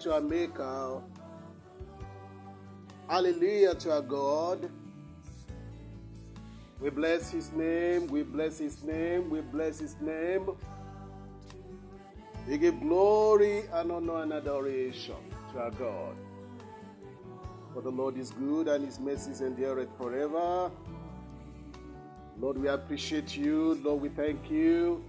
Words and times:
To 0.00 0.14
our 0.14 0.20
Maker. 0.20 1.00
Hallelujah 3.08 3.74
to 3.76 3.92
our 3.92 4.02
God. 4.02 4.68
We 6.80 6.90
bless 6.90 7.30
His 7.30 7.52
name. 7.52 8.08
We 8.08 8.22
bless 8.22 8.58
His 8.58 8.82
name. 8.82 9.30
We 9.30 9.40
bless 9.40 9.78
His 9.78 9.96
name. 10.00 10.50
We 12.48 12.58
give 12.58 12.80
glory 12.80 13.64
and 13.72 13.92
honor 13.92 14.22
and 14.22 14.32
adoration 14.32 15.14
to 15.52 15.60
our 15.60 15.70
God. 15.70 16.16
For 17.72 17.80
the 17.80 17.90
Lord 17.90 18.18
is 18.18 18.30
good 18.32 18.68
and 18.68 18.84
His 18.84 18.98
mercies 18.98 19.40
endureth 19.40 19.88
forever. 19.96 20.70
Lord, 22.38 22.58
we 22.58 22.68
appreciate 22.68 23.36
you. 23.36 23.80
Lord, 23.82 24.02
we 24.02 24.08
thank 24.08 24.50
you. 24.50 25.04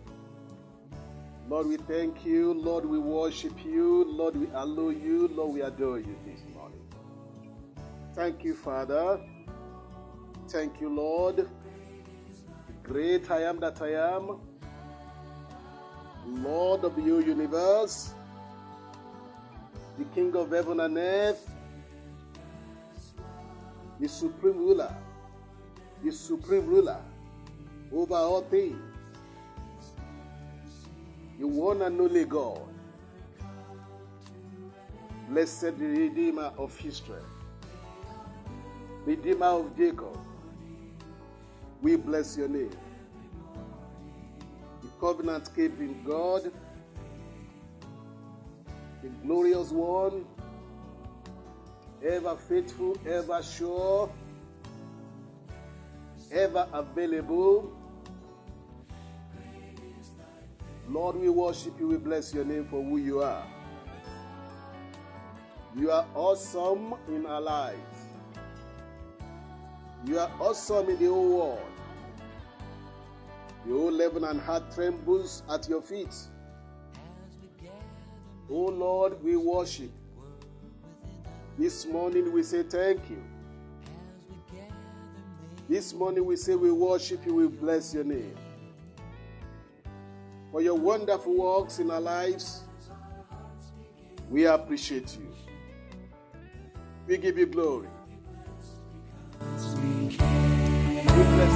Lord, 1.48 1.68
we 1.68 1.78
thank 1.78 2.26
you. 2.26 2.54
Lord, 2.54 2.86
we 2.86 2.98
worship 2.98 3.54
you. 3.64 4.04
Lord, 4.06 4.36
we 4.36 4.48
allow 4.48 4.90
you. 4.90 5.28
Lord, 5.28 5.54
we 5.54 5.62
adore 5.62 6.00
you 6.00 6.16
this 6.26 6.42
morning. 6.54 6.82
Thank 8.16 8.44
you, 8.44 8.56
Father. 8.56 9.20
Thank 10.48 10.82
you, 10.82 10.90
Lord. 10.90 11.38
The 11.38 12.74
great 12.82 13.30
I 13.30 13.44
am 13.44 13.60
that 13.60 13.80
I 13.80 14.16
am. 14.16 14.40
Lord 16.26 16.84
of 16.84 16.96
the 16.96 17.04
universe. 17.04 18.16
The 20.00 20.06
King 20.16 20.36
of 20.36 20.52
heaven 20.52 20.80
and 20.80 20.98
earth. 20.98 21.48
The 24.00 24.08
supreme 24.08 24.58
ruler. 24.58 24.96
The 26.04 26.12
supreme 26.12 26.66
ruler 26.66 27.02
over 27.94 28.16
all 28.16 28.42
things. 28.42 28.85
The 31.40 31.48
one 31.48 31.82
and 31.82 32.00
only 32.00 32.26
God. 32.26 32.62
Blessed 35.30 35.74
Redeemer 35.78 36.52
of 36.58 36.78
Israel. 36.86 37.26
Redeemer 39.06 39.46
of 39.46 39.78
Jacob. 39.78 40.18
We 41.82 41.96
bless 41.96 42.38
your 42.38 42.48
name. 42.48 42.72
The 44.82 44.88
covenant 45.00 45.50
keeping 45.56 46.04
God. 46.04 46.52
The 49.04 49.10
glorious 49.24 49.72
one. 49.72 50.26
Ever 52.04 52.36
faithful, 52.36 52.98
ever 53.08 53.42
sure 53.42 54.10
ever 56.32 56.68
available. 56.74 57.72
Lord, 60.88 61.16
we 61.16 61.30
worship 61.30 61.80
you. 61.80 61.88
We 61.88 61.98
bless 61.98 62.34
your 62.34 62.46
name 62.46 62.66
for 62.66 62.84
who 62.84 62.98
you 62.98 63.22
are. 63.22 63.44
You 65.76 65.92
are 65.92 66.06
awesome 66.14 66.94
in 67.08 67.26
our 67.26 67.42
lives. 67.42 67.80
You 70.06 70.20
are 70.20 70.32
awesome 70.40 70.90
in 70.90 71.00
the 71.00 71.08
whole 71.08 71.38
world. 71.38 71.60
The 73.66 73.74
whole 73.74 73.92
Lebanon 73.92 74.40
heart 74.40 74.72
trembles 74.74 75.42
at 75.50 75.68
your 75.68 75.82
feet. 75.82 76.16
Oh 78.50 78.66
Lord, 78.66 79.22
we 79.24 79.36
worship. 79.36 79.90
This 81.58 81.86
morning 81.88 82.32
we 82.32 82.44
say 82.44 82.62
thank 82.62 83.10
you. 83.10 83.24
This 85.68 85.94
morning 85.94 86.26
we 86.26 86.36
say 86.36 86.54
we 86.54 86.72
worship 86.72 87.26
you, 87.26 87.34
we 87.34 87.48
bless 87.48 87.94
your 87.94 88.04
name. 88.04 88.36
For 90.56 90.62
your 90.62 90.76
wonderful 90.76 91.34
works 91.36 91.80
in 91.80 91.92
our 91.92 92.00
lives, 92.00 92.64
we 94.30 94.46
appreciate 94.46 95.18
you. 95.18 95.28
We 97.08 97.18
give 97.18 97.38
you 97.38 97.46
glory. 97.46 97.90
We 99.42 99.48
bless 99.52 99.74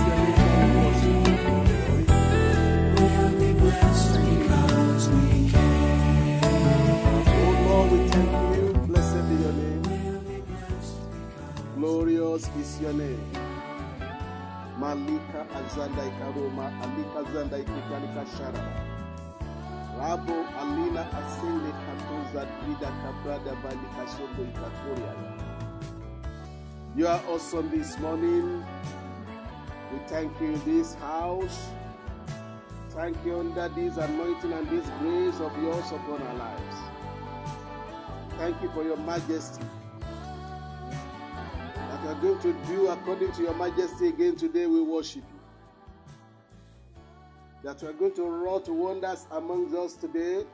your 0.05 0.15
name 0.17 0.35
Oh. 7.71 7.87
Glorious 11.77 12.49
is 12.59 12.81
your 12.81 12.91
name. 12.91 13.31
Malika 14.77 15.47
Azanda 15.55 16.03
Ikaroma, 16.03 16.67
Alika 16.83 17.23
Zanda 17.31 17.57
Ikutalika 17.59 18.25
Sharaba. 18.35 18.78
Rabo 19.99 20.45
Sogo 24.07 24.43
Ikatoria. 24.47 25.13
You 26.95 27.07
are 27.07 27.21
awesome 27.27 27.69
this 27.69 27.99
morning. 27.99 28.63
We 29.91 29.99
thank 30.07 30.39
you 30.39 30.53
in 30.53 30.63
this 30.63 30.93
house. 30.95 31.67
Thank 32.91 33.17
you 33.25 33.39
under 33.39 33.67
this 33.69 33.97
anointing 33.97 34.53
and 34.53 34.69
this 34.69 34.87
grace 34.99 35.39
of 35.41 35.51
yours 35.61 35.91
upon 35.91 36.21
our 36.21 36.35
lives. 36.35 36.75
Thank 38.37 38.61
you 38.61 38.69
for 38.71 38.83
your 38.83 38.97
majesty 38.97 39.65
that 41.75 42.03
you 42.03 42.09
are 42.09 42.21
going 42.21 42.39
to 42.39 42.53
do 42.67 42.87
according 42.87 43.33
to 43.33 43.41
your 43.41 43.53
majesty 43.53 44.07
again 44.07 44.37
today. 44.37 44.65
We 44.65 44.81
worship 44.81 45.23
you. 45.33 45.38
That 47.63 47.81
you 47.81 47.89
are 47.89 47.93
going 47.93 48.13
to 48.15 48.23
wrought 48.23 48.69
wonders 48.69 49.27
among 49.31 49.75
us 49.75 49.95
today. 49.95 50.45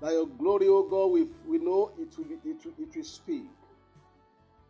That 0.00 0.12
your 0.12 0.26
glory, 0.26 0.68
O 0.68 0.82
God, 0.82 1.06
we, 1.06 1.28
we 1.46 1.58
know 1.58 1.92
it 1.98 2.16
will, 2.18 2.24
be, 2.24 2.34
it, 2.50 2.64
will, 2.64 2.74
it 2.78 2.96
will 2.96 3.04
speak. 3.04 3.48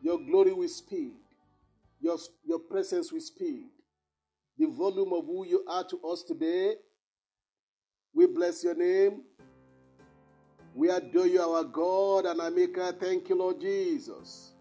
Your 0.02 0.18
glory 0.18 0.52
will 0.52 0.68
speak. 0.68 1.14
Your, 2.00 2.18
your 2.44 2.58
presence 2.58 3.10
will 3.12 3.20
speak. 3.20 3.64
The 4.58 4.66
volume 4.66 5.12
of 5.12 5.24
who 5.26 5.46
you 5.46 5.64
are 5.68 5.84
to 5.84 6.00
us 6.02 6.22
today. 6.22 6.74
We 8.14 8.26
bless 8.26 8.62
your 8.62 8.74
name. 8.74 9.22
We 10.74 10.90
adore 10.90 11.26
you, 11.26 11.40
our 11.40 11.64
God 11.64 12.26
and 12.26 12.40
our 12.40 12.50
Maker. 12.50 12.92
Thank 12.92 13.30
you, 13.30 13.36
Lord 13.36 13.60
Jesus. 13.60 14.52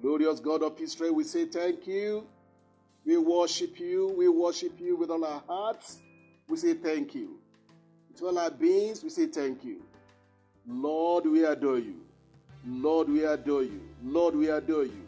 Glorious 0.00 0.40
God 0.40 0.62
of 0.62 0.80
Israel, 0.80 1.14
we 1.14 1.24
say 1.24 1.46
thank 1.46 1.86
you. 1.86 2.26
We 3.06 3.16
worship 3.16 3.78
you. 3.78 4.12
We 4.18 4.28
worship 4.28 4.80
you 4.80 4.96
with 4.96 5.10
all 5.10 5.24
our 5.24 5.40
hearts. 5.46 6.00
We 6.48 6.56
say 6.56 6.74
thank 6.74 7.14
you. 7.14 7.38
With 8.12 8.20
all 8.22 8.36
our 8.36 8.50
beings, 8.50 9.04
we 9.04 9.10
say 9.10 9.26
thank 9.26 9.64
you. 9.64 9.82
Lord, 10.66 11.24
we 11.26 11.44
adore 11.44 11.78
you. 11.78 12.00
Lord, 12.66 13.08
we 13.08 13.24
adore 13.24 13.62
you. 13.62 13.80
Lord, 14.02 14.34
we 14.34 14.50
adore 14.50 14.84
you. 14.84 15.04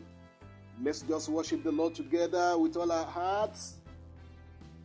Let's 0.81 1.03
just 1.03 1.29
worship 1.29 1.65
the 1.65 1.73
Lord 1.73 1.97
together 1.97 2.57
with 2.57 2.77
all 2.77 2.93
our 2.93 3.05
hearts. 3.05 3.75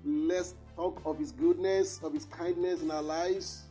Let's 0.03 0.55
talk 0.75 0.99
of 1.05 1.19
His 1.19 1.31
goodness, 1.31 1.99
of 2.03 2.13
His 2.13 2.25
kindness 2.25 2.81
in 2.81 2.89
our 2.89 3.03
lives. 3.03 3.61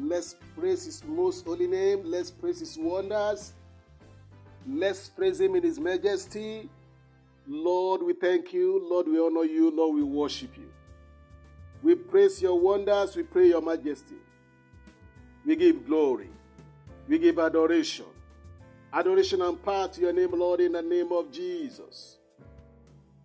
Let's 0.00 0.36
praise 0.56 0.84
His 0.84 1.02
most 1.04 1.44
holy 1.44 1.66
name. 1.66 2.02
Let's 2.04 2.30
praise 2.30 2.60
His 2.60 2.78
wonders. 2.78 3.52
Let's 4.64 5.08
praise 5.08 5.40
Him 5.40 5.56
in 5.56 5.64
His 5.64 5.80
majesty. 5.80 6.70
Lord, 7.48 8.02
we 8.02 8.12
thank 8.12 8.52
you. 8.52 8.86
Lord, 8.90 9.08
we 9.08 9.18
honor 9.18 9.44
you. 9.44 9.70
Lord, 9.70 9.96
we 9.96 10.02
worship 10.02 10.56
you. 10.56 10.70
We 11.82 11.94
praise 11.94 12.42
your 12.42 12.60
wonders. 12.60 13.16
We 13.16 13.22
pray 13.22 13.48
your 13.48 13.62
majesty. 13.62 14.16
We 15.46 15.56
give 15.56 15.86
glory. 15.86 16.28
We 17.08 17.18
give 17.18 17.38
adoration. 17.38 18.04
Adoration 18.92 19.40
and 19.40 19.62
power 19.62 19.88
to 19.88 20.00
your 20.00 20.12
name, 20.12 20.32
Lord, 20.32 20.60
in 20.60 20.72
the 20.72 20.82
name 20.82 21.10
of 21.10 21.32
Jesus. 21.32 22.18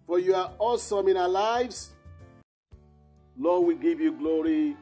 For 0.08 0.20
you 0.20 0.36
are 0.36 0.54
awesome 0.58 1.10
in 1.10 1.18
our 1.18 1.30
lives. 1.30 1.92
Lord, 3.38 3.68
we 3.68 3.76
give 3.76 4.00
you 4.00 4.14
glory. 4.14 4.78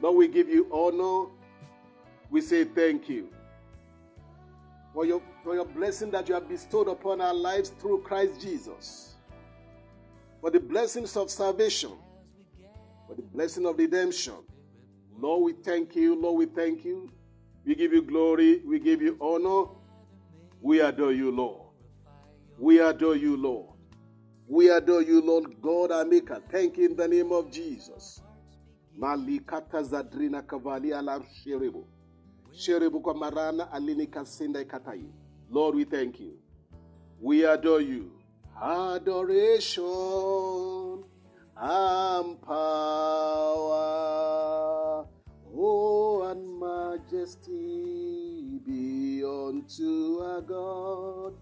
Lord, 0.00 0.16
we 0.16 0.28
give 0.28 0.48
you 0.48 0.66
honor. 0.72 1.30
We 2.30 2.40
say 2.40 2.64
thank 2.64 3.08
you 3.08 3.28
for 4.94 5.04
your, 5.04 5.22
for 5.44 5.54
your 5.54 5.64
blessing 5.64 6.10
that 6.10 6.28
you 6.28 6.34
have 6.34 6.48
bestowed 6.48 6.88
upon 6.88 7.20
our 7.20 7.34
lives 7.34 7.70
through 7.70 8.02
Christ 8.02 8.40
Jesus. 8.40 9.14
For 10.40 10.50
the 10.50 10.60
blessings 10.60 11.16
of 11.16 11.30
salvation, 11.30 11.92
for 13.06 13.14
the 13.14 13.22
blessing 13.22 13.66
of 13.66 13.78
redemption. 13.78 14.34
Lord, 15.18 15.42
we 15.44 15.52
thank 15.62 15.94
you. 15.94 16.14
Lord, 16.14 16.38
we 16.38 16.46
thank 16.46 16.84
you. 16.84 17.10
We 17.64 17.74
give 17.74 17.92
you 17.92 18.02
glory. 18.02 18.62
We 18.64 18.78
give 18.78 19.02
you 19.02 19.16
honor. 19.20 19.70
We 20.60 20.80
adore 20.80 21.12
you, 21.12 21.30
Lord. 21.30 21.68
We 22.58 22.80
adore 22.80 23.16
you, 23.16 23.36
Lord. 23.36 23.66
We 24.46 24.70
adore 24.70 25.02
you, 25.02 25.20
Lord 25.20 25.60
God, 25.62 25.92
our 25.92 26.04
Maker. 26.04 26.42
Thank 26.50 26.78
you 26.78 26.86
in 26.86 26.96
the 26.96 27.06
name 27.06 27.32
of 27.32 27.50
Jesus. 27.50 28.20
Malikata 28.98 29.82
zadrina 29.82 30.42
kavali 30.42 30.92
ala 30.92 31.22
sherebo. 31.44 31.84
Lord, 35.50 35.74
we 35.74 35.84
thank 35.84 36.20
you. 36.20 36.34
We 37.20 37.44
adore 37.44 37.80
you. 37.80 38.12
Adoration 38.62 39.82
and 41.56 42.42
power, 42.42 43.86
oh, 45.56 46.22
and 46.30 46.58
majesty 46.58 48.60
be 48.66 49.24
unto 49.24 50.18
our 50.20 50.42
God. 50.42 51.32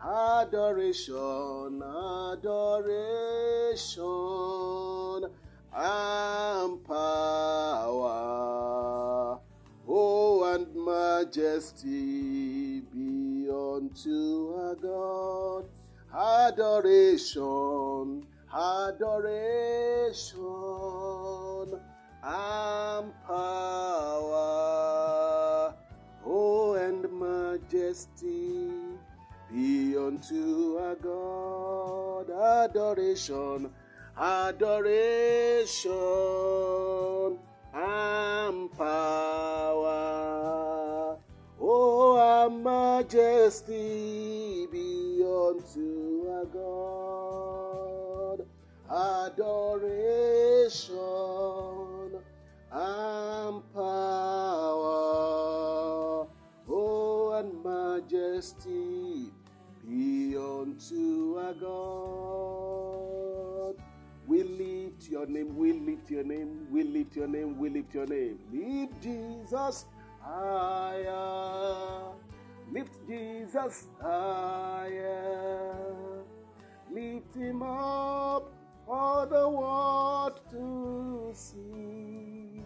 Adoration, 0.00 1.82
adoration, 1.82 2.46
and 5.74 6.84
power, 6.84 8.10
majesty 10.88 12.80
be 12.92 13.48
unto 13.50 14.54
our 14.56 14.74
God. 14.76 15.64
Adoration, 16.14 18.26
adoration, 18.52 20.36
and 22.22 23.12
power, 23.26 24.44
oh, 26.24 26.74
and 26.74 27.10
majesty 27.12 28.70
be 29.50 29.96
unto 29.96 30.78
our 30.78 30.94
God. 30.96 32.30
Adoration, 32.30 33.70
adoration, 34.18 35.88
and 37.74 38.72
power, 38.72 40.47
majesty 42.62 44.66
be 44.70 45.22
unto 45.22 46.26
our 46.28 46.44
God. 46.46 48.46
Adoration 48.90 50.88
and 52.72 53.62
power, 53.74 53.86
oh, 56.68 57.32
and 57.38 57.64
majesty 57.64 59.30
be 59.86 60.36
unto 60.36 61.38
our 61.38 61.54
God. 61.54 63.76
We 64.26 64.42
lift 64.42 65.08
your 65.08 65.26
name, 65.26 65.56
we 65.56 65.72
lift 65.72 66.10
your 66.10 66.24
name, 66.24 66.66
we 66.70 66.82
lift 66.82 67.16
your 67.16 67.28
name, 67.28 67.56
we 67.58 67.70
lift 67.70 67.94
your 67.94 68.06
name. 68.06 68.38
Lift 68.52 69.00
Jesus 69.02 69.86
higher. 70.20 72.12
Lift 72.72 73.08
Jesus 73.08 73.88
higher. 74.00 75.74
Lift 76.90 77.34
him 77.34 77.62
up 77.62 78.50
for 78.86 79.26
the 79.26 79.46
world 79.48 80.40
to 80.50 81.30
see. 81.34 82.62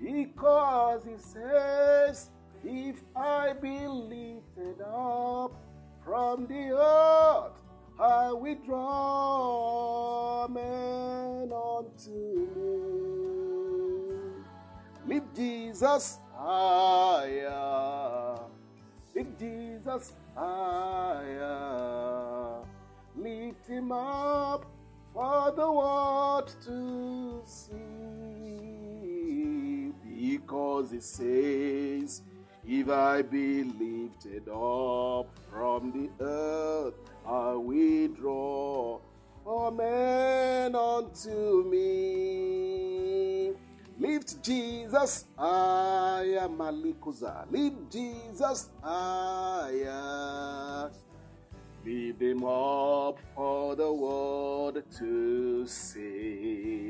Because 0.00 1.04
he 1.04 1.16
says, 1.16 2.30
if 2.64 3.02
I 3.14 3.52
be 3.54 3.86
lifted 3.86 4.80
up 4.82 5.52
from 6.04 6.46
the 6.46 6.72
earth, 6.72 7.52
I 7.98 8.30
withdraw 8.32 10.46
men 10.48 11.50
unto 11.52 12.48
me. 12.54 12.76
Lift 15.06 15.34
Jesus 15.34 16.18
higher. 16.34 18.38
Lift 19.16 19.40
Jesus 19.40 20.12
higher. 20.34 21.48
Lift 23.16 23.66
him 23.66 23.90
up 23.90 24.66
for 25.14 25.50
the 25.56 25.72
world 25.72 26.54
to 26.66 27.40
see. 27.46 27.94
Because 30.04 30.90
he 30.90 31.00
says, 31.00 32.20
if 32.68 32.90
I 32.90 33.22
be 33.22 33.64
lifted 33.64 34.50
up 34.50 35.30
from 35.50 35.92
the 35.92 36.10
earth, 36.22 36.92
I 37.26 37.52
will 37.54 38.08
draw 38.08 39.00
all 39.46 39.70
men 39.70 40.74
unto 40.74 41.64
me. 41.70 43.54
Lift 43.98 44.42
Jesus 44.42 45.24
higher, 45.38 46.48
Malikuza. 46.48 47.50
Lift 47.50 47.90
Jesus 47.90 48.68
higher. 48.82 50.90
Lift 51.84 52.20
him 52.20 52.44
up 52.44 53.18
for 53.34 53.74
the 53.74 53.90
world 53.90 54.82
to 54.98 55.66
see. 55.66 56.80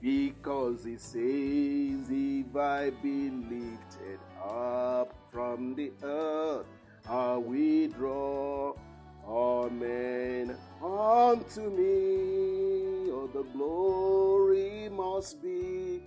Because 0.00 0.84
he 0.84 0.96
says, 0.96 2.08
if 2.10 2.56
I 2.56 2.90
be 3.02 3.30
lifted 3.30 4.18
up 4.42 5.14
from 5.30 5.76
the 5.76 5.92
earth, 6.02 6.66
I 7.08 7.36
will 7.36 7.88
draw 7.88 8.74
all 9.28 9.68
men 9.68 10.56
unto 10.82 11.68
me. 11.70 13.10
Oh, 13.10 13.28
the 13.32 13.42
glory 13.52 14.88
must 14.88 15.42
be 15.42 16.02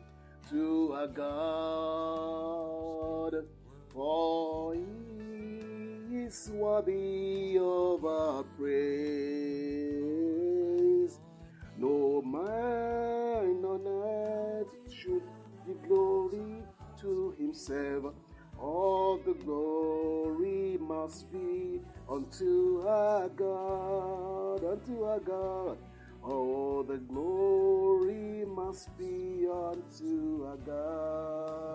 to 0.49 0.93
our 0.93 1.07
God, 1.07 1.25
for 3.93 4.73
he 4.73 4.81
is 6.15 6.49
worthy 6.53 7.57
of 7.59 8.03
our 8.05 8.43
praise. 8.57 9.21
No 11.77 12.21
man 12.21 13.63
on 13.65 13.87
earth 13.87 14.67
should 14.91 15.21
give 15.65 15.81
glory 15.87 16.63
to 17.01 17.35
himself. 17.37 18.13
All 18.61 19.17
the 19.17 19.33
glory 19.33 20.77
must 20.79 21.31
be 21.31 21.81
unto 22.07 22.83
our 22.87 23.27
God, 23.29 24.63
unto 24.63 25.03
our 25.03 25.19
God. 25.19 25.79
All 26.23 26.83
the 26.83 26.99
glory 26.99 28.45
must 28.45 28.95
be 28.99 29.47
unto 29.51 30.45
our 30.45 30.57
God. 30.57 31.71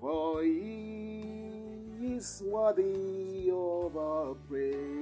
For 0.00 0.42
he 0.44 1.24
is 2.00 2.42
worthy 2.46 3.50
of 3.50 3.96
our 3.96 4.34
praise. 4.48 4.94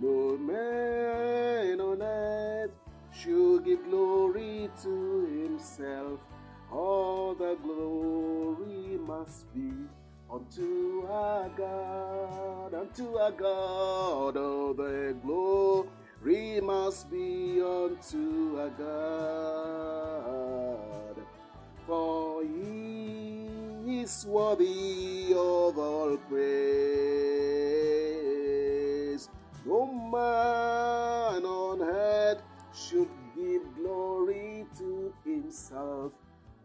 No 0.00 0.38
man 0.38 1.80
on 1.80 2.00
earth 2.00 2.70
should 3.12 3.64
give 3.64 3.84
glory 3.86 4.70
to 4.82 5.26
himself. 5.26 6.20
All 6.72 7.34
the 7.34 7.54
glory 7.62 8.96
must 9.06 9.52
be 9.52 9.70
unto 10.32 11.06
our 11.06 11.50
God, 11.50 12.72
unto 12.72 13.18
our 13.18 13.30
God. 13.30 14.38
All 14.38 14.72
the 14.72 15.14
glory 15.22 16.62
must 16.62 17.10
be 17.10 17.60
unto 17.60 18.58
our 18.58 18.70
God. 18.70 21.16
For 21.86 22.42
he 22.42 24.00
is 24.00 24.24
worthy 24.26 25.34
of 25.34 25.76
all 25.78 26.16
praise. 26.30 26.48
No 29.66 29.92
man 29.92 31.44
on 31.44 31.82
earth 31.82 32.40
should 32.74 33.10
give 33.36 33.62
glory 33.76 34.64
to 34.78 35.12
himself. 35.22 36.12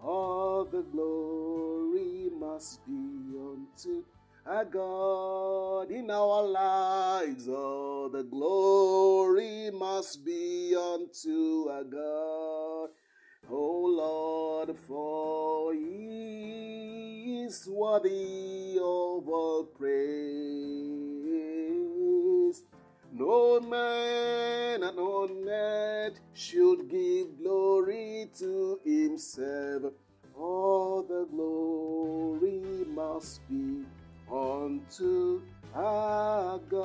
All 0.03 0.65
the 0.65 0.83
glory 0.83 2.29
must 2.39 2.85
be 2.85 2.91
unto 2.93 4.03
our 4.45 4.65
God 4.65 5.91
in 5.91 6.09
our 6.11 6.43
lives. 6.43 7.47
All 7.49 8.09
the 8.09 8.23
glory 8.23 9.71
must 9.71 10.23
be 10.23 10.75
unto 10.75 11.69
our 11.69 11.83
God. 11.83 12.89
O 13.49 13.85
Lord, 13.85 14.77
for 14.87 15.73
he 15.73 17.43
is 17.45 17.67
worthy 17.67 18.77
of 18.77 19.27
all 19.27 19.63
praise. 19.77 20.57
No 23.13 23.59
man 23.59 24.83
and 24.83 24.99
on 24.99 25.49
earth 25.49 26.19
should 26.37 26.87
give 26.87 27.39
glory 27.39 28.29
to 28.37 28.79
himself. 28.85 29.91
All 30.37 31.01
the 31.01 31.25
glory 31.31 32.85
must 32.93 33.41
be 33.49 33.83
unto 34.31 35.41
our 35.73 36.59
God. 36.59 36.83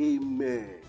Amen. 0.00 0.80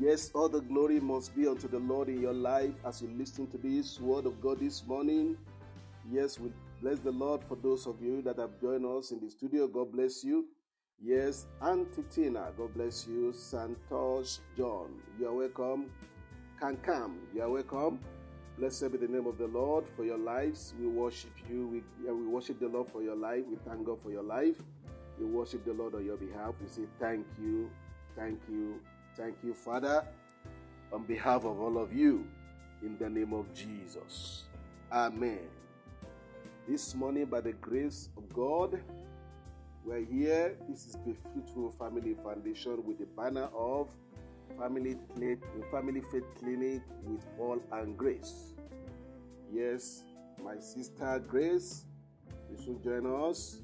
Yes, 0.00 0.32
all 0.34 0.48
the 0.48 0.62
glory 0.62 0.98
must 0.98 1.36
be 1.36 1.46
unto 1.46 1.68
the 1.68 1.78
Lord 1.78 2.08
in 2.08 2.20
your 2.20 2.32
life 2.32 2.72
as 2.84 3.00
you 3.00 3.10
listen 3.16 3.46
to 3.48 3.58
this 3.58 4.00
word 4.00 4.26
of 4.26 4.40
God 4.40 4.58
this 4.58 4.84
morning. 4.84 5.36
Yes, 6.10 6.40
we 6.40 6.50
bless 6.82 6.98
the 6.98 7.12
Lord 7.12 7.44
for 7.44 7.54
those 7.56 7.86
of 7.86 8.02
you 8.02 8.22
that 8.22 8.38
have 8.38 8.60
joined 8.60 8.84
us 8.86 9.12
in 9.12 9.20
the 9.20 9.30
studio. 9.30 9.68
God 9.68 9.92
bless 9.92 10.24
you. 10.24 10.48
Yes, 11.02 11.46
Auntie 11.62 12.02
Tina, 12.10 12.48
God 12.56 12.74
bless 12.74 13.06
you. 13.06 13.32
Santosh 13.32 14.40
John, 14.56 14.90
you 15.18 15.28
are 15.28 15.34
welcome. 15.34 15.86
Kankam, 16.60 17.16
you 17.34 17.42
are 17.42 17.50
welcome. 17.50 18.00
Blessed 18.58 18.92
be 18.92 18.98
the 18.98 19.08
name 19.08 19.26
of 19.26 19.38
the 19.38 19.46
Lord 19.46 19.86
for 19.96 20.04
your 20.04 20.18
lives. 20.18 20.74
We 20.78 20.86
worship 20.86 21.32
you. 21.48 21.66
We, 21.68 21.82
yeah, 22.04 22.12
we 22.12 22.26
worship 22.26 22.60
the 22.60 22.68
Lord 22.68 22.90
for 22.90 23.02
your 23.02 23.16
life. 23.16 23.44
We 23.48 23.56
thank 23.66 23.86
God 23.86 23.98
for 24.02 24.10
your 24.10 24.22
life. 24.22 24.56
We 25.18 25.26
worship 25.26 25.64
the 25.64 25.72
Lord 25.72 25.94
on 25.94 26.04
your 26.04 26.18
behalf. 26.18 26.54
We 26.60 26.68
say 26.68 26.82
thank 26.98 27.26
you, 27.40 27.70
thank 28.16 28.40
you, 28.50 28.80
Thank 29.16 29.36
you, 29.42 29.54
Father, 29.54 30.04
on 30.92 31.04
behalf 31.04 31.44
of 31.44 31.60
all 31.60 31.78
of 31.78 31.92
you, 31.92 32.26
in 32.82 32.96
the 32.96 33.08
name 33.08 33.32
of 33.32 33.52
Jesus. 33.52 34.44
Amen. 34.92 35.40
This 36.68 36.94
morning, 36.94 37.26
by 37.26 37.40
the 37.40 37.52
grace 37.52 38.08
of 38.16 38.32
God, 38.32 38.80
we're 39.90 40.04
here. 40.04 40.56
This 40.68 40.86
is 40.86 40.96
the 41.04 41.16
Fruitful 41.32 41.72
Family 41.72 42.14
Foundation 42.22 42.80
with 42.86 43.00
the 43.00 43.06
banner 43.16 43.48
of 43.52 43.88
Family, 44.56 44.96
Family 45.72 46.00
Faith 46.12 46.22
Clinic 46.38 46.82
with 47.02 47.26
all 47.40 47.60
and 47.72 47.98
grace. 47.98 48.52
Yes, 49.52 50.04
my 50.44 50.60
sister 50.60 51.20
Grace 51.26 51.86
you 52.48 52.64
should 52.64 52.84
join 52.84 53.04
us 53.04 53.62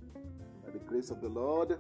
by 0.65 0.73
the 0.73 0.81
grace 0.81 1.11
of 1.11 1.21
the 1.21 1.29
Lord. 1.29 1.79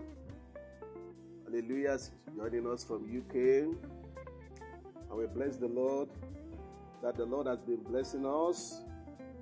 Hallelujah. 1.44 1.98
Joining 2.36 2.68
us 2.68 2.84
from 2.84 3.02
UK. 3.02 3.34
And 3.34 5.18
we 5.18 5.26
bless 5.26 5.56
the 5.56 5.66
Lord 5.66 6.08
that 7.02 7.16
the 7.16 7.26
Lord 7.26 7.48
has 7.48 7.58
been 7.58 7.82
blessing 7.82 8.24
us 8.24 8.80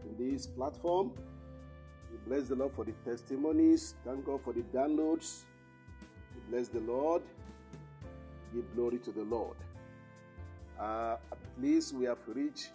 in 0.03 0.31
this 0.31 0.47
platform. 0.47 1.13
We 2.15 2.31
bless 2.31 2.49
the 2.49 2.55
Lord 2.55 2.73
for 2.77 2.85
the 2.85 2.93
testimonies. 3.05 3.97
Thank 4.05 4.25
God 4.25 4.43
for 4.45 4.53
the 4.53 4.63
downloads. 4.73 5.43
We 6.35 6.51
bless 6.51 6.69
the 6.69 6.79
Lord. 6.81 7.23
Give 8.55 8.65
glory 8.77 8.99
to 8.99 9.11
the 9.11 9.25
Lord. 9.25 9.57
Uh, 10.79 11.17
at 11.33 11.39
least 11.61 11.93
we 11.95 12.05
have 12.05 12.19
reached 12.29 12.71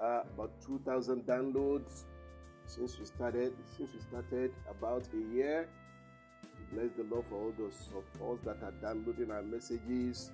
uh, 0.00 0.20
about 0.34 0.50
2,000 0.66 1.22
downloads 1.22 2.04
since 2.66 2.98
we 2.98 3.06
started. 3.06 3.54
Since 3.76 3.90
we 3.94 4.00
started 4.00 4.52
about 4.68 5.08
a 5.14 5.34
year 5.34 5.66
Bless 6.74 6.90
the 6.96 7.04
Lord 7.04 7.24
for 7.28 7.36
all 7.36 7.52
those 7.56 7.88
of 7.94 8.32
us 8.32 8.38
that 8.44 8.62
are 8.62 8.72
downloading 8.82 9.30
our 9.30 9.42
messages. 9.42 10.32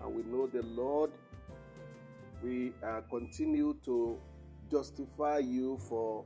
And 0.00 0.14
we 0.14 0.22
know 0.22 0.46
the 0.46 0.62
Lord 0.62 1.10
we 2.42 2.72
uh, 2.86 3.00
continue 3.10 3.76
to 3.84 4.16
justify 4.70 5.38
you 5.38 5.76
for 5.88 6.24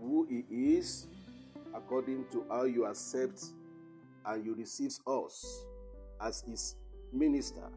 who 0.00 0.26
He 0.28 0.44
is 0.76 1.06
according 1.74 2.24
to 2.32 2.44
how 2.50 2.64
you 2.64 2.86
accept 2.86 3.44
and 4.26 4.44
you 4.44 4.54
receive 4.54 4.92
us 5.06 5.64
as 6.20 6.42
His 6.46 6.76
minister. 7.12 7.68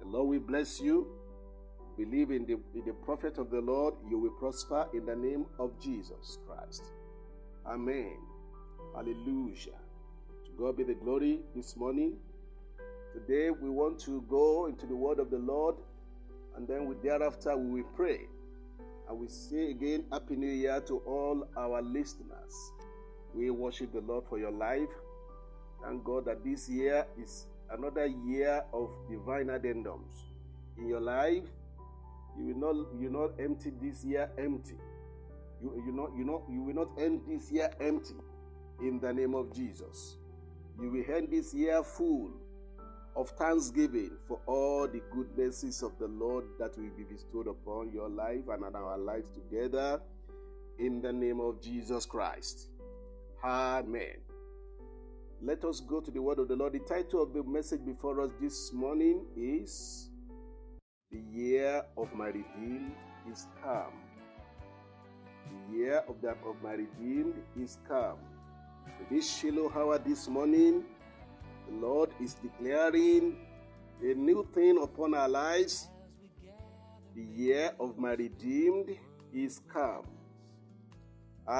The 0.00 0.08
Lord 0.08 0.28
will 0.28 0.40
bless 0.40 0.80
you. 0.80 1.06
Believe 1.96 2.30
in 2.30 2.46
the, 2.46 2.54
in 2.74 2.84
the 2.86 2.94
prophet 3.04 3.38
of 3.38 3.50
the 3.50 3.60
Lord, 3.60 3.94
you 4.08 4.18
will 4.18 4.30
prosper 4.30 4.88
in 4.94 5.04
the 5.04 5.14
name 5.14 5.44
of 5.58 5.78
Jesus 5.80 6.38
Christ. 6.46 6.82
Amen. 7.66 8.16
Hallelujah. 8.94 9.78
To 10.46 10.50
God 10.58 10.76
be 10.76 10.84
the 10.84 10.94
glory 10.94 11.40
this 11.54 11.76
morning. 11.76 12.16
Today 13.12 13.50
we 13.50 13.68
want 13.68 13.98
to 14.00 14.24
go 14.28 14.66
into 14.66 14.86
the 14.86 14.96
word 14.96 15.18
of 15.18 15.30
the 15.30 15.38
Lord 15.38 15.76
and 16.56 16.66
then 16.66 16.86
we, 16.86 16.96
thereafter 17.02 17.56
we 17.56 17.82
will 17.82 17.90
pray. 17.94 18.20
We 19.12 19.28
say 19.28 19.70
again, 19.70 20.04
Happy 20.10 20.36
New 20.36 20.50
Year 20.50 20.80
to 20.86 20.98
all 21.06 21.46
our 21.56 21.82
listeners. 21.82 22.72
We 23.34 23.50
worship 23.50 23.92
the 23.92 24.00
Lord 24.00 24.24
for 24.28 24.38
your 24.38 24.50
life. 24.50 24.88
Thank 25.82 26.04
God 26.04 26.24
that 26.26 26.44
this 26.44 26.68
year 26.68 27.06
is 27.20 27.46
another 27.70 28.06
year 28.06 28.64
of 28.72 28.90
divine 29.10 29.46
addendums. 29.46 30.12
In 30.78 30.88
your 30.88 31.00
life, 31.00 31.44
you 32.38 32.46
will 32.46 32.56
not 32.56 32.86
you 32.98 33.10
will 33.10 33.28
not 33.28 33.40
empty 33.40 33.72
this 33.80 34.04
year 34.04 34.30
empty. 34.38 34.76
You 35.62 35.82
you 35.86 35.92
not 35.92 36.10
you 36.16 36.24
know 36.24 36.44
you 36.50 36.62
will 36.62 36.74
not 36.74 36.88
end 36.98 37.22
this 37.28 37.50
year 37.50 37.70
empty 37.80 38.14
in 38.80 38.98
the 39.00 39.12
name 39.12 39.34
of 39.34 39.54
Jesus. 39.54 40.16
You 40.80 40.90
will 40.90 41.16
end 41.16 41.28
this 41.30 41.52
year 41.52 41.82
full 41.82 42.30
of 43.16 43.30
thanksgiving 43.30 44.12
for 44.26 44.40
all 44.46 44.88
the 44.88 45.02
goodnesses 45.10 45.82
of 45.82 45.98
the 45.98 46.08
Lord 46.08 46.44
that 46.58 46.76
will 46.78 46.90
be 46.96 47.04
bestowed 47.04 47.46
upon 47.46 47.92
your 47.92 48.08
life 48.08 48.48
and 48.50 48.64
on 48.64 48.74
our 48.74 48.98
lives 48.98 49.30
together 49.30 50.00
in 50.78 51.02
the 51.02 51.12
name 51.12 51.40
of 51.40 51.60
Jesus 51.60 52.06
Christ. 52.06 52.68
Amen. 53.44 54.16
Let 55.42 55.64
us 55.64 55.80
go 55.80 56.00
to 56.00 56.10
the 56.10 56.22
word 56.22 56.38
of 56.38 56.48
the 56.48 56.56
Lord. 56.56 56.72
The 56.72 56.78
title 56.80 57.22
of 57.22 57.32
the 57.32 57.42
message 57.42 57.84
before 57.84 58.20
us 58.20 58.30
this 58.40 58.72
morning 58.72 59.26
is 59.36 60.08
The 61.10 61.20
Year 61.32 61.82
of 61.96 62.14
My 62.14 62.26
Redeemed 62.26 62.92
is 63.30 63.46
Come. 63.62 63.92
The 65.70 65.76
year 65.76 66.02
of, 66.08 66.20
that 66.22 66.38
of 66.46 66.56
my 66.62 66.72
redeemed 66.72 67.34
is 67.60 67.78
come. 67.88 68.18
This 69.10 69.38
Shiloh 69.38 69.72
hour 69.74 69.98
this 69.98 70.28
morning, 70.28 70.84
the 71.68 71.74
Lord 71.74 72.10
is 72.20 72.34
declaring 72.34 73.36
a 74.02 74.14
new 74.14 74.46
thing 74.54 74.82
upon 74.82 75.14
our 75.14 75.28
lives. 75.28 75.88
The 77.14 77.22
year 77.22 77.72
of 77.78 77.98
my 77.98 78.12
redeemed 78.14 78.96
is 79.32 79.60
come. 79.72 80.06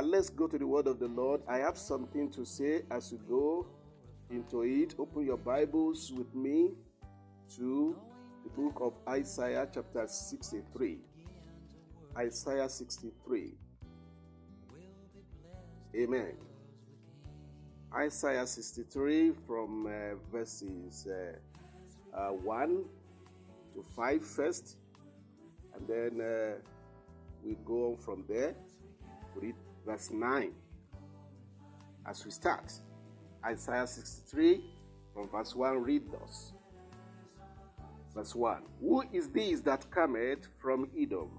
Let's 0.03 0.31
go 0.31 0.47
to 0.47 0.59
the 0.59 0.67
word 0.67 0.87
of 0.87 0.99
the 0.99 1.09
Lord. 1.09 1.43
I 1.49 1.59
have 1.59 1.77
something 1.77 2.31
to 2.33 2.45
say 2.45 2.83
as 2.91 3.13
you 3.13 3.21
go 3.29 3.67
into 4.31 4.63
it. 4.63 4.95
Open 4.99 5.27
your 5.27 5.37
Bibles 5.37 6.13
with 6.17 6.35
me 6.35 6.71
to 7.57 7.97
the 8.45 8.51
book 8.51 8.79
of 8.81 8.95
Isaiah, 9.09 9.69
chapter 9.73 10.07
63. 10.07 10.99
Isaiah 12.17 12.69
63. 12.69 13.55
Amen. 15.95 16.33
Isaiah 17.95 18.47
63 18.47 19.33
from 19.47 19.87
uh, 19.87 19.91
verses 20.33 21.07
uh, 21.07 22.17
uh, 22.17 22.33
1 22.33 22.85
to 23.75 23.83
5 23.83 24.25
first, 24.25 24.77
and 25.75 25.87
then 25.87 26.21
uh, 26.21 26.55
we 27.45 27.57
go 27.65 27.93
on 27.93 27.97
from 27.99 28.25
there 28.29 28.55
read 29.35 29.55
verse 29.87 30.11
9. 30.11 30.53
As 32.07 32.25
we 32.25 32.31
start, 32.31 32.73
Isaiah 33.45 33.87
63 33.87 34.65
from 35.15 35.29
verse 35.29 35.55
1 35.55 35.83
read 35.83 36.03
thus. 36.11 36.53
Verse 38.15 38.35
1 38.35 38.63
Who 38.81 39.05
is 39.13 39.29
this 39.29 39.61
that 39.61 39.91
cometh 39.91 40.49
from 40.61 40.89
Edom 40.99 41.39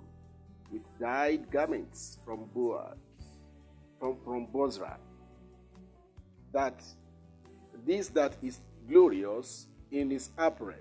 with 0.72 0.82
dyed 1.00 1.52
garments 1.52 2.20
from 2.26 2.46
Boaz, 2.54 2.98
from, 4.00 4.18
from 4.24 4.48
Bozrah? 4.48 4.98
That 6.54 6.82
this 7.86 8.08
that 8.10 8.38
is 8.42 8.62
glorious 8.88 9.68
in 9.92 10.10
his 10.10 10.30
apparel, 10.38 10.76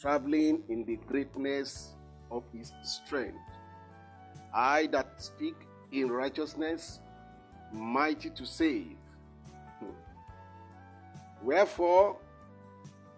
traveling 0.00 0.62
in 0.68 0.84
the 0.84 0.96
greatness 1.06 1.94
of 2.30 2.44
his 2.52 2.72
strength. 2.82 3.38
I 4.54 4.86
that 4.92 5.20
speak 5.20 5.56
in 5.90 6.10
righteousness, 6.10 7.00
mighty 7.72 8.30
to 8.30 8.46
save. 8.46 8.96
Hmm. 9.80 9.90
Wherefore 11.42 12.16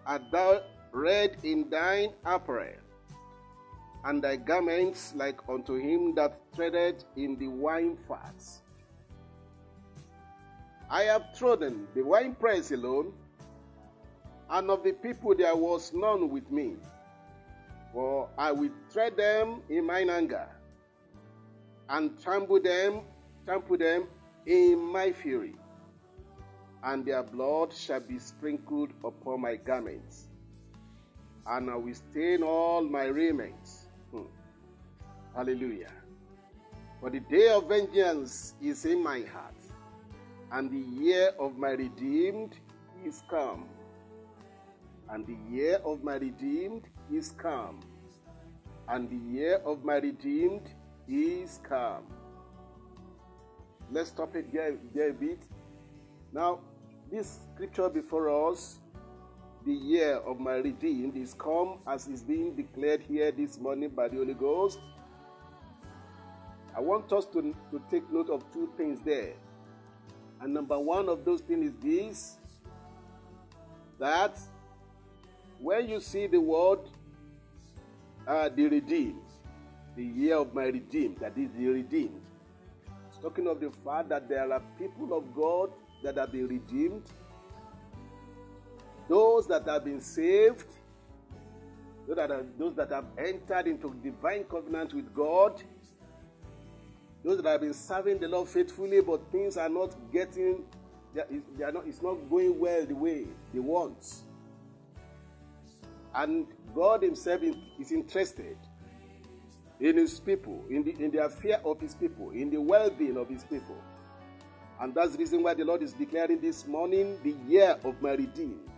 art 0.05 0.23
thou 0.31 0.61
red 0.91 1.37
in 1.43 1.69
thine 1.69 2.13
apparel, 2.25 2.79
and 4.05 4.23
thy 4.23 4.37
garments 4.37 5.13
like 5.15 5.39
unto 5.49 5.75
him 5.75 6.15
that 6.15 6.39
treadeth 6.55 7.03
in 7.15 7.37
the 7.37 7.47
wine 7.47 7.97
fats? 8.07 8.61
I 10.89 11.03
have 11.03 11.37
trodden 11.37 11.85
the 11.93 12.01
winepress 12.01 12.71
alone, 12.71 13.11
and 14.49 14.69
of 14.69 14.83
the 14.83 14.93
people 14.93 15.35
there 15.35 15.55
was 15.55 15.91
none 15.93 16.29
with 16.29 16.49
me. 16.49 16.75
For 17.93 18.29
I 18.37 18.53
will 18.53 18.71
tread 18.93 19.17
them 19.17 19.61
in 19.67 19.85
mine 19.85 20.09
anger, 20.09 20.47
and 21.89 22.21
trample 22.21 22.61
them, 22.61 23.01
trample 23.45 23.77
them 23.77 24.07
in 24.45 24.79
my 24.79 25.11
fury, 25.11 25.55
and 26.83 27.05
their 27.05 27.23
blood 27.23 27.73
shall 27.73 27.99
be 27.99 28.17
sprinkled 28.17 28.91
upon 29.03 29.41
my 29.41 29.57
garments, 29.57 30.29
and 31.47 31.69
I 31.69 31.75
will 31.75 31.95
stain 31.95 32.43
all 32.43 32.81
my 32.81 33.05
raiment. 33.05 33.69
Hmm. 34.11 34.27
Hallelujah. 35.35 35.91
For 37.01 37.09
the 37.09 37.19
day 37.19 37.49
of 37.49 37.67
vengeance 37.67 38.55
is 38.61 38.85
in 38.85 39.03
my 39.03 39.19
heart 39.21 39.56
and 40.51 40.71
the 40.71 41.03
year 41.03 41.33
of 41.39 41.57
my 41.57 41.71
redeemed 41.71 42.55
is 43.05 43.23
come. 43.29 43.65
And 45.09 45.25
the 45.25 45.37
year 45.49 45.79
of 45.85 46.03
my 46.03 46.15
redeemed 46.15 46.83
is 47.11 47.31
come, 47.31 47.79
and 48.89 49.09
the 49.09 49.31
year 49.31 49.61
of 49.65 49.85
my 49.85 49.95
redeemed 49.95 50.69
is 51.07 51.61
come. 51.63 52.03
Let's 53.89 54.09
stop 54.09 54.35
it 54.35 54.51
there, 54.51 54.75
there 54.93 55.11
a 55.11 55.13
bit. 55.13 55.39
Now, 56.33 56.59
this 57.09 57.39
scripture 57.53 57.87
before 57.87 58.51
us, 58.51 58.79
the 59.65 59.73
year 59.73 60.15
of 60.17 60.41
my 60.41 60.55
redeemed, 60.55 61.15
is 61.15 61.33
come 61.33 61.79
as 61.87 62.07
is 62.07 62.21
being 62.21 62.53
declared 62.53 63.01
here 63.01 63.31
this 63.31 63.57
morning 63.59 63.89
by 63.89 64.09
the 64.09 64.17
Holy 64.17 64.33
Ghost. 64.33 64.79
I 66.75 66.81
want 66.81 67.11
us 67.13 67.25
to, 67.27 67.55
to 67.71 67.81
take 67.89 68.11
note 68.11 68.29
of 68.29 68.43
two 68.51 68.69
things 68.75 68.99
there. 69.05 69.33
And 70.41 70.53
number 70.53 70.77
one 70.77 71.09
of 71.09 71.25
those 71.25 71.41
things 71.41 71.67
is 71.67 71.73
this 71.81 72.37
that 73.99 74.39
when 75.59 75.89
you 75.89 75.99
see 75.99 76.27
the 76.27 76.39
word 76.39 76.79
uh, 78.27 78.49
the 78.49 78.67
redeemed, 78.67 79.21
the 79.95 80.03
year 80.03 80.35
of 80.35 80.53
my 80.53 80.65
redeemed, 80.65 81.17
that 81.17 81.37
is 81.37 81.49
the 81.57 81.67
redeemed, 81.67 82.21
it's 83.07 83.17
talking 83.17 83.47
of 83.47 83.59
the 83.59 83.71
fact 83.83 84.09
that 84.09 84.27
there 84.27 84.51
are 84.51 84.61
people 84.77 85.17
of 85.17 85.33
God 85.33 85.71
that 86.03 86.17
have 86.17 86.31
been 86.31 86.47
redeemed, 86.47 87.03
those 89.07 89.47
that 89.47 89.65
have 89.65 89.85
been 89.85 90.01
saved, 90.01 90.67
those 92.05 92.17
that, 92.17 92.31
are, 92.31 92.45
those 92.59 92.75
that 92.75 92.91
have 92.91 93.05
entered 93.17 93.67
into 93.67 93.95
divine 94.03 94.43
covenant 94.43 94.93
with 94.93 95.13
God, 95.13 95.63
those 97.27 97.43
that 97.43 97.49
have 97.49 97.61
been 97.61 97.73
serving 97.73 98.19
the 98.19 98.27
Lord 98.27 98.47
faithfully, 98.47 99.01
but 99.01 99.21
things 99.31 99.57
are 99.57 99.67
not 99.67 99.93
getting, 100.13 100.63
they 101.13 101.63
are 101.63 101.73
not, 101.73 101.85
it's 101.85 102.01
not 102.01 102.15
going 102.29 102.57
well 102.57 102.85
the 102.85 102.95
way 102.95 103.27
they 103.53 103.59
want. 103.59 104.23
And 106.15 106.47
God 106.73 107.03
Himself 107.03 107.41
is 107.43 107.91
interested 107.91 108.55
in 109.81 109.97
His 109.97 110.21
people, 110.21 110.63
in 110.69 110.85
the, 110.85 110.91
in 111.03 111.11
the 111.11 111.25
affair 111.25 111.59
of 111.65 111.81
His 111.81 111.95
people, 111.95 112.31
in 112.31 112.49
the 112.49 112.61
well 112.61 112.89
being 112.89 113.17
of 113.17 113.27
His 113.27 113.43
people. 113.43 113.77
And 114.79 114.95
that's 114.95 115.11
the 115.11 115.17
reason 115.17 115.43
why 115.43 115.53
the 115.53 115.65
Lord 115.65 115.83
is 115.83 115.91
declaring 115.91 116.39
this 116.39 116.65
morning 116.65 117.17
the 117.23 117.35
year 117.45 117.77
of 117.83 118.01
my 118.01 118.11
redeemed 118.11 118.69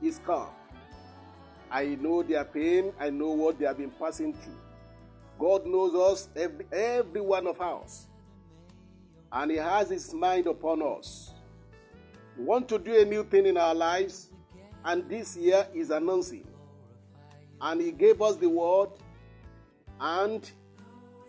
is 0.00 0.20
come. 0.24 0.50
I 1.68 1.96
know 2.00 2.22
their 2.22 2.44
pain, 2.44 2.92
I 3.00 3.10
know 3.10 3.30
what 3.30 3.58
they 3.58 3.64
have 3.64 3.78
been 3.78 3.90
passing 3.90 4.34
through. 4.34 4.71
God 5.42 5.66
knows 5.66 5.92
us, 5.96 6.28
every, 6.36 6.64
every 6.70 7.20
one 7.20 7.48
of 7.48 7.60
us. 7.60 8.06
And 9.32 9.50
He 9.50 9.56
has 9.56 9.90
His 9.90 10.14
mind 10.14 10.46
upon 10.46 10.80
us. 10.82 11.32
We 12.38 12.44
want 12.44 12.68
to 12.68 12.78
do 12.78 13.00
a 13.00 13.04
new 13.04 13.24
thing 13.24 13.46
in 13.46 13.56
our 13.56 13.74
lives, 13.74 14.30
and 14.84 15.08
this 15.08 15.36
year 15.36 15.66
is 15.74 15.90
announcing. 15.90 16.46
And 17.60 17.80
He 17.80 17.90
gave 17.90 18.22
us 18.22 18.36
the 18.36 18.48
word, 18.48 18.90
and 20.00 20.48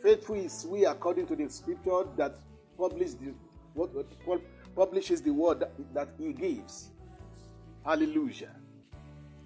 faithful 0.03 0.35
is 0.35 0.63
we 0.69 0.85
according 0.85 1.25
to 1.25 1.35
the 1.35 1.49
scripture 1.49 2.03
that 2.15 2.35
publishes 2.77 3.15
the, 3.15 3.33
what, 3.73 3.89
what, 4.25 4.41
publishes 4.75 5.23
the 5.23 5.31
word 5.31 5.61
that, 5.61 5.71
that 5.95 6.09
He 6.19 6.33
gives. 6.33 6.91
Hallelujah. 7.83 8.51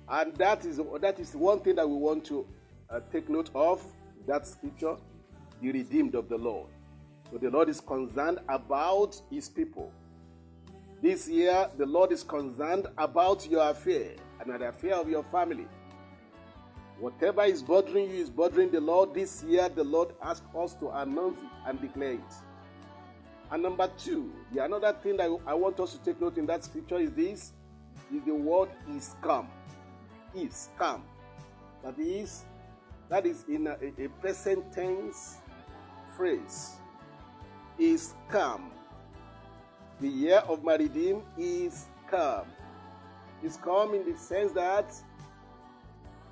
And 0.10 0.36
that 0.36 0.65
is, 0.65 0.82
that 0.99 1.19
is 1.21 1.34
one 1.36 1.62
thing 1.62 1.75
that 1.75 1.89
we 1.89 1.95
want 1.95 2.25
to 2.25 2.45
uh, 2.89 2.99
take 3.13 3.30
note 3.30 3.49
of 3.56 3.82
that 4.28 4.46
scripture, 4.46 4.96
the 5.62 5.72
redeemed 5.72 6.16
of 6.16 6.30
the 6.30 6.38
Lord. 6.38 6.68
So 7.32 7.38
the 7.38 7.50
Lord 7.50 7.70
is 7.70 7.80
concerned 7.80 8.40
about 8.48 9.20
his 9.30 9.50
people. 9.50 9.92
This 11.02 11.28
year, 11.28 11.70
the 11.78 11.86
Lord 11.86 12.12
is 12.12 12.24
concerned 12.24 12.88
about 12.98 13.48
your 13.50 13.70
affair 13.70 14.12
and 14.40 14.54
the 14.54 14.68
affair 14.70 14.96
of 14.96 15.10
your 15.10 15.24
family. 15.24 15.68
Whatever 17.00 17.44
is 17.44 17.62
bothering 17.62 18.10
you 18.10 18.18
is 18.18 18.30
bothering 18.30 18.72
the 18.72 18.82
Lord. 18.82 19.13
This 19.13 19.44
year, 19.44 19.70
the 19.70 19.84
Lord 19.84 20.13
asks 20.24 20.48
us 20.56 20.74
to 20.76 20.90
announce 20.90 21.40
it 21.40 21.50
and 21.68 21.80
declare 21.80 22.13
it. 22.13 22.34
And 23.52 23.62
number 23.63 23.90
two, 23.98 24.34
the 24.52 24.63
another 24.66 24.94
thing 24.94 25.18
that 25.18 25.30
I 25.46 25.54
want 25.54 25.80
us 25.80 25.94
to 25.94 26.00
take 26.00 26.20
note 26.20 26.38
in 26.38 26.48
that 26.48 26.63
scripture 26.63 26.98
is 26.98 27.12
this: 27.12 27.54
is 28.13 28.24
the 28.26 28.34
word 28.34 28.70
is 28.96 29.16
come. 29.22 29.48
Is 30.36 30.70
come. 30.78 31.04
That 31.84 31.98
is, 32.00 32.46
that 33.10 33.26
is 33.26 33.46
in 33.48 33.67
a, 33.67 33.78
a 34.04 34.08
present 34.22 34.72
tense 34.74 35.38
phrase. 36.15 36.74
Is 37.78 38.15
come. 38.30 38.72
The 40.00 40.08
year 40.08 40.38
of 40.48 40.63
my 40.63 40.76
redeem 40.76 41.22
is 41.38 41.86
come. 42.10 42.48
Is 43.43 43.58
come 43.58 43.93
in 43.93 44.12
the 44.12 44.17
sense 44.17 44.52
that 44.54 44.93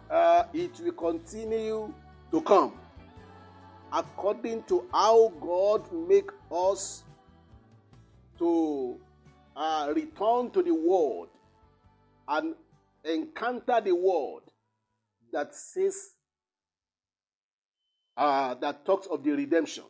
uh, 0.10 0.44
it 0.54 0.80
will 0.80 0.92
continue 0.94 1.94
to 2.32 2.42
come 2.42 2.74
according 3.94 4.64
to 4.64 4.86
how 4.92 5.32
God 5.40 5.92
make 5.94 6.30
us 6.52 7.04
to 8.38 9.00
uh, 9.56 9.94
return 9.96 10.52
to 10.52 10.62
the 10.62 10.74
world 10.74 11.30
and 12.28 12.56
encounter 13.06 13.80
the 13.82 13.96
world 13.96 14.42
that 15.32 15.56
says 15.56 16.15
uh, 18.18 18.54
that 18.56 18.86
talks 18.86 19.08
of 19.08 19.24
the 19.24 19.32
redemption. 19.32 19.84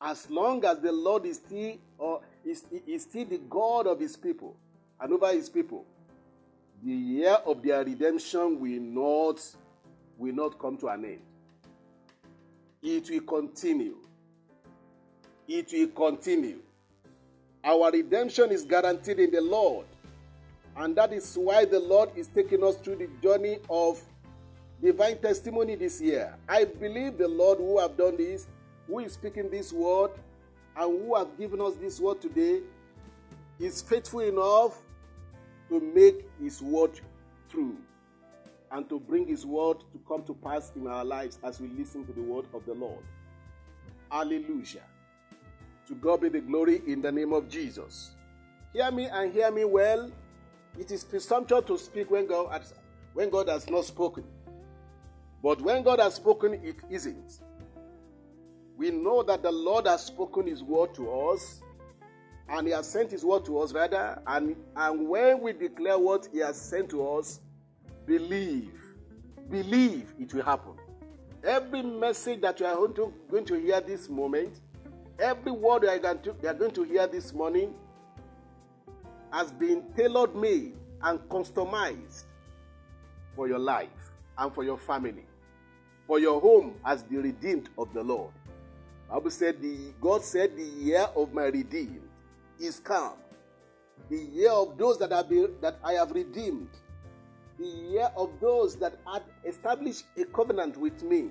As 0.00 0.28
long 0.30 0.64
as 0.64 0.80
the 0.80 0.92
Lord 0.92 1.24
is 1.24 1.36
still 1.36 1.76
or 1.98 2.20
is, 2.44 2.64
is 2.86 3.02
still 3.02 3.24
the 3.24 3.38
God 3.38 3.86
of 3.86 4.00
his 4.00 4.16
people 4.16 4.56
and 5.00 5.12
over 5.12 5.32
his 5.32 5.48
people, 5.48 5.86
the 6.82 6.92
year 6.92 7.38
of 7.46 7.62
their 7.62 7.84
redemption 7.84 8.60
will 8.60 8.80
not 8.80 9.40
will 10.18 10.34
not 10.34 10.58
come 10.58 10.76
to 10.78 10.88
an 10.88 11.04
end. 11.04 11.20
It 12.82 13.08
will 13.08 13.20
continue. 13.22 13.96
It 15.48 15.72
will 15.72 15.88
continue. 15.88 16.60
Our 17.64 17.90
redemption 17.90 18.50
is 18.52 18.64
guaranteed 18.64 19.18
in 19.18 19.30
the 19.30 19.40
Lord. 19.40 19.86
And 20.76 20.94
that 20.96 21.12
is 21.12 21.36
why 21.38 21.64
the 21.64 21.80
Lord 21.80 22.10
is 22.14 22.28
taking 22.28 22.62
us 22.62 22.76
through 22.76 22.96
the 22.96 23.08
journey 23.22 23.58
of 23.70 24.02
divine 24.82 25.18
testimony 25.18 25.76
this 25.76 26.00
year. 26.00 26.36
I 26.48 26.64
believe 26.64 27.18
the 27.18 27.28
Lord 27.28 27.58
who 27.58 27.78
have 27.78 27.96
done 27.96 28.16
this, 28.16 28.46
who 28.86 29.00
is 29.00 29.14
speaking 29.14 29.50
this 29.50 29.72
word, 29.72 30.10
and 30.76 31.00
who 31.00 31.14
have 31.14 31.38
given 31.38 31.60
us 31.60 31.74
this 31.76 32.00
word 32.00 32.20
today, 32.20 32.60
is 33.58 33.80
faithful 33.80 34.20
enough 34.20 34.76
to 35.68 35.80
make 35.80 36.28
his 36.40 36.60
word 36.60 37.00
true 37.48 37.76
and 38.72 38.88
to 38.88 38.98
bring 38.98 39.26
his 39.26 39.46
word 39.46 39.78
to 39.92 40.00
come 40.08 40.24
to 40.24 40.34
pass 40.34 40.72
in 40.74 40.86
our 40.86 41.04
lives 41.04 41.38
as 41.44 41.60
we 41.60 41.68
listen 41.68 42.04
to 42.04 42.12
the 42.12 42.20
word 42.20 42.44
of 42.52 42.66
the 42.66 42.74
Lord. 42.74 43.02
Hallelujah. 44.10 44.82
To 45.86 45.94
God 45.94 46.22
be 46.22 46.28
the 46.28 46.40
glory 46.40 46.82
in 46.86 47.00
the 47.00 47.12
name 47.12 47.32
of 47.32 47.48
Jesus. 47.48 48.12
Hear 48.72 48.90
me 48.90 49.06
and 49.06 49.32
hear 49.32 49.50
me 49.50 49.64
well. 49.64 50.10
It 50.78 50.90
is 50.90 51.04
presumptuous 51.04 51.64
to 51.66 51.78
speak 51.78 52.10
when 52.10 52.26
God 52.26 52.50
has, 52.50 52.74
when 53.12 53.30
God 53.30 53.48
has 53.48 53.70
not 53.70 53.84
spoken. 53.84 54.24
But 55.44 55.60
when 55.60 55.82
God 55.82 56.00
has 56.00 56.14
spoken, 56.14 56.54
it 56.54 56.76
isn't. 56.88 57.40
We 58.78 58.90
know 58.90 59.22
that 59.24 59.42
the 59.42 59.52
Lord 59.52 59.86
has 59.86 60.06
spoken 60.06 60.46
His 60.46 60.62
word 60.62 60.94
to 60.94 61.12
us, 61.12 61.60
and 62.48 62.66
He 62.66 62.72
has 62.72 62.88
sent 62.88 63.10
His 63.10 63.26
word 63.26 63.44
to 63.44 63.58
us, 63.58 63.74
rather. 63.74 64.22
And, 64.26 64.56
and 64.74 65.06
when 65.06 65.42
we 65.42 65.52
declare 65.52 65.98
what 65.98 66.28
He 66.32 66.38
has 66.38 66.58
sent 66.58 66.88
to 66.90 67.06
us, 67.06 67.40
believe. 68.06 68.72
Believe 69.50 70.14
it 70.18 70.32
will 70.32 70.44
happen. 70.44 70.72
Every 71.46 71.82
message 71.82 72.40
that 72.40 72.58
you 72.58 72.64
are 72.64 72.76
going 72.76 73.44
to, 73.44 73.54
hear 73.60 73.82
this 73.82 74.08
moment, 74.08 74.62
every 75.18 75.52
word 75.52 75.82
you 75.82 75.90
are, 75.90 75.98
going 75.98 76.20
to, 76.20 76.34
you 76.42 76.48
are 76.48 76.54
going 76.54 76.70
to 76.70 76.84
hear 76.84 77.06
this 77.06 77.34
morning, 77.34 77.74
has 79.30 79.52
been 79.52 79.84
tailored 79.94 80.34
made 80.34 80.72
and 81.02 81.20
customized 81.28 82.24
for 83.36 83.46
your 83.46 83.58
life 83.58 83.90
and 84.38 84.54
for 84.54 84.64
your 84.64 84.78
family 84.78 85.26
for 86.06 86.18
your 86.18 86.40
home 86.40 86.74
as 86.84 87.02
the 87.04 87.16
redeemed 87.18 87.68
of 87.78 87.92
the 87.94 88.02
Lord. 88.02 88.32
Bible 89.10 89.30
said 89.30 89.60
the 89.60 89.92
God 90.00 90.22
said 90.24 90.56
the 90.56 90.64
year 90.64 91.06
of 91.16 91.32
my 91.32 91.44
redeemed 91.44 92.02
is 92.58 92.80
come. 92.80 93.14
The 94.10 94.18
year 94.18 94.50
of 94.50 94.76
those 94.76 94.98
that 94.98 95.12
have 95.12 95.28
been, 95.28 95.54
that 95.60 95.78
I 95.82 95.92
have 95.92 96.10
redeemed. 96.10 96.68
The 97.58 97.66
year 97.66 98.10
of 98.16 98.30
those 98.40 98.76
that 98.76 98.98
had 99.10 99.22
established 99.44 100.04
a 100.18 100.24
covenant 100.24 100.76
with 100.76 101.02
me. 101.02 101.28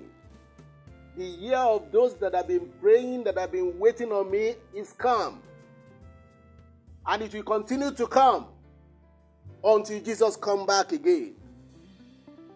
The 1.16 1.24
year 1.24 1.58
of 1.58 1.92
those 1.92 2.14
that 2.16 2.34
have 2.34 2.48
been 2.48 2.72
praying, 2.80 3.24
that 3.24 3.38
have 3.38 3.52
been 3.52 3.78
waiting 3.78 4.10
on 4.10 4.30
me 4.30 4.54
is 4.74 4.92
come. 4.92 5.40
And 7.06 7.22
it 7.22 7.34
will 7.34 7.42
continue 7.42 7.92
to 7.92 8.06
come 8.06 8.46
until 9.62 10.00
Jesus 10.00 10.36
come 10.36 10.66
back 10.66 10.92
again 10.92 11.33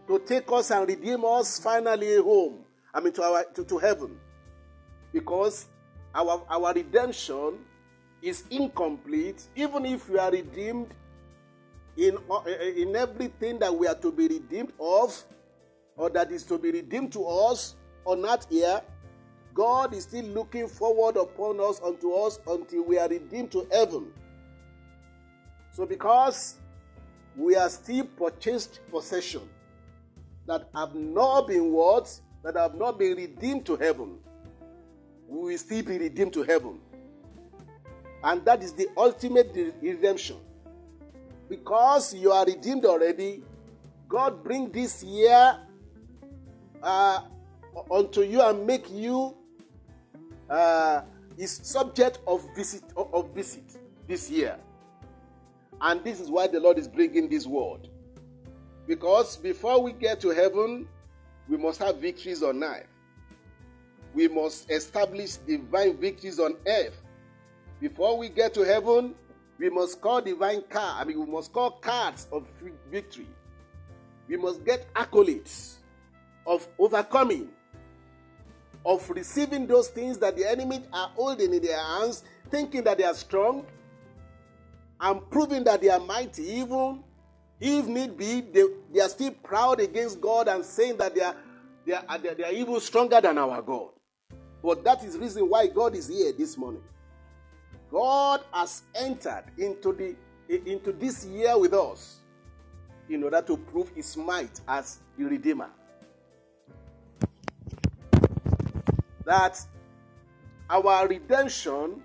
to 0.09 0.19
take 0.21 0.51
us 0.51 0.71
and 0.71 0.89
redeem 0.89 1.25
us 1.25 1.59
finally 1.61 2.17
home. 2.17 2.65
I 2.93 3.01
mean, 3.01 3.13
to, 3.13 3.23
our, 3.23 3.45
to, 3.55 3.65
to 3.65 3.79
heaven. 3.79 4.19
Because 5.13 5.67
our, 6.15 6.43
our 6.49 6.73
redemption 6.73 7.59
is 8.23 8.45
incomplete, 8.51 9.47
even 9.55 9.85
if 9.85 10.09
we 10.09 10.19
are 10.19 10.31
redeemed 10.31 10.89
in, 11.97 12.17
uh, 12.31 12.41
in 12.47 12.97
everything 12.97 13.59
that 13.59 13.75
we 13.75 13.87
are 13.87 13.95
to 13.97 14.11
be 14.11 14.29
redeemed 14.29 14.73
of, 14.81 15.23
or 15.97 16.09
that 16.11 16.33
is 16.33 16.43
to 16.45 16.59
be 16.59 16.71
redeemed 16.71 17.13
to 17.13 17.27
us 17.27 17.77
on 18.07 18.25
earth 18.25 18.47
here, 18.49 18.81
God 19.53 19.93
is 19.93 20.05
still 20.05 20.25
looking 20.25 20.69
forward 20.69 21.17
upon 21.17 21.61
us 21.61 21.81
unto 21.85 22.13
us 22.15 22.39
until 22.47 22.85
we 22.85 22.99
are 22.99 23.09
redeemed 23.09 23.51
to 23.53 23.67
heaven. 23.71 24.07
So, 25.73 25.85
because 25.85 26.55
we 27.37 27.57
are 27.57 27.69
still 27.69 28.05
purchased 28.05 28.81
possession 28.91 29.43
that 30.49 30.69
have 30.75 30.95
not 30.95 31.47
been 31.47 31.71
what? 31.73 32.13
That 32.43 32.57
have 32.57 32.75
not 32.75 32.99
been 32.99 33.17
redeemed 33.17 33.67
to 33.67 33.77
heaven. 33.77 34.19
We 35.29 35.53
will 35.53 35.59
still 35.59 35.85
be 35.85 35.99
redeemed 35.99 36.33
to 36.33 36.43
heaven. 36.43 36.81
And 38.25 38.45
that 38.47 38.63
is 38.63 38.73
the 38.73 38.89
ultimate 38.97 39.55
redemption. 39.81 40.37
Because 41.49 42.15
you 42.15 42.33
are 42.33 42.45
redeemed 42.45 42.85
already, 42.85 43.43
God 44.09 44.43
bring 44.43 44.73
this 44.73 45.03
year 45.03 45.59
uh, 46.83 47.21
unto 47.91 48.23
you 48.23 48.41
and 48.43 48.67
make 48.67 48.91
you 48.91 49.37
uh, 50.49 51.03
is 51.37 51.61
subject 51.63 52.19
of 52.27 52.45
visit 52.57 52.83
of 52.97 53.35
visit 53.35 53.79
this 54.09 54.31
year. 54.31 54.57
And 55.81 56.03
this 56.03 56.21
is 56.21 56.31
why 56.31 56.49
the 56.49 56.59
Lord 56.59 56.79
is 56.79 56.89
bringing 56.89 57.29
this 57.29 57.47
word. 57.47 57.89
Because 58.89 59.37
before 59.37 59.83
we 59.83 59.93
get 59.93 60.19
to 60.23 60.31
heaven, 60.31 60.89
we 61.47 61.59
must 61.59 61.79
have 61.79 61.99
victories 61.99 62.43
on 62.43 62.65
earth. 62.65 62.87
We 64.15 64.29
must 64.29 64.71
establish 64.71 65.37
divine 65.37 65.99
victories 65.99 66.41
on 66.41 66.57
earth. 66.67 66.99
Before 67.81 68.17
we 68.17 68.31
get 68.31 68.55
to 68.55 68.63
heaven, 68.63 69.15
we 69.59 69.69
must 69.69 70.01
call 70.01 70.23
divine 70.23 70.63
card. 70.71 71.03
I 71.03 71.05
mean, 71.05 71.21
we 71.21 71.31
must 71.31 71.53
call 71.53 71.73
cards 71.73 72.29
of 72.33 72.47
victory. 72.91 73.29
We 74.27 74.39
must 74.39 74.65
get 74.65 74.93
accolades 74.95 75.75
of 76.47 76.67
overcoming, 76.79 77.51
of 78.87 79.09
receiving 79.11 79.67
those 79.67 79.89
things 79.89 80.17
that 80.19 80.35
the 80.35 80.51
enemy 80.51 80.83
are 80.95 81.11
holding 81.15 81.53
in 81.53 81.63
their 81.63 81.79
hands, 81.79 82.25
thinking 82.51 82.85
that 82.85 82.97
they 82.97 83.05
are 83.05 83.15
strong, 83.15 83.67
and 84.99 85.31
proving 85.31 85.63
that 85.65 85.83
they 85.83 85.91
are 85.91 86.01
mighty, 86.01 86.45
even 86.45 87.05
if 87.61 87.87
need 87.87 88.17
be, 88.17 88.41
they, 88.41 88.65
they 88.93 89.01
are 89.01 89.09
still 89.09 89.33
proud 89.33 89.81
against 89.81 90.21
God 90.21 90.49
and 90.49 90.65
saying 90.65 90.97
that 90.99 91.15
they 91.15 91.23
are, 91.23 91.35
they, 91.85 91.93
are, 91.95 92.19
they 92.19 92.45
are 92.45 92.53
even 92.53 92.81
stronger 92.81 93.21
than 93.21 93.37
our 93.39 93.61
God. 93.63 93.89
But 94.63 94.85
that 94.85 95.05
is 95.05 95.15
the 95.15 95.21
reason 95.21 95.49
why 95.49 95.67
God 95.67 95.95
is 95.95 96.09
here 96.09 96.33
this 96.33 96.57
morning. 96.57 96.83
God 97.91 98.43
has 98.53 98.83
entered 98.95 99.45
into, 99.57 99.93
the, 99.93 100.15
into 100.71 100.93
this 100.93 101.25
year 101.25 101.59
with 101.59 101.73
us 101.73 102.21
in 103.09 103.25
order 103.25 103.41
to 103.43 103.57
prove 103.57 103.91
his 103.95 104.17
might 104.17 104.61
as 104.69 104.99
the 105.17 105.25
Redeemer. 105.25 105.71
That 109.25 109.61
our 110.71 111.09
redemption 111.09 112.03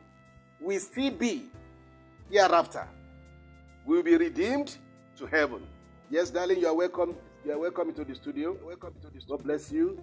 will 0.61 0.79
still 0.79 1.11
be 1.11 1.45
hereafter. 2.29 2.87
We 3.85 3.97
will 3.97 4.03
be 4.03 4.15
redeemed 4.15 4.77
to 5.23 5.35
heaven. 5.35 5.61
Yes, 6.09 6.29
darling, 6.29 6.59
you 6.59 6.67
are 6.67 6.75
welcome. 6.75 7.15
You 7.45 7.53
are 7.53 7.57
welcome 7.57 7.93
to 7.93 8.03
the 8.03 8.13
studio. 8.13 8.57
Welcome 8.65 8.93
to 9.01 9.09
the 9.09 9.21
studio. 9.21 9.37
God 9.37 9.43
bless 9.45 9.71
you. 9.71 9.97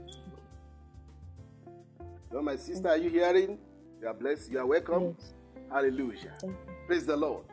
So, 2.33 2.41
my 2.41 2.57
sister, 2.57 2.89
are 2.89 2.97
you 2.97 3.11
hearing? 3.11 3.59
You 4.01 4.09
are 4.09 4.15
blessed. 4.15 4.51
You 4.51 4.61
are 4.61 4.67
welcome. 4.67 5.17
Yes. 5.19 5.33
Hallelujah. 5.71 6.39
Praise 6.87 7.05
the 7.05 7.17
Lord. 7.17 7.45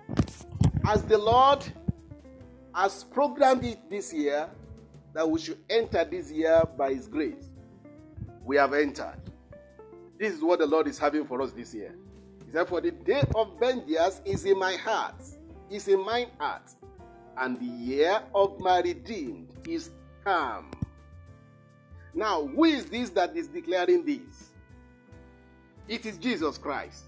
As 0.86 1.04
the 1.04 1.18
Lord 1.18 1.66
has 2.74 3.04
programmed 3.04 3.66
it 3.66 3.90
this 3.90 4.14
year, 4.14 4.50
that 5.14 5.30
we 5.30 5.40
should 5.40 5.60
enter 5.70 6.06
this 6.06 6.32
year 6.32 6.62
by 6.78 6.94
His 6.94 7.08
grace, 7.08 7.50
we 8.46 8.56
have 8.56 8.74
entered. 8.74 9.20
This 10.18 10.34
is 10.34 10.42
what 10.42 10.60
the 10.60 10.68
Lord 10.68 10.88
is 10.88 10.98
having 10.98 11.26
for 11.26 11.42
us 11.42 11.52
this 11.52 11.74
year. 11.74 11.94
He 12.46 12.52
said, 12.54 12.70
For 12.70 12.80
the 12.80 12.92
day 12.92 13.24
of 13.36 13.60
vengeance 13.60 14.22
is 14.24 14.46
in 14.46 14.58
my 14.58 14.76
heart 14.76 15.22
is 15.70 15.88
in 15.88 16.04
mine 16.06 16.28
heart, 16.40 16.64
and 17.38 17.60
the 17.60 17.66
year 17.66 18.22
of 18.34 18.60
my 18.60 18.82
redeemed 18.82 19.50
is 19.68 19.92
come. 20.24 20.72
Now, 22.14 22.48
who 22.48 22.66
is 22.66 22.86
this 22.86 23.10
that 23.12 23.36
is 23.36 23.48
declaring 23.48 24.04
this? 24.06 24.52
It 25.88 26.06
is 26.06 26.18
Jesus 26.18 26.58
Christ. 26.58 27.06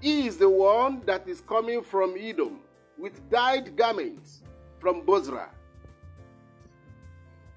He 0.00 0.26
is 0.26 0.38
the 0.38 0.48
one 0.48 1.02
that 1.06 1.28
is 1.28 1.40
coming 1.40 1.82
from 1.82 2.16
Edom 2.18 2.60
with 2.98 3.28
dyed 3.30 3.76
garments 3.76 4.42
from 4.78 5.02
Bozrah. 5.02 5.50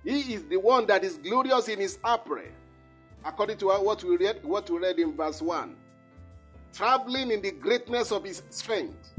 He 0.04 0.34
is 0.34 0.44
the 0.44 0.58
one 0.58 0.86
that 0.88 1.04
is 1.04 1.18
glorious 1.18 1.68
in 1.68 1.80
his 1.80 1.98
apparel, 2.04 2.46
according 3.26 3.58
to 3.58 3.68
what 3.68 4.04
we 4.04 4.18
read, 4.18 4.44
what 4.44 4.70
we 4.70 4.78
read 4.78 5.00
in 5.00 5.16
verse 5.16 5.42
1. 5.42 5.76
Traveling 6.74 7.32
in 7.32 7.42
the 7.42 7.52
greatness 7.52 8.12
of 8.12 8.24
his 8.24 8.44
strength 8.50 9.14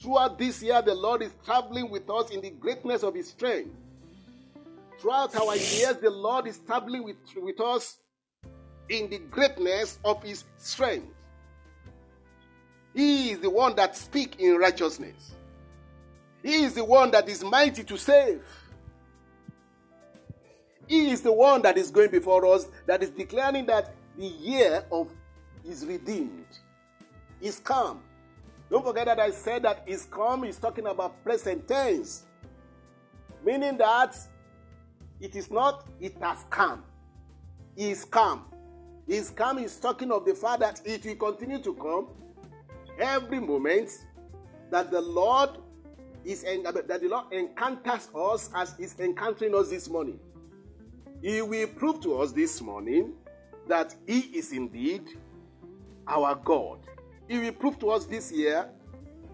Throughout 0.00 0.38
this 0.38 0.62
year, 0.62 0.80
the 0.80 0.94
Lord 0.94 1.22
is 1.22 1.32
traveling 1.44 1.90
with 1.90 2.08
us 2.08 2.30
in 2.30 2.40
the 2.40 2.50
greatness 2.50 3.02
of 3.02 3.14
His 3.14 3.28
strength. 3.28 3.74
Throughout 4.98 5.36
our 5.36 5.56
years, 5.56 5.96
the 6.00 6.10
Lord 6.10 6.46
is 6.46 6.58
traveling 6.66 7.04
with, 7.04 7.16
with 7.36 7.60
us 7.60 7.98
in 8.88 9.10
the 9.10 9.18
greatness 9.18 9.98
of 10.04 10.22
His 10.22 10.44
strength. 10.56 11.14
He 12.94 13.30
is 13.30 13.40
the 13.40 13.50
one 13.50 13.76
that 13.76 13.94
speaks 13.94 14.36
in 14.38 14.56
righteousness. 14.56 15.34
He 16.42 16.64
is 16.64 16.74
the 16.74 16.84
one 16.84 17.10
that 17.10 17.28
is 17.28 17.44
mighty 17.44 17.84
to 17.84 17.98
save. 17.98 18.42
He 20.86 21.10
is 21.10 21.20
the 21.20 21.32
one 21.32 21.62
that 21.62 21.76
is 21.76 21.90
going 21.90 22.10
before 22.10 22.46
us, 22.46 22.66
that 22.86 23.02
is 23.02 23.10
declaring 23.10 23.66
that 23.66 23.94
the 24.18 24.26
year 24.26 24.84
of 24.90 25.12
is 25.64 25.84
redeemed, 25.84 26.46
is 27.40 27.60
come. 27.60 28.00
Don't 28.70 28.84
forget 28.84 29.06
that 29.06 29.18
I 29.18 29.30
said 29.32 29.64
that 29.64 29.82
is 29.86 30.06
come 30.06 30.44
is 30.44 30.56
talking 30.58 30.86
about 30.86 31.22
present 31.24 31.66
tense. 31.66 32.26
Meaning 33.44 33.76
that 33.78 34.16
it 35.20 35.34
is 35.34 35.50
not 35.50 35.88
it 36.00 36.16
has 36.20 36.44
come. 36.50 36.84
Is 37.76 38.04
come. 38.04 38.44
Is 39.08 39.30
come 39.30 39.58
is 39.58 39.76
talking 39.76 40.12
of 40.12 40.24
the 40.24 40.34
fact 40.34 40.60
that 40.60 40.80
it 40.84 41.04
will 41.04 41.16
continue 41.16 41.60
to 41.62 41.74
come 41.74 42.08
every 42.98 43.40
moment 43.40 43.90
that 44.70 44.90
the 44.90 45.00
Lord 45.00 45.50
is 46.24 46.42
that 46.42 47.00
the 47.00 47.08
Lord 47.08 47.32
encounters 47.32 48.08
us 48.14 48.50
as 48.54 48.78
is 48.78 48.94
encountering 49.00 49.54
us 49.54 49.70
this 49.70 49.88
morning. 49.88 50.20
He 51.22 51.42
will 51.42 51.66
prove 51.66 52.00
to 52.02 52.20
us 52.20 52.30
this 52.30 52.60
morning 52.60 53.14
that 53.66 53.96
He 54.06 54.20
is 54.20 54.52
indeed 54.52 55.08
our 56.06 56.36
God. 56.36 56.78
He 57.30 57.38
will 57.38 57.52
prove 57.52 57.78
to 57.78 57.90
us 57.90 58.06
this 58.06 58.32
year, 58.32 58.68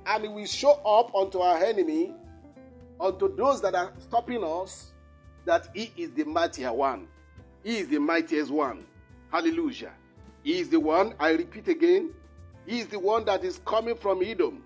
and 0.04 0.22
He 0.22 0.28
will 0.28 0.44
show 0.44 0.72
up 0.84 1.14
unto 1.14 1.38
our 1.38 1.64
enemy, 1.64 2.12
unto 3.00 3.34
those 3.34 3.62
that 3.62 3.74
are 3.74 3.94
stopping 3.98 4.44
us, 4.44 4.92
that 5.46 5.68
He 5.72 5.90
is 5.96 6.10
the 6.12 6.24
mightier 6.24 6.74
one. 6.74 7.08
He 7.64 7.78
is 7.78 7.88
the 7.88 7.98
mightiest 7.98 8.50
one. 8.50 8.84
Hallelujah. 9.32 9.92
He 10.42 10.58
is 10.58 10.68
the 10.68 10.78
one, 10.78 11.14
I 11.18 11.30
repeat 11.30 11.68
again, 11.68 12.10
He 12.66 12.80
is 12.80 12.86
the 12.86 12.98
one 12.98 13.24
that 13.24 13.42
is 13.44 13.62
coming 13.64 13.96
from 13.96 14.22
Edom. 14.22 14.62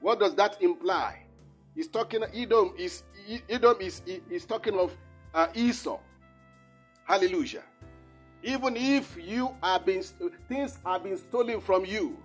What 0.00 0.20
does 0.20 0.36
that 0.36 0.62
imply? 0.62 1.22
He's 1.74 1.88
talking, 1.88 2.22
Edom 2.32 2.72
is, 2.78 3.02
Edom 3.48 3.78
is, 3.80 4.00
is 4.30 4.44
talking 4.44 4.78
of 4.78 4.96
uh, 5.34 5.48
Esau. 5.54 5.98
Hallelujah. 7.04 7.64
Even 8.44 8.76
if 8.76 9.16
you 9.20 9.52
have 9.60 9.84
been, 9.84 10.04
things 10.48 10.78
have 10.86 11.02
been 11.02 11.16
stolen 11.16 11.60
from 11.60 11.84
you, 11.84 12.16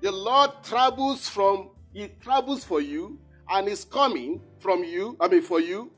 the 0.00 0.12
Lord 0.12 0.50
travels 0.62 1.28
from, 1.28 1.70
He 1.92 2.08
travels 2.20 2.64
for 2.64 2.80
you 2.80 3.18
and 3.48 3.68
is 3.68 3.84
coming 3.84 4.40
from 4.58 4.84
you, 4.84 5.16
I 5.20 5.28
mean 5.28 5.42
for 5.42 5.60
you, 5.60 5.90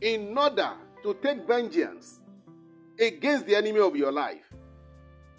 in 0.00 0.36
order 0.36 0.70
to 1.02 1.14
take 1.22 1.46
vengeance 1.46 2.20
against 2.98 3.46
the 3.46 3.56
enemy 3.56 3.80
of 3.80 3.96
your 3.96 4.12
life. 4.12 4.52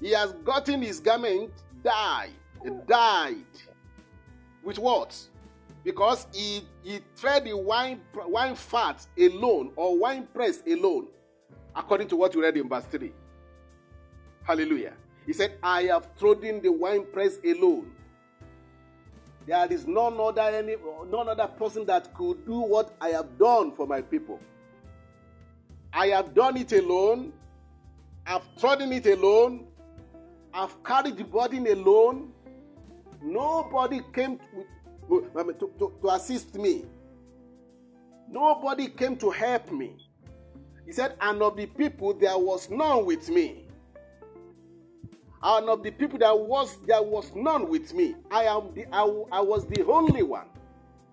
He 0.02 0.12
has 0.12 0.34
gotten 0.44 0.82
his 0.82 1.00
garment 1.00 1.52
dyed, 1.84 2.32
dyed. 2.88 3.46
With 4.64 4.80
what? 4.80 5.18
Because 5.84 6.28
he, 6.34 6.68
he 6.84 7.00
tread 7.16 7.46
the 7.46 7.56
wine, 7.56 8.02
wine 8.14 8.56
fat 8.56 9.06
alone 9.18 9.72
or 9.76 9.98
wine 9.98 10.28
press 10.34 10.62
alone, 10.68 11.08
according 11.76 12.08
to 12.10 12.16
what 12.16 12.34
you 12.34 12.42
read 12.42 12.58
in 12.58 12.68
verse 12.68 12.86
3. 12.86 13.14
Hallelujah. 14.44 14.94
He 15.26 15.34
said, 15.34 15.58
I 15.64 15.84
have 15.84 16.18
trodden 16.18 16.62
the 16.62 16.72
wine 16.72 17.06
press 17.12 17.38
alone. 17.44 17.92
There 19.48 19.72
is 19.72 19.86
none 19.86 20.20
other, 20.20 20.42
any, 20.42 20.76
none 21.10 21.30
other 21.30 21.48
person 21.48 21.86
that 21.86 22.14
could 22.14 22.46
do 22.46 22.60
what 22.60 22.96
I 23.00 23.10
have 23.10 23.38
done 23.38 23.72
for 23.72 23.86
my 23.86 24.02
people. 24.02 24.40
I 25.94 26.08
have 26.08 26.34
done 26.34 26.58
it 26.58 26.72
alone. 26.74 27.32
I've 28.26 28.44
trodden 28.60 28.92
it 28.92 29.06
alone. 29.06 29.68
I've 30.54 30.84
carried 30.84 31.18
the 31.18 31.24
burden 31.24 31.68
alone. 31.68 32.32
Nobody 33.22 34.02
came 34.14 34.40
to, 35.10 35.28
to, 35.34 35.54
to, 35.60 35.94
to 36.02 36.10
assist 36.10 36.56
me. 36.56 36.86
Nobody 38.30 38.88
came 38.88 39.16
to 39.18 39.30
help 39.30 39.72
me. 39.72 39.98
He 40.86 40.92
said, 40.92 41.16
And 41.22 41.42
of 41.42 41.56
the 41.56 41.66
people 41.68 42.14
there 42.14 42.38
was 42.38 42.70
none 42.70 43.06
with 43.06 43.30
me. 43.30 43.65
And 45.44 45.70
of 45.70 45.84
the 45.84 45.92
people 45.92 46.18
that 46.20 46.38
was 46.38 46.78
there 46.88 47.02
was 47.04 47.34
none 47.36 47.70
with 47.70 47.94
me. 47.94 48.16
I 48.32 48.44
am 48.44 48.74
the 48.74 48.86
I, 48.92 49.04
I 49.32 49.42
was 49.42 49.66
the 49.68 49.86
only 49.86 50.24
one 50.24 50.48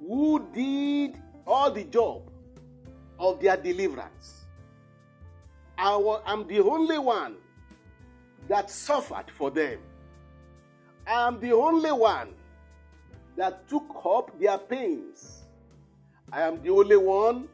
who 0.07 0.47
did 0.55 1.21
all 1.47 1.71
the 1.71 1.85
job 1.85 2.23
of 3.19 3.41
their 3.41 3.57
deliverance. 3.57 4.45
I 5.77 5.97
was, 5.97 6.23
I'm 6.27 6.47
the 6.47 6.61
only 6.61 6.99
one 6.99 7.37
that 8.49 8.71
suffered 8.71 9.31
for 9.31 9.51
them. 9.51 9.79
I 11.07 11.27
am 11.27 11.41
the 11.41 11.53
only 11.53 11.93
one 11.93 12.35
that 13.37 13.69
took 13.69 14.03
up 14.05 14.39
their 14.39 14.59
pains. 14.59 15.43
I 16.31 16.43
am 16.43 16.63
the 16.63 16.71
only 16.71 16.97
one 16.97 17.49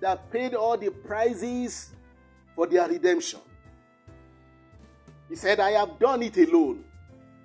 that 0.00 0.30
paid 0.30 0.54
all 0.54 0.76
the 0.76 0.90
prices 0.90 1.90
for 2.54 2.66
their 2.66 2.88
redemption. 2.88 3.40
He 5.28 5.36
said, 5.36 5.60
I 5.60 5.72
have 5.72 5.98
done 5.98 6.22
it 6.22 6.36
alone. 6.36 6.84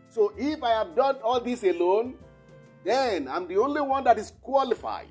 So 0.09 0.33
if 0.37 0.61
I 0.63 0.71
have 0.71 0.95
done 0.95 1.17
all 1.23 1.39
this 1.39 1.63
alone, 1.63 2.15
then 2.83 3.27
I'm 3.27 3.47
the 3.47 3.57
only 3.57 3.81
one 3.81 4.03
that 4.03 4.17
is 4.17 4.33
qualified 4.41 5.07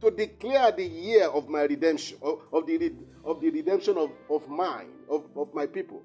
to 0.00 0.10
declare 0.10 0.72
the 0.72 0.84
year 0.84 1.26
of 1.28 1.48
my 1.48 1.62
redemption, 1.62 2.18
of, 2.22 2.40
of 2.52 2.66
the, 2.66 2.92
of 3.24 3.40
the 3.40 3.50
redemption 3.50 3.98
of, 3.98 4.10
of 4.30 4.48
mine, 4.48 4.92
of, 5.10 5.24
of 5.36 5.52
my 5.52 5.66
people. 5.66 6.02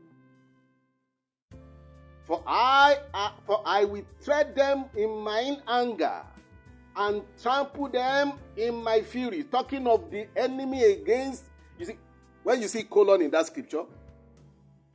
For 2.25 2.41
I, 2.47 2.97
uh, 3.13 3.31
for 3.45 3.61
I 3.65 3.83
will 3.83 4.05
tread 4.23 4.55
them 4.55 4.85
in 4.95 5.09
mine 5.19 5.61
anger 5.67 6.21
and 6.95 7.21
trample 7.41 7.89
them 7.89 8.33
in 8.55 8.83
my 8.83 9.01
fury. 9.01 9.43
Talking 9.43 9.87
of 9.87 10.09
the 10.09 10.27
enemy 10.35 10.83
against, 10.83 11.43
you 11.77 11.85
see, 11.85 11.97
when 12.43 12.61
you 12.61 12.67
see 12.67 12.83
colon 12.83 13.21
in 13.21 13.31
that 13.31 13.47
scripture 13.47 13.83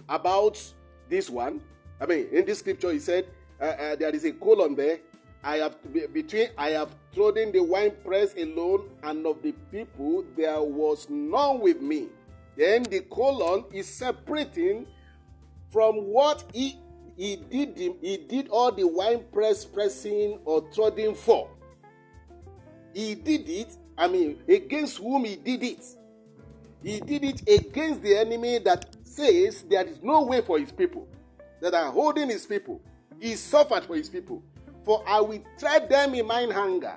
about 0.08 0.60
this 1.08 1.30
one, 1.30 1.60
I 2.00 2.06
mean, 2.06 2.28
in 2.32 2.44
this 2.44 2.60
scripture, 2.60 2.92
he 2.92 2.98
said 2.98 3.26
uh, 3.60 3.64
uh, 3.64 3.96
there 3.96 4.14
is 4.14 4.24
a 4.24 4.32
colon 4.32 4.74
there. 4.74 4.98
I 5.42 5.56
have 5.56 5.76
between 6.12 6.48
I 6.58 6.70
have 6.70 6.94
trodden 7.14 7.52
the 7.52 7.62
wine 7.62 7.92
press 8.04 8.34
alone, 8.36 8.90
and 9.02 9.26
of 9.26 9.42
the 9.42 9.52
people 9.70 10.24
there 10.36 10.60
was 10.60 11.08
none 11.08 11.60
with 11.60 11.80
me. 11.80 12.08
Then 12.56 12.82
the 12.82 13.00
colon 13.00 13.64
is 13.72 13.88
separating 13.88 14.86
from 15.70 15.94
what 16.12 16.44
he 16.52 16.78
he 17.16 17.36
did 17.36 17.78
he 18.00 18.16
did 18.28 18.48
all 18.48 18.72
the 18.72 18.86
wine 18.86 19.24
press 19.32 19.64
pressing 19.64 20.40
or 20.44 20.62
trodden 20.74 21.14
for. 21.14 21.48
He 22.94 23.14
did 23.14 23.48
it, 23.48 23.76
I 23.96 24.08
mean, 24.08 24.42
against 24.48 24.98
whom 24.98 25.24
he 25.24 25.36
did 25.36 25.62
it. 25.62 25.84
He 26.82 27.00
did 27.00 27.24
it 27.24 27.48
against 27.48 28.02
the 28.02 28.16
enemy 28.16 28.58
that 28.58 28.96
says 29.18 29.62
there 29.62 29.86
is 29.86 29.98
no 30.02 30.22
way 30.22 30.40
for 30.40 30.58
his 30.58 30.70
people, 30.72 31.06
that 31.60 31.74
are 31.74 31.90
holding 31.90 32.28
his 32.28 32.46
people. 32.46 32.80
He 33.20 33.34
suffered 33.34 33.84
for 33.84 33.96
his 33.96 34.08
people. 34.08 34.42
For 34.84 35.02
I 35.06 35.20
will 35.20 35.42
tread 35.58 35.88
them 35.88 36.14
in 36.14 36.26
mine 36.26 36.52
anger 36.52 36.96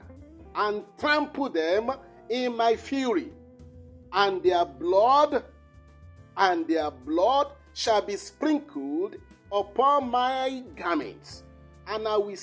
and 0.55 0.83
trample 0.99 1.49
them 1.49 1.91
in 2.29 2.55
my 2.55 2.75
fury, 2.75 3.31
and 4.13 4.41
their 4.43 4.65
blood 4.65 5.43
and 6.37 6.67
their 6.67 6.91
blood 6.91 7.47
shall 7.73 8.01
be 8.01 8.15
sprinkled 8.15 9.15
upon 9.51 10.09
my 10.09 10.63
garments, 10.77 11.43
and 11.87 12.07
I 12.07 12.17
will 12.17 12.37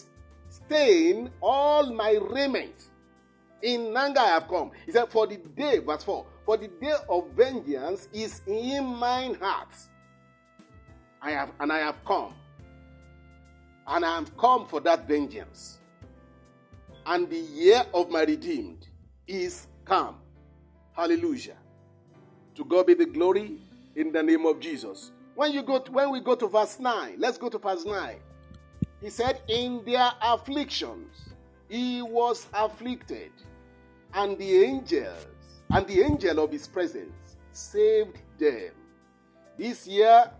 stain 0.50 1.30
all 1.40 1.92
my 1.92 2.18
raiment. 2.20 2.90
In 3.62 3.96
anger 3.96 4.20
I 4.20 4.28
have 4.28 4.48
come. 4.48 4.70
He 4.86 4.92
said, 4.92 5.08
For 5.08 5.26
the 5.26 5.36
day, 5.36 5.78
verse 5.78 6.04
4, 6.04 6.26
for 6.48 6.56
the 6.56 6.68
day 6.80 6.94
of 7.10 7.28
vengeance 7.36 8.08
is 8.10 8.40
in 8.46 8.82
mine 8.82 9.34
heart. 9.34 9.68
I 11.20 11.32
have 11.32 11.50
and 11.60 11.70
I 11.70 11.80
have 11.80 12.02
come. 12.06 12.32
And 13.86 14.02
I 14.02 14.14
have 14.14 14.34
come 14.38 14.66
for 14.66 14.80
that 14.80 15.06
vengeance. 15.06 15.76
And 17.04 17.28
the 17.28 17.36
year 17.36 17.82
of 17.92 18.08
my 18.08 18.22
redeemed 18.22 18.88
is 19.26 19.66
come. 19.84 20.20
Hallelujah. 20.92 21.58
To 22.54 22.64
God 22.64 22.86
be 22.86 22.94
the 22.94 23.04
glory 23.04 23.58
in 23.94 24.10
the 24.10 24.22
name 24.22 24.46
of 24.46 24.58
Jesus. 24.58 25.12
When 25.34 25.52
you 25.52 25.62
go 25.62 25.80
to, 25.80 25.92
when 25.92 26.10
we 26.10 26.20
go 26.20 26.34
to 26.34 26.46
verse 26.46 26.80
9, 26.80 27.16
let's 27.18 27.36
go 27.36 27.50
to 27.50 27.58
verse 27.58 27.84
9. 27.84 28.16
He 29.02 29.10
said, 29.10 29.42
In 29.48 29.82
their 29.84 30.12
afflictions 30.22 31.14
he 31.68 32.00
was 32.00 32.46
afflicted, 32.54 33.32
and 34.14 34.38
the 34.38 34.62
angels 34.62 35.26
and 35.70 35.86
the 35.86 36.00
angel 36.02 36.38
of 36.40 36.50
his 36.50 36.66
presence 36.66 37.36
saved 37.52 38.18
them. 38.38 38.70
This 39.56 39.86
year, 39.86 40.30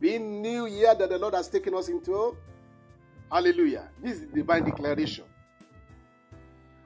being 0.00 0.42
new 0.42 0.66
year 0.66 0.94
that 0.94 1.08
the 1.08 1.18
Lord 1.18 1.34
has 1.34 1.48
taken 1.48 1.74
us 1.74 1.88
into, 1.88 2.36
hallelujah. 3.30 3.88
This 4.02 4.14
is 4.14 4.20
the 4.22 4.26
divine 4.36 4.64
declaration. 4.64 5.24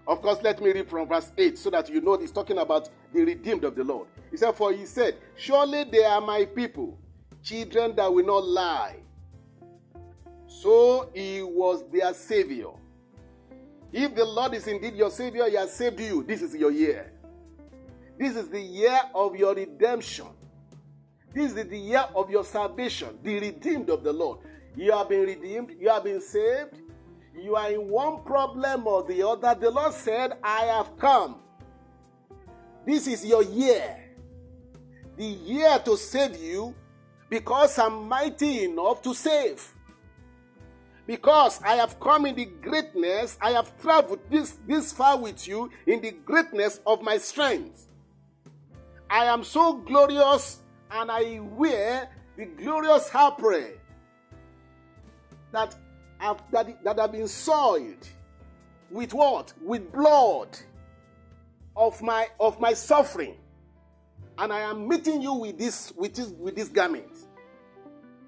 Of 0.07 0.23
course, 0.23 0.39
let 0.43 0.61
me 0.63 0.73
read 0.73 0.89
from 0.89 1.09
verse 1.09 1.33
8 1.37 1.59
so 1.59 1.71
that 1.71 1.91
you 1.91 2.01
know 2.01 2.17
he's 2.17 2.33
talking 2.33 2.59
about 2.59 2.89
the 3.13 3.25
redeemed 3.25 3.65
of 3.65 3.75
the 3.75 3.85
Lord. 3.85 4.09
He 4.31 4.37
said, 4.37 4.55
For 4.55 4.73
he 4.73 4.87
said, 4.87 5.17
Surely 5.37 5.85
they 5.85 6.05
are 6.05 6.21
my 6.21 6.45
people 6.47 6.99
children 7.43 7.95
that 7.97 8.13
will 8.13 8.25
not 8.25 8.45
lie. 8.45 8.97
So 10.47 11.11
he 11.15 11.43
was 11.43 11.85
their 11.91 12.13
savior. 12.15 12.71
If 13.93 14.15
the 14.15 14.25
Lord 14.25 14.55
is 14.55 14.67
indeed 14.67 14.95
your 14.95 15.11
savior, 15.11 15.49
he 15.49 15.57
has 15.57 15.73
saved 15.73 16.01
you. 16.01 16.23
This 16.23 16.43
is 16.43 16.55
your 16.55 16.71
year. 16.71 17.13
This 18.19 18.37
is 18.37 18.49
the 18.49 18.61
year 18.61 18.99
of 19.15 19.37
your 19.37 19.55
redemption. 19.55 20.27
This 21.33 21.53
is 21.53 21.69
the 21.69 21.79
year 21.79 22.05
of 22.17 22.31
your 22.31 22.45
salvation, 22.45 23.19
the 23.23 23.39
redeemed 23.39 23.91
of 23.91 24.03
the 24.03 24.13
Lord. 24.13 24.41
You 24.75 24.93
have 24.93 25.09
been 25.09 25.21
redeemed, 25.21 25.77
you 25.79 25.89
have 25.89 26.05
been 26.05 26.21
saved. 26.21 26.81
You 27.41 27.55
are 27.55 27.71
in 27.71 27.89
one 27.89 28.25
problem 28.25 28.87
or 28.87 29.05
the 29.05 29.27
other. 29.27 29.57
The 29.59 29.71
Lord 29.71 29.93
said, 29.93 30.39
I 30.43 30.63
have 30.63 30.99
come. 30.99 31.37
This 32.85 33.07
is 33.07 33.25
your 33.25 33.45
year. 33.45 33.97
The 35.17 35.25
year 35.25 35.79
to 35.85 35.97
save 35.97 36.37
you 36.37 36.75
because 37.29 37.79
I'm 37.79 38.09
mighty 38.09 38.65
enough 38.65 39.03
to 39.03 39.15
save. 39.15 39.75
Because 41.07 41.61
I 41.63 41.77
have 41.77 41.99
come 42.01 42.27
in 42.27 42.35
the 42.35 42.47
greatness, 42.47 43.39
I 43.41 43.53
have 43.53 43.81
traveled 43.81 44.21
this, 44.29 44.59
this 44.67 44.93
far 44.93 45.17
with 45.19 45.47
you 45.47 45.71
in 45.87 46.01
the 46.01 46.11
greatness 46.11 46.81
of 46.87 47.03
my 47.03 47.19
strength. 47.19 47.87
I 49.11 49.25
am 49.27 49.45
so 49.45 49.75
glorious 49.75 50.61
and 50.91 51.11
I 51.11 51.41
wear 51.41 52.09
the 52.37 52.47
glorious 52.47 53.09
apparel 53.13 53.73
that 55.53 55.75
have, 56.19 56.43
that, 56.51 56.85
that 56.85 56.99
have 56.99 57.13
been 57.13 57.29
soiled 57.29 58.07
with 58.91 59.15
what? 59.15 59.53
With 59.63 59.93
blood 59.93 60.59
of 61.77 62.03
my 62.03 62.27
of 62.41 62.59
my 62.61 62.73
suffering 62.73 63.37
and 64.39 64.53
I 64.53 64.61
am 64.61 64.89
meeting 64.89 65.21
you 65.21 65.35
with 65.35 65.59
this 65.59 65.93
with 65.97 66.15
this 66.15 66.29
with 66.29 66.55
this 66.55 66.69
garment. 66.69 67.11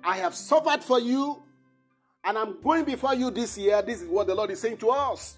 I 0.03 0.17
have 0.17 0.35
suffered 0.35 0.83
for 0.83 0.99
you, 0.99 1.43
and 2.25 2.37
I'm 2.37 2.61
going 2.61 2.85
before 2.85 3.15
you 3.15 3.31
this 3.31 3.57
year. 3.57 3.81
This 3.83 4.03
is 4.03 4.09
what 4.09 4.27
the 4.27 4.35
Lord 4.35 4.51
is 4.51 4.61
saying 4.61 4.79
to 4.79 4.91
us. 4.91 5.37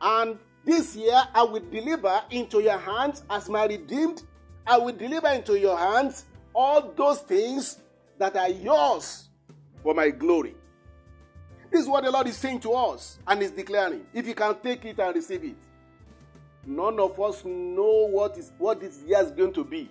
And 0.00 0.38
this 0.64 0.96
year 0.96 1.20
I 1.34 1.42
will 1.42 1.62
deliver 1.70 2.22
into 2.30 2.60
your 2.60 2.78
hands 2.78 3.22
as 3.30 3.48
my 3.48 3.66
redeemed. 3.66 4.22
I 4.66 4.78
will 4.78 4.94
deliver 4.94 5.28
into 5.28 5.58
your 5.58 5.76
hands 5.76 6.24
all 6.54 6.92
those 6.96 7.20
things 7.20 7.80
that 8.18 8.36
are 8.36 8.48
yours 8.48 9.28
for 9.82 9.94
my 9.94 10.10
glory. 10.10 10.54
This 11.70 11.82
is 11.82 11.88
what 11.88 12.04
the 12.04 12.10
Lord 12.10 12.28
is 12.28 12.36
saying 12.36 12.60
to 12.60 12.72
us 12.72 13.18
and 13.26 13.42
is 13.42 13.50
declaring. 13.50 14.06
If 14.14 14.26
you 14.26 14.34
can 14.34 14.54
take 14.60 14.84
it 14.84 14.98
and 14.98 15.14
receive 15.14 15.44
it. 15.44 15.56
None 16.66 16.98
of 16.98 17.20
us 17.20 17.44
know 17.44 18.08
what 18.10 18.38
is 18.38 18.52
what 18.58 18.80
this 18.80 19.02
year 19.06 19.22
is 19.22 19.30
going 19.32 19.52
to 19.54 19.64
be. 19.64 19.90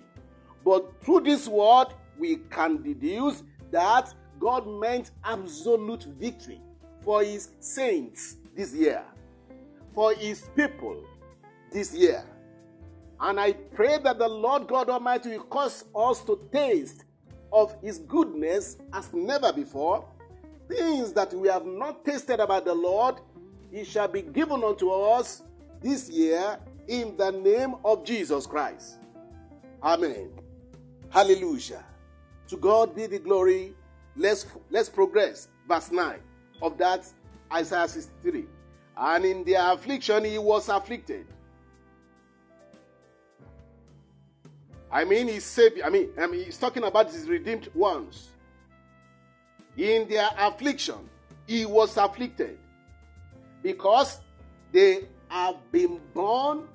But 0.64 1.00
through 1.02 1.20
this 1.20 1.46
word, 1.46 1.88
we 2.18 2.36
can 2.50 2.82
deduce 2.82 3.42
that 3.70 4.12
God 4.40 4.66
meant 4.66 5.10
absolute 5.24 6.04
victory 6.18 6.60
for 7.02 7.22
his 7.22 7.50
saints 7.60 8.36
this 8.56 8.74
year, 8.74 9.04
for 9.94 10.14
his 10.14 10.48
people 10.56 11.04
this 11.72 11.94
year. 11.94 12.24
And 13.20 13.38
I 13.38 13.52
pray 13.52 13.98
that 13.98 14.18
the 14.18 14.28
Lord 14.28 14.66
God 14.66 14.90
Almighty 14.90 15.30
will 15.30 15.44
cause 15.44 15.84
us 15.94 16.22
to 16.24 16.38
taste 16.52 17.04
of 17.52 17.74
his 17.80 17.98
goodness 17.98 18.76
as 18.92 19.12
never 19.12 19.52
before. 19.52 20.04
Things 20.68 21.12
that 21.12 21.32
we 21.32 21.48
have 21.48 21.64
not 21.64 22.04
tasted 22.04 22.40
about 22.40 22.64
the 22.64 22.74
Lord, 22.74 23.16
he 23.70 23.84
shall 23.84 24.08
be 24.08 24.22
given 24.22 24.64
unto 24.64 24.90
us 24.90 25.42
this 25.80 26.10
year 26.10 26.58
in 26.88 27.16
the 27.16 27.30
name 27.30 27.76
of 27.84 28.04
Jesus 28.04 28.46
Christ. 28.46 28.96
Amen. 29.82 30.30
Hallelujah. 31.10 31.84
To 32.48 32.56
God 32.56 32.94
be 32.94 33.06
the 33.06 33.18
glory. 33.18 33.74
Let's 34.16 34.46
let's 34.70 34.88
progress. 34.88 35.48
Verse 35.68 35.90
9 35.90 36.18
of 36.62 36.78
that 36.78 37.06
Isaiah 37.52 37.88
63. 37.88 38.46
And 38.96 39.24
in 39.24 39.44
their 39.44 39.72
affliction 39.72 40.24
he 40.24 40.38
was 40.38 40.68
afflicted. 40.68 41.26
I 44.90 45.04
mean, 45.04 45.26
his 45.26 45.44
savior. 45.44 45.84
I 45.84 45.90
mean, 45.90 46.10
I 46.16 46.28
mean, 46.28 46.44
he's 46.44 46.56
talking 46.56 46.84
about 46.84 47.10
his 47.10 47.28
redeemed 47.28 47.68
ones. 47.74 48.28
In 49.76 50.08
their 50.08 50.28
affliction, 50.38 51.08
he 51.48 51.66
was 51.66 51.96
afflicted 51.96 52.58
because 53.60 54.20
they 54.70 55.08
have 55.28 55.56
been 55.72 56.00
born 56.14 56.68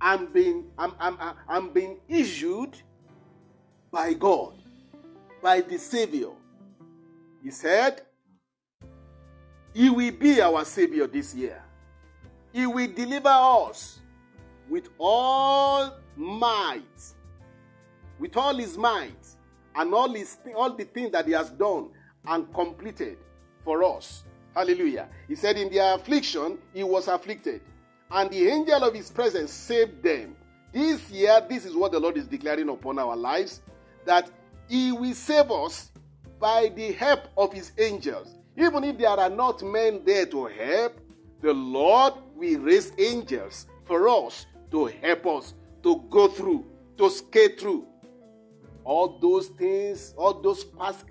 and 0.00 0.32
been 0.32 0.64
and 0.78 1.74
been 1.74 1.98
issued 2.08 2.80
by 3.90 4.14
God, 4.14 4.54
by 5.42 5.60
the 5.60 5.78
Savior. 5.78 6.30
He 7.42 7.50
said, 7.50 8.02
He 9.78 9.88
will 9.90 10.10
be 10.10 10.40
our 10.40 10.64
Savior 10.64 11.06
this 11.06 11.32
year. 11.36 11.62
He 12.52 12.66
will 12.66 12.88
deliver 12.88 13.28
us 13.28 14.00
with 14.68 14.88
all 14.98 15.92
might, 16.16 16.82
with 18.18 18.36
all 18.36 18.56
His 18.56 18.76
might, 18.76 19.24
and 19.76 19.94
all, 19.94 20.12
his, 20.12 20.36
all 20.56 20.74
the 20.74 20.82
things 20.82 21.12
that 21.12 21.26
He 21.28 21.32
has 21.32 21.50
done 21.50 21.90
and 22.26 22.52
completed 22.52 23.18
for 23.64 23.84
us. 23.84 24.24
Hallelujah. 24.52 25.08
He 25.28 25.36
said, 25.36 25.56
In 25.56 25.72
their 25.72 25.94
affliction, 25.94 26.58
He 26.74 26.82
was 26.82 27.06
afflicted, 27.06 27.60
and 28.10 28.28
the 28.32 28.48
angel 28.48 28.82
of 28.82 28.92
His 28.92 29.12
presence 29.12 29.52
saved 29.52 30.02
them. 30.02 30.34
This 30.72 31.08
year, 31.08 31.40
this 31.48 31.64
is 31.64 31.76
what 31.76 31.92
the 31.92 32.00
Lord 32.00 32.16
is 32.16 32.26
declaring 32.26 32.68
upon 32.68 32.98
our 32.98 33.14
lives 33.14 33.60
that 34.04 34.28
He 34.68 34.90
will 34.90 35.14
save 35.14 35.52
us 35.52 35.92
by 36.40 36.72
the 36.74 36.90
help 36.90 37.28
of 37.36 37.52
His 37.52 37.70
angels. 37.78 38.34
Even 38.58 38.82
if 38.82 38.98
there 38.98 39.10
are 39.10 39.30
not 39.30 39.62
men 39.62 40.02
there 40.04 40.26
to 40.26 40.46
help, 40.46 40.98
the 41.40 41.52
Lord 41.52 42.14
will 42.34 42.58
raise 42.60 42.92
angels 42.98 43.66
for 43.84 44.08
us 44.08 44.46
to 44.72 44.86
help 44.86 45.26
us 45.26 45.54
to 45.84 46.04
go 46.10 46.26
through, 46.26 46.66
to 46.96 47.08
skate 47.08 47.60
through. 47.60 47.86
All 48.82 49.18
those 49.20 49.48
things, 49.48 50.12
all 50.16 50.34
those 50.34 50.64
past, 50.64 51.04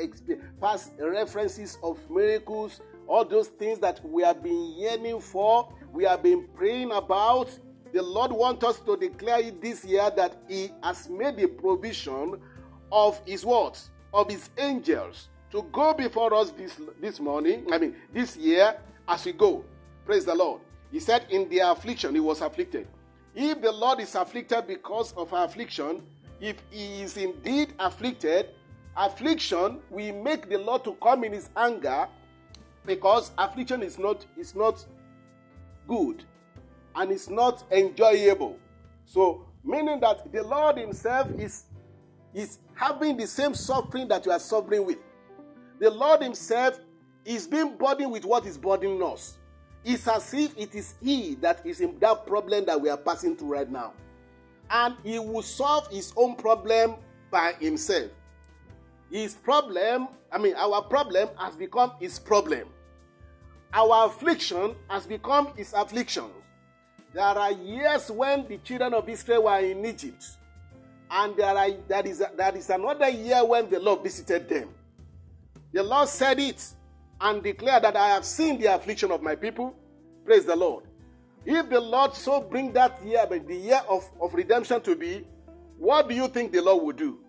past 0.60 0.91
references 0.99 1.77
of 1.83 1.97
miracles, 2.10 2.81
all 3.07 3.23
those 3.23 3.47
things 3.47 3.79
that 3.79 4.03
we 4.03 4.23
have 4.23 4.43
been 4.43 4.73
yearning 4.77 5.21
for, 5.21 5.71
we 5.93 6.03
have 6.03 6.21
been 6.21 6.47
praying 6.53 6.91
about. 6.91 7.49
The 7.93 8.01
Lord 8.01 8.33
wants 8.33 8.65
us 8.65 8.79
to 8.81 8.97
declare 8.97 9.39
it 9.39 9.62
this 9.62 9.86
year 9.86 10.12
that 10.17 10.36
He 10.49 10.71
has 10.83 11.07
made 11.07 11.38
the 11.38 11.47
provision 11.47 12.41
of 12.91 13.21
his 13.25 13.45
words, 13.45 13.91
of 14.13 14.29
his 14.29 14.49
angels 14.57 15.29
to 15.58 15.63
go 15.72 15.91
before 15.91 16.36
us 16.36 16.52
this, 16.52 16.80
this 17.02 17.20
morning, 17.20 17.65
I 17.72 17.80
mean, 17.80 17.96
this 18.13 18.38
year 18.38 18.78
as 19.08 19.26
we 19.26 19.32
go. 19.32 19.65
Praise 20.06 20.24
the 20.24 20.36
Lord. 20.36 20.62
He 20.91 21.00
said, 21.00 21.26
In 21.32 21.50
their 21.50 21.72
affliction, 21.72 22.13
he 22.13 22.20
was 22.20 22.41
afflicted. 22.41 22.88
If 23.34 23.62
the 23.62 23.72
Lord 23.72 24.00
is 24.00 24.13
afflicted 24.13 24.67
because 24.67 25.13
of 25.13 25.34
our 25.34 25.46
affliction, 25.46 26.04
if 26.39 26.58
he 26.70 27.02
is 27.02 27.17
indeed 27.17 27.74
afflicted, 27.80 28.50
affliction 28.96 29.80
will 29.89 30.24
make 30.24 30.48
the 30.48 30.60
Lord 30.60 30.84
to 30.84 30.93
come 31.02 31.24
in 31.24 31.34
his 31.34 31.50
anger 31.58 32.08
because 32.86 33.32
affliction 33.39 33.82
is 33.82 33.98
not, 33.98 34.28
is 34.38 34.54
not 34.56 34.86
good 35.88 36.24
and 36.96 37.12
it's 37.12 37.30
not 37.30 37.63
enjoyable. 37.72 38.60
So, 39.06 39.48
meaning 39.63 40.00
that 40.02 40.32
the 40.32 40.43
Lord 40.43 40.78
Himself 40.78 41.32
is 41.39 41.63
is 42.34 42.60
having 42.76 43.17
the 43.17 43.26
same 43.26 43.56
suffering 43.56 44.08
that 44.10 44.24
you 44.26 44.32
are 44.32 44.39
suffering 44.39 44.86
with. 44.86 44.98
The 45.80 45.90
Lord 45.92 46.22
Himself 46.22 46.80
is 47.26 47.48
being 47.48 47.78
burdened 47.78 48.12
with 48.12 48.26
what 48.26 48.46
is 48.46 48.58
burdening 48.58 49.04
us. 49.04 49.38
It's 49.84 50.08
as 50.08 50.34
if 50.34 50.58
it 50.58 50.74
is 50.76 50.96
He 51.02 51.36
that 51.36 51.66
is 51.66 51.82
in 51.82 51.98
that 52.00 52.26
problem 52.26 52.66
that 52.66 52.80
we 52.80 52.90
are 52.90 52.98
passing 52.98 53.36
through 53.36 53.54
right 53.54 53.70
now. 53.70 53.94
And 54.70 54.96
He 55.04 55.20
will 55.20 55.42
solve 55.42 55.88
His 55.90 56.13
own 56.16 56.36
problem 56.36 56.96
by 57.32 57.54
Himself. 57.60 58.12
His 59.12 59.36
problem, 59.36 60.10
I 60.32 60.38
mean, 60.38 60.56
our 60.56 60.82
problem 60.82 61.30
has 61.38 61.56
become 61.56 61.92
His 62.00 62.20
problem. 62.20 62.68
Our 63.74 64.08
affliction 64.08 64.76
has 64.90 65.06
become 65.06 65.54
His 65.56 65.74
affliction. 65.74 66.26
There 67.13 67.24
are 67.24 67.52
years 67.52 68.12
when 68.12 68.48
the 68.48 68.58
children 68.60 68.94
of 68.94 69.08
Israel 69.08 69.44
were 69.44 69.60
in 69.60 69.86
Egypt 69.86 70.23
and 71.10 71.36
there, 71.38 71.56
are, 71.56 71.69
there, 71.88 72.06
is, 72.06 72.23
there 72.36 72.56
is 72.56 72.69
another 72.69 73.10
year 73.10 73.44
when 73.46 73.69
the 73.69 73.80
Lord 73.80 74.04
visited 74.04 74.50
them. 74.50 74.69
The 75.74 75.84
Lord 75.84 76.08
said 76.08 76.40
it 76.40 76.74
and 77.20 77.44
declared 77.44 77.84
that 77.84 77.96
I 77.96 78.10
have 78.10 78.26
seen 78.26 78.60
the 78.60 78.74
affliction 78.74 79.12
of 79.12 79.22
my 79.22 79.36
people. 79.36 79.76
Praise 80.26 80.46
the 80.46 80.56
Lord. 80.56 80.86
If 81.46 81.70
the 81.70 81.80
Lord 81.80 82.13
so 82.13 82.42
bring 82.42 82.74
that 82.74 83.04
year, 83.06 83.26
the 83.26 83.56
year 83.56 83.82
of, 83.90 84.10
of 84.22 84.34
redemption 84.34 84.82
to 84.82 84.96
be, 84.96 85.26
what 85.78 86.10
do 86.10 86.15
you 86.15 86.28
think 86.28 86.52
the 86.52 86.62
Lord 86.62 86.84
will 86.84 86.94
do? 86.94 87.20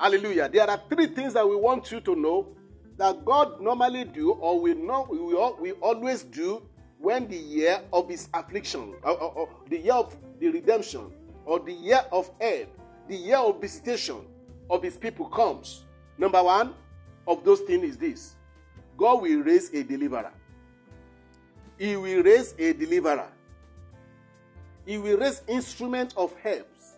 Hallelujah. 0.00 0.48
There 0.48 0.68
are 0.68 0.80
three 0.88 1.06
things 1.06 1.34
that 1.34 1.48
we 1.48 1.54
want 1.56 1.90
you 1.92 2.00
to 2.00 2.16
know 2.16 2.48
that 2.96 3.24
God 3.24 3.60
normally 3.60 4.04
do 4.04 4.32
or 4.32 4.60
we 4.60 4.74
know 4.74 5.06
we, 5.60 5.72
always 5.72 6.22
do 6.22 6.62
when 6.98 7.28
the 7.28 7.36
year 7.36 7.80
of 7.92 8.08
his 8.08 8.28
affliction 8.34 8.94
or, 9.02 9.12
or, 9.12 9.32
or 9.32 9.48
the 9.68 9.78
year 9.78 9.94
of 9.94 10.16
the 10.40 10.48
redemption 10.48 11.12
or 11.44 11.60
the 11.60 11.72
year 11.72 12.04
of 12.10 12.30
help 12.40 12.68
the 13.08 13.16
year 13.16 13.36
of 13.36 13.60
visitation 13.60 14.20
of 14.70 14.82
his 14.82 14.96
people 14.96 15.26
comes, 15.26 15.84
number 16.16 16.42
one 16.42 16.74
of 17.26 17.44
those 17.44 17.60
things 17.60 17.84
is 17.84 17.96
this 17.96 18.34
God 18.96 19.22
will 19.22 19.40
raise 19.42 19.72
a 19.72 19.82
deliverer. 19.82 20.32
He 21.78 21.96
will 21.96 22.22
raise 22.22 22.54
a 22.58 22.72
deliverer. 22.72 23.28
He 24.86 24.98
will 24.98 25.18
raise 25.18 25.42
instrument 25.48 26.14
of 26.16 26.34
helps. 26.38 26.94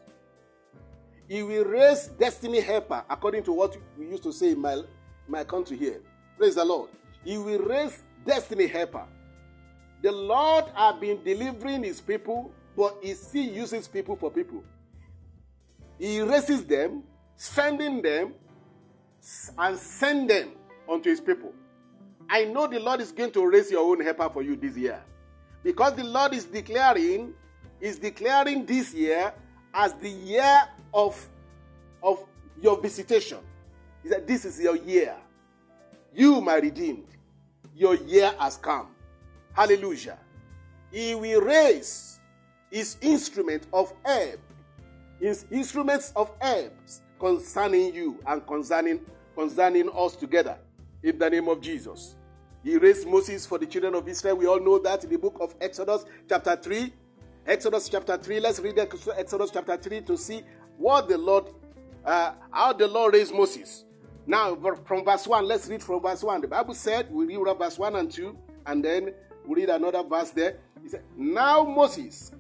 He 1.29 1.43
will 1.43 1.65
raise 1.65 2.09
destiny 2.09 2.61
helper, 2.61 3.05
according 3.09 3.43
to 3.45 3.53
what 3.53 3.77
we 3.99 4.07
used 4.07 4.23
to 4.25 4.33
say 4.33 4.53
in 4.53 4.61
my, 4.61 4.83
my 5.27 5.45
country 5.45 5.77
here. 5.77 6.01
Praise 6.37 6.55
the 6.55 6.65
Lord. 6.65 6.91
He 7.25 7.39
will 7.39 7.61
raise 7.61 8.03
destiny 8.25 8.67
helper. 8.67 9.05
The 10.03 10.13
Lord 10.13 10.67
has 10.75 10.97
been 11.01 11.23
delivering 11.25 11.83
his 11.83 12.01
people, 12.01 12.53
but 12.77 12.99
he 13.03 13.15
still 13.15 13.45
uses 13.45 13.89
people 13.89 14.15
for 14.17 14.31
people. 14.31 14.63
He 15.99 16.21
raises 16.21 16.65
them, 16.65 17.03
sending 17.37 18.03
them, 18.03 18.35
and 19.59 19.79
send 19.79 20.31
them 20.31 20.51
unto 20.89 21.11
his 21.11 21.21
people. 21.21 21.53
I 22.29 22.45
know 22.45 22.67
the 22.67 22.81
Lord 22.81 23.01
is 23.01 23.13
going 23.13 23.33
to 23.33 23.47
raise 23.47 23.71
your 23.71 23.89
own 23.89 24.01
helper 24.01 24.29
for 24.29 24.43
you 24.43 24.57
this 24.57 24.77
year. 24.77 25.03
Because 25.63 25.95
the 25.95 26.05
Lord 26.05 26.35
is 26.35 26.45
declaring, 26.45 27.35
is 27.81 27.99
declaring 27.99 28.67
this 28.67 28.95
year 28.95 29.33
as 29.75 29.95
the 29.95 30.11
year 30.11 30.63
of, 30.93 31.29
of 32.03 32.25
your 32.61 32.81
visitation. 32.81 33.39
He 34.03 34.09
said, 34.09 34.27
This 34.27 34.45
is 34.45 34.61
your 34.61 34.77
year. 34.77 35.17
You, 36.15 36.41
my 36.41 36.57
redeemed, 36.57 37.09
your 37.75 37.95
year 37.95 38.33
has 38.39 38.57
come. 38.57 38.89
Hallelujah. 39.53 40.19
He 40.91 41.15
will 41.15 41.43
raise 41.43 42.21
his 42.71 42.97
instrument 43.01 43.67
of 43.73 43.93
help 44.05 44.41
his 45.21 45.47
instruments 45.51 46.13
of 46.15 46.31
helps 46.41 47.03
concerning 47.19 47.95
you 47.95 48.19
and 48.27 48.47
concerning 48.47 49.01
concerning 49.37 49.89
us 49.95 50.17
together 50.17 50.59
in 51.03 51.19
the 51.19 51.31
name 51.31 51.49
of 51.49 51.61
Jesus. 51.61 52.17
He 52.65 52.77
raised 52.79 53.07
Moses 53.07 53.47
for 53.47 53.59
the 53.59 53.67
children 53.67 53.95
of 53.95 54.09
Israel. 54.09 54.37
We 54.37 54.47
all 54.47 54.59
know 54.59 54.81
that 54.81 55.05
in 55.05 55.11
the 55.11 55.19
book 55.19 55.37
of 55.41 55.55
Exodus, 55.61 56.05
chapter 56.29 56.57
3. 56.57 56.93
Exodus 57.47 57.89
chapter 57.89 58.17
3. 58.17 58.41
Let's 58.41 58.59
read 58.59 58.77
Exodus 58.79 59.51
chapter 59.53 59.77
3 59.77 60.01
to 60.01 60.17
see 60.17 60.43
what 60.77 61.09
the 61.09 61.17
Lord, 61.17 61.45
uh, 62.05 62.33
how 62.51 62.73
the 62.73 62.89
Lord 62.89 63.15
raised 63.15 63.33
Moses. 63.33 63.85
Now, 64.27 64.57
from 64.85 65.05
verse 65.05 65.29
1, 65.29 65.47
let's 65.47 65.69
read 65.69 65.81
from 65.81 66.03
verse 66.03 66.25
1. 66.25 66.41
The 66.41 66.49
Bible 66.49 66.75
said, 66.75 67.13
we 67.13 67.37
read 67.37 67.59
verse 67.59 67.79
1 67.79 67.95
and 67.95 68.11
2, 68.11 68.37
and 68.67 68.85
then 68.85 69.13
we 69.47 69.61
read 69.61 69.69
another 69.69 70.03
verse 70.03 70.31
there. 70.31 70.57
He 70.83 70.89
said, 70.89 71.05
Now 71.17 71.63
Moses 71.63 72.33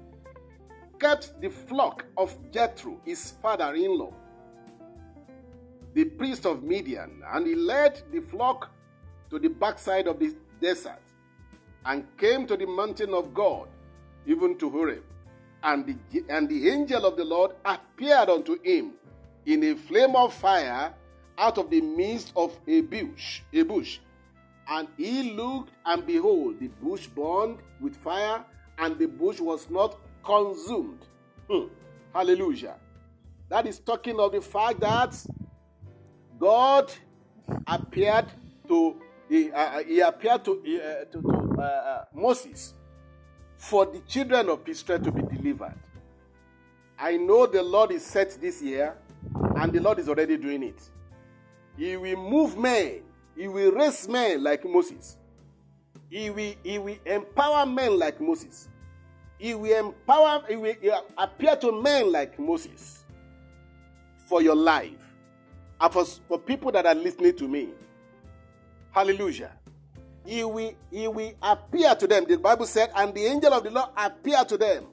kept 0.98 1.40
the 1.40 1.50
flock 1.50 2.04
of 2.16 2.36
Jethro, 2.50 3.00
his 3.04 3.32
father 3.42 3.74
in 3.74 3.96
law, 3.96 4.12
the 5.96 6.04
priest 6.04 6.44
of 6.44 6.62
Midian, 6.62 7.22
and 7.32 7.46
he 7.46 7.54
led 7.54 8.02
the 8.12 8.20
flock 8.20 8.70
to 9.30 9.38
the 9.38 9.48
backside 9.48 10.06
of 10.06 10.18
the 10.18 10.36
desert 10.60 11.00
and 11.86 12.04
came 12.18 12.46
to 12.46 12.54
the 12.54 12.66
mountain 12.66 13.14
of 13.14 13.32
God, 13.32 13.68
even 14.26 14.58
to 14.58 14.68
Horeb. 14.68 15.02
And 15.62 15.86
the, 15.86 16.22
and 16.28 16.50
the 16.50 16.68
angel 16.68 17.06
of 17.06 17.16
the 17.16 17.24
Lord 17.24 17.52
appeared 17.64 18.28
unto 18.28 18.62
him 18.62 18.92
in 19.46 19.64
a 19.64 19.74
flame 19.74 20.14
of 20.14 20.34
fire 20.34 20.92
out 21.38 21.56
of 21.56 21.70
the 21.70 21.80
midst 21.80 22.30
of 22.36 22.54
a 22.66 22.82
bush, 22.82 23.40
a 23.54 23.62
bush. 23.62 23.98
And 24.68 24.88
he 24.98 25.32
looked, 25.32 25.72
and 25.86 26.06
behold, 26.06 26.60
the 26.60 26.68
bush 26.68 27.06
burned 27.06 27.60
with 27.80 27.96
fire, 27.96 28.44
and 28.76 28.98
the 28.98 29.06
bush 29.06 29.40
was 29.40 29.70
not 29.70 29.96
consumed. 30.22 31.06
Hmm. 31.50 31.68
Hallelujah. 32.12 32.74
That 33.48 33.66
is 33.66 33.78
talking 33.78 34.20
of 34.20 34.32
the 34.32 34.42
fact 34.42 34.80
that 34.80 35.14
God 36.38 36.92
appeared 37.66 38.26
to 38.68 38.96
he, 39.28 39.50
uh, 39.50 39.82
he 39.82 40.00
appeared 40.00 40.44
to, 40.44 40.52
uh, 40.52 41.04
to, 41.12 41.22
to 41.22 41.56
uh, 41.58 41.62
uh, 41.62 42.04
Moses 42.14 42.74
for 43.56 43.86
the 43.86 43.98
children 44.00 44.48
of 44.48 44.66
Israel 44.68 45.00
to 45.00 45.10
be 45.10 45.22
delivered. 45.22 45.74
I 46.98 47.16
know 47.16 47.46
the 47.46 47.62
Lord 47.62 47.90
is 47.90 48.04
set 48.04 48.40
this 48.40 48.62
year, 48.62 48.96
and 49.56 49.72
the 49.72 49.80
Lord 49.80 49.98
is 49.98 50.08
already 50.08 50.36
doing 50.36 50.62
it. 50.62 50.90
He 51.76 51.96
will 51.96 52.16
move 52.16 52.56
men, 52.56 53.02
He 53.36 53.48
will 53.48 53.72
raise 53.72 54.08
men 54.08 54.42
like 54.42 54.64
Moses. 54.64 55.16
He 56.08 56.30
will, 56.30 56.54
he 56.62 56.78
will 56.78 56.96
empower 57.04 57.66
men 57.66 57.98
like 57.98 58.20
Moses. 58.20 58.68
He 59.38 59.54
will 59.54 59.88
empower, 59.88 60.44
he 60.48 60.56
will 60.56 60.74
appear 61.18 61.56
to 61.56 61.82
men 61.82 62.12
like 62.12 62.38
Moses 62.38 63.04
for 64.28 64.40
your 64.40 64.54
life 64.54 65.05
and 65.80 65.92
for, 65.92 66.04
for 66.04 66.38
people 66.38 66.72
that 66.72 66.86
are 66.86 66.94
listening 66.94 67.36
to 67.36 67.48
me. 67.48 67.68
Hallelujah. 68.90 69.52
He 70.24 70.42
will, 70.42 70.74
he 70.90 71.06
will 71.06 71.32
appear 71.42 71.94
to 71.94 72.06
them. 72.06 72.24
The 72.26 72.38
Bible 72.38 72.66
said, 72.66 72.90
and 72.96 73.14
the 73.14 73.24
angel 73.24 73.52
of 73.52 73.62
the 73.62 73.70
Lord 73.70 73.90
appeared 73.96 74.48
to 74.48 74.56
them. 74.56 74.86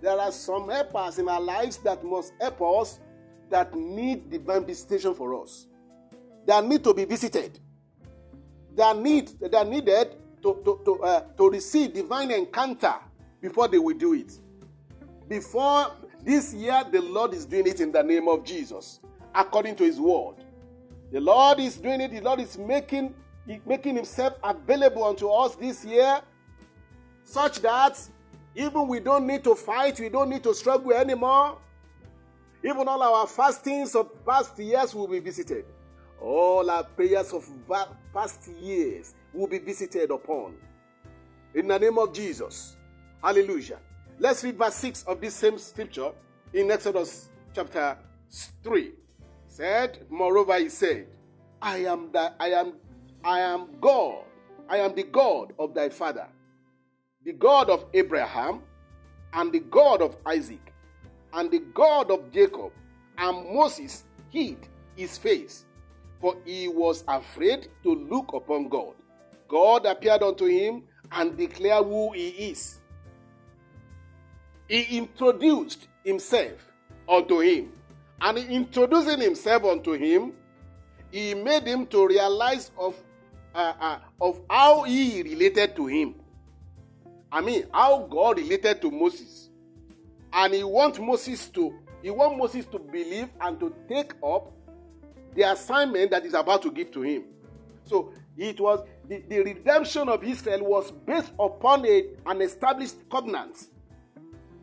There 0.00 0.18
are 0.18 0.32
some 0.32 0.68
helpers 0.68 1.18
in 1.18 1.28
our 1.28 1.40
lives 1.40 1.78
that 1.78 2.04
must 2.04 2.32
help 2.40 2.62
us 2.62 3.00
that 3.50 3.74
need 3.74 4.30
divine 4.30 4.64
visitation 4.64 5.14
for 5.14 5.42
us. 5.42 5.66
That 6.46 6.64
need 6.64 6.84
to 6.84 6.94
be 6.94 7.04
visited. 7.04 7.58
That 8.74 8.96
need 8.96 9.28
that 9.40 9.66
needed 9.68 10.16
to, 10.42 10.60
to, 10.64 10.80
to, 10.84 11.02
uh, 11.02 11.20
to 11.36 11.50
receive 11.50 11.94
divine 11.94 12.30
encounter 12.30 12.94
before 13.40 13.68
they 13.68 13.78
will 13.78 13.96
do 13.96 14.14
it. 14.14 14.32
Before 15.28 15.92
this 16.22 16.52
year, 16.52 16.82
the 16.90 17.00
Lord 17.00 17.34
is 17.34 17.46
doing 17.46 17.66
it 17.66 17.80
in 17.80 17.92
the 17.92 18.02
name 18.02 18.28
of 18.28 18.44
Jesus, 18.44 19.00
according 19.34 19.76
to 19.76 19.84
His 19.84 20.00
word. 20.00 20.36
The 21.12 21.20
Lord 21.20 21.60
is 21.60 21.76
doing 21.76 22.00
it. 22.00 22.12
The 22.12 22.20
Lord 22.20 22.40
is 22.40 22.58
making, 22.58 23.14
making 23.66 23.96
Himself 23.96 24.34
available 24.42 25.04
unto 25.04 25.28
us 25.28 25.54
this 25.54 25.84
year, 25.84 26.20
such 27.22 27.60
that 27.60 28.00
even 28.54 28.86
we 28.88 29.00
don't 29.00 29.26
need 29.26 29.42
to 29.44 29.54
fight, 29.54 29.98
we 29.98 30.08
don't 30.08 30.30
need 30.30 30.42
to 30.44 30.54
struggle 30.54 30.92
anymore. 30.92 31.58
Even 32.62 32.88
all 32.88 33.02
our 33.02 33.26
fastings 33.26 33.94
of 33.94 34.24
past 34.24 34.58
years 34.58 34.94
will 34.94 35.08
be 35.08 35.18
visited. 35.20 35.64
All 36.20 36.70
our 36.70 36.84
prayers 36.84 37.32
of 37.32 37.46
past 38.12 38.48
years 38.60 39.14
will 39.32 39.48
be 39.48 39.58
visited 39.58 40.10
upon. 40.10 40.54
In 41.54 41.68
the 41.68 41.78
name 41.78 41.98
of 41.98 42.14
Jesus. 42.14 42.76
Hallelujah. 43.22 43.78
Let's 44.18 44.42
read 44.44 44.56
verse 44.56 44.76
6 44.76 45.04
of 45.04 45.20
this 45.20 45.34
same 45.34 45.58
scripture 45.58 46.12
in 46.52 46.70
Exodus 46.70 47.28
chapter 47.54 47.98
3. 48.62 48.92
Said, 49.54 50.04
moreover, 50.10 50.58
he 50.58 50.68
said, 50.68 51.06
I 51.62 51.84
am 51.84 52.10
the 52.10 52.32
I 52.40 52.48
am 52.48 52.72
I 53.22 53.38
am 53.40 53.68
God. 53.80 54.24
I 54.68 54.78
am 54.78 54.94
the 54.96 55.04
God 55.04 55.52
of 55.58 55.74
thy 55.74 55.90
father, 55.90 56.26
the 57.24 57.32
God 57.34 57.70
of 57.70 57.86
Abraham, 57.94 58.62
and 59.32 59.52
the 59.52 59.60
God 59.60 60.02
of 60.02 60.16
Isaac, 60.26 60.72
and 61.32 61.50
the 61.50 61.60
God 61.72 62.10
of 62.10 62.32
Jacob. 62.32 62.72
And 63.16 63.54
Moses 63.54 64.04
hid 64.30 64.56
his 64.96 65.18
face, 65.18 65.66
for 66.20 66.36
he 66.44 66.66
was 66.66 67.04
afraid 67.06 67.68
to 67.84 67.94
look 67.94 68.32
upon 68.32 68.68
God. 68.68 68.94
God 69.46 69.86
appeared 69.86 70.24
unto 70.24 70.46
him 70.46 70.82
and 71.12 71.36
declared 71.36 71.84
who 71.84 72.12
he 72.12 72.28
is. 72.50 72.80
He 74.66 74.98
introduced 74.98 75.86
himself 76.04 76.72
unto 77.08 77.38
him. 77.38 77.70
And 78.20 78.38
introducing 78.38 79.20
himself 79.20 79.64
unto 79.64 79.92
him, 79.92 80.32
he 81.10 81.34
made 81.34 81.66
him 81.66 81.86
to 81.86 82.06
realize 82.06 82.70
of, 82.78 82.96
uh, 83.54 83.72
uh, 83.80 83.98
of 84.20 84.40
how 84.48 84.82
he 84.82 85.22
related 85.22 85.76
to 85.76 85.86
him. 85.86 86.14
I 87.30 87.40
mean, 87.40 87.66
how 87.72 88.06
God 88.10 88.38
related 88.38 88.80
to 88.82 88.90
Moses. 88.90 89.50
And 90.32 90.54
he 90.54 90.64
wants 90.64 90.98
Moses 90.98 91.48
to 91.50 91.74
he 92.02 92.10
wants 92.10 92.36
Moses 92.38 92.66
to 92.66 92.78
believe 92.78 93.30
and 93.40 93.58
to 93.60 93.74
take 93.88 94.12
up 94.22 94.52
the 95.34 95.42
assignment 95.42 96.10
that 96.10 96.26
is 96.26 96.34
about 96.34 96.60
to 96.62 96.70
give 96.70 96.90
to 96.92 97.00
him. 97.00 97.24
So 97.84 98.12
it 98.36 98.60
was 98.60 98.86
the, 99.08 99.22
the 99.28 99.38
redemption 99.40 100.10
of 100.10 100.22
Israel 100.22 100.64
was 100.64 100.90
based 100.90 101.32
upon 101.38 101.86
a, 101.86 102.08
an 102.26 102.42
established 102.42 102.96
covenant 103.10 103.68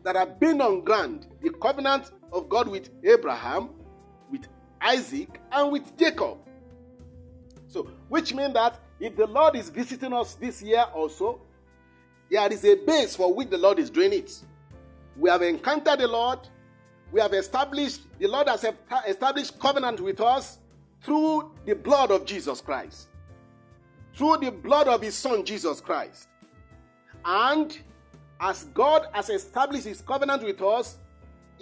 that 0.04 0.14
had 0.14 0.38
been 0.38 0.60
on 0.60 0.84
ground. 0.84 1.26
The 1.42 1.50
covenant 1.50 2.12
of 2.32 2.48
God 2.48 2.68
with 2.68 2.90
Abraham, 3.04 3.70
with 4.30 4.46
Isaac, 4.80 5.40
and 5.50 5.72
with 5.72 5.96
Jacob. 5.96 6.38
So, 7.66 7.88
which 8.08 8.34
means 8.34 8.54
that 8.54 8.78
if 9.00 9.16
the 9.16 9.26
Lord 9.26 9.56
is 9.56 9.68
visiting 9.68 10.12
us 10.12 10.34
this 10.34 10.62
year 10.62 10.84
also, 10.94 11.40
there 12.30 12.50
is 12.52 12.64
a 12.64 12.74
base 12.76 13.16
for 13.16 13.32
which 13.32 13.50
the 13.50 13.58
Lord 13.58 13.78
is 13.78 13.90
doing 13.90 14.12
it. 14.12 14.32
We 15.16 15.30
have 15.30 15.42
encountered 15.42 16.00
the 16.00 16.08
Lord. 16.08 16.38
We 17.10 17.20
have 17.20 17.34
established, 17.34 18.02
the 18.18 18.28
Lord 18.28 18.48
has 18.48 18.64
established 19.06 19.58
covenant 19.58 20.00
with 20.00 20.20
us 20.20 20.58
through 21.02 21.52
the 21.66 21.74
blood 21.74 22.10
of 22.10 22.24
Jesus 22.24 22.60
Christ 22.60 23.08
through 24.14 24.38
the 24.38 24.50
blood 24.50 24.88
of 24.88 25.02
his 25.02 25.14
son 25.14 25.44
Jesus 25.44 25.80
Christ. 25.80 26.28
And 27.24 27.76
as 28.40 28.64
God 28.74 29.06
has 29.12 29.30
established 29.30 29.86
his 29.86 30.00
covenant 30.00 30.42
with 30.42 30.60
us, 30.62 30.98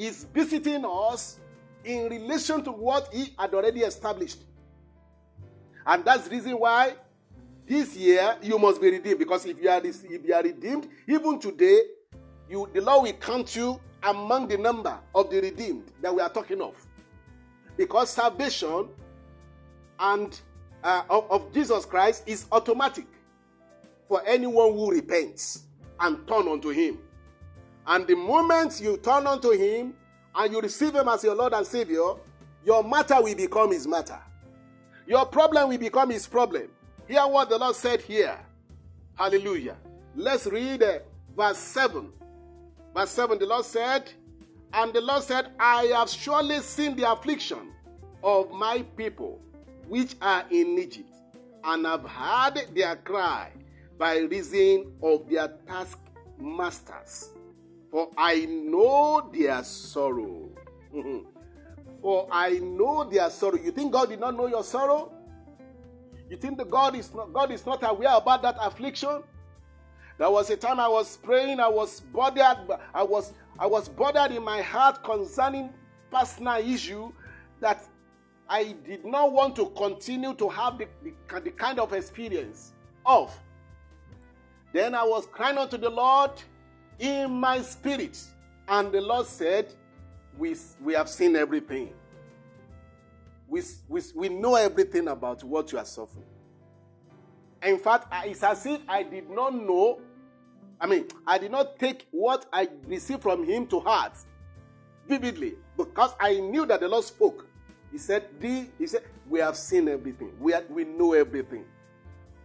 is 0.01 0.25
visiting 0.25 0.85
us 0.85 1.39
in 1.85 2.09
relation 2.09 2.65
to 2.65 2.73
what 2.73 3.13
he 3.13 3.35
had 3.39 3.53
already 3.55 3.81
established. 3.81 4.39
And 5.87 6.05
that's 6.05 6.25
the 6.25 6.31
reason 6.31 6.53
why 6.53 6.95
this 7.67 7.95
year 7.97 8.37
you 8.43 8.59
must 8.59 8.81
be 8.81 8.91
redeemed. 8.91 9.19
Because 9.19 9.45
if 9.45 9.61
you 9.61 9.69
are 9.69 9.81
if 9.85 10.25
you 10.27 10.35
are 10.35 10.43
redeemed, 10.43 10.89
even 11.07 11.39
today, 11.39 11.81
you 12.49 12.69
the 12.73 12.81
Lord 12.81 13.05
will 13.05 13.13
count 13.15 13.55
you 13.55 13.79
among 14.03 14.49
the 14.49 14.57
number 14.57 14.99
of 15.15 15.31
the 15.31 15.41
redeemed 15.41 15.93
that 16.01 16.15
we 16.15 16.23
are 16.23 16.31
talking 16.31 16.63
of. 16.63 16.75
Because 17.77 18.11
salvation 18.11 18.89
and 19.99 20.41
uh, 20.83 21.03
of, 21.11 21.31
of 21.31 21.53
Jesus 21.53 21.85
Christ 21.85 22.25
is 22.27 22.47
automatic 22.53 23.07
for 24.09 24.23
anyone 24.27 24.73
who 24.73 24.91
repents 24.91 25.65
and 26.01 26.27
turn 26.27 26.49
unto 26.49 26.71
Him. 26.71 26.99
And 27.87 28.07
the 28.07 28.15
moment 28.15 28.81
you 28.81 28.97
turn 28.99 29.27
unto 29.27 29.51
Him 29.51 29.95
and 30.35 30.53
you 30.53 30.61
receive 30.61 30.95
Him 30.95 31.09
as 31.09 31.25
your 31.25 31.35
Lord 31.35 31.53
and 31.53 31.67
Savior, 31.67 32.15
your 32.65 32.85
matter 32.85 33.21
will 33.23 33.35
become 33.35 33.73
His 33.73 33.87
matter. 33.87 34.19
Your 35.07 35.27
problem 35.27 35.69
will 35.69 35.79
become 35.79 36.11
His 36.11 36.27
problem. 36.27 36.69
Hear 37.09 37.27
what 37.27 37.49
the 37.49 37.59
Lord 37.59 37.75
said 37.75 38.01
here. 38.01 38.39
Hallelujah. 39.15 39.77
Let's 40.15 40.47
read 40.47 40.83
uh, 40.83 40.99
verse 41.37 41.59
7. 41.59 42.13
Verse 42.95 43.11
7 43.11 43.39
the 43.39 43.47
Lord 43.47 43.65
said, 43.65 44.11
And 44.73 44.93
the 44.93 45.01
Lord 45.01 45.23
said, 45.23 45.53
I 45.59 45.85
have 45.87 46.09
surely 46.11 46.61
seen 46.61 46.97
the 46.97 47.11
affliction 47.11 47.73
of 48.23 48.51
my 48.51 48.83
people 48.97 49.41
which 49.89 50.15
are 50.23 50.45
in 50.51 50.79
Egypt, 50.79 51.13
and 51.65 51.85
have 51.85 52.05
heard 52.05 52.69
their 52.75 52.95
cry 52.97 53.51
by 53.99 54.19
reason 54.19 54.93
of 55.03 55.29
their 55.29 55.53
taskmasters. 55.67 57.31
For 57.91 58.09
I 58.17 58.47
know 58.47 59.31
their 59.33 59.63
sorrow. 59.65 60.49
For 62.03 62.29
I 62.31 62.59
know 62.59 63.05
their 63.05 63.29
sorrow. 63.31 63.59
You 63.59 63.73
think 63.73 63.93
God 63.93 64.09
did 64.09 64.21
not 64.21 64.37
know 64.37 64.47
your 64.47 64.65
sorrow? 64.65 65.13
You 66.29 66.37
think 66.37 66.59
the 66.59 66.65
God 66.65 66.95
is 66.95 67.13
not 67.13 67.33
God 67.33 67.51
is 67.51 67.67
not 67.67 67.83
aware 67.83 68.15
about 68.15 68.43
that 68.43 68.57
affliction? 68.61 69.23
There 70.17 70.31
was 70.31 70.51
a 70.51 70.57
time 70.57 70.79
I 70.79 70.87
was 70.87 71.17
praying, 71.17 71.61
I 71.61 71.69
was 71.69 72.01
bothered, 72.01 72.59
I 72.95 73.03
was 73.03 73.33
I 73.59 73.67
was 73.67 73.89
bothered 73.89 74.31
in 74.31 74.45
my 74.45 74.63
heart 74.63 75.03
concerning 75.03 75.71
personal 76.11 76.57
issue 76.57 77.13
that 77.61 77.85
I 78.49 78.75
did 78.87 79.05
not 79.05 79.33
want 79.33 79.57
to 79.57 79.67
continue 79.71 80.35
to 80.35 80.49
have 80.49 80.79
the, 80.79 80.89
the, 81.03 81.41
the 81.41 81.51
kind 81.51 81.79
of 81.79 81.93
experience 81.93 82.73
of. 83.05 83.37
Then 84.73 84.95
I 84.95 85.05
was 85.05 85.27
crying 85.27 85.59
unto 85.59 85.77
the 85.77 85.91
Lord 85.91 86.31
in 87.01 87.31
my 87.31 87.63
spirit. 87.63 88.23
And 88.69 88.93
the 88.93 89.01
Lord 89.01 89.27
said, 89.27 89.73
We, 90.39 90.55
we 90.81 90.95
have 90.95 91.09
seen 91.09 91.35
everything. 91.35 91.95
We, 93.49 93.63
we, 93.89 94.01
we 94.15 94.29
know 94.29 94.55
everything 94.55 95.09
about 95.09 95.43
what 95.43 95.73
you 95.73 95.79
are 95.79 95.85
suffering. 95.85 96.27
In 97.63 97.79
fact, 97.79 98.07
it's 98.25 98.45
as 98.45 98.65
if 98.65 98.81
I 98.89 99.03
did 99.03 99.29
not 99.29 99.55
know. 99.55 100.01
I 100.81 100.87
mean, 100.87 101.09
I 101.27 101.39
did 101.39 101.51
not 101.51 101.79
take 101.79 102.07
what 102.11 102.47
I 102.53 102.69
received 102.87 103.23
from 103.23 103.45
Him 103.45 103.67
to 103.69 103.81
heart 103.81 104.13
vividly 105.09 105.55
because 105.77 106.15
I 106.21 106.35
knew 106.35 106.65
that 106.67 106.81
the 106.81 106.89
Lord 106.89 107.05
spoke. 107.05 107.47
He 107.91 107.99
said, 107.99 108.29
he 108.41 108.87
said, 108.87 109.03
we 109.29 109.41
have 109.41 109.57
seen 109.57 109.89
everything. 109.89 110.33
We, 110.39 110.53
have, 110.53 110.71
we 110.71 110.85
know 110.85 111.13
everything. 111.13 111.65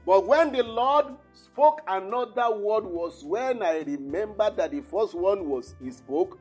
But 0.06 0.28
when 0.28 0.51
the 0.51 0.64
Lord 0.64 1.06
spoke 1.34 1.82
another 1.88 2.56
word 2.56 2.86
was 2.86 3.24
when 3.24 3.64
I 3.64 3.80
remembered 3.80 4.58
that 4.58 4.72
the 4.72 4.82
first 4.82 5.16
one 5.16 5.49
was 5.49 5.74
he 5.84 5.89
spoke, 5.91 6.38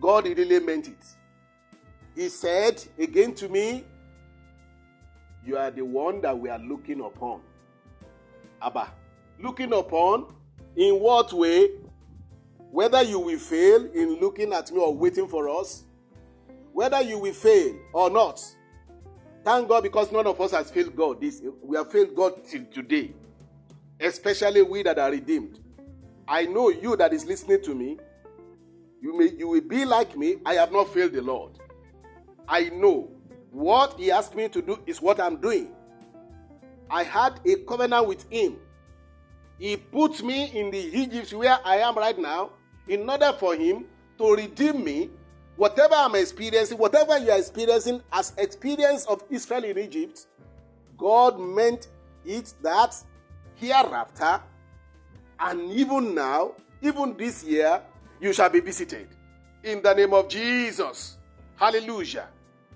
God 0.00 0.26
really 0.26 0.58
meant 0.58 0.88
it. 0.88 1.04
He 2.16 2.28
said 2.28 2.82
again 2.98 3.34
to 3.36 3.48
me, 3.48 3.84
You 5.44 5.56
are 5.56 5.70
the 5.70 5.84
one 5.84 6.20
that 6.22 6.36
we 6.38 6.48
are 6.48 6.58
looking 6.58 7.00
upon. 7.00 7.40
Abba. 8.60 8.88
Looking 9.38 9.72
upon 9.72 10.34
in 10.76 11.00
what 11.00 11.32
way? 11.32 11.70
Whether 12.70 13.02
you 13.02 13.18
will 13.18 13.38
fail 13.38 13.84
in 13.92 14.18
looking 14.18 14.52
at 14.52 14.72
me 14.72 14.78
or 14.80 14.94
waiting 14.94 15.28
for 15.28 15.48
us, 15.48 15.84
whether 16.72 17.00
you 17.02 17.18
will 17.18 17.34
fail 17.34 17.76
or 17.92 18.08
not, 18.08 18.42
thank 19.44 19.68
God 19.68 19.82
because 19.82 20.12
none 20.12 20.26
of 20.26 20.40
us 20.40 20.52
has 20.52 20.70
failed 20.70 20.96
God. 20.96 21.20
This 21.20 21.42
we 21.62 21.76
have 21.76 21.90
failed 21.90 22.14
God 22.14 22.44
till 22.48 22.64
today, 22.66 23.12
especially 24.00 24.62
we 24.62 24.82
that 24.82 24.98
are 24.98 25.10
redeemed. 25.10 25.58
I 26.26 26.46
know 26.46 26.70
you 26.70 26.96
that 26.96 27.12
is 27.12 27.24
listening 27.24 27.62
to 27.62 27.74
me. 27.74 27.98
You 29.00 29.18
may 29.18 29.30
you 29.36 29.48
will 29.48 29.60
be 29.60 29.84
like 29.84 30.16
me. 30.16 30.36
I 30.46 30.54
have 30.54 30.72
not 30.72 30.92
failed 30.92 31.12
the 31.12 31.22
Lord. 31.22 31.52
I 32.48 32.70
know 32.70 33.10
what 33.50 33.98
He 33.98 34.10
asked 34.10 34.34
me 34.34 34.48
to 34.48 34.62
do 34.62 34.78
is 34.86 35.00
what 35.02 35.20
I'm 35.20 35.36
doing. 35.36 35.68
I 36.90 37.02
had 37.02 37.40
a 37.44 37.56
covenant 37.56 38.06
with 38.06 38.24
Him. 38.30 38.56
He 39.58 39.76
put 39.76 40.22
me 40.22 40.50
in 40.58 40.70
the 40.70 40.78
Egypt 40.78 41.32
where 41.32 41.58
I 41.64 41.76
am 41.78 41.96
right 41.96 42.18
now 42.18 42.50
in 42.88 43.08
order 43.08 43.32
for 43.38 43.54
Him 43.54 43.86
to 44.18 44.34
redeem 44.34 44.84
me. 44.84 45.10
Whatever 45.56 45.94
I'm 45.94 46.14
experiencing, 46.14 46.78
whatever 46.78 47.18
you 47.18 47.30
are 47.30 47.38
experiencing 47.38 48.02
as 48.12 48.32
experience 48.38 49.04
of 49.06 49.22
Israel 49.30 49.64
in 49.64 49.78
Egypt, 49.78 50.26
God 50.96 51.38
meant 51.38 51.88
it 52.24 52.54
that 52.62 52.96
hereafter 53.56 54.40
and 55.38 55.70
even 55.72 56.14
now, 56.14 56.52
even 56.80 57.16
this 57.16 57.44
year, 57.44 57.82
you 58.20 58.32
shall 58.32 58.48
be 58.48 58.60
visited. 58.60 59.08
In 59.64 59.82
the 59.82 59.92
name 59.92 60.14
of 60.14 60.28
Jesus. 60.28 61.18
Hallelujah. 61.56 62.28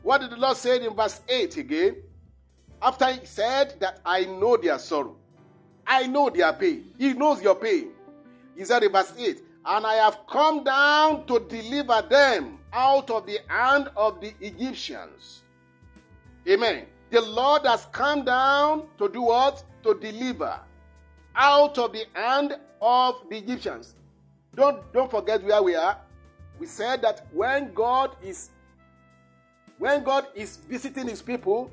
What 0.03 0.21
did 0.21 0.31
the 0.31 0.37
Lord 0.37 0.57
say 0.57 0.85
in 0.85 0.95
verse 0.95 1.21
8 1.29 1.57
again? 1.57 1.97
After 2.83 3.11
he 3.13 3.25
said 3.25 3.75
that 3.81 4.01
I 4.05 4.25
know 4.25 4.57
their 4.57 4.79
sorrow, 4.79 5.17
I 5.87 6.07
know 6.07 6.31
their 6.31 6.53
pain. 6.53 6.93
He 6.99 7.15
knows 7.15 7.41
your 7.43 7.55
pain. 7.55 7.91
He 8.57 8.65
said 8.65 8.83
in 8.83 8.93
verse 8.93 9.13
8, 9.17 9.43
And 9.65 9.87
I 9.87 9.95
have 9.95 10.21
come 10.29 10.65
down 10.65 11.27
to 11.27 11.41
deliver 11.41 12.03
them 12.09 12.59
out 12.77 13.11
of 13.11 13.27
the 13.27 13.39
hand 13.49 13.89
of 13.97 14.21
the 14.21 14.35
Egyptians. 14.41 15.43
Amen. 16.47 16.85
The 17.11 17.23
Lord 17.23 17.65
has 17.65 17.87
come 17.87 18.25
down 18.25 18.87
to 18.99 19.09
do 19.09 19.23
what? 19.23 19.65
To 19.83 19.95
deliver 19.95 20.61
out 21.35 21.79
of 21.79 21.93
the 21.93 22.05
hand 22.15 22.57
of 22.81 23.15
the 23.31 23.39
Egyptians. 23.39 23.95
Don't, 24.55 24.93
don't 24.93 25.11
forget 25.11 25.43
where 25.43 25.63
we 25.63 25.75
are. 25.75 25.99
We 26.59 26.67
said 26.67 27.03
that 27.03 27.27
when 27.33 27.73
God 27.75 28.17
is 28.23 28.51
when 29.79 30.05
God 30.05 30.29
is 30.35 30.57
visiting 30.57 31.07
his 31.07 31.21
people, 31.21 31.71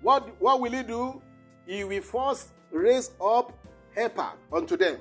what, 0.00 0.28
what 0.40 0.62
will 0.62 0.72
he 0.72 0.82
do? 0.82 1.20
He 1.66 1.84
will 1.84 2.00
first 2.00 2.48
raise 2.70 3.10
up 3.20 3.52
helper 3.94 4.30
unto 4.50 4.78
them. 4.78 4.98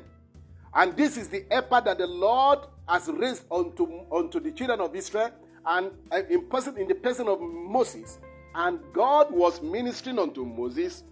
And 0.73 0.95
this 0.97 1.15
is 1.15 1.29
the 1.29 1.45
helper 1.49 1.81
that 1.85 1.99
the 1.99 2.07
Lord 2.07 2.59
has 2.87 3.07
raised 3.07 3.43
unto, 3.51 4.05
unto 4.11 4.39
the 4.39 4.51
children 4.51 4.81
of 4.81 4.95
Israel 4.95 5.31
and 5.65 5.91
uh, 6.11 6.21
in, 6.29 6.47
person, 6.47 6.77
in 6.77 6.87
the 6.87 6.95
person 6.95 7.27
of 7.27 7.39
Moses. 7.41 8.19
And 8.55 8.79
God 8.93 9.31
was 9.31 9.61
ministering 9.61 10.19
unto 10.19 10.45
Moses. 10.45 11.03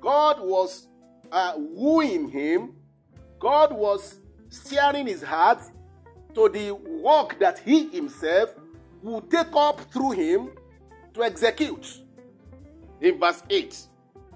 God 0.00 0.40
was 0.40 0.88
uh, 1.32 1.54
wooing 1.56 2.28
him. 2.28 2.74
God 3.40 3.72
was 3.72 4.20
steering 4.48 5.06
his 5.06 5.22
heart 5.22 5.60
to 6.34 6.48
the 6.48 6.72
work 6.72 7.38
that 7.38 7.58
he 7.58 7.88
himself 7.88 8.54
would 9.02 9.30
take 9.30 9.54
up 9.54 9.80
through 9.92 10.12
him 10.12 10.50
to 11.14 11.22
execute. 11.22 12.02
In 13.00 13.18
verse 13.18 13.42
8, 13.48 13.76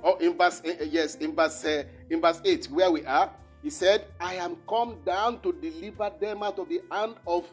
or 0.02 0.22
in 0.22 0.36
verse, 0.36 0.62
uh, 0.64 0.84
yes, 0.88 1.16
in 1.16 1.34
verse, 1.34 1.64
uh, 1.64 1.84
in 2.10 2.20
verse 2.20 2.40
8, 2.44 2.66
where 2.66 2.90
we 2.90 3.04
are, 3.04 3.30
he 3.62 3.70
said, 3.70 4.06
I 4.20 4.34
am 4.34 4.56
come 4.68 4.96
down 5.06 5.40
to 5.40 5.52
deliver 5.52 6.10
them 6.20 6.42
out 6.42 6.58
of 6.58 6.68
the 6.68 6.82
hand 6.90 7.14
of 7.26 7.46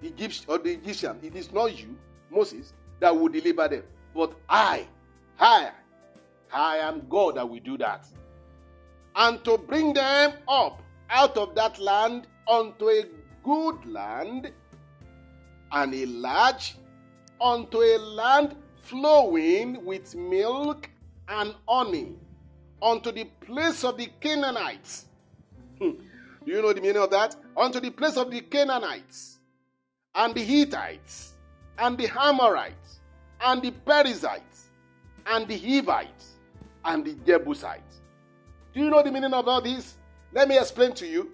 the 0.00 0.08
Egyptian 0.08 0.46
or 0.48 0.58
the 0.58 0.72
Egyptian. 0.72 1.18
It 1.22 1.36
is 1.36 1.52
not 1.52 1.78
you, 1.78 1.96
Moses, 2.30 2.72
that 3.00 3.16
will 3.16 3.28
deliver 3.28 3.68
them, 3.68 3.84
but 4.14 4.32
I, 4.48 4.86
I, 5.38 5.70
I 6.52 6.76
am 6.78 7.06
God 7.08 7.36
that 7.36 7.48
will 7.48 7.60
do 7.60 7.78
that. 7.78 8.06
And 9.14 9.44
to 9.44 9.56
bring 9.58 9.94
them 9.94 10.32
up 10.48 10.82
out 11.08 11.36
of 11.36 11.54
that 11.54 11.78
land 11.78 12.26
unto 12.48 12.88
a 12.88 13.04
good 13.44 13.86
land 13.86 14.50
and 15.70 15.94
a 15.94 16.06
large, 16.06 16.76
unto 17.40 17.78
a 17.78 17.98
land 17.98 18.56
flowing 18.82 19.84
with 19.84 20.16
milk 20.16 20.90
and 21.28 21.54
honey, 21.68 22.14
unto 22.82 23.12
the 23.12 23.24
place 23.40 23.84
of 23.84 23.96
the 23.96 24.08
Canaanites. 24.20 25.06
Hmm. 25.78 25.90
Do 26.44 26.52
you 26.52 26.62
know 26.62 26.72
the 26.72 26.80
meaning 26.80 27.02
of 27.02 27.10
that? 27.10 27.36
Unto 27.56 27.80
the 27.80 27.90
place 27.90 28.16
of 28.16 28.30
the 28.30 28.40
Canaanites, 28.42 29.38
and 30.14 30.34
the 30.34 30.42
Hittites, 30.42 31.34
and 31.78 31.96
the 31.96 32.08
Amorites, 32.20 33.00
and 33.40 33.62
the 33.62 33.70
Perizzites, 33.70 34.70
and 35.26 35.48
the 35.48 35.56
Hivites, 35.56 36.34
and 36.84 37.04
the 37.04 37.14
Jebusites. 37.26 38.00
Do 38.74 38.80
you 38.80 38.90
know 38.90 39.02
the 39.02 39.10
meaning 39.10 39.32
of 39.32 39.48
all 39.48 39.60
this? 39.60 39.96
Let 40.32 40.48
me 40.48 40.58
explain 40.58 40.92
to 40.94 41.06
you. 41.06 41.32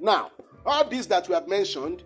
Now, 0.00 0.30
all 0.64 0.88
these 0.88 1.06
that 1.06 1.28
we 1.28 1.34
have 1.34 1.48
mentioned 1.48 2.02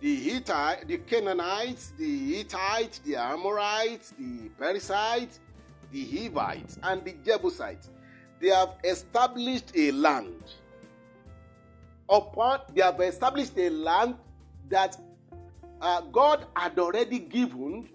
the 0.00 0.14
Hittite, 0.14 0.86
the 0.86 0.98
Canaanites, 0.98 1.92
the 1.98 2.36
Hittites, 2.36 2.98
the 2.98 3.16
Amorites, 3.16 4.12
the 4.18 4.50
Perizzites, 4.58 5.40
the 5.90 6.04
Hivites, 6.04 6.78
and 6.82 7.04
the 7.04 7.14
Jebusites, 7.24 7.90
they 8.40 8.48
have 8.48 8.74
established 8.84 9.72
a 9.74 9.90
land. 9.92 10.42
Upon 12.08 12.60
they 12.74 12.82
have 12.82 13.00
established 13.00 13.56
a 13.58 13.68
land 13.70 14.16
that 14.68 14.96
uh, 15.80 16.00
God 16.02 16.46
had 16.54 16.78
already 16.78 17.18
given. 17.18 17.88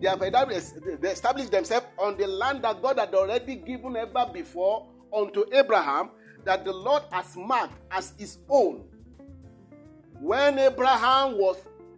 They 0.00 0.08
have 0.08 0.22
established 0.22 1.50
themselves 1.50 1.86
on 1.98 2.16
the 2.16 2.26
land 2.26 2.62
that 2.62 2.80
God 2.80 2.98
had 2.98 3.14
already 3.14 3.56
given 3.56 3.96
ever 3.96 4.30
before 4.32 4.86
unto 5.12 5.44
Abraham, 5.52 6.10
that 6.44 6.64
the 6.64 6.72
Lord 6.72 7.02
has 7.10 7.36
marked 7.36 7.74
as 7.90 8.12
his 8.16 8.38
own 8.48 8.84
when 10.20 10.58
Abraham 10.58 11.38
was, 11.38 11.56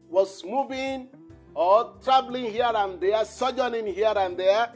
was 0.09 0.45
moving 0.45 1.09
or 1.55 1.95
traveling 2.03 2.51
here 2.51 2.71
and 2.75 3.01
there, 3.01 3.25
sojourning 3.25 3.87
here 3.87 4.13
and 4.17 4.37
there, 4.37 4.73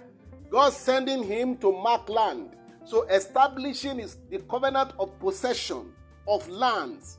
God 0.50 0.72
sending 0.72 1.22
him 1.22 1.56
to 1.58 1.72
mark 1.72 2.08
land. 2.08 2.50
So 2.84 3.02
establishing 3.04 4.00
is 4.00 4.16
the 4.30 4.38
covenant 4.40 4.92
of 4.98 5.18
possession 5.18 5.92
of 6.26 6.48
lands 6.48 7.18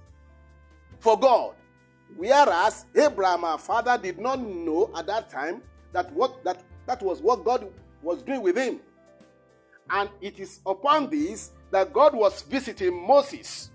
for 0.99 1.19
God. 1.19 1.55
Whereas 2.15 2.85
Abraham, 2.95 3.43
our 3.43 3.57
father, 3.57 3.97
did 3.97 4.19
not 4.19 4.39
know 4.39 4.91
at 4.95 5.07
that 5.07 5.29
time 5.29 5.61
that 5.91 6.11
what 6.13 6.43
that, 6.43 6.63
that 6.85 7.01
was 7.01 7.21
what 7.21 7.43
God 7.43 7.67
was 8.01 8.21
doing 8.21 8.41
with 8.41 8.57
him. 8.57 8.79
And 9.89 10.09
it 10.21 10.39
is 10.39 10.59
upon 10.65 11.09
this 11.09 11.51
that 11.71 11.93
God 11.93 12.15
was 12.15 12.41
visiting 12.43 13.05
Moses 13.05 13.69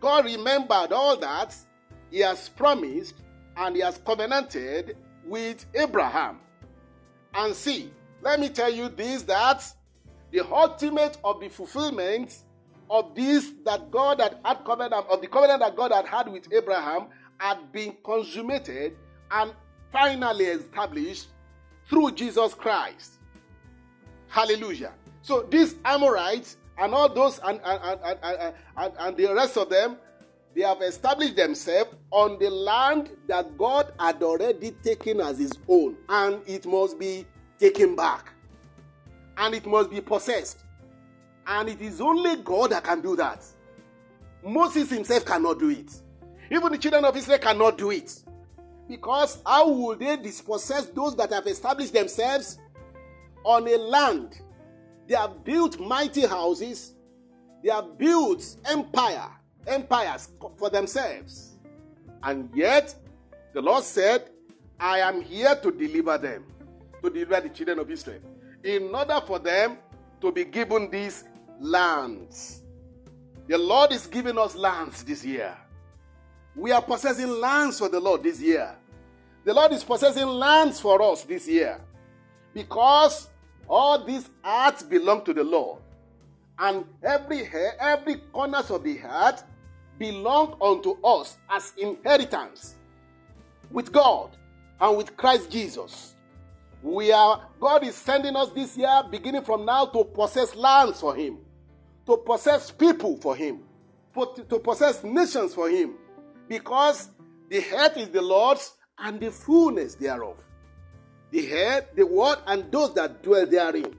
God 0.00 0.26
remembered 0.26 0.92
all 0.92 1.16
that 1.18 1.54
he 2.10 2.20
has 2.20 2.48
promised 2.48 3.16
and 3.56 3.74
he 3.74 3.82
has 3.82 4.00
covenanted 4.04 4.96
with 5.24 5.66
Abraham. 5.74 6.38
And 7.34 7.54
see, 7.54 7.90
let 8.22 8.40
me 8.40 8.48
tell 8.48 8.72
you 8.72 8.88
this 8.88 9.22
that 9.22 9.64
the 10.30 10.40
ultimate 10.40 11.18
of 11.24 11.40
the 11.40 11.48
fulfillment 11.48 12.34
of 12.90 13.14
this 13.14 13.52
that 13.64 13.90
God 13.90 14.20
had 14.20 14.38
had 14.44 14.64
covenant 14.64 15.06
of 15.08 15.20
the 15.20 15.26
covenant 15.26 15.60
that 15.60 15.76
God 15.76 15.92
had 15.92 16.06
had 16.06 16.28
with 16.28 16.52
Abraham 16.52 17.06
had 17.38 17.72
been 17.72 17.96
consummated 18.04 18.96
and 19.30 19.52
finally 19.92 20.46
established 20.46 21.28
through 21.88 22.12
Jesus 22.12 22.54
Christ. 22.54 23.14
Hallelujah. 24.28 24.92
So 25.22 25.42
these 25.42 25.76
Amorites 25.84 26.56
and 26.78 26.94
all 26.94 27.12
those 27.12 27.38
and, 27.40 27.60
and, 27.64 28.00
and, 28.04 28.54
and, 28.76 28.92
and 28.98 29.16
the 29.16 29.34
rest 29.34 29.56
of 29.56 29.68
them, 29.68 29.96
they 30.54 30.62
have 30.62 30.80
established 30.82 31.36
themselves 31.36 31.94
on 32.10 32.38
the 32.38 32.50
land 32.50 33.10
that 33.26 33.56
God 33.58 33.92
had 33.98 34.22
already 34.22 34.72
taken 34.82 35.20
as 35.20 35.38
his 35.38 35.52
own, 35.68 35.96
and 36.08 36.40
it 36.46 36.66
must 36.66 36.98
be 36.98 37.26
taken 37.58 37.94
back, 37.94 38.32
and 39.36 39.54
it 39.54 39.66
must 39.66 39.90
be 39.90 40.00
possessed. 40.00 40.64
And 41.48 41.68
it 41.68 41.80
is 41.80 42.00
only 42.00 42.36
God 42.36 42.70
that 42.70 42.84
can 42.84 43.00
do 43.00 43.16
that. 43.16 43.44
Moses 44.44 44.90
himself 44.90 45.24
cannot 45.24 45.58
do 45.58 45.70
it. 45.70 45.92
Even 46.50 46.70
the 46.70 46.78
children 46.78 47.04
of 47.04 47.16
Israel 47.16 47.38
cannot 47.38 47.78
do 47.78 47.90
it. 47.90 48.22
Because 48.88 49.38
how 49.44 49.68
will 49.68 49.96
they 49.96 50.16
dispossess 50.16 50.86
those 50.86 51.16
that 51.16 51.32
have 51.32 51.46
established 51.46 51.92
themselves 51.92 52.58
on 53.44 53.66
a 53.66 53.76
land 53.76 54.38
they 55.08 55.14
have 55.14 55.42
built 55.42 55.80
mighty 55.80 56.26
houses. 56.26 56.92
They 57.64 57.70
have 57.70 57.98
built 57.98 58.44
empire, 58.66 59.30
empires 59.66 60.28
for 60.56 60.70
themselves. 60.70 61.56
And 62.22 62.50
yet, 62.54 62.94
the 63.54 63.62
Lord 63.62 63.84
said, 63.84 64.30
I 64.78 65.00
am 65.00 65.22
here 65.22 65.56
to 65.56 65.72
deliver 65.72 66.18
them, 66.18 66.44
to 67.02 67.10
deliver 67.10 67.40
the 67.40 67.48
children 67.48 67.78
of 67.78 67.90
Israel, 67.90 68.20
in 68.62 68.94
order 68.94 69.20
for 69.26 69.38
them 69.38 69.78
to 70.20 70.30
be 70.30 70.44
given 70.44 70.90
these 70.90 71.24
lands. 71.60 72.62
The 73.46 73.58
Lord 73.58 73.92
is 73.92 74.06
giving 74.06 74.38
us 74.38 74.54
lands 74.54 75.02
this 75.02 75.24
year. 75.24 75.56
We 76.54 76.72
are 76.72 76.82
possessing 76.82 77.28
lands 77.28 77.78
for 77.78 77.88
the 77.88 78.00
Lord 78.00 78.22
this 78.22 78.40
year. 78.40 78.74
The 79.44 79.54
Lord 79.54 79.72
is 79.72 79.84
possessing 79.84 80.26
lands 80.26 80.80
for 80.80 81.00
us 81.02 81.22
this 81.22 81.48
year 81.48 81.80
because 82.52 83.28
all 83.68 84.04
these 84.04 84.28
earths 84.44 84.82
belong 84.82 85.24
to 85.24 85.32
the 85.32 85.44
Lord. 85.44 85.80
And 86.58 86.84
every 87.02 87.44
hair, 87.44 87.74
every 87.78 88.16
corners 88.32 88.70
of 88.70 88.82
the 88.82 89.00
earth 89.00 89.44
belong 89.98 90.56
unto 90.60 90.96
us 91.04 91.38
as 91.48 91.72
inheritance 91.76 92.74
with 93.70 93.92
God 93.92 94.30
and 94.80 94.96
with 94.96 95.16
Christ 95.16 95.50
Jesus. 95.50 96.14
We 96.82 97.12
are 97.12 97.42
God 97.60 97.84
is 97.84 97.94
sending 97.94 98.36
us 98.36 98.50
this 98.50 98.76
year, 98.76 99.02
beginning 99.10 99.42
from 99.42 99.64
now, 99.64 99.86
to 99.86 100.04
possess 100.04 100.54
lands 100.54 101.00
for 101.00 101.14
Him, 101.14 101.38
to 102.08 102.16
possess 102.16 102.70
people 102.70 103.18
for 103.18 103.36
Him, 103.36 103.60
to 104.16 104.58
possess 104.58 105.04
nations 105.04 105.54
for 105.54 105.68
Him, 105.68 105.94
because 106.48 107.10
the 107.50 107.60
head 107.60 107.98
is 107.98 108.08
the 108.08 108.22
Lord's 108.22 108.72
and 108.98 109.20
the 109.20 109.30
fullness 109.30 109.94
thereof. 109.94 110.36
The 111.30 111.44
head, 111.44 111.88
the 111.94 112.06
world, 112.06 112.42
and 112.46 112.72
those 112.72 112.94
that 112.94 113.22
dwell 113.22 113.46
therein. 113.46 113.94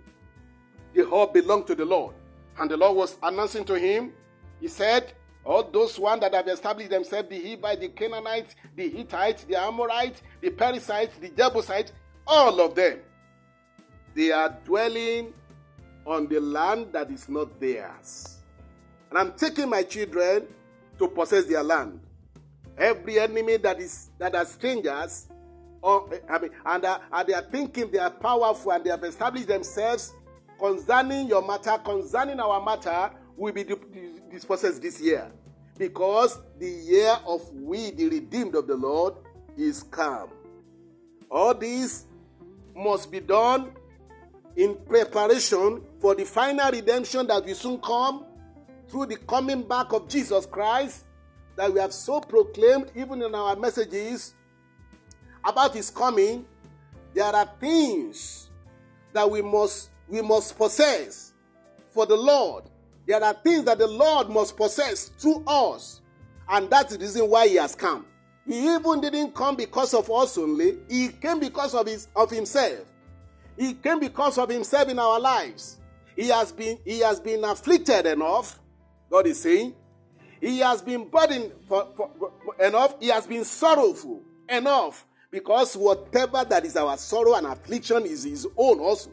The 0.95 1.05
whole 1.05 1.27
belong 1.27 1.65
to 1.65 1.75
the 1.75 1.85
Lord. 1.85 2.15
And 2.57 2.71
the 2.71 2.77
Lord 2.77 2.97
was 2.97 3.15
announcing 3.21 3.63
to 3.65 3.75
him, 3.75 4.11
He 4.59 4.67
said, 4.67 5.13
all 5.45 5.63
those 5.63 5.99
ones 5.99 6.21
that 6.21 6.33
have 6.33 6.47
established 6.47 6.89
themselves, 6.89 7.29
the 7.29 7.39
Hivites, 7.39 7.79
the 7.79 7.89
Canaanites, 7.89 8.55
the 8.75 8.89
Hittites, 8.89 9.43
the 9.43 9.55
Amorites, 9.55 10.23
the 10.41 10.49
Perizzites, 10.49 11.15
the 11.19 11.29
Jebusites, 11.29 11.91
all 12.25 12.59
of 12.59 12.73
them, 12.73 12.99
they 14.15 14.31
are 14.31 14.57
dwelling 14.65 15.33
on 16.09 16.27
the 16.27 16.39
land 16.39 16.87
that 16.91 17.11
is 17.11 17.29
not 17.29 17.59
theirs. 17.59 18.39
And 19.09 19.19
I'm 19.19 19.33
taking 19.33 19.69
my 19.69 19.83
children 19.83 20.47
to 20.97 21.07
possess 21.07 21.45
their 21.45 21.63
land. 21.63 21.99
Every 22.77 23.19
enemy 23.19 23.57
that 23.57 23.79
is 23.79 24.09
that 24.17 24.33
are 24.33 24.45
strangers, 24.45 25.27
or, 25.81 26.09
I 26.27 26.39
mean, 26.39 26.51
and, 26.65 26.83
uh, 26.83 26.99
and 27.11 27.27
they 27.27 27.33
are 27.33 27.43
thinking 27.43 27.91
they 27.91 27.99
are 27.99 28.09
powerful 28.09 28.71
and 28.71 28.83
they 28.83 28.89
have 28.89 29.03
established 29.03 29.47
themselves 29.47 30.13
concerning 30.57 31.27
your 31.27 31.45
matter, 31.45 31.77
concerning 31.83 32.39
our 32.39 32.63
matter, 32.63 33.11
will 33.37 33.53
be 33.53 33.63
dispossessed 34.31 34.81
this 34.81 34.99
year. 34.99 35.31
Because 35.77 36.39
the 36.57 36.69
year 36.69 37.17
of 37.25 37.47
we, 37.53 37.91
the 37.91 38.09
redeemed 38.09 38.55
of 38.55 38.67
the 38.67 38.75
Lord, 38.75 39.13
is 39.57 39.83
come. 39.83 40.29
All 41.29 41.53
this 41.53 42.05
must 42.75 43.11
be 43.11 43.19
done 43.19 43.71
in 44.55 44.75
preparation 44.87 45.81
for 45.99 46.15
the 46.15 46.25
final 46.25 46.71
redemption 46.71 47.27
that 47.27 47.45
will 47.45 47.55
soon 47.55 47.79
come 47.79 48.25
through 48.89 49.05
the 49.05 49.17
coming 49.17 49.61
back 49.61 49.93
of 49.93 50.07
Jesus 50.07 50.45
Christ 50.45 51.05
that 51.55 51.71
we 51.73 51.79
have 51.79 51.93
so 51.93 52.19
proclaimed 52.19 52.91
even 52.95 53.21
in 53.21 53.35
our 53.35 53.55
messages 53.55 54.33
about 55.43 55.73
his 55.73 55.89
coming 55.89 56.45
there 57.13 57.25
are 57.25 57.49
things 57.59 58.49
that 59.13 59.29
we 59.29 59.41
must 59.41 59.89
we 60.07 60.21
must 60.21 60.57
possess 60.57 61.33
for 61.89 62.05
the 62.05 62.15
Lord 62.15 62.63
there 63.09 63.23
are 63.23 63.33
things 63.33 63.63
that 63.63 63.79
the 63.79 63.87
Lord 63.87 64.29
must 64.29 64.55
possess 64.55 65.09
through 65.09 65.43
us. 65.47 66.01
And 66.47 66.69
that's 66.69 66.93
the 66.93 66.99
reason 66.99 67.27
why 67.27 67.47
He 67.47 67.55
has 67.55 67.73
come. 67.73 68.05
He 68.45 68.71
even 68.71 69.01
didn't 69.01 69.33
come 69.33 69.55
because 69.55 69.95
of 69.95 70.11
us 70.11 70.37
only, 70.37 70.77
He 70.87 71.07
came 71.07 71.39
because 71.39 71.73
of, 71.73 71.87
his, 71.87 72.07
of 72.15 72.29
Himself. 72.29 72.85
He 73.59 73.73
came 73.73 73.99
because 73.99 74.37
of 74.37 74.49
Himself 74.49 74.87
in 74.87 74.97
our 74.97 75.19
lives. 75.19 75.77
He 76.15 76.29
has 76.29 76.51
been, 76.51 76.79
he 76.85 76.99
has 76.99 77.19
been 77.19 77.43
afflicted 77.43 78.05
enough, 78.05 78.59
God 79.09 79.27
is 79.27 79.41
saying. 79.41 79.75
He 80.39 80.59
has 80.59 80.81
been 80.81 81.09
burdened 81.09 81.51
for, 81.67 81.89
for, 81.95 82.09
for, 82.17 82.65
enough. 82.65 82.95
He 83.01 83.07
has 83.09 83.27
been 83.27 83.43
sorrowful 83.43 84.21
enough 84.47 85.05
because 85.29 85.75
whatever 85.75 86.45
that 86.45 86.63
is 86.63 86.77
our 86.77 86.95
sorrow 86.97 87.33
and 87.35 87.47
affliction 87.47 88.05
is 88.05 88.23
His 88.23 88.47
own 88.55 88.79
also. 88.79 89.11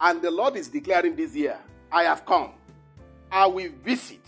And 0.00 0.20
the 0.20 0.30
Lord 0.30 0.56
is 0.56 0.68
declaring 0.68 1.14
this 1.14 1.36
year, 1.36 1.58
I 1.92 2.02
have 2.02 2.26
come. 2.26 2.52
I 3.30 3.46
will 3.46 3.70
visit 3.84 4.26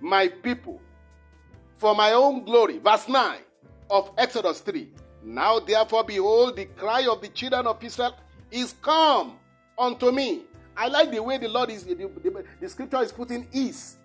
my 0.00 0.28
people 0.28 0.80
for 1.78 1.94
my 1.94 2.12
own 2.12 2.44
glory. 2.44 2.78
Verse 2.78 3.08
9 3.08 3.38
of 3.90 4.10
Exodus 4.18 4.60
3. 4.60 4.90
Now, 5.24 5.60
therefore, 5.60 6.04
behold, 6.04 6.56
the 6.56 6.66
cry 6.66 7.06
of 7.10 7.22
the 7.22 7.28
children 7.28 7.66
of 7.66 7.82
Israel 7.82 8.16
is 8.52 8.74
come 8.80 9.34
unto 9.78 10.12
me. 10.12 10.42
I 10.76 10.88
like 10.88 11.10
the 11.10 11.22
way 11.22 11.38
the 11.38 11.48
Lord 11.48 11.70
is, 11.70 11.84
the, 11.84 11.94
the, 11.94 12.44
the 12.60 12.68
scripture 12.68 13.02
is 13.02 13.12
putting 13.12 13.48
is. 13.52 13.96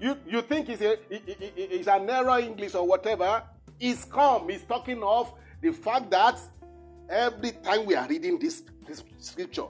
You, 0.00 0.16
you 0.26 0.42
think 0.42 0.68
it's, 0.68 0.80
a, 0.80 0.96
it's 1.10 1.88
an 1.88 2.08
error 2.08 2.38
English 2.38 2.74
or 2.74 2.86
whatever. 2.86 3.42
Is 3.78 4.04
come. 4.04 4.48
He's 4.48 4.62
talking 4.62 5.02
of 5.02 5.32
the 5.62 5.72
fact 5.72 6.10
that 6.10 6.38
every 7.08 7.52
time 7.52 7.86
we 7.86 7.94
are 7.94 8.06
reading 8.06 8.38
this, 8.38 8.62
this 8.86 9.02
scripture, 9.18 9.66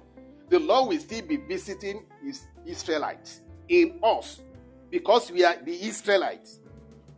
the 0.48 0.58
Lord 0.58 0.88
will 0.88 0.98
still 0.98 1.22
be 1.22 1.36
visiting 1.36 2.04
his 2.22 2.42
Israelites 2.66 3.40
in 3.68 3.98
us 4.02 4.40
because 4.90 5.30
we 5.30 5.44
are 5.44 5.56
the 5.64 5.72
Israelites. 5.72 6.58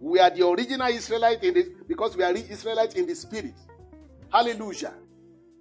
We 0.00 0.18
are 0.18 0.30
the 0.30 0.46
original 0.46 0.88
Israelites 0.88 1.42
in 1.42 1.54
this 1.54 1.68
because 1.86 2.16
we 2.16 2.24
are 2.24 2.32
Israelites 2.32 2.94
in 2.94 3.06
the 3.06 3.14
spirit. 3.14 3.54
Hallelujah. 4.30 4.92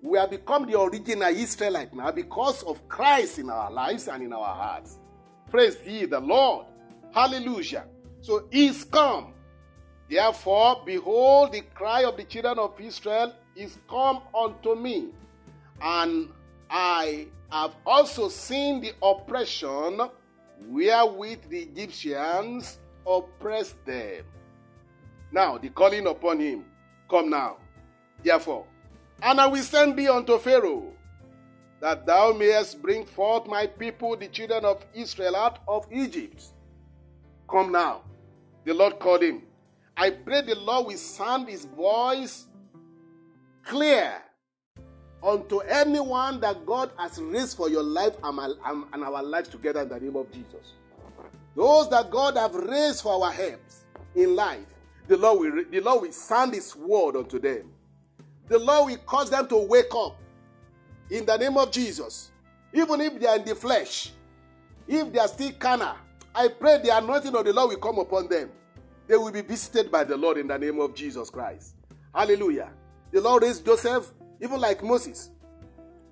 We 0.01 0.17
have 0.17 0.31
become 0.31 0.65
the 0.65 0.79
original 0.79 1.29
Israelite 1.29 1.93
now 1.93 2.11
because 2.11 2.63
of 2.63 2.87
Christ 2.87 3.39
in 3.39 3.49
our 3.49 3.71
lives 3.71 4.07
and 4.07 4.23
in 4.23 4.33
our 4.33 4.55
hearts. 4.55 4.97
Praise 5.49 5.77
ye 5.85 6.05
the 6.05 6.19
Lord. 6.19 6.65
Hallelujah. 7.13 7.85
So 8.21 8.47
is 8.51 8.83
come. 8.85 9.33
Therefore, 10.09 10.81
behold, 10.85 11.53
the 11.53 11.61
cry 11.73 12.03
of 12.03 12.17
the 12.17 12.23
children 12.23 12.59
of 12.59 12.79
Israel 12.79 13.33
is 13.55 13.77
come 13.89 14.21
unto 14.37 14.75
me, 14.75 15.09
and 15.81 16.29
I 16.69 17.27
have 17.51 17.75
also 17.85 18.27
seen 18.29 18.81
the 18.81 18.93
oppression 19.01 20.01
wherewith 20.67 21.49
the 21.49 21.59
Egyptians 21.59 22.79
oppressed 23.05 23.83
them. 23.85 24.25
Now, 25.31 25.57
the 25.57 25.69
calling 25.69 26.07
upon 26.07 26.39
him, 26.39 26.65
come 27.09 27.29
now. 27.29 27.57
Therefore, 28.23 28.65
and 29.21 29.39
I 29.39 29.47
will 29.47 29.63
send 29.63 29.97
thee 29.97 30.07
unto 30.07 30.37
Pharaoh, 30.39 30.91
that 31.79 32.05
thou 32.05 32.33
mayest 32.33 32.81
bring 32.81 33.05
forth 33.05 33.47
my 33.47 33.67
people, 33.67 34.15
the 34.15 34.27
children 34.27 34.65
of 34.65 34.85
Israel, 34.93 35.35
out 35.35 35.59
of 35.67 35.87
Egypt. 35.91 36.43
Come 37.49 37.71
now. 37.71 38.01
The 38.65 38.73
Lord 38.73 38.99
called 38.99 39.23
him. 39.23 39.41
I 39.97 40.11
pray 40.11 40.41
the 40.41 40.55
Lord 40.55 40.87
will 40.87 40.97
sound 40.97 41.49
his 41.49 41.65
voice 41.65 42.45
clear 43.63 44.21
unto 45.23 45.59
anyone 45.59 46.39
that 46.41 46.65
God 46.65 46.91
has 46.97 47.19
raised 47.19 47.57
for 47.57 47.69
your 47.69 47.83
life 47.83 48.15
and, 48.23 49.03
our 49.03 49.23
lives 49.23 49.49
together 49.49 49.81
in 49.81 49.89
the 49.89 49.99
name 49.99 50.15
of 50.15 50.31
Jesus. 50.31 50.73
Those 51.55 51.89
that 51.89 52.09
God 52.09 52.37
have 52.37 52.55
raised 52.55 53.01
for 53.01 53.23
our 53.23 53.31
helps 53.31 53.85
in 54.15 54.35
life, 54.35 54.65
the 55.07 55.17
Lord 55.17 55.39
will, 55.39 55.63
the 55.69 55.79
Lord 55.81 56.01
will 56.03 56.11
sound 56.11 56.53
His 56.53 56.75
word 56.75 57.15
unto 57.15 57.39
them. 57.39 57.69
The 58.51 58.59
Lord 58.59 58.91
will 58.91 58.97
cause 59.05 59.29
them 59.29 59.47
to 59.47 59.55
wake 59.55 59.95
up 59.95 60.19
in 61.09 61.25
the 61.25 61.37
name 61.37 61.57
of 61.57 61.71
Jesus. 61.71 62.31
Even 62.73 62.99
if 62.99 63.17
they 63.17 63.25
are 63.25 63.37
in 63.37 63.45
the 63.45 63.55
flesh, 63.55 64.11
if 64.89 65.09
they 65.13 65.19
are 65.19 65.27
still 65.29 65.53
carnal, 65.53 65.95
I 66.35 66.49
pray 66.49 66.81
the 66.83 66.97
anointing 66.97 67.33
of 67.33 67.45
the 67.45 67.53
Lord 67.53 67.69
will 67.69 67.77
come 67.77 67.99
upon 67.99 68.27
them. 68.27 68.51
They 69.07 69.15
will 69.15 69.31
be 69.31 69.39
visited 69.39 69.89
by 69.89 70.03
the 70.03 70.17
Lord 70.17 70.37
in 70.37 70.47
the 70.47 70.57
name 70.59 70.81
of 70.81 70.93
Jesus 70.93 71.29
Christ. 71.29 71.75
Hallelujah. 72.13 72.71
The 73.13 73.21
Lord 73.21 73.43
raised 73.43 73.65
Joseph 73.65 74.11
even 74.41 74.59
like 74.59 74.83
Moses, 74.83 75.29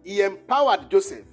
he 0.02 0.22
empowered 0.22 0.90
Joseph. 0.90 1.26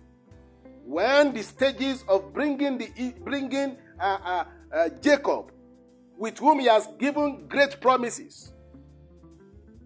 When 0.84 1.32
the 1.32 1.44
stages 1.44 2.02
of 2.08 2.32
bringing 2.32 2.78
the 2.78 3.14
bringing 3.22 3.76
uh, 4.00 4.18
uh, 4.24 4.44
uh, 4.74 4.88
Jacob, 5.00 5.52
with 6.18 6.36
whom 6.38 6.58
he 6.58 6.66
has 6.66 6.88
given 6.98 7.46
great 7.46 7.80
promises, 7.80 8.52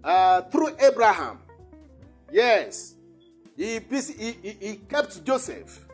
uh, 0.05 0.42
through 0.42 0.76
Abraham, 0.80 1.38
yes, 2.32 2.94
he, 3.57 3.80
he, 3.88 4.57
he 4.61 4.76
kept 4.88 5.24
Joseph 5.24 5.86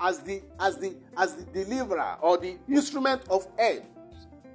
as 0.00 0.20
the 0.20 0.42
as 0.58 0.78
the 0.78 0.94
as 1.16 1.34
the 1.36 1.44
deliverer 1.44 2.16
or 2.20 2.38
the 2.38 2.56
instrument 2.68 3.22
of 3.28 3.46
help, 3.58 3.84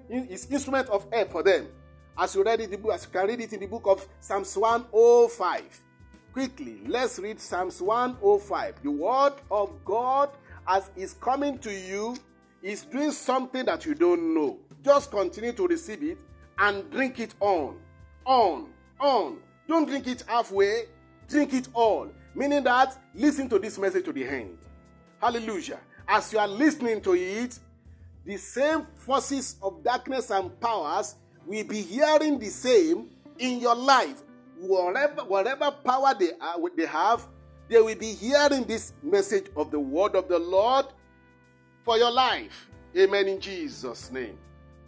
his 0.10 0.46
instrument 0.52 0.90
of 0.90 1.06
help 1.12 1.32
for 1.32 1.44
them. 1.44 1.68
As 2.18 2.36
you 2.36 2.44
read 2.44 2.62
it, 2.62 2.72
the 2.72 2.78
book, 2.78 2.94
as 2.94 3.06
you 3.06 3.12
can 3.12 3.28
read 3.28 3.42
it 3.42 3.54
in 3.54 3.60
the 3.60 3.68
book 3.68 3.86
of 3.86 4.08
Psalms 4.20 4.58
105 4.58 5.82
quickly, 6.38 6.82
let's 6.86 7.18
read 7.18 7.40
Psalms 7.40 7.82
105. 7.82 8.84
The 8.84 8.92
word 8.92 9.34
of 9.50 9.74
God, 9.84 10.30
as 10.68 10.92
is 10.96 11.14
coming 11.16 11.58
to 11.58 11.72
you, 11.74 12.16
is 12.62 12.84
doing 12.84 13.12
something 13.12 13.66
that 13.66 13.88
you 13.88 13.96
don't 13.96 14.36
know. 14.36 14.60
Just 14.84 15.10
continue 15.10 15.52
to 15.54 15.66
receive 15.68 16.04
it 16.04 16.20
and 16.60 16.88
drink 16.92 17.20
it 17.20 17.34
on, 17.40 17.80
on, 18.24 18.68
on. 19.00 19.38
Don't 19.68 19.88
drink 19.88 20.08
it 20.08 20.24
halfway, 20.28 20.84
drink 21.28 21.54
it 21.54 21.68
all. 21.74 22.10
Meaning 22.36 22.64
that 22.64 22.98
listen 23.16 23.50
to 23.50 23.60
this 23.60 23.78
message 23.78 24.06
to 24.06 24.14
the 24.14 24.24
end. 24.24 24.58
Hallelujah. 25.22 25.80
As 26.08 26.32
you 26.32 26.40
are 26.40 26.48
listening 26.48 27.02
to 27.02 27.14
it, 27.14 27.60
the 28.26 28.38
same 28.38 28.86
forces 28.96 29.56
of 29.62 29.84
darkness 29.84 30.30
and 30.30 30.60
powers 30.60 31.16
will 31.46 31.64
be 31.64 31.82
hearing 31.82 32.38
the 32.38 32.50
same 32.50 33.10
in 33.40 33.60
your 33.60 33.76
life. 33.76 34.22
Whatever, 34.60 35.24
whatever 35.24 35.72
power 35.72 36.14
they, 36.18 36.32
are, 36.40 36.58
they 36.76 36.86
have, 36.86 37.28
they 37.70 37.82
will 37.82 37.96
be 37.96 38.14
hearing 38.14 38.64
this 38.64 38.94
message 39.04 39.48
of 39.56 39.72
the 39.72 39.80
word 39.80 40.16
of 40.16 40.28
the 40.28 40.40
Lord 40.40 40.86
for 41.84 41.98
your 41.98 42.12
life. 42.12 42.68
Amen. 42.96 43.28
In 43.28 43.40
Jesus' 43.40 44.12
name. 44.12 44.38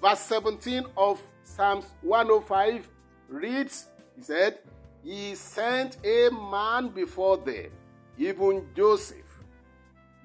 Verse 0.02 0.20
17 0.20 0.86
of 0.96 1.22
Psalms 1.44 1.86
105 2.02 2.90
reads, 3.28 3.88
He 4.20 4.26
said, 4.26 4.58
He 5.02 5.36
sent 5.36 5.96
a 6.04 6.30
man 6.30 6.90
before 6.90 7.38
them, 7.38 7.72
even 8.18 8.68
Joseph, 8.76 9.24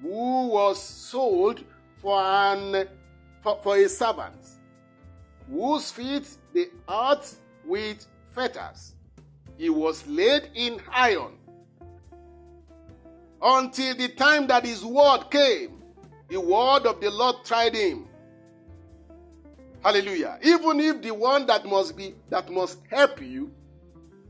who 0.01 0.47
was 0.49 0.83
sold 0.83 1.63
for 2.01 2.19
an 2.21 2.89
for, 3.41 3.57
for 3.63 3.77
a 3.77 3.87
servant, 3.87 4.35
whose 5.49 5.91
feet 5.91 6.27
they 6.53 6.65
earth 6.89 7.39
with 7.63 8.05
fetters. 8.31 8.95
He 9.57 9.69
was 9.69 10.05
laid 10.07 10.49
in 10.55 10.81
iron 10.91 11.37
until 13.41 13.95
the 13.95 14.09
time 14.09 14.45
that 14.47 14.65
his 14.65 14.83
word 14.83 15.31
came. 15.31 15.81
The 16.27 16.41
word 16.41 16.85
of 16.85 16.99
the 16.99 17.11
Lord 17.11 17.45
tried 17.45 17.73
him. 17.75 18.09
Hallelujah. 19.81 20.37
Even 20.43 20.81
if 20.81 21.01
the 21.01 21.13
one 21.13 21.45
that 21.45 21.65
must 21.65 21.95
be 21.95 22.13
that 22.29 22.49
must 22.49 22.79
help 22.89 23.21
you 23.21 23.53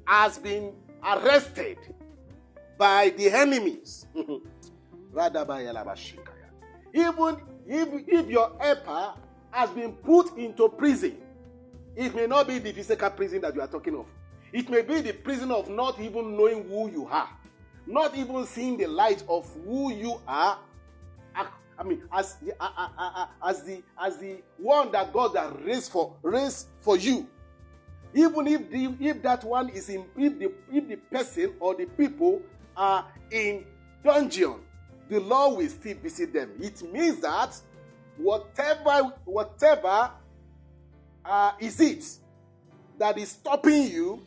has 0.05 0.37
been 0.37 0.73
arrested 1.03 1.77
by 2.77 3.09
the 3.17 3.29
enemies. 3.29 4.05
Even 4.15 4.41
if, 7.67 7.87
if 8.07 8.29
your 8.29 8.51
helper 8.59 9.13
has 9.51 9.69
been 9.71 9.93
put 9.93 10.37
into 10.37 10.69
prison, 10.69 11.17
it 11.95 12.13
may 12.13 12.27
not 12.27 12.47
be 12.47 12.59
the 12.59 12.71
physical 12.73 13.09
prison 13.09 13.41
that 13.41 13.55
you 13.55 13.61
are 13.61 13.67
talking 13.67 13.95
of. 13.95 14.05
It 14.51 14.69
may 14.69 14.81
be 14.81 15.01
the 15.01 15.13
prison 15.13 15.51
of 15.51 15.69
not 15.69 15.99
even 15.99 16.35
knowing 16.35 16.67
who 16.67 16.91
you 16.91 17.07
are, 17.07 17.29
not 17.87 18.15
even 18.17 18.45
seeing 18.45 18.77
the 18.77 18.87
light 18.87 19.23
of 19.27 19.49
who 19.65 19.93
you 19.93 20.19
are. 20.27 20.59
I 21.77 21.83
mean, 21.83 22.03
as 22.11 22.35
the 22.35 22.55
as 23.43 23.63
the 23.63 23.83
as 24.01 24.17
the 24.17 24.37
one 24.57 24.91
that 24.93 25.11
God 25.11 25.35
has 25.35 25.51
raised 25.61 25.91
for 25.91 26.15
raised 26.21 26.67
for 26.79 26.95
you. 26.97 27.27
Even 28.15 28.47
if 28.47 28.71
the, 28.71 28.95
if 28.99 29.21
that 29.23 29.43
one 29.43 29.67
is 29.69 29.89
in 29.89 30.05
if 30.17 30.39
the 30.39 30.51
if 30.71 30.87
the 30.87 30.95
person 30.95 31.53
or 31.59 31.75
the 31.75 31.85
people 31.85 32.41
are 32.77 33.05
in 33.29 33.65
dungeon, 34.03 34.55
the 35.09 35.19
Lord 35.19 35.57
will 35.57 35.69
still 35.69 35.97
visit 35.97 36.33
them. 36.33 36.51
It 36.61 36.81
means 36.93 37.19
that 37.19 37.59
whatever 38.17 39.13
whatever 39.25 40.11
uh, 41.25 41.51
is 41.59 41.79
it 41.81 42.05
that 42.97 43.17
is 43.17 43.31
stopping 43.31 43.83
you 43.87 44.21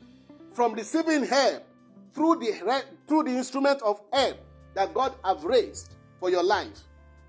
from 0.53 0.75
receiving 0.75 1.25
help 1.25 1.65
through 2.13 2.37
the 2.37 2.85
through 3.07 3.23
the 3.23 3.31
instrument 3.31 3.81
of 3.81 4.01
help 4.13 4.37
that 4.75 4.93
God 4.93 5.15
have 5.25 5.45
raised 5.45 5.95
for 6.21 6.31
your 6.31 6.43
life. 6.43 6.81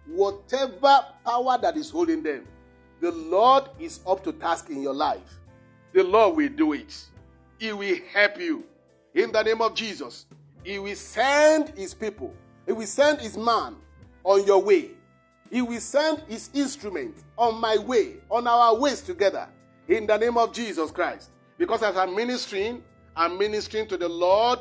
Whatever 0.08 1.06
power 1.26 1.58
that 1.62 1.78
is 1.78 1.90
holding 1.90 2.22
them, 2.22 2.46
the 3.00 3.12
Lord 3.12 3.70
is 3.80 4.02
up 4.06 4.24
to 4.26 4.34
task 4.34 4.70
in 4.70 4.82
your 4.82 4.94
life. 4.94 5.39
The 5.94 6.04
Lord 6.04 6.38
will 6.38 6.50
do 6.50 6.74
it. 6.74 6.96
He 7.60 7.74
will 7.74 7.98
help 8.14 8.40
you. 8.40 8.64
In 9.14 9.32
the 9.32 9.44
name 9.44 9.62
of 9.62 9.74
Jesus, 9.76 10.26
He 10.64 10.80
will 10.80 10.96
send 10.96 11.70
His 11.78 11.94
people 11.94 12.34
he 12.70 12.74
will 12.74 12.86
send 12.86 13.20
his 13.20 13.36
man 13.36 13.78
on 14.24 14.46
your 14.46 14.62
way. 14.62 14.92
He 15.50 15.60
will 15.64 15.80
send 15.80 16.22
his 16.28 16.52
instrument 16.54 17.16
on 17.36 17.60
my 17.60 17.80
way, 17.80 18.18
on 18.30 18.46
our 18.46 18.76
ways 18.76 19.02
together, 19.02 19.48
in 19.88 20.06
the 20.06 20.16
name 20.16 20.38
of 20.38 20.54
Jesus 20.54 20.92
Christ. 20.92 21.32
Because 21.58 21.82
as 21.82 21.98
I'm 21.98 22.16
ministering, 22.16 22.84
I'm 23.16 23.40
ministering 23.40 23.88
to 23.88 23.98
the 23.98 24.08
Lord. 24.08 24.60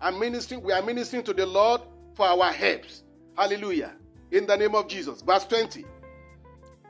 I'm 0.00 0.18
ministering, 0.18 0.64
we 0.64 0.72
are 0.72 0.82
ministering 0.82 1.22
to 1.22 1.32
the 1.32 1.46
Lord 1.46 1.82
for 2.16 2.26
our 2.26 2.50
helps. 2.52 3.04
Hallelujah. 3.36 3.92
In 4.32 4.44
the 4.44 4.56
name 4.56 4.74
of 4.74 4.88
Jesus. 4.88 5.22
Verse 5.22 5.44
20. 5.44 5.84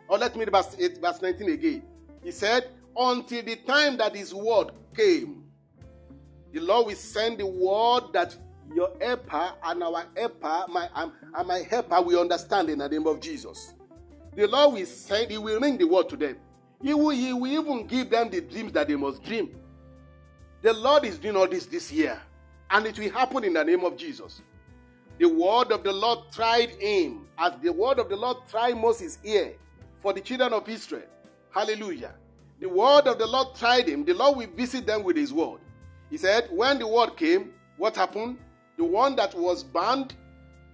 Or 0.09 0.17
let 0.17 0.35
me 0.35 0.47
read 0.47 0.53
verse, 0.53 0.75
8, 0.79 0.99
verse 0.99 1.21
19 1.21 1.51
again. 1.51 1.83
He 2.25 2.31
said, 2.31 2.71
Until 2.99 3.45
the 3.45 3.57
time 3.57 3.97
that 3.99 4.17
his 4.17 4.35
word 4.35 4.73
came, 4.97 5.45
the 6.53 6.61
Lord 6.61 6.89
will 6.89 6.97
send 6.97 7.39
the 7.39 7.47
word 7.47 8.13
that 8.13 8.37
your 8.75 8.91
helper 9.01 9.53
and 9.65 9.83
our 9.83 10.05
helper, 10.17 10.65
my 10.69 10.89
um, 10.95 11.13
and 11.35 11.49
my 11.49 11.61
helper, 11.61 12.01
we 12.01 12.19
understand 12.19 12.69
in 12.69 12.79
the 12.79 12.89
name 12.89 13.07
of 13.07 13.21
Jesus. 13.21 13.75
The 14.35 14.47
Lord 14.47 14.75
will 14.75 14.87
send, 14.87 15.31
He 15.31 15.39
will 15.39 15.61
ring 15.61 15.79
the 15.79 15.85
word 15.85 16.09
to 16.11 16.17
them. 16.17 16.37
He 16.83 16.95
will, 16.95 17.11
he 17.11 17.33
will 17.33 17.47
even 17.51 17.87
give 17.87 18.11
them 18.11 18.31
the 18.31 18.41
dreams 18.41 18.73
that 18.73 18.89
they 18.89 18.97
must 18.97 19.23
dream. 19.25 19.55
The 20.63 20.73
Lord 20.73 21.05
is 21.05 21.19
doing 21.19 21.37
all 21.37 21.49
this 21.49 21.67
this 21.67 21.91
year, 21.93 22.21
and 22.71 22.87
it 22.87 22.99
will 22.99 23.11
happen 23.11 23.45
in 23.45 23.53
the 23.53 23.65
name 23.65 23.85
of 23.85 23.97
Jesus. 23.97 24.43
The 25.19 25.29
word 25.29 25.73
of 25.73 25.83
the 25.83 25.93
Lord 25.93 26.31
tried 26.33 26.71
him, 26.71 27.27
as 27.39 27.53
the 27.63 27.73
word 27.73 27.99
of 27.99 28.09
the 28.09 28.17
Lord 28.17 28.37
tried 28.49 28.77
Moses 28.77 29.19
here 29.23 29.55
for 30.01 30.13
the 30.13 30.21
children 30.21 30.53
of 30.53 30.69
Israel. 30.69 31.03
Hallelujah. 31.51 32.15
The 32.61 32.69
word 32.69 33.07
of 33.07 33.19
the 33.19 33.27
Lord 33.27 33.55
tried 33.55 33.89
him. 33.89 34.05
The 34.05 34.15
Lord 34.15 34.37
will 34.37 34.49
visit 34.57 34.87
them 34.87 35.05
with 35.05 35.17
his 35.17 35.33
word. 35.33 35.61
He 36.11 36.17
said, 36.17 36.49
when 36.51 36.79
the 36.79 36.87
word 36.87 37.17
came, 37.17 37.53
what 37.77 37.97
happened? 37.97 38.39
the 38.79 38.85
one 38.85 39.17
that 39.17 39.35
was 39.35 39.63
bound 39.63 40.15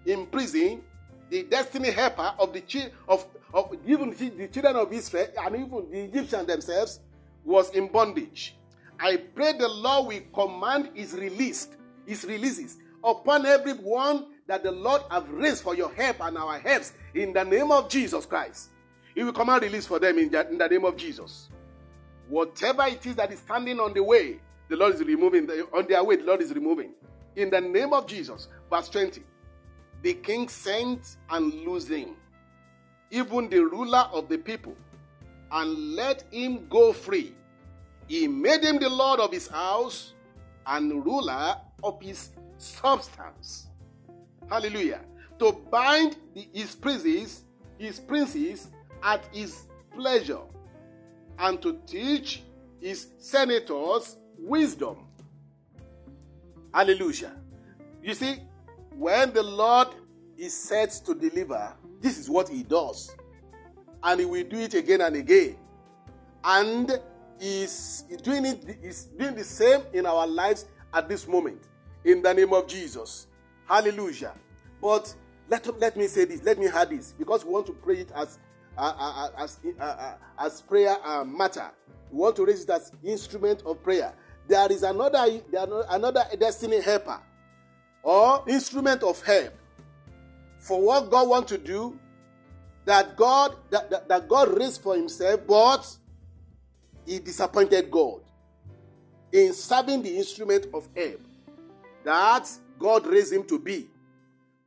in 0.07 0.26
prison, 0.26 0.82
the 1.30 1.43
destiny 1.45 1.91
helper 1.91 2.35
of 2.39 2.53
the 2.53 2.62
of, 3.09 3.26
of 3.53 3.74
even 3.87 4.11
the 4.11 4.49
children 4.49 4.76
of 4.76 4.93
Israel 4.93 5.26
and 5.43 5.57
even 5.57 5.91
the 5.91 6.01
Egyptians 6.05 6.47
themselves 6.47 7.01
was 7.45 7.70
in 7.70 7.89
bondage. 7.89 8.55
I 9.01 9.16
pray 9.16 9.55
the 9.55 9.66
Lord 9.66 10.09
will 10.09 10.20
command 10.32 10.91
his 10.95 11.14
release, 11.14 11.68
his 12.07 12.24
releases 12.24 12.76
upon 13.03 13.47
everyone 13.47 14.26
that 14.47 14.62
the 14.62 14.70
Lord 14.70 15.03
have 15.11 15.28
raised 15.30 15.62
for 15.62 15.74
your 15.74 15.93
help 15.93 16.20
and 16.20 16.37
our 16.37 16.59
helps 16.59 16.93
in 17.14 17.32
the 17.32 17.43
name 17.43 17.72
of 17.72 17.89
Jesus 17.89 18.26
Christ. 18.26 18.70
He 19.14 19.24
will 19.24 19.32
command 19.32 19.62
release 19.62 19.87
for 19.87 19.99
them 19.99 20.18
in 20.18 20.30
the, 20.30 20.49
in 20.51 20.59
the 20.59 20.68
name 20.68 20.85
of 20.85 20.97
Jesus. 20.97 21.49
Whatever 22.28 22.84
it 22.86 23.04
is 23.06 23.14
that 23.16 23.32
is 23.32 23.38
standing 23.38 23.80
on 23.80 23.92
the 23.92 24.02
way, 24.02 24.40
the 24.68 24.76
Lord 24.76 24.94
is 24.94 25.02
removing. 25.02 25.48
On 25.72 25.86
their 25.86 26.02
way, 26.02 26.16
the 26.16 26.24
Lord 26.24 26.40
is 26.40 26.52
removing 26.52 26.92
in 27.36 27.50
the 27.50 27.60
name 27.60 27.92
of 27.92 28.06
Jesus. 28.06 28.48
Verse 28.70 28.88
20. 28.88 29.22
The 30.02 30.14
king 30.14 30.48
sent 30.48 31.16
and 31.30 31.52
loosed 31.64 31.88
him, 31.88 32.10
even 33.10 33.48
the 33.48 33.60
ruler 33.60 34.06
of 34.12 34.28
the 34.28 34.38
people, 34.38 34.76
and 35.50 35.94
let 35.94 36.24
him 36.30 36.66
go 36.68 36.92
free. 36.92 37.34
He 38.06 38.28
made 38.28 38.62
him 38.62 38.78
the 38.78 38.88
lord 38.88 39.18
of 39.20 39.32
his 39.32 39.48
house 39.48 40.12
and 40.66 41.04
ruler 41.04 41.56
of 41.82 42.00
his 42.02 42.30
substance. 42.58 43.68
Hallelujah. 44.50 45.00
To 45.38 45.52
bind 45.70 46.18
the, 46.34 46.46
his 46.52 46.74
princes, 46.74 47.44
his 47.78 47.98
princes 47.98 48.68
at 49.02 49.24
his 49.32 49.64
pleasure, 49.94 50.40
and 51.39 51.61
to 51.62 51.80
teach 51.87 52.43
his 52.80 53.09
senators 53.18 54.16
wisdom 54.39 55.05
Hallelujah. 56.74 57.30
You 58.03 58.14
see, 58.14 58.41
when 58.97 59.32
the 59.32 59.45
Lord 59.45 59.89
is 60.37 60.53
set 60.53 60.91
to 61.07 61.14
deliver, 61.14 61.72
this 62.01 62.18
is 62.18 62.28
what 62.28 62.49
He 62.49 62.64
does. 62.64 63.14
And 64.03 64.18
He 64.18 64.26
will 64.26 64.43
do 64.43 64.59
it 64.59 64.74
again 64.74 65.01
and 65.01 65.14
again. 65.14 65.57
And 66.43 67.01
He's 67.39 68.05
doing 68.24 68.45
it, 68.45 68.78
He's 68.82 69.05
doing 69.05 69.37
the 69.37 69.45
same 69.45 69.82
in 69.93 70.05
our 70.05 70.26
lives 70.26 70.66
at 70.93 71.09
this 71.09 71.28
moment. 71.28 71.62
In 72.05 72.22
the 72.22 72.35
name 72.35 72.53
of 72.53 72.66
Jesus. 72.66 73.28
Hallelujah. 73.68 74.35
But 74.82 75.14
let, 75.49 75.78
let 75.78 75.97
me 75.97 76.09
say 76.09 76.24
this, 76.24 76.43
let 76.43 76.59
me 76.59 76.66
add 76.66 76.91
this, 76.91 77.14
because 77.16 77.45
we 77.45 77.53
want 77.53 77.66
to 77.66 77.72
pray 77.72 78.01
it 78.01 78.11
as 78.16 78.41
as, 78.78 79.58
uh, 79.78 79.82
uh, 79.82 80.14
as 80.38 80.60
prayer 80.62 80.96
uh, 81.04 81.24
matter. 81.24 81.70
We 82.10 82.18
want 82.18 82.36
to 82.36 82.46
raise 82.46 82.62
it 82.62 82.70
as 82.70 82.92
instrument 83.04 83.62
of 83.66 83.82
prayer 83.82 84.14
there 84.46 84.70
is 84.70 84.82
another, 84.82 85.40
another 85.88 86.24
destiny 86.38 86.80
helper 86.80 87.18
or 88.02 88.44
instrument 88.46 89.02
of 89.02 89.22
help 89.22 89.54
for 90.58 90.80
what 90.80 91.10
God 91.10 91.28
wants 91.28 91.52
to 91.52 91.58
do 91.58 91.98
that 92.84 93.16
God 93.16 93.56
that, 93.70 93.90
that, 93.90 94.08
that 94.08 94.28
God 94.28 94.58
raised 94.58 94.82
for 94.82 94.94
himself, 94.94 95.40
but 95.46 95.96
he 97.06 97.18
disappointed 97.18 97.90
God 97.90 98.20
in 99.32 99.52
serving 99.54 100.02
the 100.02 100.16
instrument 100.16 100.66
of 100.74 100.86
help 100.94 101.20
that 102.04 102.50
God 102.78 103.06
raised 103.06 103.32
him 103.32 103.44
to 103.44 103.58
be. 103.58 103.88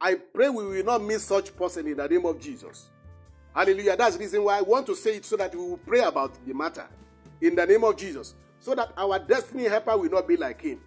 I 0.02 0.16
pray 0.16 0.50
we 0.50 0.66
will 0.66 0.84
not 0.84 1.04
miss 1.04 1.24
such 1.24 1.56
person 1.56 1.88
in 1.88 1.98
the 1.98 2.08
name 2.08 2.26
of 2.26 2.40
Jesus. 2.40 2.90
Hallelujah. 3.58 3.98
That's 3.98 4.18
the 4.18 4.20
reason 4.20 4.44
why 4.44 4.60
I 4.60 4.62
want 4.62 4.86
to 4.86 4.96
say 4.96 5.16
it 5.16 5.26
so 5.26 5.36
that 5.38 5.56
we 5.56 5.60
will 5.60 5.78
pray 5.80 6.02
about 6.02 6.38
the 6.46 6.54
matter 6.54 6.86
in 7.42 7.56
the 7.56 7.66
name 7.66 7.84
of 7.84 7.98
Jesus 7.98 8.36
so 8.60 8.76
that 8.76 8.94
our 8.96 9.18
destiny 9.18 9.64
helper 9.64 9.98
will 9.98 10.12
not 10.12 10.28
be 10.28 10.38
like 10.38 10.62
him. 10.62 10.80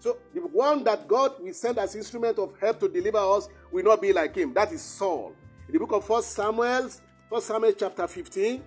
So 0.00 0.16
the 0.34 0.40
one 0.40 0.82
that 0.82 1.06
God 1.06 1.34
will 1.38 1.54
send 1.54 1.78
as 1.78 1.94
instrument 1.94 2.40
of 2.40 2.58
help 2.58 2.80
to 2.80 2.88
deliver 2.88 3.18
us 3.18 3.48
will 3.70 3.84
not 3.84 4.02
be 4.02 4.12
like 4.12 4.34
him. 4.34 4.52
That 4.52 4.72
is 4.72 4.82
Saul. 4.82 5.32
In 5.68 5.74
the 5.74 5.78
book 5.78 5.92
of 5.92 6.04
First 6.04 6.32
Samuel, 6.32 6.90
First 7.30 7.46
Samuel 7.46 7.72
chapter 7.78 8.08
15, 8.08 8.64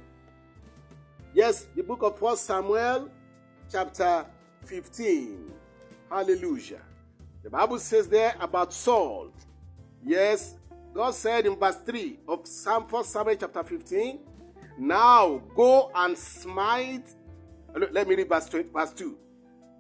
Yes, 1.34 1.68
the 1.76 1.84
book 1.84 2.04
of 2.04 2.18
First 2.18 2.46
Samuel, 2.46 3.10
chapter 3.70 4.26
15. 4.64 5.52
Hallelujah. 6.10 6.80
The 7.44 7.50
Bible 7.50 7.80
says 7.80 8.08
there 8.08 8.34
about 8.40 8.72
Saul. 8.72 9.30
Yes, 10.06 10.56
God 10.94 11.12
said 11.12 11.46
in 11.46 11.56
verse 11.56 11.78
3 11.86 12.20
of 12.28 12.46
Psalm 12.46 12.84
1 12.90 13.04
Samuel 13.06 13.36
chapter 13.40 13.64
15, 13.64 14.20
Now 14.78 15.42
go 15.56 15.90
and 15.96 16.18
smite. 16.18 17.08
Let 17.74 18.08
me 18.08 18.16
read 18.16 18.28
verse, 18.28 18.50
20, 18.50 18.70
verse 18.70 18.92
2. 18.92 19.18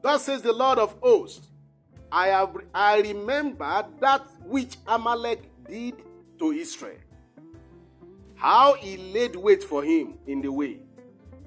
God 0.01 0.17
says, 0.17 0.41
The 0.41 0.53
Lord 0.53 0.79
of 0.79 0.95
hosts, 1.01 1.47
I 2.11 2.27
have 2.27 2.55
I 2.73 3.01
remember 3.01 3.85
that 3.99 4.25
which 4.45 4.77
Amalek 4.87 5.43
did 5.69 5.95
to 6.39 6.51
Israel. 6.51 6.97
How 8.35 8.73
he 8.73 8.97
laid 8.97 9.35
wait 9.35 9.63
for 9.63 9.83
him 9.83 10.15
in 10.27 10.41
the 10.41 10.51
way 10.51 10.79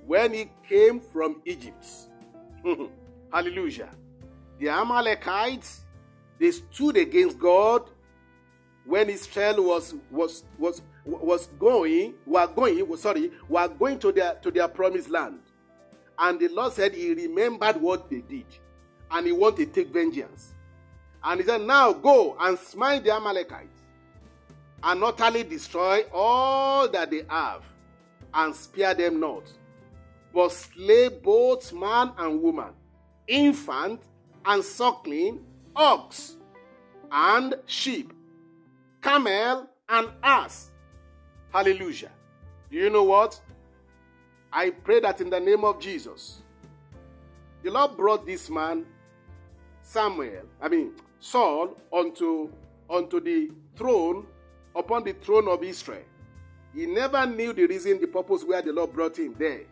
when 0.07 0.33
he 0.33 0.51
came 0.69 1.01
from 1.01 1.41
Egypt. 1.45 1.87
Hallelujah. 3.33 3.91
The 4.59 4.69
Amalekites, 4.69 5.81
they 6.39 6.51
stood 6.53 6.97
against 6.97 7.39
God 7.39 7.91
when 8.87 9.11
Israel 9.11 9.65
was 9.65 9.95
was 10.11 10.45
was 10.59 10.83
was 11.05 11.47
going, 11.59 12.15
were 12.27 12.47
going, 12.47 12.97
sorry, 12.97 13.31
were 13.49 13.69
going 13.69 13.99
to 14.01 14.13
their 14.13 14.35
to 14.43 14.51
their 14.51 14.69
promised 14.69 15.11
land. 15.11 15.41
And 16.19 16.39
the 16.39 16.49
Lord 16.49 16.73
said 16.73 16.95
he 16.95 17.13
remembered 17.13 17.77
what 17.81 18.09
they 18.09 18.21
did. 18.21 18.47
And 19.11 19.27
he 19.27 19.33
wanted 19.33 19.75
to 19.75 19.85
take 19.85 19.93
vengeance. 19.93 20.55
And 21.23 21.41
he 21.41 21.47
said, 21.47 21.63
Now 21.63 21.93
go 21.93 22.37
and 22.39 22.59
smite 22.59 23.05
the 23.05 23.13
Amalekites 23.15 23.83
and 24.83 25.03
utterly 25.03 25.43
destroy 25.43 26.03
all 26.13 26.89
that 26.89 27.11
they 27.11 27.25
have 27.29 27.63
and 28.35 28.55
spare 28.55 28.95
them 28.95 29.19
not, 29.21 29.45
but 30.33 30.53
slay 30.53 31.09
both 31.09 31.73
man 31.73 32.13
and 32.19 32.43
woman, 32.43 32.73
infant 33.27 34.03
and 34.45 34.63
suckling, 34.63 35.41
ox 35.75 36.37
and 37.11 37.55
sheep, 37.67 38.13
camel 39.05 39.69
and 39.91 40.09
ass. 40.23 40.71
Hallelujah. 41.53 42.11
Do 42.71 42.79
you 42.79 42.89
know 42.89 43.05
what? 43.05 43.39
I 44.51 44.71
pray 44.71 45.01
that 45.01 45.21
in 45.21 45.29
the 45.29 45.39
name 45.39 45.63
of 45.63 45.79
Jesus, 45.79 46.41
the 47.63 47.71
Lord 47.71 47.99
brought 47.99 48.25
this 48.25 48.49
man, 48.49 48.87
Samuel, 49.83 50.45
I 50.61 50.69
mean, 50.69 50.93
Saul, 51.21 51.77
onto, 51.91 52.49
onto 52.89 53.21
the 53.21 53.51
throne, 53.77 54.27
upon 54.75 55.05
the 55.05 55.13
throne 55.13 55.49
of 55.49 55.63
Israel. 55.63 56.03
He 56.75 56.87
never 56.87 57.27
knew 57.27 57.53
the 57.53 57.67
reason, 57.67 58.01
the 58.01 58.07
purpose 58.07 58.43
where 58.43 58.63
the 58.63 58.73
Lord 58.73 58.95
brought 58.95 59.19
him 59.19 59.35
there. 59.39 59.65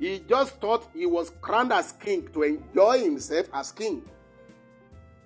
He 0.00 0.22
just 0.28 0.60
thought 0.60 0.88
he 0.92 1.06
was 1.06 1.30
crowned 1.40 1.72
as 1.72 1.92
king 1.92 2.28
to 2.32 2.42
enjoy 2.42 2.98
himself 2.98 3.46
as 3.54 3.70
king 3.70 4.02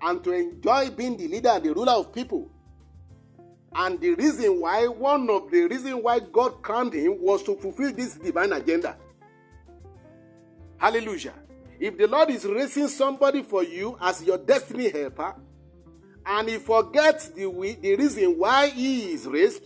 and 0.02 0.22
to 0.24 0.32
enjoy 0.32 0.90
being 0.90 1.16
the 1.16 1.28
leader 1.28 1.50
and 1.50 1.64
the 1.64 1.72
ruler 1.72 1.92
of 1.92 2.12
people. 2.12 2.50
And 3.74 4.00
the 4.00 4.14
reason 4.14 4.60
why, 4.60 4.86
one 4.86 5.30
of 5.30 5.50
the 5.50 5.62
reasons 5.62 5.94
why 5.94 6.20
God 6.20 6.62
crowned 6.62 6.92
him 6.92 7.22
was 7.22 7.42
to 7.44 7.56
fulfill 7.56 7.92
this 7.92 8.16
divine 8.16 8.52
agenda. 8.52 8.96
Hallelujah. 10.76 11.34
If 11.80 11.96
the 11.96 12.06
Lord 12.06 12.30
is 12.30 12.44
raising 12.44 12.88
somebody 12.88 13.42
for 13.42 13.64
you 13.64 13.96
as 14.00 14.22
your 14.22 14.38
destiny 14.38 14.90
helper, 14.90 15.34
and 16.24 16.48
he 16.48 16.58
forgets 16.58 17.28
the, 17.28 17.46
the 17.80 17.96
reason 17.96 18.38
why 18.38 18.68
he 18.68 19.12
is 19.12 19.26
raised, 19.26 19.64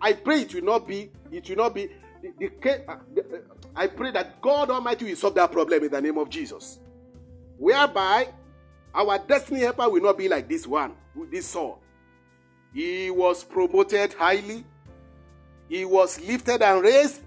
I 0.00 0.12
pray 0.12 0.42
it 0.42 0.54
will 0.54 0.64
not 0.64 0.86
be, 0.86 1.10
it 1.30 1.48
will 1.48 1.56
not 1.56 1.74
be, 1.74 1.88
the, 2.22 2.50
the, 2.60 2.84
uh, 2.88 2.92
uh, 2.92 2.96
I 3.74 3.86
pray 3.86 4.12
that 4.12 4.40
God 4.40 4.70
Almighty 4.70 5.06
will 5.06 5.16
solve 5.16 5.34
that 5.36 5.50
problem 5.50 5.82
in 5.82 5.90
the 5.90 6.00
name 6.00 6.18
of 6.18 6.28
Jesus. 6.28 6.78
Whereby 7.56 8.28
our 8.94 9.18
destiny 9.18 9.60
helper 9.60 9.88
will 9.88 10.02
not 10.02 10.18
be 10.18 10.28
like 10.28 10.48
this 10.48 10.66
one, 10.66 10.94
this 11.30 11.46
Saul. 11.46 11.80
He 12.72 13.10
was 13.10 13.44
promoted 13.44 14.14
highly, 14.14 14.64
he 15.68 15.84
was 15.84 16.20
lifted 16.20 16.62
and 16.62 16.82
raised, 16.82 17.22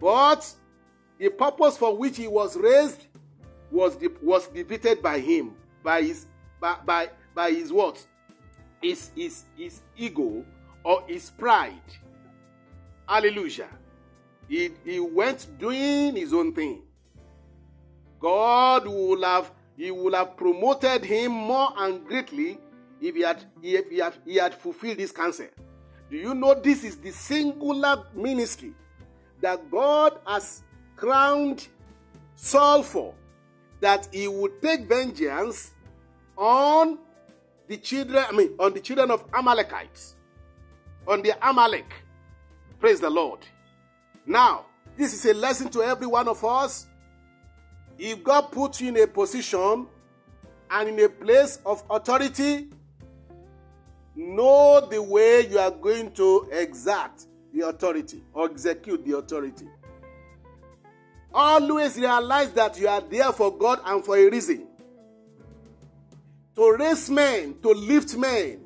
but 0.00 0.50
the 1.18 1.28
purpose 1.30 1.76
for 1.76 1.96
which 1.96 2.16
he 2.16 2.28
was 2.28 2.56
raised 2.56 3.06
was, 3.70 3.96
de- 3.96 4.10
was 4.22 4.46
defeated 4.48 5.02
by 5.02 5.18
him, 5.18 5.54
by 5.82 6.02
his, 6.02 6.26
by, 6.60 6.76
by, 6.84 7.10
by 7.34 7.50
his 7.50 7.72
what? 7.72 8.04
His, 8.82 9.10
his, 9.16 9.44
his 9.56 9.80
ego 9.96 10.44
or 10.84 11.02
his 11.06 11.30
pride. 11.30 11.80
Hallelujah. 13.08 13.68
He, 14.48 14.70
he 14.84 15.00
went 15.00 15.58
doing 15.58 16.16
his 16.16 16.34
own 16.34 16.52
thing. 16.52 16.82
God 18.20 18.86
would 18.86 19.22
have 19.22 19.50
he 19.76 19.90
would 19.90 20.14
have 20.14 20.36
promoted 20.36 21.04
him 21.04 21.32
more 21.32 21.72
and 21.76 22.06
greatly 22.06 22.58
if 23.04 23.14
he 23.14 23.20
had, 23.20 23.44
if 23.62 23.90
he 23.90 23.98
had, 23.98 24.14
he 24.24 24.36
had 24.36 24.54
fulfilled 24.54 24.96
this 24.96 25.12
counsel. 25.12 25.46
Do 26.10 26.16
you 26.16 26.34
know 26.34 26.54
this 26.54 26.84
is 26.84 26.96
the 26.96 27.10
singular 27.10 28.06
ministry 28.14 28.72
that 29.42 29.70
God 29.70 30.18
has 30.26 30.62
crowned 30.96 31.68
Saul 32.34 32.82
for? 32.82 33.14
That 33.80 34.08
he 34.10 34.26
would 34.26 34.62
take 34.62 34.88
vengeance 34.88 35.72
on 36.38 36.98
the 37.68 37.76
children, 37.76 38.24
I 38.26 38.32
mean, 38.32 38.54
on 38.58 38.72
the 38.72 38.80
children 38.80 39.10
of 39.10 39.24
Amalekites, 39.34 40.16
on 41.06 41.20
the 41.20 41.34
Amalek. 41.46 41.92
Praise 42.80 43.00
the 43.00 43.10
Lord. 43.10 43.40
Now, 44.24 44.64
this 44.96 45.12
is 45.12 45.26
a 45.26 45.34
lesson 45.34 45.68
to 45.70 45.82
every 45.82 46.06
one 46.06 46.26
of 46.26 46.42
us. 46.42 46.86
If 47.98 48.24
God 48.24 48.50
puts 48.50 48.80
you 48.80 48.88
in 48.88 48.96
a 48.96 49.06
position 49.06 49.86
and 50.70 50.88
in 50.88 51.04
a 51.04 51.08
place 51.08 51.58
of 51.66 51.84
authority, 51.90 52.70
know 54.14 54.86
the 54.90 55.02
way 55.02 55.46
you 55.46 55.58
are 55.58 55.70
going 55.70 56.12
to 56.12 56.48
exact 56.52 57.26
the 57.52 57.68
authority 57.68 58.22
or 58.32 58.50
execute 58.50 59.04
the 59.04 59.16
authority. 59.16 59.66
Always 61.32 61.96
realize 61.96 62.52
that 62.52 62.78
you 62.78 62.88
are 62.88 63.00
there 63.00 63.32
for 63.32 63.56
God 63.56 63.80
and 63.84 64.04
for 64.04 64.16
a 64.16 64.30
reason. 64.30 64.68
To 66.54 66.76
raise 66.78 67.10
men, 67.10 67.56
to 67.62 67.70
lift 67.70 68.16
men. 68.16 68.60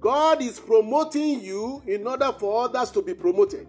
God 0.00 0.42
is 0.42 0.60
promoting 0.60 1.40
you 1.40 1.82
in 1.86 2.06
order 2.06 2.30
for 2.38 2.64
others 2.64 2.90
to 2.90 3.00
be 3.00 3.14
promoted. 3.14 3.66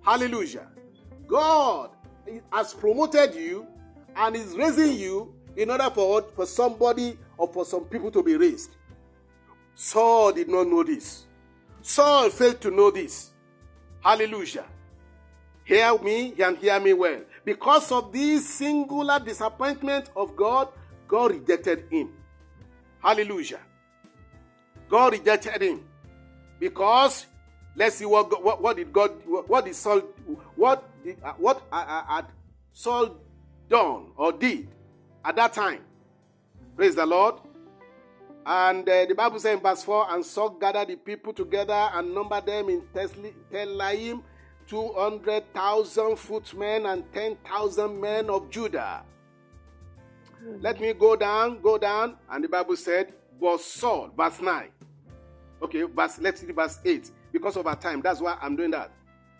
Hallelujah. 0.00 0.68
God 1.26 1.90
has 2.52 2.72
promoted 2.72 3.34
you 3.34 3.66
and 4.14 4.36
is 4.36 4.54
raising 4.54 4.92
you 4.92 5.34
in 5.56 5.70
order 5.70 5.90
for, 5.90 6.22
for 6.36 6.46
somebody 6.46 7.18
or 7.36 7.48
for 7.48 7.64
some 7.64 7.84
people 7.84 8.12
to 8.12 8.22
be 8.22 8.36
raised. 8.36 8.70
Saul 9.80 10.32
did 10.32 10.48
not 10.48 10.66
know 10.66 10.82
this. 10.82 11.24
Saul 11.82 12.30
failed 12.30 12.60
to 12.62 12.70
know 12.72 12.90
this. 12.90 13.30
Hallelujah. 14.00 14.64
Hear 15.62 15.96
me 15.98 16.34
and 16.42 16.58
hear 16.58 16.80
me 16.80 16.94
well. 16.94 17.20
Because 17.44 17.92
of 17.92 18.12
this 18.12 18.44
singular 18.44 19.20
disappointment 19.20 20.10
of 20.16 20.34
God, 20.34 20.66
God 21.06 21.30
rejected 21.30 21.84
him. 21.90 22.10
Hallelujah. 23.00 23.60
God 24.88 25.12
rejected 25.12 25.62
him. 25.62 25.84
Because 26.58 27.26
let's 27.76 27.94
see 27.94 28.04
what 28.04 28.42
what, 28.42 28.60
what 28.60 28.76
did 28.76 28.92
God 28.92 29.12
what 29.24 29.64
did 29.64 29.76
Saul 29.76 30.00
what 30.56 30.82
did 31.04 31.18
uh, 31.22 31.34
what 31.34 31.62
uh, 31.70 31.84
uh, 31.86 32.04
had 32.16 32.26
Saul 32.72 33.16
done 33.68 34.06
or 34.16 34.32
did 34.32 34.66
at 35.24 35.36
that 35.36 35.52
time. 35.52 35.82
Praise 36.74 36.96
the 36.96 37.06
Lord. 37.06 37.36
And 38.50 38.88
uh, 38.88 39.04
the 39.04 39.14
Bible 39.14 39.38
says 39.38 39.58
in 39.58 39.60
verse 39.60 39.84
4 39.84 40.06
And 40.10 40.24
Saul 40.24 40.48
gathered 40.48 40.88
the 40.88 40.96
people 40.96 41.34
together 41.34 41.90
and 41.92 42.14
numbered 42.14 42.46
them 42.46 42.70
in 42.70 42.80
Telaim 43.52 44.22
200,000 44.66 46.16
footmen 46.16 46.86
and 46.86 47.04
10,000 47.12 48.00
men 48.00 48.30
of 48.30 48.48
Judah. 48.48 49.02
Let 50.60 50.80
me 50.80 50.94
go 50.94 51.14
down, 51.14 51.60
go 51.60 51.76
down. 51.76 52.16
And 52.30 52.42
the 52.42 52.48
Bible 52.48 52.76
said, 52.76 53.12
But 53.38 53.60
Saul, 53.60 54.10
verse 54.16 54.40
9. 54.40 54.70
Okay, 55.60 55.82
verse, 55.82 56.18
let's 56.18 56.40
see 56.40 56.50
verse 56.50 56.78
8. 56.82 57.10
Because 57.30 57.56
of 57.58 57.66
our 57.66 57.76
time, 57.76 58.00
that's 58.00 58.22
why 58.22 58.38
I'm 58.40 58.56
doing 58.56 58.70
that. 58.70 58.90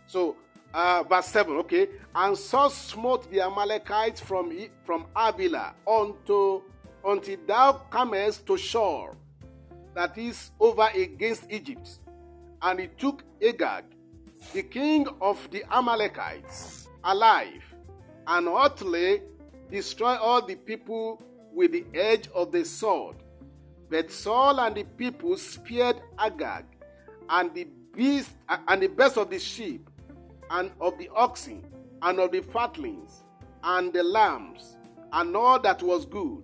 So, 0.06 0.36
uh, 0.74 1.02
verse 1.04 1.26
7, 1.26 1.56
okay. 1.56 1.88
And 2.14 2.36
Saul 2.36 2.68
smote 2.68 3.30
the 3.30 3.40
Amalekites 3.40 4.20
from, 4.20 4.52
from 4.84 5.06
Havilah 5.16 5.72
unto 5.86 6.62
until 7.04 7.38
thou 7.46 7.72
comest 7.90 8.46
to 8.46 8.56
Shur, 8.56 9.14
that 9.94 10.16
is 10.16 10.50
over 10.60 10.88
against 10.94 11.50
Egypt. 11.50 11.98
And 12.62 12.80
he 12.80 12.86
took 12.86 13.22
Agag, 13.42 13.84
the 14.52 14.62
king 14.62 15.06
of 15.20 15.48
the 15.50 15.64
Amalekites, 15.70 16.88
alive, 17.04 17.62
and 18.26 18.48
utterly 18.48 19.22
destroyed 19.70 20.18
all 20.18 20.44
the 20.44 20.56
people 20.56 21.22
with 21.52 21.72
the 21.72 21.84
edge 21.94 22.28
of 22.34 22.52
the 22.52 22.64
sword. 22.64 23.16
But 23.90 24.10
Saul 24.10 24.60
and 24.60 24.74
the 24.76 24.84
people 24.84 25.36
spared 25.36 25.96
Agag, 26.18 26.64
and 27.28 27.54
the 27.54 27.66
beast 27.94 28.30
and 28.68 28.82
the 28.82 28.88
best 28.88 29.16
of 29.16 29.30
the 29.30 29.38
sheep, 29.38 29.88
and 30.50 30.70
of 30.80 30.98
the 30.98 31.08
oxen, 31.14 31.64
and 32.02 32.20
of 32.20 32.32
the 32.32 32.40
fatlings, 32.40 33.24
and 33.62 33.92
the 33.92 34.02
lambs, 34.02 34.76
and 35.12 35.36
all 35.36 35.58
that 35.60 35.82
was 35.82 36.06
good, 36.06 36.42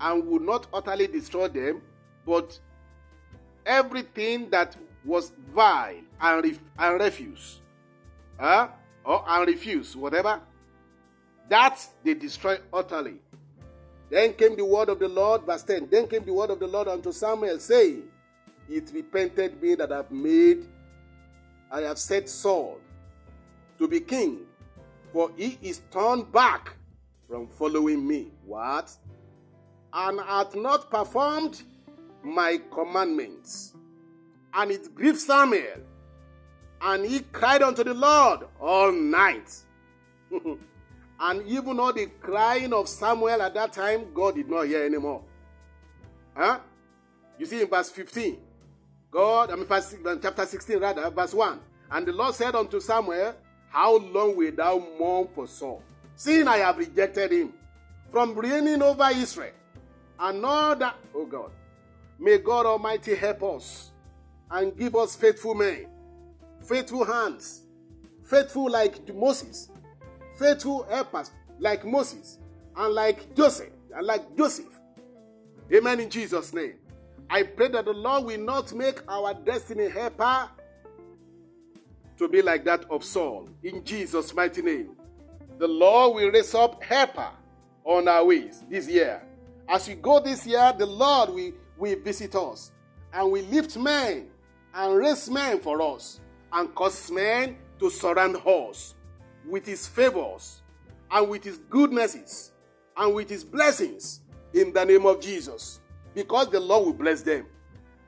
and 0.00 0.26
would 0.26 0.42
not 0.42 0.66
utterly 0.72 1.06
destroy 1.06 1.48
them, 1.48 1.82
but 2.26 2.58
everything 3.66 4.50
that 4.50 4.76
was 5.04 5.32
vile 5.52 6.00
and, 6.20 6.44
ref- 6.44 6.60
and 6.78 7.00
refuse, 7.00 7.60
uh, 8.38 8.68
or 9.04 9.24
and 9.26 9.46
refuse, 9.46 9.96
whatever, 9.96 10.40
that 11.48 11.86
they 12.02 12.14
destroy 12.14 12.58
utterly. 12.72 13.16
Then 14.10 14.34
came 14.34 14.56
the 14.56 14.64
word 14.64 14.88
of 14.88 14.98
the 14.98 15.08
Lord, 15.08 15.42
verse 15.42 15.62
10. 15.62 15.88
Then 15.90 16.06
came 16.06 16.24
the 16.24 16.32
word 16.32 16.50
of 16.50 16.60
the 16.60 16.66
Lord 16.66 16.88
unto 16.88 17.12
Samuel, 17.12 17.58
saying, 17.58 18.04
It 18.68 18.90
repented 18.94 19.60
me 19.60 19.74
that 19.74 19.92
I 19.92 19.96
have 19.96 20.10
made, 20.10 20.66
I 21.70 21.80
have 21.80 21.98
set 21.98 22.28
Saul 22.28 22.78
to 23.78 23.88
be 23.88 24.00
king, 24.00 24.40
for 25.12 25.30
he 25.36 25.58
is 25.62 25.80
turned 25.90 26.30
back 26.30 26.76
from 27.28 27.48
following 27.48 28.06
me. 28.06 28.28
What? 28.46 28.92
And 29.94 30.20
hath 30.20 30.56
not 30.56 30.90
performed 30.90 31.62
my 32.24 32.60
commandments. 32.72 33.74
And 34.52 34.72
it 34.72 34.94
grieved 34.94 35.18
Samuel. 35.18 35.80
And 36.80 37.06
he 37.06 37.20
cried 37.20 37.62
unto 37.62 37.84
the 37.84 37.94
Lord 37.94 38.40
all 38.60 38.92
night. 38.92 39.54
and 41.20 41.46
even 41.46 41.78
all 41.78 41.92
the 41.92 42.06
crying 42.20 42.72
of 42.72 42.88
Samuel 42.88 43.40
at 43.40 43.54
that 43.54 43.72
time, 43.72 44.12
God 44.12 44.34
did 44.34 44.50
not 44.50 44.66
hear 44.66 44.84
anymore. 44.84 45.22
Huh? 46.36 46.58
You 47.38 47.46
see 47.46 47.62
in 47.62 47.68
verse 47.68 47.90
15, 47.90 48.36
God, 49.10 49.50
I 49.50 49.54
mean, 49.54 49.66
verse, 49.66 49.94
chapter 50.20 50.44
16, 50.44 50.78
rather, 50.78 51.08
verse 51.10 51.32
1. 51.32 51.60
And 51.92 52.06
the 52.06 52.12
Lord 52.12 52.34
said 52.34 52.54
unto 52.56 52.80
Samuel, 52.80 53.34
How 53.68 53.96
long 53.96 54.36
wilt 54.36 54.56
thou 54.56 54.78
mourn 54.98 55.28
for 55.34 55.46
Saul? 55.46 55.82
Seeing 56.16 56.48
I 56.48 56.58
have 56.58 56.78
rejected 56.78 57.30
him 57.30 57.52
from 58.10 58.34
reigning 58.34 58.82
over 58.82 59.08
Israel. 59.12 59.52
That, 60.18 60.94
oh 61.14 61.26
God, 61.26 61.50
may 62.18 62.38
God 62.38 62.66
Almighty 62.66 63.14
help 63.14 63.42
us 63.42 63.90
and 64.50 64.76
give 64.76 64.94
us 64.94 65.16
faithful 65.16 65.54
men, 65.54 65.86
faithful 66.62 67.04
hands, 67.04 67.62
faithful 68.24 68.70
like 68.70 69.14
Moses, 69.14 69.68
faithful 70.38 70.84
helpers 70.84 71.30
like 71.58 71.84
Moses, 71.84 72.38
and 72.76 72.94
like 72.94 73.34
Joseph, 73.34 73.70
and 73.94 74.06
like 74.06 74.36
Joseph. 74.36 74.78
Amen 75.72 76.00
in 76.00 76.10
Jesus' 76.10 76.52
name. 76.52 76.74
I 77.30 77.42
pray 77.42 77.68
that 77.68 77.86
the 77.86 77.92
Lord 77.92 78.24
will 78.24 78.40
not 78.40 78.72
make 78.74 79.00
our 79.08 79.34
destiny 79.34 79.88
helper 79.88 80.48
to 82.18 82.28
be 82.28 82.42
like 82.42 82.64
that 82.64 82.84
of 82.90 83.02
Saul. 83.02 83.48
In 83.62 83.84
Jesus' 83.84 84.34
mighty 84.34 84.62
name. 84.62 84.90
The 85.58 85.66
Lord 85.68 86.16
will 86.16 86.30
raise 86.30 86.54
up 86.54 86.82
helper 86.82 87.30
on 87.84 88.08
our 88.08 88.24
ways 88.24 88.62
this 88.68 88.88
year. 88.88 89.22
As 89.68 89.88
we 89.88 89.94
go 89.94 90.20
this 90.20 90.46
year, 90.46 90.72
the 90.76 90.86
Lord 90.86 91.30
will, 91.30 91.52
will 91.78 91.98
visit 92.00 92.34
us 92.34 92.72
and 93.12 93.30
will 93.30 93.44
lift 93.44 93.76
men 93.76 94.28
and 94.74 94.96
raise 94.96 95.30
men 95.30 95.60
for 95.60 95.80
us 95.80 96.20
and 96.52 96.74
cause 96.74 97.10
men 97.10 97.56
to 97.78 97.90
surround 97.90 98.36
us 98.46 98.94
with 99.48 99.66
his 99.66 99.86
favors 99.86 100.62
and 101.10 101.28
with 101.28 101.44
his 101.44 101.58
goodnesses 101.70 102.52
and 102.96 103.14
with 103.14 103.28
his 103.28 103.44
blessings 103.44 104.20
in 104.52 104.72
the 104.72 104.84
name 104.84 105.06
of 105.06 105.20
Jesus. 105.20 105.80
Because 106.14 106.48
the 106.50 106.60
Lord 106.60 106.86
will 106.86 106.92
bless 106.92 107.22
them. 107.22 107.46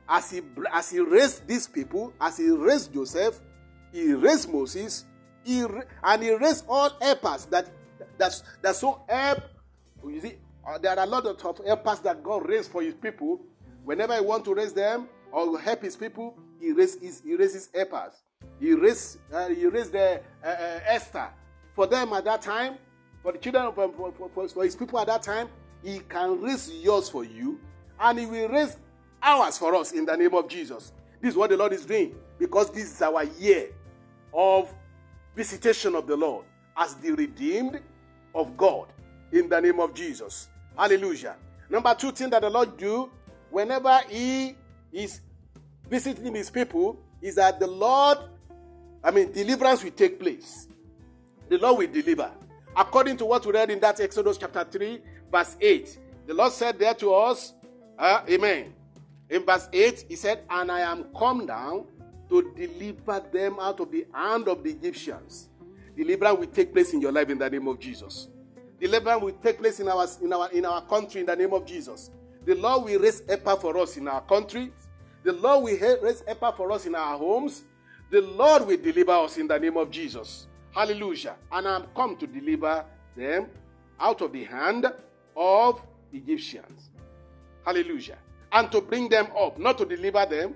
As 0.09 0.31
he, 0.31 0.41
as 0.73 0.91
he 0.91 1.01
raised 1.01 1.47
these 1.49 1.67
people, 1.67 2.13
as 2.21 2.37
he 2.37 2.49
raised 2.51 2.93
Joseph, 2.93 3.41
he 3.93 4.13
raised 4.13 4.49
Moses, 4.49 5.05
he, 5.43 5.65
and 6.05 6.23
he 6.23 6.33
raised 6.35 6.65
all 6.69 6.91
helpers 7.01 7.47
that, 7.47 7.69
that, 8.19 8.41
that 8.63 8.77
so 8.77 9.03
help. 9.09 9.41
You 10.07 10.21
see, 10.21 10.37
uh, 10.67 10.79
there 10.79 10.99
are 10.99 11.05
a 11.05 11.07
lot 11.07 11.27
of 11.27 11.41
helpers 11.65 12.01
that 12.01 12.23
God 12.23 12.49
raised 12.49 12.71
for 12.71 12.83
his 12.83 12.95
people. 12.95 13.41
Whenever 13.85 14.15
he 14.15 14.21
want 14.21 14.45
to 14.47 14.55
raise 14.55 14.73
them 14.73 15.09
or 15.31 15.59
help 15.61 15.83
his 15.83 15.97
people, 15.97 16.37
he 16.61 16.73
raises, 16.73 17.23
he 17.25 17.37
raises 17.37 17.69
helpers. 17.75 18.15
He 18.59 18.73
raised, 18.73 19.19
uh, 19.33 19.49
the, 19.49 20.21
uh, 20.43 20.47
uh, 20.47 20.81
Esther 20.87 21.29
for 21.75 21.87
them 21.87 22.13
at 22.13 22.25
that 22.25 22.43
time, 22.43 22.77
for 23.23 23.33
the 23.33 23.39
children 23.39 23.67
of 23.67 23.75
for, 23.75 24.13
for, 24.13 24.49
for, 24.49 24.65
his 24.65 24.75
people 24.75 24.99
at 24.99 25.07
that 25.07 25.23
time. 25.23 25.49
He 25.85 26.01
can 26.01 26.41
raise 26.41 26.71
yours 26.71 27.09
for 27.09 27.23
you, 27.25 27.61
and 28.01 28.19
he 28.19 28.27
will 28.27 28.49
raise 28.49 28.77
ours 29.23 29.59
for 29.59 29.75
us 29.77 29.93
in 29.93 30.05
the 30.05 30.17
name 30.17 30.35
of 30.35 30.49
Jesus. 30.49 30.93
This 31.21 31.33
is 31.33 31.37
what 31.37 31.51
the 31.51 31.57
Lord 31.57 31.73
is 31.73 31.85
doing 31.85 32.15
because 32.39 32.71
this 32.71 32.93
is 32.93 33.03
our 33.03 33.25
year 33.25 33.69
of 34.33 34.73
visitation 35.35 35.95
of 35.95 36.07
the 36.07 36.17
Lord 36.17 36.45
as 36.77 36.95
the 36.95 37.13
redeemed 37.13 37.81
of 38.35 38.57
God 38.57 38.89
in 39.33 39.49
the 39.49 39.61
name 39.61 39.81
of 39.81 39.95
Jesus. 39.95 40.49
Hallelujah. 40.77 41.37
Number 41.69 41.95
two 41.95 42.13
thing 42.13 42.31
that 42.31 42.43
the 42.43 42.51
Lord 42.51 42.77
do 42.77 43.11
whenever 43.51 44.01
He 44.09 44.55
is 44.93 45.21
visiting 45.89 46.35
His 46.35 46.51
people 46.51 46.99
is 47.23 47.37
that 47.37 47.59
the 47.59 47.67
Lord, 47.67 48.19
I 49.03 49.11
mean, 49.11 49.33
deliverance 49.33 49.83
will 49.83 49.91
take 49.91 50.21
place. 50.21 50.69
The 51.49 51.59
Lord 51.59 51.79
will 51.79 51.87
deliver. 51.93 52.31
According 52.77 53.17
to 53.19 53.25
what 53.25 53.47
we 53.47 53.53
read 53.53 53.71
in 53.71 53.81
that 53.81 54.01
Exodus 54.01 54.37
chapter 54.37 54.65
3, 54.65 55.01
verse 55.33 55.57
8, 55.61 55.99
the 56.27 56.35
Lord 56.35 56.53
said 56.53 56.79
there 56.79 56.95
to 56.95 57.15
us, 57.15 57.55
uh, 57.99 58.21
Amen. 58.29 58.75
In 59.31 59.45
verse 59.45 59.69
8, 59.73 60.05
He 60.09 60.17
said, 60.17 60.43
And 60.51 60.71
I 60.71 60.81
am 60.81 61.05
come 61.19 61.47
down 61.47 61.87
to 62.29 62.53
deliver 62.55 63.23
them 63.33 63.57
out 63.61 63.81
of 63.81 63.91
the 63.91 64.07
hand 64.13 64.49
of 64.49 64.63
the 64.63 64.71
Egyptians. 64.71 65.49
Deliverance 65.97 66.39
will 66.39 66.47
take 66.47 66.73
place 66.73 66.93
in 66.93 67.01
your 67.01 67.13
life 67.13 67.31
in 67.31 67.39
the 67.39 67.49
name 67.49 67.67
of 67.69 67.79
Jesus. 67.79 68.29
Deliverance 68.81 69.23
will 69.23 69.33
take 69.43 69.59
place 69.59 69.81
in 69.81 69.89
our, 69.89 70.07
in 70.23 70.33
our, 70.33 70.51
in 70.51 70.65
our 70.67 70.83
country 70.83 71.21
in 71.21 71.27
the 71.27 71.37
name 71.37 71.53
of 71.53 71.65
Jesus. 71.65 72.11
The 72.45 72.55
Lord 72.55 72.85
will 72.85 73.01
raise 73.01 73.23
helper 73.27 73.57
for 73.57 73.79
us 73.79 73.97
in 73.97 74.07
our 74.07 74.21
country. 74.21 74.73
The 75.25 75.33
Lord 75.33 75.65
will 75.65 75.99
raise 76.03 76.23
helper 76.27 76.53
for 76.57 76.71
us 76.73 76.87
in 76.87 76.95
our 76.95 77.17
homes. 77.17 77.65
The 78.11 78.21
Lord 78.21 78.67
will 78.67 78.77
deliver 78.77 79.13
us 79.13 79.39
in 79.39 79.49
the 79.49 79.59
name 79.59 79.77
of 79.77 79.91
Jesus. 79.91 80.47
Hallelujah. 80.73 81.37
And 81.51 81.67
I'm 81.67 81.87
come 81.97 82.17
to 82.19 82.27
deliver 82.27 82.85
them 83.17 83.47
out 83.99 84.21
of 84.21 84.33
the 84.33 84.45
hand 84.45 84.87
of 85.35 85.81
Egyptians. 86.13 86.91
Hallelujah. 87.65 88.19
And 88.53 88.71
to 88.71 88.81
bring 88.81 89.09
them 89.09 89.29
up, 89.37 89.59
not 89.59 89.79
to 89.79 89.87
deliver 89.87 90.25
them. 90.27 90.55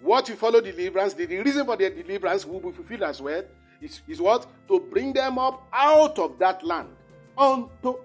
What 0.00 0.28
you 0.28 0.34
follow 0.34 0.60
deliverance, 0.60 1.14
the 1.14 1.26
reason 1.26 1.64
for 1.64 1.76
their 1.76 1.90
deliverance 1.90 2.44
will 2.44 2.60
be 2.60 2.72
fulfilled 2.72 3.02
as 3.02 3.22
well, 3.22 3.44
is, 3.80 4.00
is 4.08 4.20
what? 4.20 4.46
To 4.68 4.80
bring 4.80 5.12
them 5.12 5.38
up 5.38 5.66
out 5.72 6.18
of 6.18 6.38
that 6.38 6.64
land 6.64 6.88
unto 7.36 7.96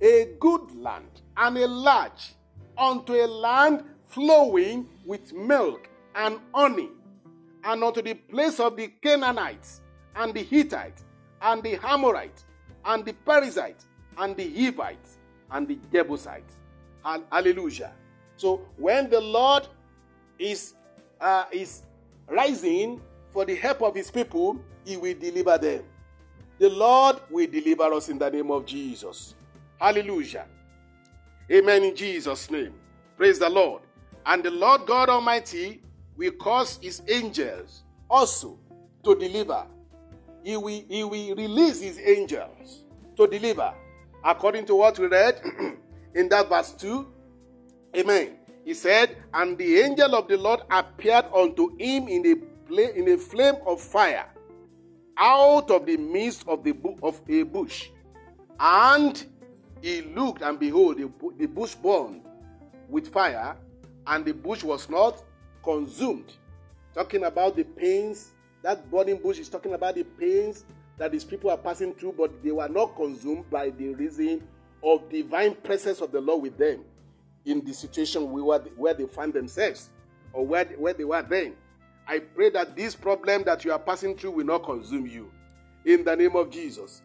a 0.00 0.28
good 0.38 0.74
land 0.76 1.22
and 1.36 1.58
a 1.58 1.66
large, 1.66 2.34
unto 2.76 3.12
a 3.14 3.26
land 3.26 3.84
flowing 4.06 4.88
with 5.04 5.32
milk 5.32 5.88
and 6.14 6.38
honey, 6.54 6.88
and 7.64 7.84
unto 7.84 8.02
the 8.02 8.14
place 8.14 8.58
of 8.58 8.76
the 8.76 8.88
Canaanites, 9.02 9.82
and 10.16 10.34
the 10.34 10.42
Hittites, 10.42 11.04
and 11.42 11.62
the 11.62 11.78
Amorites, 11.86 12.44
and 12.84 13.04
the 13.04 13.12
Perizzites, 13.12 13.86
and 14.18 14.36
the 14.36 14.48
Hivites, 14.48 15.18
and 15.50 15.68
the 15.68 15.78
Jebusites. 15.92 16.56
Hallelujah. 17.02 17.92
So 18.36 18.66
when 18.76 19.10
the 19.10 19.20
Lord 19.20 19.66
is 20.38 20.74
uh, 21.20 21.44
is 21.52 21.82
rising 22.28 23.00
for 23.30 23.44
the 23.44 23.54
help 23.54 23.82
of 23.82 23.94
his 23.94 24.10
people, 24.10 24.58
he 24.84 24.96
will 24.96 25.14
deliver 25.14 25.58
them. 25.58 25.84
The 26.60 26.68
Lord 26.68 27.16
will 27.30 27.46
deliver 27.46 27.84
us 27.84 28.10
in 28.10 28.18
the 28.18 28.30
name 28.30 28.50
of 28.50 28.66
Jesus. 28.66 29.34
Hallelujah. 29.80 30.44
Amen 31.50 31.84
in 31.84 31.96
Jesus' 31.96 32.50
name. 32.50 32.74
Praise 33.16 33.38
the 33.38 33.48
Lord. 33.48 33.80
And 34.26 34.44
the 34.44 34.50
Lord 34.50 34.84
God 34.84 35.08
Almighty 35.08 35.80
will 36.18 36.32
cause 36.32 36.78
his 36.82 37.00
angels 37.08 37.84
also 38.10 38.58
to 39.04 39.14
deliver. 39.14 39.66
He 40.44 40.58
will, 40.58 40.84
he 40.86 41.02
will 41.02 41.34
release 41.34 41.80
his 41.80 41.98
angels 41.98 42.84
to 43.16 43.26
deliver. 43.26 43.72
According 44.22 44.66
to 44.66 44.74
what 44.74 44.98
we 44.98 45.06
read 45.06 45.40
in 46.14 46.28
that 46.28 46.50
verse 46.50 46.72
2. 46.72 47.10
Amen. 47.96 48.36
He 48.66 48.74
said, 48.74 49.16
And 49.32 49.56
the 49.56 49.80
angel 49.80 50.14
of 50.14 50.28
the 50.28 50.36
Lord 50.36 50.60
appeared 50.70 51.24
unto 51.34 51.74
him 51.78 52.06
in 52.06 52.26
a, 52.26 52.98
in 52.98 53.08
a 53.08 53.16
flame 53.16 53.56
of 53.66 53.80
fire 53.80 54.26
out 55.20 55.70
of 55.70 55.84
the 55.84 55.98
midst 55.98 56.48
of, 56.48 56.64
the, 56.64 56.74
of 57.02 57.20
a 57.28 57.42
bush. 57.42 57.90
And 58.58 59.24
he 59.82 60.02
looked, 60.02 60.42
and 60.42 60.58
behold, 60.58 60.98
the, 60.98 61.10
the 61.38 61.46
bush 61.46 61.74
burned 61.74 62.22
with 62.88 63.08
fire, 63.12 63.56
and 64.06 64.24
the 64.24 64.32
bush 64.32 64.64
was 64.64 64.88
not 64.88 65.22
consumed. 65.62 66.32
Talking 66.94 67.24
about 67.24 67.54
the 67.54 67.64
pains, 67.64 68.32
that 68.62 68.90
burning 68.90 69.18
bush 69.18 69.38
is 69.38 69.48
talking 69.48 69.74
about 69.74 69.94
the 69.94 70.04
pains 70.04 70.64
that 70.98 71.12
these 71.12 71.24
people 71.24 71.50
are 71.50 71.56
passing 71.56 71.94
through, 71.94 72.14
but 72.16 72.42
they 72.42 72.50
were 72.50 72.68
not 72.68 72.96
consumed 72.96 73.48
by 73.50 73.70
the 73.70 73.94
reason 73.94 74.42
of 74.82 75.08
divine 75.10 75.54
presence 75.54 76.00
of 76.00 76.12
the 76.12 76.20
Lord 76.20 76.42
with 76.42 76.58
them 76.58 76.80
in 77.44 77.64
the 77.64 77.72
situation 77.72 78.30
we 78.30 78.42
were, 78.42 78.58
where 78.76 78.94
they 78.94 79.06
find 79.06 79.32
themselves 79.32 79.90
or 80.32 80.46
where, 80.46 80.64
where 80.64 80.92
they 80.92 81.04
were 81.04 81.22
then. 81.22 81.54
I 82.10 82.18
pray 82.18 82.50
that 82.50 82.74
this 82.74 82.96
problem 82.96 83.44
that 83.44 83.64
you 83.64 83.70
are 83.70 83.78
passing 83.78 84.16
through 84.16 84.32
will 84.32 84.44
not 84.44 84.64
consume 84.64 85.06
you 85.06 85.30
in 85.84 86.02
the 86.02 86.16
name 86.16 86.34
of 86.34 86.50
Jesus. 86.50 87.02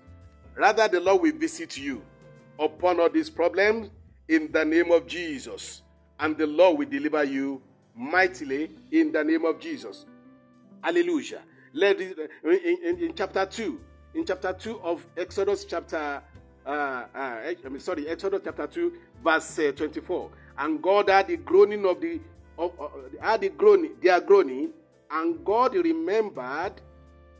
Rather, 0.55 0.87
the 0.87 0.99
Lord 0.99 1.21
will 1.21 1.37
visit 1.37 1.77
you 1.77 2.01
upon 2.57 2.99
all 2.99 3.11
these 3.11 3.29
problems 3.29 3.91
in 4.27 4.51
the 4.51 4.65
name 4.65 4.91
of 4.91 5.05
Jesus. 5.05 5.83
And 6.19 6.35
the 6.35 6.47
Lord 6.47 6.79
will 6.79 6.89
deliver 6.89 7.23
you 7.23 7.61
mightily 7.95 8.71
in 8.91 9.11
the 9.11 9.23
name 9.23 9.45
of 9.45 9.59
Jesus. 9.59 10.07
Hallelujah. 10.81 11.43
Let 11.71 12.01
in, 12.01 12.15
in, 12.43 12.97
in 12.97 13.13
chapter 13.13 13.45
2, 13.45 13.79
in 14.15 14.25
chapter 14.25 14.53
2 14.53 14.79
of 14.79 15.05
Exodus 15.15 15.65
chapter 15.65 16.23
uh, 16.65 16.69
uh, 16.69 17.05
I 17.13 17.55
mean, 17.69 17.79
sorry, 17.79 18.07
Exodus 18.07 18.41
chapter 18.43 18.65
2, 18.65 18.93
verse 19.23 19.59
uh, 19.59 19.71
24. 19.75 20.31
And 20.57 20.81
God 20.81 21.09
had 21.09 21.27
the 21.27 21.37
groaning 21.37 21.85
of 21.85 22.01
the, 22.01 22.19
of, 22.57 22.71
uh, 22.81 22.87
had 23.21 23.41
the 23.41 23.49
groaning, 23.49 23.91
their 24.01 24.19
groaning, 24.19 24.73
and 25.11 25.43
God 25.45 25.75
remembered 25.75 26.73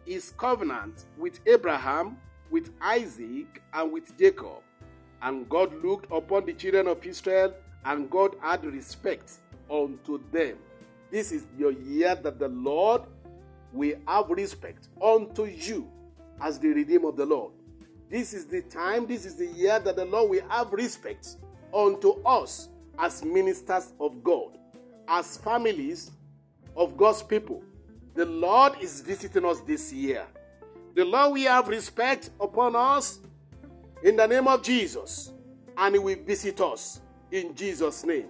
his 0.06 0.32
covenant 0.38 1.06
with 1.18 1.40
Abraham, 1.48 2.18
with 2.50 2.72
Isaac, 2.82 3.62
and 3.74 3.92
with 3.92 4.18
Jacob. 4.18 4.62
And 5.22 5.50
God 5.50 5.84
looked 5.84 6.12
upon 6.12 6.46
the 6.46 6.54
children 6.54 6.88
of 6.88 7.06
Israel, 7.06 7.54
and 7.86 8.10
God 8.10 8.36
had 8.42 8.66
respect 8.66 9.32
unto 9.70 10.22
them. 10.32 10.58
This 11.12 11.32
is 11.32 11.46
your 11.58 11.72
year 11.72 12.16
that 12.16 12.40
the 12.40 12.50
Lord 12.50 13.04
will 13.74 13.96
have 14.08 14.30
respect 14.30 14.90
unto 15.02 15.46
you 15.46 15.90
as 16.42 16.60
the 16.60 16.70
redeemer 16.70 17.10
of 17.10 17.18
the 17.18 17.26
Lord. 17.26 17.54
This 18.10 18.34
is 18.34 18.46
the 18.46 18.62
time, 18.62 19.08
this 19.08 19.26
is 19.26 19.36
the 19.36 19.48
year 19.48 19.80
that 19.80 19.96
the 19.96 20.06
Lord 20.06 20.30
will 20.30 20.48
have 20.50 20.72
respect 20.72 21.38
unto 21.74 22.22
us 22.24 22.70
as 23.00 23.24
ministers 23.24 23.94
of 24.00 24.24
God, 24.24 24.58
as 25.08 25.38
families 25.38 26.12
of 26.76 26.98
God's 26.98 27.24
people. 27.24 27.64
The 28.14 28.26
Lord 28.26 28.74
is 28.82 29.02
visiting 29.02 29.46
us 29.46 29.60
this 29.62 29.92
year. 29.92 30.26
The 30.96 31.04
Lord 31.04 31.34
will 31.34 31.48
have 31.48 31.68
respect 31.68 32.30
upon 32.40 32.76
us 32.76 33.20
in 34.04 34.16
the 34.16 34.26
name 34.26 34.48
of 34.48 34.64
Jesus, 34.64 35.34
and 35.78 35.96
He 35.96 36.00
will 36.00 36.18
visit 36.24 36.62
us 36.62 37.02
in 37.32 37.54
Jesus' 37.56 38.06
name. 38.06 38.28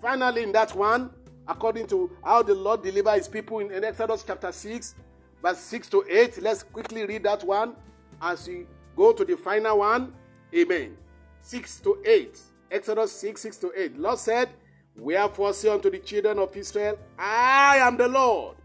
Finally, 0.00 0.42
in 0.42 0.52
that 0.52 0.74
one, 0.74 1.10
according 1.48 1.86
to 1.86 2.10
how 2.24 2.42
the 2.42 2.54
Lord 2.54 2.82
delivered 2.82 3.14
His 3.14 3.28
people 3.28 3.60
in, 3.60 3.84
Exodus 3.84 4.24
chapter 4.26 4.52
6, 4.52 4.94
verse 5.42 5.58
6 5.58 5.88
to 5.88 6.04
8, 6.08 6.42
let's 6.42 6.62
quickly 6.62 7.06
read 7.06 7.22
that 7.22 7.42
one 7.44 7.74
as 8.20 8.46
we 8.46 8.66
go 8.96 9.12
to 9.12 9.24
the 9.24 9.36
final 9.36 9.78
one. 9.78 10.12
Amen. 10.54 10.96
6 11.40 11.80
to 11.80 11.98
8. 12.04 12.38
Exodus 12.70 13.12
6, 13.12 13.40
6 13.40 13.56
to 13.58 13.72
8. 13.74 13.98
Lord 13.98 14.18
said, 14.18 14.50
Wherefore 14.96 15.52
say 15.52 15.68
unto 15.68 15.90
the 15.90 15.98
children 15.98 16.38
of 16.38 16.56
Israel, 16.56 16.98
I 17.18 17.78
am 17.78 17.96
the 17.96 18.08
Lord, 18.08 18.56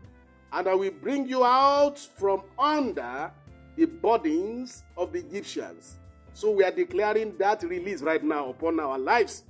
and 0.52 0.68
I 0.68 0.76
will 0.76 0.92
bring 0.92 1.28
you 1.28 1.44
out 1.44 1.98
from 1.98 2.44
under 2.60 3.32
the 3.76 3.86
burdens 3.86 4.84
of 4.98 5.14
the 5.14 5.20
Egyptians. 5.20 5.98
So 6.34 6.52
we 6.52 6.64
are 6.64 6.72
declaring 6.72 7.38
that 7.38 7.64
release 7.64 8.02
right 8.02 8.24
now 8.24 8.50
upon 8.50 8.80
our 8.80 9.00
lives 9.00 9.44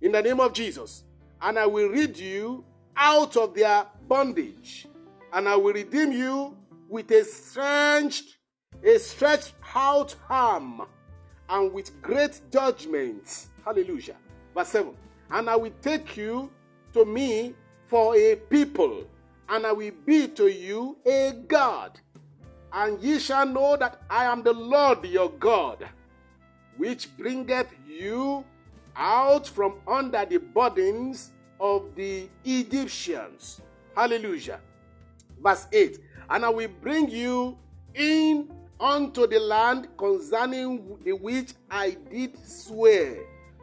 in 0.00 0.12
the 0.12 0.22
name 0.22 0.40
of 0.40 0.52
Jesus. 0.52 1.04
And 1.40 1.58
I 1.58 1.66
will 1.66 1.88
rid 1.88 2.18
you 2.18 2.64
out 2.96 3.36
of 3.36 3.54
their 3.54 3.86
bondage, 4.08 4.86
and 5.32 5.48
I 5.48 5.56
will 5.56 5.74
redeem 5.74 6.12
you 6.12 6.56
with 6.88 7.10
a 7.10 7.24
stretched, 7.24 8.38
a 8.82 8.98
stretched 8.98 9.54
out 9.74 10.14
arm, 10.30 10.82
and 11.48 11.72
with 11.72 12.00
great 12.00 12.40
judgment. 12.50 13.48
Hallelujah. 13.64 14.16
Verse 14.54 14.68
7. 14.68 14.94
And 15.30 15.48
I 15.48 15.56
will 15.56 15.72
take 15.82 16.16
you 16.16 16.50
to 16.92 17.04
me 17.04 17.54
for 17.86 18.16
a 18.16 18.36
people, 18.36 19.04
and 19.48 19.66
I 19.66 19.72
will 19.72 19.92
be 20.06 20.28
to 20.28 20.48
you 20.48 20.96
a 21.06 21.32
God. 21.46 21.98
And 22.72 23.00
ye 23.00 23.18
shall 23.18 23.46
know 23.46 23.76
that 23.76 24.02
I 24.10 24.24
am 24.24 24.42
the 24.42 24.52
Lord 24.52 25.04
your 25.04 25.30
God, 25.30 25.86
which 26.76 27.16
bringeth 27.16 27.68
you 27.86 28.44
out 28.96 29.46
from 29.46 29.74
under 29.86 30.24
the 30.24 30.38
burdens 30.38 31.32
of 31.60 31.94
the 31.94 32.28
Egyptians. 32.44 33.60
Hallelujah. 33.96 34.60
Verse 35.42 35.66
8 35.72 35.98
And 36.30 36.44
I 36.44 36.48
will 36.48 36.70
bring 36.80 37.08
you 37.08 37.56
in 37.94 38.50
unto 38.80 39.26
the 39.26 39.38
land 39.38 39.88
concerning 39.96 40.98
the 41.04 41.12
which 41.12 41.52
I 41.70 41.96
did 42.10 42.36
swear 42.46 43.18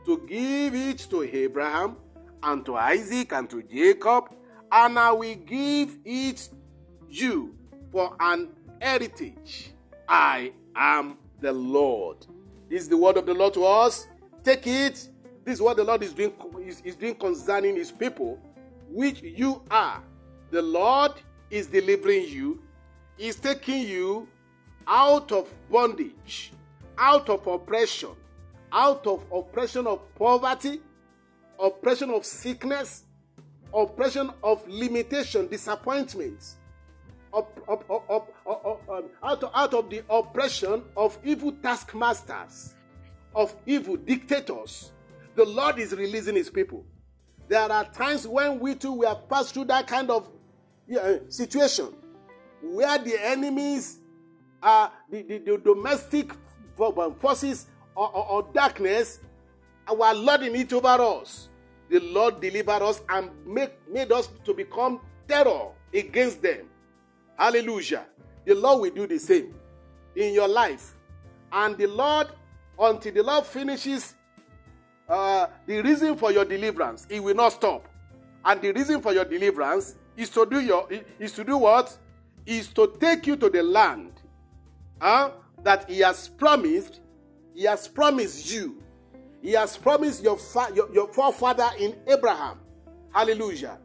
to 0.06 0.18
give 0.28 0.76
it 0.76 1.00
to 1.10 1.24
Abraham 1.24 1.98
and 2.44 2.66
to 2.66 2.76
Isaac 2.76 3.32
and 3.34 3.50
to 3.50 3.62
Jacob, 3.64 4.34
and 4.72 4.98
I 4.98 5.12
will 5.12 5.36
give 5.36 5.98
it 6.06 6.50
you 7.10 7.56
for 7.92 8.16
an 8.20 8.50
heritage. 8.80 9.72
I 10.08 10.54
am 10.76 11.18
the 11.40 11.52
Lord. 11.52 12.26
This 12.70 12.84
is 12.84 12.90
the 12.90 12.98
word 12.98 13.18
of 13.18 13.26
the 13.26 13.34
Lord 13.34 13.54
to 13.56 13.66
us. 13.66 14.08
Take 14.44 14.66
it. 14.68 15.10
This 15.44 15.56
is 15.56 15.62
what 15.62 15.78
the 15.78 15.84
Lord 15.84 16.04
is 16.04 16.14
doing, 16.14 16.34
is, 16.66 16.82
is 16.82 16.96
doing 16.96 17.16
concerning 17.16 17.76
his 17.76 17.92
people, 17.92 18.40
which 18.90 19.22
you 19.22 19.62
are. 19.72 20.02
The 20.52 20.62
Lord 20.62 21.14
is 21.50 21.68
delivering 21.68 22.28
you, 22.28 22.62
He's 23.18 23.36
taking 23.36 23.88
you 23.88 24.28
out 24.88 25.32
of 25.32 25.54
bondage, 25.70 26.52
out 26.98 27.30
of 27.30 27.46
oppression, 27.46 28.10
out 28.72 29.06
of 29.08 29.26
oppression 29.32 29.88
of 29.88 30.00
poverty, 30.16 30.82
oppression 31.60 32.10
of 32.10 32.26
sickness, 32.26 33.04
oppression 33.74 34.30
of 34.44 34.68
limitation, 34.68 35.48
up, 37.34 37.60
um, 37.70 39.04
out, 39.24 39.44
of, 39.44 39.52
out 39.54 39.74
of 39.74 39.90
the 39.90 40.04
oppression 40.10 40.84
of 40.98 41.18
evil 41.24 41.52
taskmasters, 41.64 42.76
of 43.36 43.56
evil 43.66 43.96
dictators. 43.96 44.92
The 45.36 45.46
Lord 45.46 45.80
is 45.80 45.94
releasing 45.94 46.36
his 46.36 46.50
people. 46.50 46.84
There 47.48 47.72
are 47.72 47.86
times 47.86 48.28
when 48.28 48.60
we 48.60 48.76
too 48.76 48.94
we 48.94 49.06
have 49.06 49.30
passed 49.30 49.54
through 49.54 49.66
that 49.66 49.88
kind 49.88 50.10
of 50.10 50.30
yeah, 50.88 51.18
situation 51.30 51.94
where 52.62 52.98
the 52.98 53.18
enemies 53.26 54.00
are 54.62 54.92
the, 55.10 55.24
the, 55.24 55.38
the 55.40 55.58
domestic 55.58 56.32
forces 57.20 57.68
or, 57.96 58.10
or, 58.16 58.30
or 58.30 58.50
darkness 58.54 59.20
were 59.90 60.14
lording 60.14 60.56
it 60.56 60.72
over 60.74 60.88
us. 60.88 61.50
The 61.90 62.00
Lord 62.00 62.40
delivered 62.40 62.82
us 62.82 63.02
and 63.10 63.30
make, 63.46 63.72
made 63.92 64.12
us 64.12 64.30
to 64.46 64.54
become 64.54 65.02
terror 65.28 65.70
against 65.94 66.42
them. 66.42 66.68
Hallelujah. 67.38 68.06
The 68.46 68.56
Lord 68.56 68.82
will 68.82 68.92
do 68.92 69.08
the 69.08 69.20
same 69.20 69.54
in 70.16 70.34
your 70.34 70.48
life. 70.48 70.96
And 71.52 71.78
the 71.78 71.88
Lord, 71.88 72.28
until 72.80 73.14
the 73.14 73.24
Lord 73.24 73.46
finishes 73.46 74.16
uh, 75.10 75.48
the 75.66 75.82
reason 75.82 76.16
for 76.16 76.32
your 76.32 76.46
deliverance, 76.46 77.06
He 77.10 77.20
will 77.20 77.36
not 77.36 77.54
stop. 77.54 77.88
And 78.46 78.62
the 78.62 78.72
reason 78.72 79.02
for 79.02 79.14
your 79.14 79.26
deliverance 79.26 79.96
is 80.16 80.30
to 80.30 80.46
do 80.46 80.60
your 80.62 80.88
is 81.20 81.34
to 81.34 81.44
do 81.44 81.58
what? 81.58 81.96
Is 82.46 82.70
to 82.70 82.96
take 83.00 83.28
you 83.28 83.36
to 83.36 83.50
the 83.50 83.62
land 83.62 84.14
uh, 85.00 85.32
that 85.64 85.90
He 85.90 86.00
has 86.00 86.30
promised. 86.30 87.02
He 87.54 87.64
has 87.64 87.88
promised 87.88 88.52
you. 88.52 88.82
He 89.42 89.54
has 89.54 89.76
promised 89.78 90.24
your, 90.24 90.38
fa- 90.38 90.72
your, 90.74 90.92
your 90.94 91.08
forefather 91.08 91.70
in 91.80 91.96
Abraham. 92.08 92.60
Hallelujah. 93.14 93.80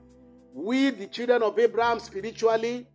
We, 0.53 0.91
the 0.91 1.07
children 1.07 1.43
of 1.43 1.59
Abraham, 1.59 1.99
spiritually, 1.99 2.87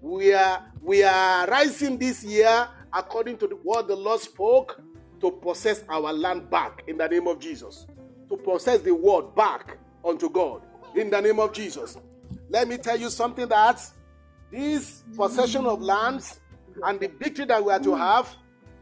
we 0.00 0.32
are, 0.34 0.64
we 0.82 1.02
are 1.02 1.46
rising 1.46 1.98
this 1.98 2.24
year 2.24 2.68
according 2.92 3.38
to 3.38 3.46
the 3.46 3.56
word 3.56 3.88
the 3.88 3.96
Lord 3.96 4.20
spoke 4.20 4.80
to 5.20 5.30
possess 5.30 5.82
our 5.88 6.12
land 6.12 6.50
back 6.50 6.84
in 6.86 6.98
the 6.98 7.08
name 7.08 7.26
of 7.26 7.38
Jesus. 7.38 7.86
To 8.28 8.36
possess 8.36 8.80
the 8.80 8.94
word 8.94 9.34
back 9.34 9.78
unto 10.04 10.28
God 10.28 10.62
in 10.94 11.10
the 11.10 11.20
name 11.20 11.40
of 11.40 11.52
Jesus. 11.52 11.96
Let 12.50 12.68
me 12.68 12.76
tell 12.76 12.98
you 12.98 13.10
something 13.10 13.48
that 13.48 13.82
this 14.50 15.02
possession 15.16 15.66
of 15.66 15.80
lands 15.80 16.40
and 16.82 17.00
the 17.00 17.08
victory 17.08 17.46
that 17.46 17.64
we 17.64 17.72
are 17.72 17.80
to 17.80 17.94
have, 17.94 18.28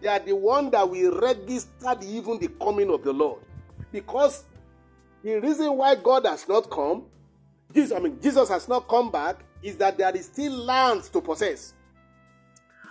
they 0.03 0.09
are 0.09 0.19
the 0.19 0.35
one 0.35 0.71
that 0.71 0.89
will 0.89 1.19
register 1.19 1.97
even 2.03 2.39
the 2.39 2.49
coming 2.61 2.91
of 2.91 3.03
the 3.05 3.13
Lord. 3.13 3.41
Because 3.91 4.45
the 5.23 5.41
reason 5.41 5.77
why 5.77 5.95
God 5.95 6.27
has 6.27 6.49
not 6.49 6.69
come, 6.71 7.05
Jesus, 7.73 7.97
I 7.97 8.01
mean 8.01 8.19
Jesus 8.21 8.49
has 8.49 8.69
not 8.69 8.89
come 8.89 9.11
back, 9.11 9.45
is 9.63 9.77
that 9.77 9.97
there 9.97 10.15
is 10.15 10.27
still 10.27 10.53
lands 10.53 11.09
to 11.11 11.21
possess. 11.21 11.75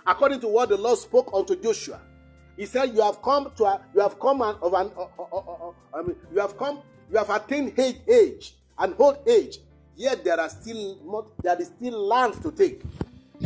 According 0.06 0.40
to 0.40 0.48
what 0.48 0.70
the 0.70 0.76
Lord 0.76 0.98
spoke 0.98 1.30
unto 1.34 1.54
Joshua, 1.54 2.00
He 2.56 2.66
said, 2.66 2.94
"You 2.94 3.02
have 3.02 3.22
come 3.22 3.50
to, 3.56 3.64
a, 3.64 3.80
you 3.94 4.00
have 4.00 4.18
come 4.20 4.42
an, 4.42 4.56
of 4.60 4.72
an, 4.74 4.90
uh, 4.96 5.06
uh, 5.18 5.36
uh, 5.36 5.72
I 5.94 6.02
mean, 6.02 6.16
you 6.32 6.40
have 6.40 6.56
come, 6.58 6.80
you 7.10 7.18
have 7.18 7.30
attained 7.30 7.78
age, 7.78 8.00
age 8.08 8.54
and 8.78 8.94
old 8.98 9.18
age. 9.26 9.58
Yet 9.96 10.24
there 10.24 10.38
are 10.40 10.48
still 10.48 10.98
not, 11.04 11.26
there 11.42 11.60
is 11.60 11.68
still 11.68 12.06
land 12.06 12.42
to 12.42 12.50
take. 12.52 12.82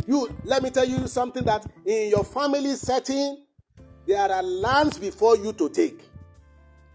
You 0.07 0.29
let 0.43 0.61
me 0.63 0.69
tell 0.69 0.85
you 0.85 1.07
something 1.07 1.43
that 1.45 1.65
in 1.85 2.09
your 2.09 2.23
family 2.23 2.75
setting, 2.75 3.43
there 4.07 4.31
are 4.31 4.43
lands 4.43 4.97
before 4.97 5.37
you 5.37 5.53
to 5.53 5.69
take. 5.69 6.01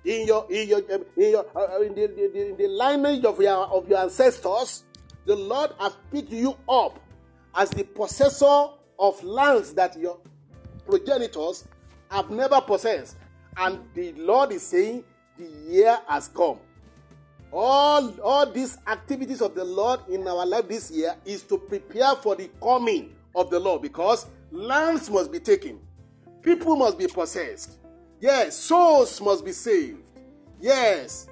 In 0.04 0.26
your 0.26 0.46
in 0.50 0.68
your 0.68 0.80
in 0.80 1.30
your 1.30 1.46
uh, 1.54 1.76
uh, 1.76 1.80
in, 1.80 1.94
the, 1.94 2.08
the, 2.08 2.48
in 2.50 2.56
the 2.56 2.66
lineage 2.66 3.24
of 3.24 3.40
your 3.40 3.66
of 3.66 3.88
your 3.88 4.00
ancestors, 4.00 4.82
the 5.26 5.36
Lord 5.36 5.70
has 5.78 5.96
picked 6.10 6.32
you 6.32 6.56
up 6.68 6.98
as 7.54 7.70
the 7.70 7.84
possessor 7.84 8.66
of 8.98 9.22
lands 9.22 9.74
that 9.74 9.96
your 9.96 10.18
progenitors 10.86 11.68
have 12.10 12.30
never 12.30 12.60
possessed. 12.60 13.16
And 13.56 13.80
the 13.94 14.12
Lord 14.12 14.52
is 14.52 14.62
saying, 14.62 15.04
the 15.38 15.44
year 15.70 15.98
has 16.08 16.28
come. 16.28 16.58
All, 17.52 18.18
all 18.22 18.50
these 18.50 18.78
activities 18.86 19.42
of 19.42 19.54
the 19.54 19.64
Lord 19.64 20.00
in 20.08 20.26
our 20.26 20.46
life 20.46 20.68
this 20.68 20.90
year 20.90 21.14
is 21.24 21.42
to 21.44 21.58
prepare 21.58 22.14
for 22.16 22.34
the 22.34 22.48
coming 22.62 23.14
of 23.34 23.50
the 23.50 23.60
Lord 23.60 23.82
because 23.82 24.26
lands 24.50 25.10
must 25.10 25.30
be 25.30 25.38
taken, 25.38 25.78
people 26.42 26.76
must 26.76 26.98
be 26.98 27.06
possessed, 27.06 27.78
yes, 28.20 28.56
souls 28.56 29.20
must 29.20 29.44
be 29.44 29.52
saved, 29.52 30.10
yes, 30.60 31.28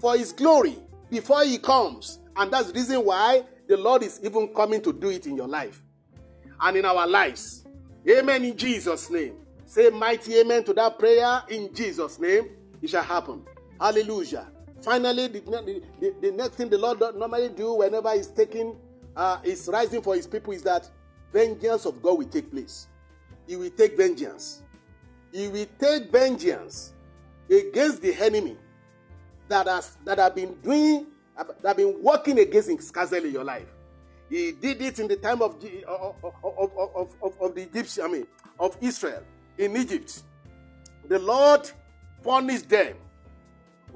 for 0.00 0.16
His 0.16 0.32
glory 0.32 0.76
before 1.10 1.44
He 1.44 1.58
comes. 1.58 2.20
And 2.36 2.50
that's 2.52 2.68
the 2.68 2.74
reason 2.74 3.04
why 3.04 3.44
the 3.68 3.76
Lord 3.76 4.02
is 4.02 4.20
even 4.22 4.48
coming 4.54 4.80
to 4.82 4.92
do 4.92 5.10
it 5.10 5.26
in 5.26 5.36
your 5.36 5.48
life 5.48 5.82
and 6.60 6.76
in 6.76 6.84
our 6.84 7.06
lives. 7.06 7.64
Amen 8.08 8.44
in 8.44 8.56
Jesus' 8.56 9.10
name. 9.10 9.36
Say 9.66 9.90
mighty 9.90 10.38
amen 10.38 10.64
to 10.64 10.74
that 10.74 10.98
prayer 10.98 11.42
in 11.48 11.74
Jesus' 11.74 12.18
name. 12.18 12.50
It 12.80 12.90
shall 12.90 13.02
happen. 13.02 13.44
Hallelujah. 13.80 14.48
Finally, 14.82 15.28
the, 15.28 15.40
the, 16.00 16.14
the 16.20 16.32
next 16.32 16.56
thing 16.56 16.68
the 16.68 16.78
Lord 16.78 17.00
normally 17.00 17.48
do 17.50 17.74
whenever 17.74 18.12
He's 18.14 18.26
taking, 18.26 18.76
uh, 19.16 19.38
is 19.44 19.68
rising 19.72 20.02
for 20.02 20.16
His 20.16 20.26
people 20.26 20.52
is 20.52 20.62
that 20.62 20.90
vengeance 21.32 21.84
of 21.86 22.02
God 22.02 22.18
will 22.18 22.28
take 22.28 22.50
place. 22.50 22.88
He 23.46 23.56
will 23.56 23.70
take 23.70 23.96
vengeance. 23.96 24.62
He 25.32 25.48
will 25.48 25.66
take 25.78 26.10
vengeance 26.10 26.92
against 27.50 28.02
the 28.02 28.14
enemy 28.14 28.56
that 29.48 29.66
has 29.66 29.96
that 30.04 30.18
have 30.18 30.34
been 30.34 30.54
doing 30.62 31.06
that 31.36 31.56
have 31.64 31.76
been 31.76 32.02
working 32.02 32.38
against 32.38 32.68
Skazel 32.68 33.24
in 33.24 33.32
your 33.32 33.44
life. 33.44 33.66
He 34.28 34.52
did 34.52 34.80
it 34.80 34.98
in 34.98 35.08
the 35.08 35.16
time 35.16 35.42
of 35.42 35.60
the, 35.60 35.84
of, 35.84 36.14
of, 36.22 37.14
of, 37.22 37.40
of 37.40 37.54
the 37.54 37.62
Egyptian, 37.62 38.04
I 38.04 38.08
mean, 38.08 38.26
of 38.58 38.76
Israel 38.80 39.22
in 39.58 39.76
Egypt. 39.76 40.22
The 41.08 41.18
Lord 41.18 41.70
punished 42.22 42.68
them 42.68 42.96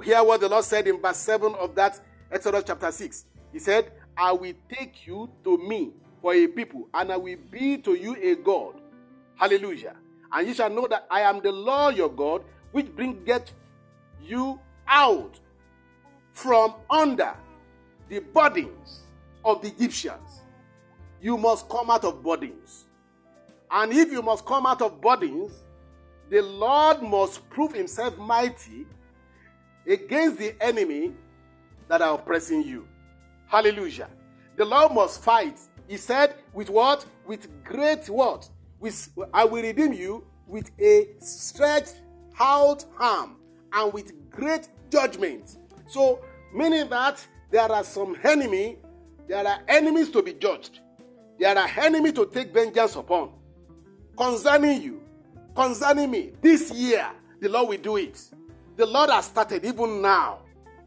Hear 0.03 0.23
what 0.23 0.41
the 0.41 0.49
Lord 0.49 0.65
said 0.65 0.87
in 0.87 1.01
verse 1.01 1.17
7 1.19 1.55
of 1.55 1.75
that 1.75 1.99
Exodus 2.31 2.65
chapter 2.67 2.91
6. 2.91 3.25
He 3.53 3.59
said, 3.59 3.93
I 4.17 4.33
will 4.33 4.53
take 4.71 5.07
you 5.07 5.31
to 5.45 5.57
me 5.59 5.93
for 6.21 6.35
a 6.35 6.47
people, 6.49 6.89
and 6.93 7.13
I 7.13 7.17
will 7.17 7.37
be 7.51 7.79
to 7.79 7.95
you 7.95 8.15
a 8.17 8.35
God. 8.37 8.81
Hallelujah. 9.37 9.95
And 10.33 10.49
you 10.49 10.55
shall 10.55 10.71
know 10.71 10.87
that 10.89 11.07
I 11.11 11.21
am 11.21 11.41
the 11.41 11.53
Lord 11.53 11.97
your 11.97 12.11
God, 12.11 12.43
which 12.73 12.95
bringeth 12.95 13.53
you 14.23 14.59
out 14.89 15.39
from 16.33 16.75
under 16.91 17.35
the 18.09 18.19
burdens 18.21 19.01
of 19.45 19.63
the 19.63 19.69
Egyptians. 19.69 20.43
You 21.21 21.37
must 21.37 21.69
come 21.69 21.91
out 21.91 22.05
of 22.05 22.23
burdens. 22.23 22.85
And 23.71 23.93
if 23.93 24.13
you 24.13 24.23
must 24.23 24.45
come 24.45 24.67
out 24.67 24.83
of 24.83 25.01
burdens, 25.01 25.53
the 26.29 26.43
Lord 26.43 27.03
must 27.03 27.49
prove 27.51 27.73
himself 27.73 28.17
mighty 28.19 28.87
against 29.87 30.39
the 30.39 30.55
enemy 30.61 31.15
that 31.89 32.03
are 32.03 32.15
oppressing 32.15 32.63
you. 32.65 32.87
Hallelujah. 33.47 34.09
The 34.57 34.65
Lord 34.65 34.93
must 34.93 35.23
fight. 35.23 35.59
He 35.87 35.97
said, 35.97 36.35
with 36.53 36.69
what? 36.69 37.07
With 37.27 37.65
great 37.65 38.09
what? 38.09 38.49
With 38.79 39.09
I 39.33 39.45
will 39.45 39.63
redeem 39.63 39.93
you 39.93 40.25
with 40.47 40.71
a 40.81 41.09
stretched 41.19 42.01
out 42.39 42.85
arm 42.99 43.37
and 43.73 43.93
with 43.93 44.31
great 44.31 44.69
judgment. 44.91 45.57
So, 45.89 46.21
meaning 46.55 46.89
that 46.91 47.27
there 47.51 47.71
are 47.71 47.85
some 47.85 48.17
enemy, 48.23 48.79
there 49.29 49.47
are 49.47 49.59
enemies 49.69 50.11
to 50.11 50.23
be 50.23 50.35
judged. 50.35 50.81
There 51.39 51.57
are 51.57 51.69
enemies 51.79 52.15
to 52.15 52.27
take 52.27 52.53
vengeance 52.53 52.97
upon. 52.97 53.31
Concerning 54.17 54.83
you, 54.83 55.03
concerning 55.55 56.11
me, 56.11 56.33
this 56.41 56.71
year, 56.73 57.11
the 57.41 57.49
Lord 57.49 57.69
will 57.69 57.79
do 57.79 57.97
it. 57.97 58.21
The 58.77 58.87
Lord 58.87 59.11
has 59.11 59.27
started 59.27 59.65
even 59.65 60.01
now. 60.01 60.41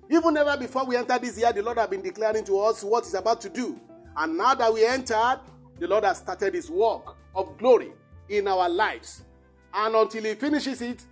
Even 0.10 0.36
ever 0.38 0.58
before 0.58 0.86
we 0.86 0.96
entered 0.96 1.22
this 1.22 1.38
year, 1.38 1.54
the 1.54 1.62
Lord 1.62 1.78
has 1.78 1.88
been 1.88 2.02
declaring 2.02 2.44
to 2.46 2.60
us 2.60 2.84
what 2.84 3.04
He's 3.04 3.14
about 3.14 3.42
to 3.42 3.50
do. 3.50 3.80
And 4.18 4.38
now 4.38 4.56
that 4.56 4.74
we 4.74 4.86
entered, 4.86 5.40
the 5.80 5.88
Lord 5.88 6.04
has 6.04 6.18
started 6.18 6.56
His 6.56 6.70
work 6.70 7.16
of 7.36 7.58
glory 7.58 7.92
in 8.30 8.48
our 8.48 8.70
lives. 8.70 9.24
And 9.74 9.96
until 9.96 10.24
He 10.24 10.34
finishes 10.36 10.82
it, 10.82 11.04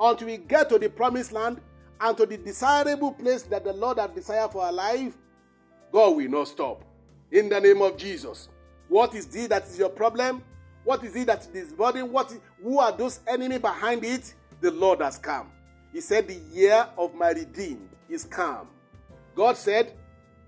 until 0.00 0.26
we 0.26 0.36
get 0.38 0.68
to 0.70 0.78
the 0.78 0.88
promised 0.88 1.32
land 1.32 1.60
and 2.00 2.16
to 2.16 2.26
the 2.26 2.36
desirable 2.36 3.12
place 3.12 3.42
that 3.42 3.64
the 3.64 3.72
Lord 3.72 3.98
has 3.98 4.10
desired 4.10 4.52
for 4.52 4.64
our 4.64 4.72
life, 4.72 5.14
God 5.92 6.16
will 6.16 6.28
not 6.28 6.48
stop. 6.48 6.84
In 7.30 7.48
the 7.48 7.60
name 7.60 7.82
of 7.82 7.96
Jesus. 7.96 8.48
What 8.88 9.14
is 9.14 9.34
it 9.34 9.48
that 9.48 9.64
is 9.64 9.78
your 9.78 9.88
problem? 9.88 10.42
What 10.84 11.02
is 11.02 11.16
it 11.16 11.26
that 11.26 11.48
is 11.52 11.72
burden? 11.72 12.12
What 12.12 12.30
is, 12.30 12.38
who 12.62 12.78
are 12.78 12.92
those 12.92 13.20
enemy 13.26 13.58
behind 13.58 14.04
it? 14.04 14.34
The 14.60 14.70
Lord 14.70 15.00
has 15.00 15.18
come. 15.18 15.50
He 15.92 16.00
said, 16.00 16.28
The 16.28 16.40
year 16.52 16.86
of 16.96 17.14
my 17.14 17.30
redeemed 17.30 17.88
is 18.08 18.24
come. 18.24 18.68
God 19.34 19.56
said, 19.56 19.94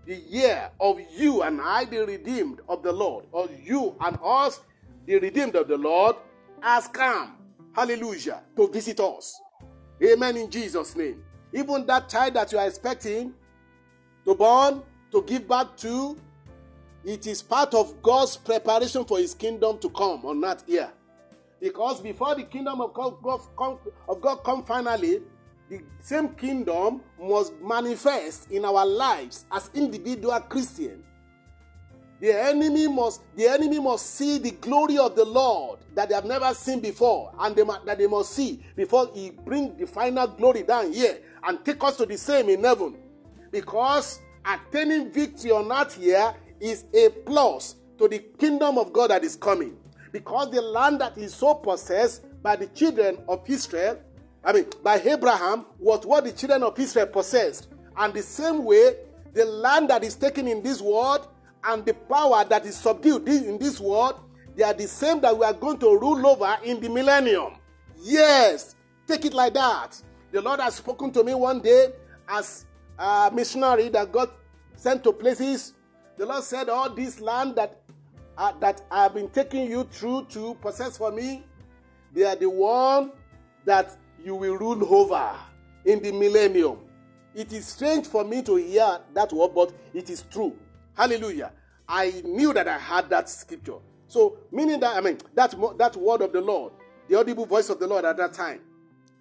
The 0.07 0.15
year 0.15 0.71
of 0.79 1.01
you 1.17 1.43
and 1.43 1.61
I, 1.61 1.85
the 1.87 2.07
redeemed 2.07 2.61
of 2.69 2.83
the 2.83 2.93
Lord, 2.93 3.25
or 3.33 3.49
you 3.63 3.97
and 4.01 4.17
us, 4.23 4.61
the 5.09 5.18
redeemed 5.18 5.56
of 5.56 5.66
the 5.66 5.76
Lord, 5.76 6.16
has 6.60 6.86
come. 6.86 7.35
Hallelujah. 7.74 8.43
To 8.56 8.68
visit 8.68 9.01
us. 9.01 9.40
Amen 10.05 10.36
in 10.36 10.51
Jesus' 10.51 10.94
name. 10.94 11.24
Even 11.52 11.86
that 11.86 12.10
child 12.10 12.35
that 12.35 12.52
you 12.52 12.59
are 12.59 12.66
expecting 12.66 13.32
to 14.26 14.35
born, 14.35 14.82
to 15.10 15.22
give 15.22 15.48
birth 15.48 15.74
to, 15.78 16.14
it 17.05 17.26
is 17.26 17.43
part 17.43 17.72
of 17.72 18.02
God's 18.02 18.36
preparation 18.36 19.06
for 19.06 19.18
his 19.18 19.32
kingdom 19.32 19.78
to 19.78 19.89
come 19.89 20.26
on 20.26 20.43
that 20.43 20.62
year. 20.68 20.90
Because 21.59 22.02
before 22.02 22.35
the 22.35 22.43
kingdom 22.43 22.82
of 22.82 22.93
God, 22.93 23.16
of 23.24 24.20
God 24.20 24.36
come 24.44 24.62
finally, 24.62 25.22
the 25.70 25.80
same 26.01 26.28
kingdom 26.35 27.01
must 27.18 27.55
manifest 27.62 28.51
in 28.51 28.62
our 28.66 28.85
lives 28.85 29.47
as 29.51 29.70
individual 29.72 30.39
Christians. 30.40 31.02
The 32.20 32.32
enemy 32.32 32.89
must 32.89 33.23
the 33.36 33.47
enemy 33.47 33.78
must 33.78 34.15
see 34.15 34.39
the 34.39 34.51
glory 34.53 34.99
of 34.99 35.15
the 35.15 35.24
Lord 35.24 35.78
that 35.95 36.09
they 36.09 36.15
have 36.15 36.24
never 36.24 36.53
seen 36.55 36.81
before, 36.81 37.32
and 37.39 37.55
they, 37.55 37.62
that 37.62 37.99
they 37.99 38.07
must 38.07 38.32
see 38.32 38.62
before 38.74 39.11
He 39.15 39.31
bring 39.31 39.77
the 39.77 39.86
final 39.86 40.27
glory 40.27 40.62
down 40.62 40.93
here 40.93 41.19
and 41.45 41.65
take 41.65 41.82
us 41.85 41.97
to 41.99 42.07
the 42.07 42.19
same 42.19 42.49
in 42.49 42.65
heaven. 42.65 42.97
Because 43.51 44.20
attaining 44.45 45.12
victory 45.12 45.53
on 45.53 45.69
that 45.69 45.93
here 45.93 46.35
is 46.61 46.85
a 46.93 47.09
plus 47.09 47.77
to 47.99 48.09
the 48.09 48.19
kingdom 48.19 48.78
of 48.78 48.93
God 48.93 49.11
that 49.11 49.24
is 49.24 49.36
coming. 49.36 49.77
Because 50.12 50.51
the 50.51 50.61
land 50.61 51.01
that 51.01 51.16
is 51.19 51.35
so 51.35 51.55
possessed 51.55 52.24
by 52.43 52.57
the 52.57 52.66
children 52.69 53.19
of 53.28 53.49
Israel 53.49 53.99
I 54.45 54.53
mean, 54.53 54.66
by 54.82 55.01
Abraham 55.01 55.66
was 55.78 56.07
what 56.07 56.24
the 56.24 56.32
children 56.32 56.62
of 56.62 56.78
Israel 56.78 57.07
possessed. 57.07 57.69
And 57.97 58.15
the 58.15 58.23
same 58.23 58.65
way, 58.65 58.97
the 59.35 59.45
land 59.45 59.90
that 59.90 60.05
is 60.05 60.15
taken 60.15 60.49
in 60.49 60.62
this 60.62 60.81
world 60.81 61.28
and 61.69 61.85
the 61.85 61.93
power 61.93 62.45
that 62.45 62.65
is 62.65 62.77
subdued 62.77 63.28
in 63.28 63.59
this 63.59 63.78
world, 63.78 64.20
they 64.57 64.65
are 64.65 64.73
the 64.73 64.89
same 64.89 65.20
that 65.20 65.36
we 65.36 65.45
are 65.45 65.53
going 65.53 65.78
to 65.78 65.99
rule 65.99 66.27
over 66.27 66.57
in 66.65 66.81
the 66.81 66.89
millennium. 66.89 67.57
Yes, 68.01 68.74
take 69.07 69.27
it 69.27 69.35
like 69.35 69.53
that. 69.53 70.01
The 70.32 70.40
Lord 70.40 70.61
has 70.61 70.77
spoken 70.77 71.12
to 71.12 71.23
me 71.23 71.35
one 71.35 71.61
day 71.61 71.93
as 72.27 72.65
a 72.99 73.31
missionary 73.32 73.90
that 73.90 74.11
got 74.11 74.32
sent 74.77 75.05
to 75.05 75.12
places. 75.12 75.74
The 76.16 76.24
Lord 76.24 76.43
said, 76.43 76.70
All 76.70 76.89
this 76.89 77.20
land 77.20 77.57
that, 77.57 77.82
uh, 78.39 78.53
that 78.61 78.81
I 78.90 79.03
have 79.05 79.15
been 79.15 79.28
taking 79.28 79.70
you 79.70 79.85
through 79.85 80.27
to 80.31 80.55
possess 80.62 80.97
for 80.97 81.12
me, 81.12 81.45
they 82.15 82.24
are 82.24 82.36
the 82.36 82.49
one 82.49 83.12
that 83.66 83.95
you 84.24 84.35
will 84.35 84.57
rule 84.57 84.95
over 84.95 85.36
in 85.85 86.03
the 86.03 86.12
millennium. 86.12 86.78
It 87.35 87.53
is 87.53 87.66
strange 87.66 88.07
for 88.07 88.24
me 88.24 88.43
to 88.43 88.57
hear 88.57 89.01
that 89.12 89.32
word, 89.35 89.51
but 89.55 89.73
it 89.93 90.09
is 90.09 90.24
true. 90.31 90.57
Hallelujah. 90.97 91.53
I 91.89 92.23
knew 92.24 92.52
that 92.52 92.69
I 92.69 92.78
had 92.78 93.09
that 93.10 93.28
scripture. 93.28 93.78
So, 94.09 94.39
meaning 94.52 94.81
that, 94.81 94.97
I 94.97 95.01
mean, 95.01 95.19
that, 95.35 95.55
that 95.78 95.97
word 95.97 96.23
of 96.23 96.32
the 96.32 96.40
Lord, 96.40 96.73
the 97.09 97.19
audible 97.19 97.47
voice 97.47 97.70
of 97.70 97.78
the 97.78 97.86
Lord 97.86 98.05
at 98.05 98.16
that 98.19 98.32
time. 98.32 98.60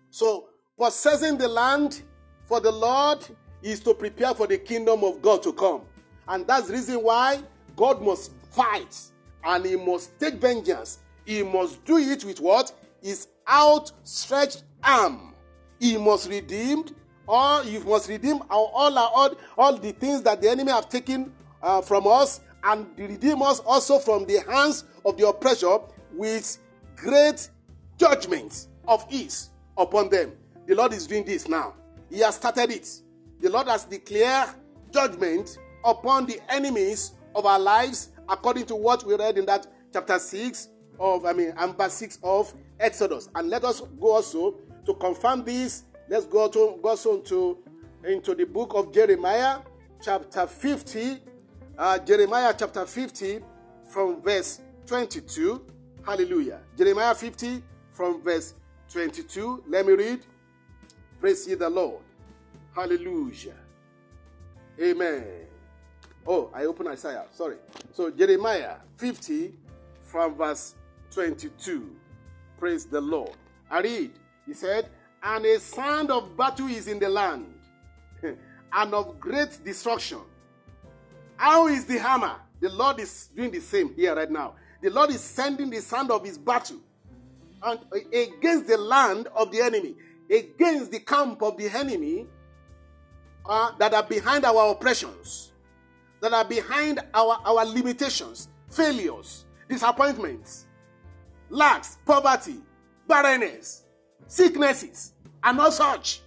So, 0.09 0.49
possessing 0.77 1.37
the 1.37 1.47
land 1.47 2.01
for 2.45 2.59
the 2.59 2.71
Lord 2.71 3.25
is 3.61 3.79
to 3.81 3.93
prepare 3.93 4.33
for 4.33 4.47
the 4.47 4.57
kingdom 4.57 5.03
of 5.03 5.21
God 5.21 5.43
to 5.43 5.53
come. 5.53 5.81
And 6.27 6.45
that's 6.45 6.67
the 6.67 6.73
reason 6.73 7.03
why 7.03 7.41
God 7.75 8.01
must 8.01 8.31
fight 8.51 8.97
and 9.43 9.65
he 9.65 9.75
must 9.75 10.17
take 10.19 10.35
vengeance. 10.35 10.99
He 11.25 11.43
must 11.43 11.83
do 11.85 11.97
it 11.97 12.23
with 12.23 12.39
what? 12.39 12.73
His 13.01 13.27
outstretched 13.49 14.63
arm. 14.83 15.33
He 15.79 15.97
must 15.97 16.29
redeem, 16.29 16.85
or 17.27 17.63
he 17.63 17.79
must 17.79 18.09
redeem 18.09 18.41
all, 18.49 18.71
all, 18.73 18.97
all, 18.97 19.35
all 19.57 19.77
the 19.77 19.91
things 19.91 20.21
that 20.23 20.41
the 20.41 20.49
enemy 20.49 20.71
have 20.71 20.89
taken 20.89 21.31
uh, 21.61 21.81
from 21.81 22.07
us 22.07 22.41
and 22.63 22.87
redeem 22.97 23.41
us 23.41 23.59
also 23.59 23.99
from 23.99 24.25
the 24.25 24.39
hands 24.49 24.85
of 25.05 25.17
the 25.17 25.27
oppressor 25.27 25.77
with 26.13 26.57
great 26.95 27.49
judgment 27.97 28.67
of 28.87 29.05
ease 29.09 29.51
upon 29.77 30.09
them. 30.09 30.31
The 30.65 30.75
Lord 30.75 30.93
is 30.93 31.07
doing 31.07 31.23
this 31.23 31.47
now. 31.47 31.73
He 32.09 32.19
has 32.19 32.35
started 32.35 32.71
it. 32.71 32.89
The 33.39 33.49
Lord 33.49 33.67
has 33.67 33.85
declared 33.85 34.49
judgment 34.91 35.57
upon 35.83 36.25
the 36.25 36.39
enemies 36.49 37.13
of 37.35 37.45
our 37.45 37.59
lives 37.59 38.09
according 38.27 38.65
to 38.65 38.75
what 38.75 39.05
we 39.05 39.15
read 39.15 39.37
in 39.37 39.45
that 39.45 39.67
chapter 39.93 40.19
6 40.19 40.69
of, 40.99 41.25
I 41.25 41.33
mean, 41.33 41.53
and 41.57 41.77
verse 41.77 41.93
6 41.93 42.19
of 42.23 42.53
Exodus. 42.79 43.29
And 43.35 43.49
let 43.49 43.63
us 43.63 43.81
go 43.99 44.13
also 44.15 44.55
to 44.85 44.93
confirm 44.95 45.43
this. 45.43 45.83
Let's 46.09 46.25
go 46.25 46.47
to 46.47 46.79
go 46.81 46.89
also 46.89 47.19
into, 47.19 47.59
into 48.03 48.33
the 48.35 48.45
book 48.45 48.73
of 48.75 48.93
Jeremiah, 48.93 49.59
chapter 50.01 50.47
50. 50.47 51.21
Uh, 51.77 51.99
Jeremiah 51.99 52.55
chapter 52.57 52.87
50 52.87 53.39
from 53.87 54.19
verse 54.21 54.61
22. 54.87 55.63
Hallelujah. 56.03 56.61
Jeremiah 56.75 57.13
50 57.13 57.61
from 57.91 58.21
verse 58.23 58.55
22. 58.91 59.63
Let 59.67 59.85
me 59.85 59.93
read. 59.93 60.25
Praise 61.19 61.47
ye 61.47 61.53
the 61.53 61.69
Lord. 61.69 62.01
Hallelujah. 62.73 63.53
Amen. 64.81 65.23
Oh, 66.25 66.49
I 66.51 66.65
open 66.65 66.87
Isaiah. 66.87 67.25
Sorry. 67.31 67.57
So 67.93 68.09
Jeremiah 68.09 68.77
50 68.97 69.53
from 70.03 70.35
verse 70.35 70.73
22. 71.11 71.95
Praise 72.59 72.85
the 72.85 73.01
Lord. 73.01 73.35
I 73.69 73.81
read. 73.81 74.11
He 74.47 74.53
said, 74.53 74.89
And 75.21 75.45
a 75.45 75.59
sound 75.59 76.09
of 76.09 76.35
battle 76.35 76.69
is 76.69 76.87
in 76.87 76.97
the 76.97 77.09
land, 77.09 77.53
and 78.23 78.93
of 78.95 79.19
great 79.19 79.59
destruction. 79.63 80.19
How 81.37 81.67
is 81.67 81.85
the 81.85 81.99
hammer? 81.99 82.35
The 82.59 82.69
Lord 82.69 82.99
is 82.99 83.29
doing 83.35 83.51
the 83.51 83.61
same 83.61 83.93
here 83.93 84.15
right 84.15 84.29
now. 84.29 84.55
The 84.81 84.89
Lord 84.89 85.11
is 85.11 85.21
sending 85.21 85.69
the 85.69 85.81
sound 85.81 86.11
of 86.11 86.25
his 86.25 86.37
battle 86.37 86.77
and 87.63 87.79
against 88.13 88.67
the 88.67 88.77
land 88.77 89.27
of 89.35 89.51
the 89.51 89.61
enemy, 89.61 89.95
against 90.29 90.91
the 90.91 90.99
camp 90.99 91.41
of 91.41 91.57
the 91.57 91.69
enemy 91.69 92.27
uh, 93.45 93.71
that 93.77 93.93
are 93.93 94.03
behind 94.03 94.45
our 94.45 94.71
oppressions, 94.71 95.51
that 96.21 96.33
are 96.33 96.45
behind 96.45 96.99
our, 97.13 97.39
our 97.45 97.65
limitations, 97.65 98.49
failures, 98.69 99.45
disappointments, 99.69 100.65
lacks, 101.49 101.97
poverty, 102.05 102.57
barrenness, 103.07 103.83
sicknesses, 104.27 105.13
and 105.43 105.59
all 105.59 105.71
such. 105.71 106.21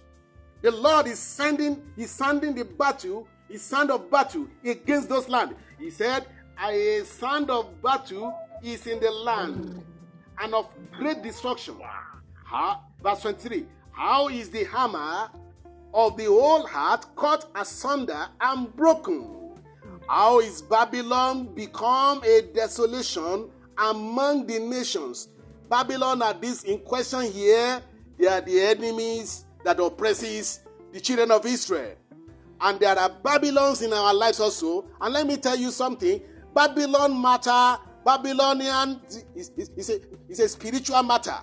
The 0.61 0.71
Lord 0.71 1.07
is 1.07 1.19
sending, 1.19 1.81
He's 1.95 2.11
sending 2.11 2.53
the 2.55 2.65
battle, 2.65 3.27
His 3.51 3.61
sound 3.61 3.91
of 3.91 4.09
battle 4.09 4.47
against 4.63 5.09
those 5.09 5.27
land. 5.27 5.55
He 5.77 5.89
said, 5.89 6.25
A 6.63 7.01
sound 7.03 7.49
of 7.49 7.81
battle 7.81 8.33
is 8.63 8.87
in 8.87 9.01
the 9.01 9.11
land 9.11 9.83
and 10.39 10.55
of 10.55 10.69
great 10.97 11.21
destruction. 11.21 11.75
How, 12.45 12.79
verse 13.03 13.21
23 13.23 13.65
How 13.91 14.29
is 14.29 14.49
the 14.49 14.63
hammer 14.63 15.29
of 15.93 16.15
the 16.15 16.25
whole 16.25 16.65
heart 16.65 17.05
cut 17.17 17.51
asunder 17.53 18.27
and 18.39 18.73
broken? 18.73 19.59
How 20.07 20.39
is 20.39 20.61
Babylon 20.61 21.53
become 21.53 22.23
a 22.23 22.43
desolation 22.53 23.49
among 23.77 24.47
the 24.47 24.59
nations? 24.59 25.27
Babylon 25.69 26.21
are 26.21 26.33
this 26.33 26.63
in 26.63 26.79
question 26.79 27.29
here. 27.29 27.81
They 28.17 28.27
are 28.27 28.41
the 28.41 28.61
enemies 28.61 29.43
that 29.65 29.79
oppresses 29.81 30.61
the 30.93 31.01
children 31.01 31.31
of 31.31 31.45
Israel. 31.45 31.95
And 32.61 32.79
there 32.79 32.97
are 32.97 33.09
Babylons 33.09 33.81
in 33.81 33.91
our 33.91 34.13
lives 34.13 34.39
also. 34.39 34.85
And 34.99 35.13
let 35.13 35.25
me 35.25 35.37
tell 35.37 35.57
you 35.57 35.71
something 35.71 36.21
Babylon 36.53 37.19
matter, 37.19 37.77
Babylonian 38.05 39.01
is, 39.07 39.51
is, 39.57 39.69
is, 39.75 39.89
a, 39.89 39.99
is 40.29 40.39
a 40.39 40.49
spiritual 40.49 41.01
matter. 41.03 41.35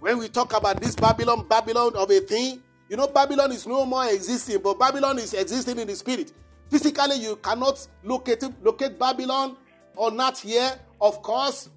When 0.00 0.18
we 0.18 0.28
talk 0.28 0.56
about 0.56 0.80
this 0.80 0.96
Babylon, 0.96 1.46
Babylon 1.48 1.94
of 1.94 2.10
a 2.10 2.20
thing, 2.20 2.62
you 2.88 2.96
know, 2.96 3.06
Babylon 3.06 3.52
is 3.52 3.66
no 3.66 3.86
more 3.86 4.06
existing, 4.06 4.60
but 4.62 4.78
Babylon 4.78 5.18
is 5.18 5.32
existing 5.32 5.78
in 5.78 5.86
the 5.86 5.94
spirit. 5.94 6.32
Physically, 6.70 7.16
you 7.16 7.36
cannot 7.36 7.86
locate, 8.02 8.42
locate 8.62 8.98
Babylon 8.98 9.56
or 9.94 10.10
not 10.10 10.38
here. 10.38 10.72
Of 11.00 11.22
course, 11.22 11.68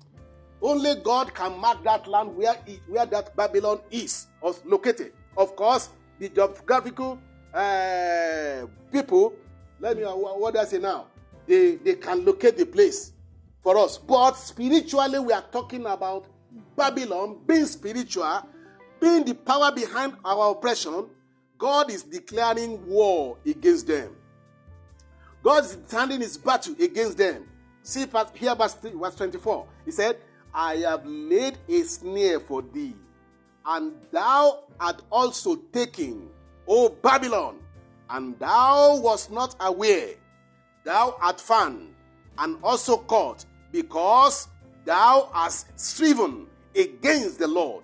only 0.62 0.96
God 1.04 1.34
can 1.34 1.60
mark 1.60 1.84
that 1.84 2.08
land 2.08 2.36
where, 2.36 2.58
it, 2.66 2.80
where 2.88 3.06
that 3.06 3.36
Babylon 3.36 3.80
is 3.92 4.28
or 4.42 4.56
located. 4.66 5.14
Of 5.38 5.56
course, 5.56 5.90
the 6.20 6.30
geographical 6.30 7.20
uh, 7.56 8.68
people, 8.92 9.34
let 9.80 9.98
me, 9.98 10.04
what 10.04 10.54
do 10.54 10.60
I 10.60 10.66
say 10.66 10.80
now? 10.80 11.08
They, 11.48 11.76
they 11.76 11.96
can 11.96 12.26
locate 12.26 12.58
the 12.58 12.66
place 12.66 13.14
for 13.64 13.78
us. 13.78 13.98
But 13.98 14.34
spiritually, 14.34 15.20
we 15.20 15.34
are 15.34 15.46
talking 15.52 15.86
about 15.86 16.26
Babylon 16.76 17.40
being 17.46 17.66
spiritual, 17.66 18.48
being 19.00 19.24
the 19.24 19.34
power 19.36 19.72
behind 19.72 20.16
our 20.26 20.52
oppression. 20.52 21.08
God 21.58 21.90
is 21.92 22.04
declaring 22.04 22.86
war 22.88 23.38
against 23.46 23.88
them. 23.88 24.16
God 25.42 25.64
is 25.64 25.78
standing 25.88 26.22
his 26.22 26.38
battle 26.38 26.76
against 26.80 27.18
them. 27.18 27.46
See 27.84 28.06
here, 28.34 28.56
verse 28.56 28.76
24. 29.16 29.68
He 29.86 29.92
said, 29.92 30.18
I 30.52 30.78
have 30.78 31.06
laid 31.06 31.58
a 31.70 31.84
snare 31.84 32.40
for 32.40 32.64
thee, 32.64 32.96
and 33.66 33.94
thou 34.12 34.64
art 34.80 35.04
also 35.12 35.56
taken, 35.56 36.30
O 36.68 36.90
Babylon, 36.90 37.60
and 38.10 38.38
thou 38.40 38.98
wast 38.98 39.32
not 39.32 39.56
aware. 39.60 40.10
Thou 40.84 41.18
art 41.22 41.40
found, 41.42 41.94
and 42.38 42.58
also 42.64 42.98
caught, 42.98 43.46
because 43.72 44.48
thou 44.86 45.30
hast 45.34 45.68
striven 45.80 46.48
against 46.76 47.40
the 47.40 47.48
Lord. 47.48 47.84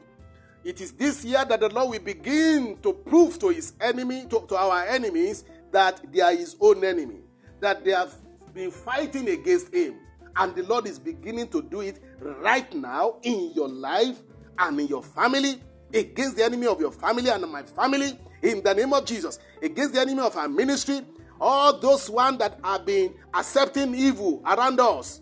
It 0.63 0.79
is 0.79 0.91
this 0.91 1.25
year 1.25 1.43
that 1.45 1.59
the 1.59 1.69
Lord 1.69 1.89
will 1.89 1.99
begin 1.99 2.77
to 2.83 2.93
prove 2.93 3.39
to 3.39 3.49
his 3.49 3.73
enemy, 3.81 4.25
to, 4.29 4.45
to 4.47 4.55
our 4.55 4.85
enemies, 4.85 5.43
that 5.71 6.01
they 6.11 6.21
are 6.21 6.35
his 6.35 6.55
own 6.59 6.83
enemy, 6.83 7.21
that 7.59 7.83
they 7.83 7.91
have 7.91 8.13
been 8.53 8.69
fighting 8.69 9.29
against 9.29 9.73
him 9.73 9.95
and 10.37 10.55
the 10.55 10.63
Lord 10.63 10.87
is 10.87 10.99
beginning 10.99 11.47
to 11.49 11.61
do 11.61 11.81
it 11.81 11.99
right 12.19 12.71
now 12.73 13.17
in 13.23 13.51
your 13.53 13.67
life 13.67 14.19
and 14.59 14.79
in 14.79 14.87
your 14.87 15.03
family, 15.03 15.61
against 15.93 16.37
the 16.37 16.43
enemy 16.43 16.67
of 16.67 16.79
your 16.79 16.91
family 16.91 17.29
and 17.29 17.49
my 17.51 17.63
family, 17.63 18.17
in 18.41 18.63
the 18.63 18.73
name 18.73 18.93
of 18.93 19.05
Jesus, 19.05 19.39
against 19.61 19.93
the 19.93 20.01
enemy 20.01 20.21
of 20.21 20.35
our 20.35 20.47
ministry, 20.47 21.01
all 21.39 21.79
those 21.79 22.09
ones 22.09 22.37
that 22.39 22.59
have 22.63 22.85
been 22.85 23.13
accepting 23.33 23.95
evil 23.95 24.41
around 24.45 24.79
us 24.79 25.21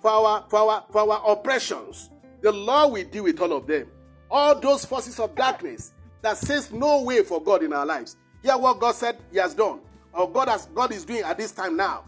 for 0.00 0.10
our, 0.10 0.44
for 0.48 0.58
our, 0.58 0.84
for 0.90 1.12
our 1.12 1.32
oppressions. 1.32 2.10
The 2.42 2.52
Lord 2.52 2.92
will 2.92 3.04
deal 3.04 3.24
with 3.24 3.40
all 3.40 3.52
of 3.52 3.66
them. 3.66 3.86
All 4.30 4.58
those 4.58 4.84
forces 4.84 5.18
of 5.20 5.34
darkness 5.34 5.92
that 6.22 6.36
says 6.36 6.72
no 6.72 7.02
way 7.02 7.22
for 7.22 7.42
God 7.42 7.62
in 7.62 7.72
our 7.72 7.86
lives. 7.86 8.16
Hear 8.42 8.56
what 8.56 8.80
God 8.80 8.94
said 8.94 9.18
He 9.32 9.38
has 9.38 9.54
done, 9.54 9.80
or 10.12 10.30
God 10.30 10.48
has 10.48 10.66
God 10.66 10.92
is 10.92 11.04
doing 11.04 11.22
at 11.22 11.36
this 11.36 11.52
time 11.52 11.76
now, 11.76 12.04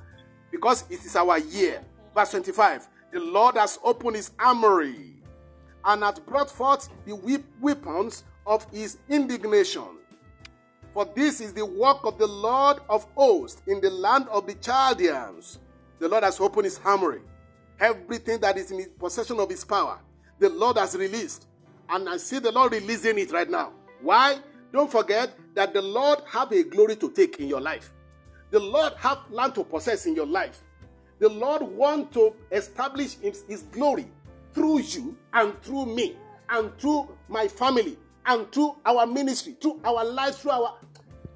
because 0.50 0.84
it 0.88 1.04
is 1.04 1.14
our 1.16 1.38
year. 1.38 1.82
Verse 2.14 2.30
25 2.30 2.88
The 3.12 3.20
Lord 3.20 3.56
has 3.56 3.78
opened 3.82 4.16
his 4.16 4.30
armory 4.38 5.11
and 5.84 6.02
hath 6.02 6.24
brought 6.26 6.50
forth 6.50 6.88
the 7.06 7.42
weapons 7.60 8.24
of 8.46 8.66
his 8.70 8.98
indignation. 9.08 9.98
For 10.94 11.06
this 11.14 11.40
is 11.40 11.52
the 11.52 11.64
work 11.64 12.04
of 12.04 12.18
the 12.18 12.26
Lord 12.26 12.78
of 12.88 13.06
hosts 13.14 13.62
in 13.66 13.80
the 13.80 13.90
land 13.90 14.28
of 14.28 14.46
the 14.46 14.54
Chaldeans. 14.54 15.58
The 15.98 16.08
Lord 16.08 16.24
has 16.24 16.38
opened 16.40 16.66
his 16.66 16.80
armory. 16.84 17.22
Everything 17.80 18.38
that 18.40 18.58
is 18.58 18.70
in 18.70 18.78
the 18.78 18.86
possession 18.98 19.40
of 19.40 19.48
his 19.48 19.64
power, 19.64 19.98
the 20.38 20.50
Lord 20.50 20.76
has 20.76 20.94
released. 20.94 21.46
And 21.88 22.08
I 22.08 22.18
see 22.18 22.38
the 22.38 22.52
Lord 22.52 22.72
releasing 22.72 23.18
it 23.18 23.32
right 23.32 23.48
now. 23.48 23.72
Why? 24.02 24.38
Don't 24.72 24.90
forget 24.90 25.36
that 25.54 25.72
the 25.72 25.82
Lord 25.82 26.20
have 26.26 26.52
a 26.52 26.62
glory 26.62 26.96
to 26.96 27.10
take 27.10 27.40
in 27.40 27.48
your 27.48 27.60
life. 27.60 27.92
The 28.50 28.60
Lord 28.60 28.92
have 28.98 29.18
land 29.30 29.54
to 29.54 29.64
possess 29.64 30.06
in 30.06 30.14
your 30.14 30.26
life. 30.26 30.60
The 31.18 31.28
Lord 31.28 31.62
want 31.62 32.12
to 32.12 32.34
establish 32.50 33.16
his 33.18 33.62
glory 33.72 34.10
through 34.52 34.80
you 34.80 35.16
and 35.32 35.60
through 35.62 35.86
me 35.86 36.16
and 36.50 36.76
through 36.78 37.08
my 37.28 37.48
family 37.48 37.96
and 38.26 38.50
through 38.52 38.76
our 38.84 39.06
ministry, 39.06 39.56
through 39.60 39.80
our 39.84 40.04
lives, 40.04 40.38
through 40.38 40.52
our 40.52 40.78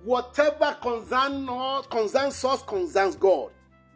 whatever 0.04 0.76
concern 0.80 1.48
us, 1.48 1.86
concerns 1.86 2.44
us 2.44 2.62
concerns 2.62 3.16
God. 3.16 3.50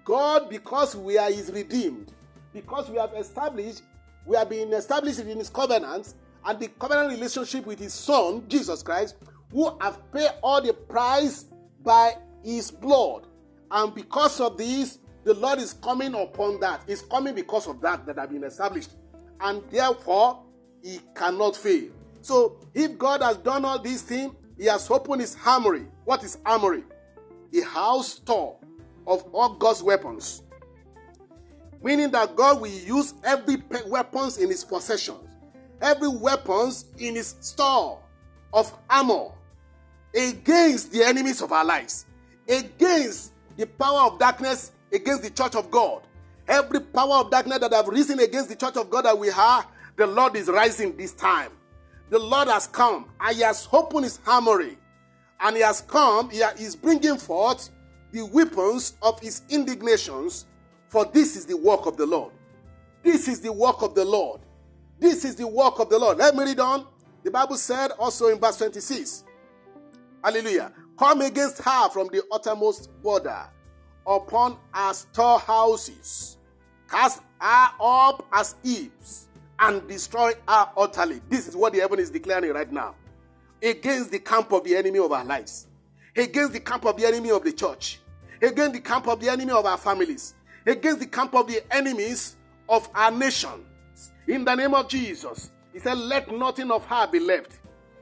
God, 0.04 0.50
because 0.50 0.96
we 0.96 1.18
are 1.18 1.30
His 1.30 1.52
redeemed, 1.52 2.12
because 2.52 2.90
we 2.90 2.96
have 2.96 3.12
established, 3.14 3.82
we 4.26 4.36
have 4.36 4.48
been 4.48 4.72
established 4.72 5.20
in 5.20 5.38
His 5.38 5.50
covenant 5.50 6.14
and 6.44 6.58
the 6.58 6.68
covenant 6.68 7.10
relationship 7.10 7.66
with 7.66 7.78
His 7.78 7.94
Son 7.94 8.44
Jesus 8.48 8.82
Christ, 8.82 9.16
who 9.52 9.76
have 9.80 10.00
paid 10.12 10.30
all 10.42 10.60
the 10.60 10.72
price 10.72 11.44
by 11.84 12.14
His 12.42 12.70
blood, 12.70 13.26
and 13.70 13.94
because 13.94 14.40
of 14.40 14.56
this, 14.56 14.98
the 15.22 15.34
Lord 15.34 15.58
is 15.58 15.74
coming 15.74 16.14
upon 16.14 16.60
that. 16.60 16.82
He's 16.86 17.02
coming 17.02 17.34
because 17.34 17.66
of 17.68 17.80
that 17.82 18.06
that 18.06 18.18
have 18.18 18.30
been 18.30 18.42
established. 18.42 18.90
And 19.40 19.62
therefore, 19.70 20.42
he 20.82 21.00
cannot 21.14 21.56
fail. 21.56 21.90
So, 22.22 22.56
if 22.74 22.98
God 22.98 23.22
has 23.22 23.38
done 23.38 23.64
all 23.64 23.78
these 23.78 24.02
things, 24.02 24.34
he 24.58 24.66
has 24.66 24.90
opened 24.90 25.22
his 25.22 25.36
armory. 25.44 25.86
What 26.04 26.22
is 26.22 26.38
armory? 26.44 26.84
A 27.54 27.60
house 27.62 28.14
store 28.14 28.56
of 29.06 29.22
all 29.32 29.54
God's 29.54 29.82
weapons. 29.82 30.42
Meaning 31.82 32.10
that 32.10 32.36
God 32.36 32.60
will 32.60 32.68
use 32.68 33.14
every 33.24 33.56
weapons 33.86 34.36
in 34.36 34.50
his 34.50 34.64
possession, 34.64 35.14
every 35.80 36.08
weapons 36.08 36.84
in 36.98 37.14
his 37.14 37.36
store 37.40 37.98
of 38.52 38.72
armor 38.90 39.30
against 40.14 40.92
the 40.92 41.02
enemies 41.02 41.40
of 41.40 41.52
our 41.52 41.64
lives, 41.64 42.04
against 42.48 43.32
the 43.56 43.66
power 43.66 44.10
of 44.10 44.18
darkness 44.18 44.72
against 44.92 45.22
the 45.22 45.30
church 45.30 45.54
of 45.54 45.70
God. 45.70 46.02
Every 46.50 46.80
power 46.80 47.18
of 47.18 47.30
darkness 47.30 47.60
that 47.60 47.72
have 47.72 47.86
risen 47.86 48.18
against 48.18 48.48
the 48.48 48.56
church 48.56 48.76
of 48.76 48.90
God 48.90 49.04
that 49.04 49.16
we 49.16 49.30
are, 49.30 49.64
the 49.96 50.04
Lord 50.04 50.34
is 50.34 50.48
rising 50.48 50.96
this 50.96 51.12
time. 51.12 51.52
The 52.10 52.18
Lord 52.18 52.48
has 52.48 52.66
come 52.66 53.06
and 53.20 53.36
He 53.36 53.42
has 53.42 53.68
opened 53.72 54.02
His 54.02 54.18
armory. 54.26 54.76
And 55.38 55.54
He 55.54 55.62
has 55.62 55.80
come, 55.82 56.28
He 56.28 56.38
is 56.38 56.74
bringing 56.74 57.18
forth 57.18 57.70
the 58.10 58.26
weapons 58.26 58.94
of 59.00 59.20
His 59.20 59.42
indignations. 59.48 60.46
For 60.88 61.04
this 61.04 61.36
is 61.36 61.46
the 61.46 61.56
work 61.56 61.86
of 61.86 61.96
the 61.96 62.04
Lord. 62.04 62.32
This 63.04 63.28
is 63.28 63.40
the 63.40 63.52
work 63.52 63.82
of 63.82 63.94
the 63.94 64.04
Lord. 64.04 64.40
This 64.98 65.24
is 65.24 65.36
the 65.36 65.46
work 65.46 65.78
of 65.78 65.88
the 65.88 66.00
Lord. 66.00 66.18
Let 66.18 66.34
me 66.34 66.42
read 66.42 66.58
on. 66.58 66.84
The 67.22 67.30
Bible 67.30 67.58
said 67.58 67.92
also 67.96 68.26
in 68.26 68.40
verse 68.40 68.58
26. 68.58 69.22
Hallelujah. 70.24 70.72
Come 70.98 71.20
against 71.20 71.62
her 71.62 71.88
from 71.90 72.08
the 72.08 72.24
uttermost 72.32 72.90
border 73.02 73.44
upon 74.04 74.58
her 74.72 74.92
storehouses. 74.92 76.38
Cast 76.90 77.22
her 77.40 77.68
up 77.80 78.26
as 78.32 78.56
heaps 78.62 79.28
and 79.58 79.86
destroy 79.86 80.32
her 80.48 80.68
utterly. 80.76 81.20
This 81.28 81.46
is 81.46 81.56
what 81.56 81.72
the 81.72 81.80
heaven 81.80 82.00
is 82.00 82.10
declaring 82.10 82.52
right 82.52 82.70
now. 82.70 82.94
Against 83.62 84.10
the 84.10 84.18
camp 84.18 84.52
of 84.52 84.64
the 84.64 84.74
enemy 84.74 84.98
of 84.98 85.12
our 85.12 85.24
lives, 85.24 85.66
against 86.16 86.52
the 86.52 86.60
camp 86.60 86.86
of 86.86 86.96
the 86.96 87.06
enemy 87.06 87.30
of 87.30 87.44
the 87.44 87.52
church, 87.52 88.00
against 88.42 88.72
the 88.72 88.80
camp 88.80 89.06
of 89.06 89.20
the 89.20 89.28
enemy 89.28 89.52
of 89.52 89.66
our 89.66 89.76
families, 89.76 90.34
against 90.66 91.00
the 91.00 91.06
camp 91.06 91.34
of 91.34 91.46
the 91.46 91.62
enemies 91.74 92.36
of 92.68 92.88
our 92.94 93.10
nation. 93.10 93.64
In 94.26 94.44
the 94.44 94.54
name 94.54 94.74
of 94.74 94.88
Jesus, 94.88 95.50
he 95.72 95.78
said, 95.78 95.98
Let 95.98 96.32
nothing 96.32 96.70
of 96.70 96.84
her 96.86 97.06
be 97.06 97.20
left. 97.20 97.58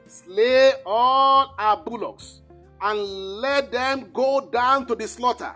Slay 0.07 0.73
all 0.85 1.53
our 1.57 1.77
bullocks 1.77 2.41
and 2.81 2.99
let 3.41 3.71
them 3.71 4.09
go 4.13 4.49
down 4.51 4.85
to 4.87 4.95
the 4.95 5.07
slaughter. 5.07 5.53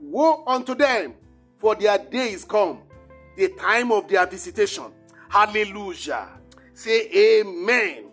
Woe 0.00 0.42
unto 0.46 0.74
them, 0.74 1.14
for 1.58 1.74
their 1.74 1.98
day 1.98 2.32
is 2.32 2.44
come, 2.44 2.80
the 3.36 3.48
time 3.48 3.92
of 3.92 4.08
their 4.08 4.26
visitation. 4.26 4.86
Hallelujah. 5.28 6.28
Say 6.74 7.40
amen. 7.40 8.04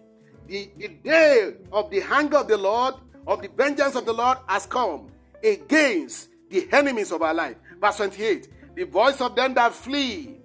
The, 0.47 0.69
the 0.77 0.87
day 0.87 1.53
of 1.71 1.89
the 1.89 2.01
anger 2.01 2.37
of 2.37 2.47
the 2.47 2.57
Lord, 2.57 2.95
of 3.25 3.41
the 3.41 3.49
vengeance 3.49 3.95
of 3.95 4.05
the 4.05 4.13
Lord 4.13 4.37
has 4.47 4.65
come 4.65 5.09
against 5.43 6.29
the 6.49 6.67
enemies 6.71 7.11
of 7.11 7.21
our 7.21 7.33
life. 7.33 7.55
Verse 7.79 7.97
28 7.97 8.75
The 8.75 8.85
voice 8.85 9.19
of 9.21 9.35
them 9.35 9.53
that 9.55 9.73
flee 9.73 10.37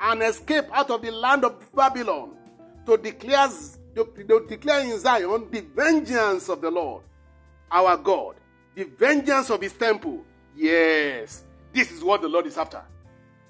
and 0.00 0.22
escape 0.22 0.64
out 0.72 0.90
of 0.90 1.02
the 1.02 1.10
land 1.10 1.44
of 1.44 1.74
Babylon 1.74 2.32
to 2.86 2.96
declare, 2.96 3.48
to, 3.94 4.46
declare 4.48 4.80
in 4.80 4.98
Zion 4.98 5.48
the 5.50 5.60
vengeance 5.60 6.48
of 6.48 6.60
the 6.60 6.70
Lord 6.70 7.04
our 7.70 7.96
God, 7.96 8.36
the 8.74 8.84
vengeance 8.84 9.50
of 9.50 9.60
his 9.62 9.72
temple. 9.72 10.24
Yes, 10.54 11.44
this 11.72 11.90
is 11.90 12.02
what 12.04 12.22
the 12.22 12.28
Lord 12.28 12.46
is 12.46 12.58
after. 12.58 12.82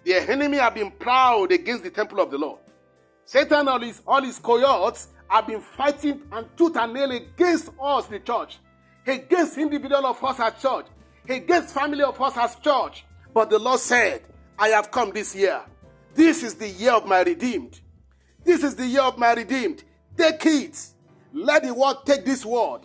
The 0.04 0.14
enemy 0.14 0.58
have 0.58 0.74
been 0.74 0.90
proud 0.90 1.52
against 1.52 1.84
the 1.84 1.90
temple 1.90 2.20
of 2.20 2.30
the 2.30 2.38
Lord. 2.38 2.60
Satan 3.24 3.68
and 3.68 3.84
his, 3.84 4.02
all 4.06 4.22
his 4.22 4.38
cohorts 4.38 5.08
have 5.28 5.46
been 5.46 5.60
fighting 5.60 6.22
and 6.32 6.46
tooth 6.56 6.76
and 6.76 6.92
nail 6.92 7.10
against 7.10 7.70
us, 7.80 8.06
the 8.06 8.18
church, 8.20 8.58
against 9.06 9.58
individual 9.58 10.06
of 10.06 10.22
us 10.22 10.40
as 10.40 10.60
church, 10.60 10.86
against 11.28 11.74
family 11.74 12.02
of 12.02 12.20
us 12.20 12.36
as 12.36 12.56
church. 12.56 13.04
But 13.32 13.50
the 13.50 13.58
Lord 13.58 13.80
said, 13.80 14.22
I 14.58 14.68
have 14.68 14.90
come 14.90 15.12
this 15.12 15.34
year. 15.34 15.62
This 16.14 16.42
is 16.42 16.54
the 16.54 16.68
year 16.68 16.92
of 16.92 17.06
my 17.06 17.22
redeemed. 17.22 17.80
This 18.44 18.62
is 18.62 18.74
the 18.74 18.86
year 18.86 19.02
of 19.02 19.18
my 19.18 19.32
redeemed. 19.34 19.84
Take 20.16 20.44
it. 20.46 20.78
Let 21.32 21.62
the 21.62 21.72
world 21.72 22.04
take 22.04 22.24
this 22.24 22.44
word. 22.44 22.80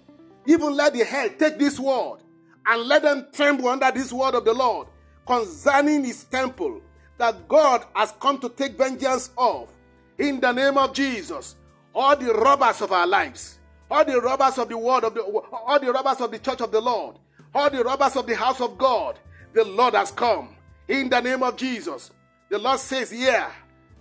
Even 0.45 0.75
let 0.75 0.93
the 0.93 1.03
hell 1.03 1.29
take 1.37 1.59
this 1.59 1.79
word. 1.79 2.19
And 2.65 2.83
let 2.83 3.01
them 3.01 3.27
tremble 3.33 3.67
under 3.67 3.91
this 3.91 4.13
word 4.13 4.35
of 4.35 4.45
the 4.45 4.53
Lord 4.53 4.87
concerning 5.27 6.05
his 6.05 6.23
temple 6.23 6.81
that 7.17 7.47
God 7.47 7.85
has 7.95 8.13
come 8.19 8.39
to 8.39 8.49
take 8.49 8.77
vengeance 8.77 9.29
of. 9.37 9.69
In 10.17 10.39
the 10.39 10.51
name 10.51 10.77
of 10.77 10.93
Jesus, 10.93 11.55
all 11.93 12.15
the 12.15 12.33
robbers 12.33 12.81
of 12.81 12.91
our 12.91 13.05
lives, 13.05 13.59
all 13.91 14.03
the 14.03 14.19
robbers 14.19 14.57
of 14.57 14.69
the 14.69 14.77
word 14.77 15.03
of 15.03 15.13
the, 15.13 15.21
all 15.21 15.79
the 15.79 15.91
robbers 15.91 16.21
of 16.21 16.31
the 16.31 16.39
church 16.39 16.61
of 16.61 16.71
the 16.71 16.81
Lord, 16.81 17.17
all 17.53 17.69
the 17.69 17.83
robbers 17.83 18.15
of 18.15 18.25
the 18.25 18.35
house 18.35 18.61
of 18.61 18.77
God, 18.77 19.19
the 19.53 19.63
Lord 19.63 19.93
has 19.93 20.11
come. 20.11 20.55
In 20.87 21.09
the 21.09 21.19
name 21.19 21.43
of 21.43 21.55
Jesus, 21.57 22.11
the 22.49 22.57
Lord 22.57 22.79
says, 22.79 23.11
Yeah, 23.13 23.51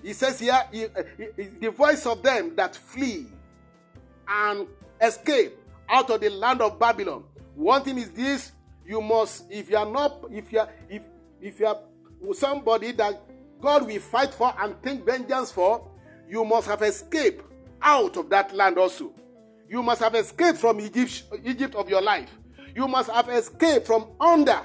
He 0.03 0.13
says, 0.13 0.41
Yeah, 0.41 0.65
he, 0.71 0.87
he, 1.37 1.45
the 1.61 1.71
voice 1.71 2.07
of 2.07 2.23
them 2.23 2.55
that 2.57 2.77
flee 2.77 3.27
and 4.29 4.67
escape 5.01 5.55
out 5.89 6.11
of 6.11 6.21
the 6.21 6.31
land 6.31 6.61
of 6.61 6.79
Babylon. 6.79 7.25
One 7.55 7.83
thing 7.83 7.99
is 7.99 8.11
this: 8.11 8.53
you 8.87 9.01
must, 9.01 9.45
if 9.51 9.69
you 9.71 9.77
are 9.77 9.91
not, 9.91 10.25
if 10.31 10.53
you 10.53 10.61
are, 10.61 10.69
if 10.89 11.03
if 11.41 11.61
you 11.61 11.67
are 11.67 11.79
somebody 12.35 12.93
that 12.93 13.21
God 13.61 13.87
will 13.87 14.01
fight 14.01 14.35
for 14.35 14.53
and 14.59 14.75
take 14.83 15.05
vengeance 15.05 15.53
for, 15.53 15.89
you 16.29 16.45
must 16.45 16.67
have 16.67 16.83
escaped 16.83 17.45
out 17.83 18.17
of 18.17 18.29
that 18.31 18.55
land 18.55 18.79
also. 18.79 19.13
You 19.69 19.83
must 19.83 20.01
have 20.03 20.15
escaped 20.15 20.59
from 20.59 20.81
Egypt, 20.81 21.25
Egypt 21.45 21.75
of 21.75 21.89
your 21.89 22.03
life. 22.03 22.31
You 22.75 22.87
must 22.89 23.11
have 23.11 23.29
escaped 23.29 23.87
from 23.87 24.09
under, 24.21 24.61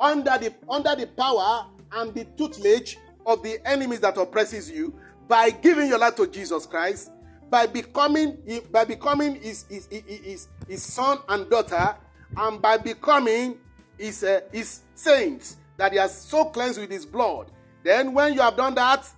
under 0.00 0.38
the 0.38 0.54
under 0.68 0.96
the 0.96 1.06
power 1.06 1.66
and 1.92 2.14
the 2.14 2.24
tutelage 2.36 2.98
of 3.26 3.42
the 3.42 3.58
enemies 3.66 4.00
that 4.00 4.16
oppresses 4.16 4.70
you 4.70 4.98
by 5.28 5.50
giving 5.50 5.88
your 5.88 5.98
life 5.98 6.16
to 6.16 6.26
Jesus 6.26 6.66
Christ, 6.66 7.10
by 7.50 7.66
becoming 7.66 8.38
by 8.72 8.84
becoming 8.84 9.36
his, 9.36 9.66
his, 9.68 9.86
his, 9.90 10.48
his 10.66 10.82
son 10.82 11.18
and 11.28 11.48
daughter, 11.50 11.94
and 12.36 12.60
by 12.62 12.78
becoming 12.78 13.58
his, 13.98 14.24
uh, 14.24 14.40
his 14.52 14.80
saints 14.94 15.56
that 15.76 15.92
he 15.92 15.98
has 15.98 16.16
so 16.16 16.46
cleansed 16.46 16.80
with 16.80 16.90
his 16.90 17.06
blood. 17.06 17.50
Then, 17.82 18.12
when 18.12 18.34
you 18.34 18.40
have 18.40 18.56
done 18.56 18.74
that, 18.74 19.08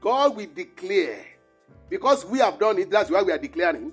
God 0.00 0.36
will 0.36 0.48
declare. 0.54 1.24
Because 1.88 2.24
we 2.24 2.38
have 2.38 2.58
done 2.58 2.78
it, 2.78 2.90
that's 2.90 3.10
why 3.10 3.22
we 3.22 3.32
are 3.32 3.38
declaring. 3.38 3.92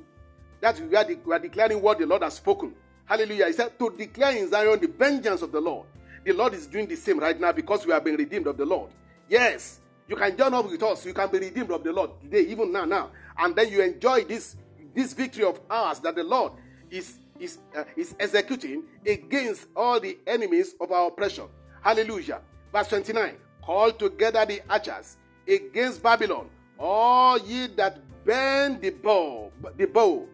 That's 0.62 0.80
why 0.80 0.88
we 0.88 0.96
are, 0.96 1.04
de- 1.04 1.20
we 1.26 1.34
are 1.34 1.40
declaring 1.40 1.82
what 1.82 2.00
the 2.00 2.06
Lord 2.06 2.24
has 2.24 2.36
spoken. 2.36 2.74
Hallelujah. 3.06 3.48
He 3.48 3.54
said 3.54 3.78
to 3.78 3.90
declare 3.90 4.38
in 4.38 4.50
Zion 4.50 4.80
the 4.80 4.88
vengeance 4.88 5.42
of 5.42 5.52
the 5.52 5.60
Lord. 5.60 5.88
The 6.24 6.32
Lord 6.32 6.54
is 6.54 6.68
doing 6.68 6.88
the 6.88 6.96
same 6.96 7.20
right 7.20 7.40
now 7.40 7.52
because 7.52 7.86
we 7.86 7.92
have 7.92 8.04
been 8.04 8.16
redeemed 8.16 8.48
of 8.48 8.56
the 8.56 8.66
Lord. 8.66 8.92
Yes, 9.28 9.82
you 10.08 10.16
can 10.16 10.38
join 10.38 10.54
up 10.54 10.70
with 10.70 10.82
us. 10.84 11.06
You 11.06 11.14
can 11.14 11.30
be 11.30 11.40
redeemed 11.40 11.72
of 11.72 11.84
the 11.84 11.92
Lord 11.92 12.12
today, 12.22 12.42
even 12.42 12.72
now, 12.72 12.86
now. 12.86 13.12
And 13.38 13.56
then 13.56 13.70
you 13.70 13.82
enjoy 13.82 14.24
this, 14.24 14.56
this 14.96 15.14
victory 15.14 15.44
of 15.44 15.60
ours 15.70 16.00
that 16.00 16.16
the 16.16 16.24
Lord 16.24 16.54
is, 16.90 17.18
is, 17.44 17.60
uh, 17.78 17.84
is 17.96 18.16
executing 18.20 18.84
against 19.06 19.68
all 19.76 20.00
the 20.00 20.18
enemies 20.26 20.76
of 20.80 20.92
our 20.92 21.08
oppression. 21.08 21.46
Hallelujah. 21.82 22.42
Verse 22.72 22.88
29 22.88 23.36
Call 23.62 23.92
together 23.92 24.46
the 24.46 24.62
archers 24.70 25.18
against 25.48 26.02
Babylon, 26.02 26.50
all 26.80 27.38
ye 27.38 27.68
that 27.76 28.00
bend 28.26 28.82
the 28.82 28.90
bow, 28.90 29.52
the 29.78 29.86
bow. 29.86 30.28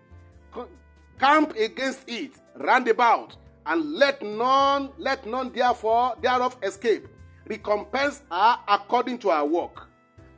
Camp 1.19 1.53
against 1.56 2.07
it 2.07 2.31
round 2.56 2.88
about, 2.88 3.36
and 3.65 3.94
let 3.95 4.22
none, 4.22 4.90
let 4.98 5.26
none 5.26 5.52
therefore 5.52 6.15
thereof 6.22 6.57
escape. 6.64 7.07
Recompense 7.45 8.22
her 8.31 8.57
according 8.68 9.18
to 9.19 9.30
her 9.30 9.44
work, 9.44 9.88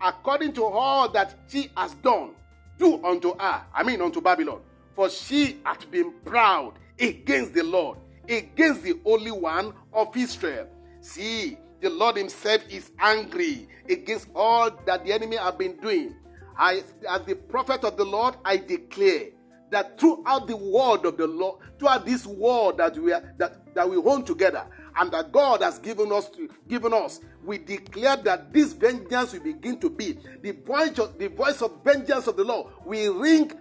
according 0.02 0.54
to 0.54 0.66
all 0.66 1.08
that 1.10 1.36
she 1.48 1.70
has 1.78 1.94
done. 1.96 2.32
Do 2.78 3.04
unto 3.06 3.38
her, 3.38 3.64
I 3.74 3.84
mean 3.84 4.02
unto 4.02 4.22
Babylon, 4.22 4.62
for 4.96 5.10
she 5.10 5.60
hath 5.64 5.90
been 5.92 6.14
proud 6.26 6.74
against 7.00 7.54
the 7.54 7.64
Lord, 7.64 7.98
against 8.28 8.84
the 8.84 9.00
Holy 9.04 9.32
One 9.32 9.74
of 9.94 10.16
Israel. 10.16 10.68
See, 11.02 11.58
the 11.80 11.90
Lord 11.90 12.18
Himself 12.18 12.62
is 12.70 12.92
angry 13.00 13.68
against 13.90 14.28
all 14.36 14.70
that 14.86 15.06
the 15.06 15.14
enemy 15.14 15.38
have 15.38 15.58
been 15.58 15.78
doing. 15.78 16.16
I, 16.58 16.84
as 17.10 17.22
the 17.26 17.36
prophet 17.36 17.84
of 17.84 17.98
the 17.98 18.06
Lord, 18.06 18.36
I 18.46 18.58
declare 18.58 19.30
that 19.72 20.00
throughout 20.00 20.48
the 20.48 20.58
word 20.58 21.06
of 21.06 21.18
the 21.18 21.28
Lord, 21.28 21.60
throughout 21.80 22.06
this 22.06 22.26
word 22.28 22.78
that 22.78 22.98
we 22.98 23.14
are, 23.14 23.34
that, 23.38 23.74
that 23.74 23.90
we 23.90 23.96
hold 24.00 24.28
together, 24.28 24.66
and 24.98 25.12
that 25.12 25.32
God 25.32 25.62
has 25.62 25.80
given 25.80 26.12
us 26.12 26.30
to, 26.32 26.50
given 26.68 26.94
us, 26.94 27.22
we 27.44 27.58
declare 27.58 28.18
that 28.18 28.54
this 28.54 28.74
vengeance 28.74 29.34
will 29.34 29.40
begin 29.40 29.80
to 29.80 29.90
be 29.90 30.18
the 30.42 30.52
voice 30.52 31.00
of 31.00 31.18
the 31.18 31.30
voice 31.30 31.62
of 31.62 31.84
vengeance 31.84 32.28
of 32.28 32.36
the 32.36 32.44
Lord 32.44 32.72
will 32.86 33.16
ring 33.16 33.52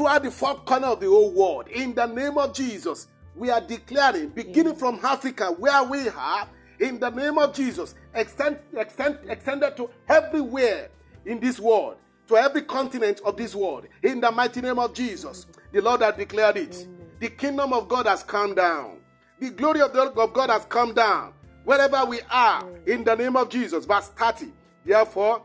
throughout 0.00 0.22
the 0.22 0.30
four 0.30 0.54
corner 0.54 0.86
of 0.86 1.00
the 1.00 1.06
whole 1.06 1.30
world. 1.30 1.68
In 1.68 1.94
the 1.94 2.06
name 2.06 2.38
of 2.38 2.54
Jesus, 2.54 3.08
we 3.36 3.50
are 3.50 3.60
declaring, 3.60 4.30
beginning 4.30 4.74
from 4.74 4.98
Africa, 5.04 5.54
where 5.58 5.84
we 5.84 6.08
are, 6.08 6.48
in 6.78 6.98
the 6.98 7.10
name 7.10 7.36
of 7.36 7.54
Jesus, 7.54 7.94
extend, 8.14 8.58
extend, 8.72 9.18
extended 9.28 9.76
to 9.76 9.90
everywhere 10.08 10.88
in 11.26 11.38
this 11.38 11.60
world, 11.60 11.96
to 12.28 12.36
every 12.38 12.62
continent 12.62 13.20
of 13.26 13.36
this 13.36 13.54
world. 13.54 13.88
In 14.02 14.22
the 14.22 14.32
mighty 14.32 14.62
name 14.62 14.78
of 14.78 14.94
Jesus, 14.94 15.46
the 15.70 15.82
Lord 15.82 16.00
has 16.00 16.14
declared 16.16 16.56
it. 16.56 16.88
The 17.18 17.28
kingdom 17.28 17.74
of 17.74 17.86
God 17.86 18.06
has 18.06 18.22
come 18.22 18.54
down. 18.54 19.00
The 19.38 19.50
glory 19.50 19.82
of, 19.82 19.92
the, 19.92 20.04
of 20.04 20.32
God 20.32 20.48
has 20.48 20.64
come 20.64 20.94
down. 20.94 21.34
Wherever 21.64 22.06
we 22.06 22.20
are, 22.30 22.66
in 22.86 23.04
the 23.04 23.16
name 23.16 23.36
of 23.36 23.50
Jesus. 23.50 23.84
Verse 23.84 24.08
30. 24.08 24.46
Therefore, 24.82 25.44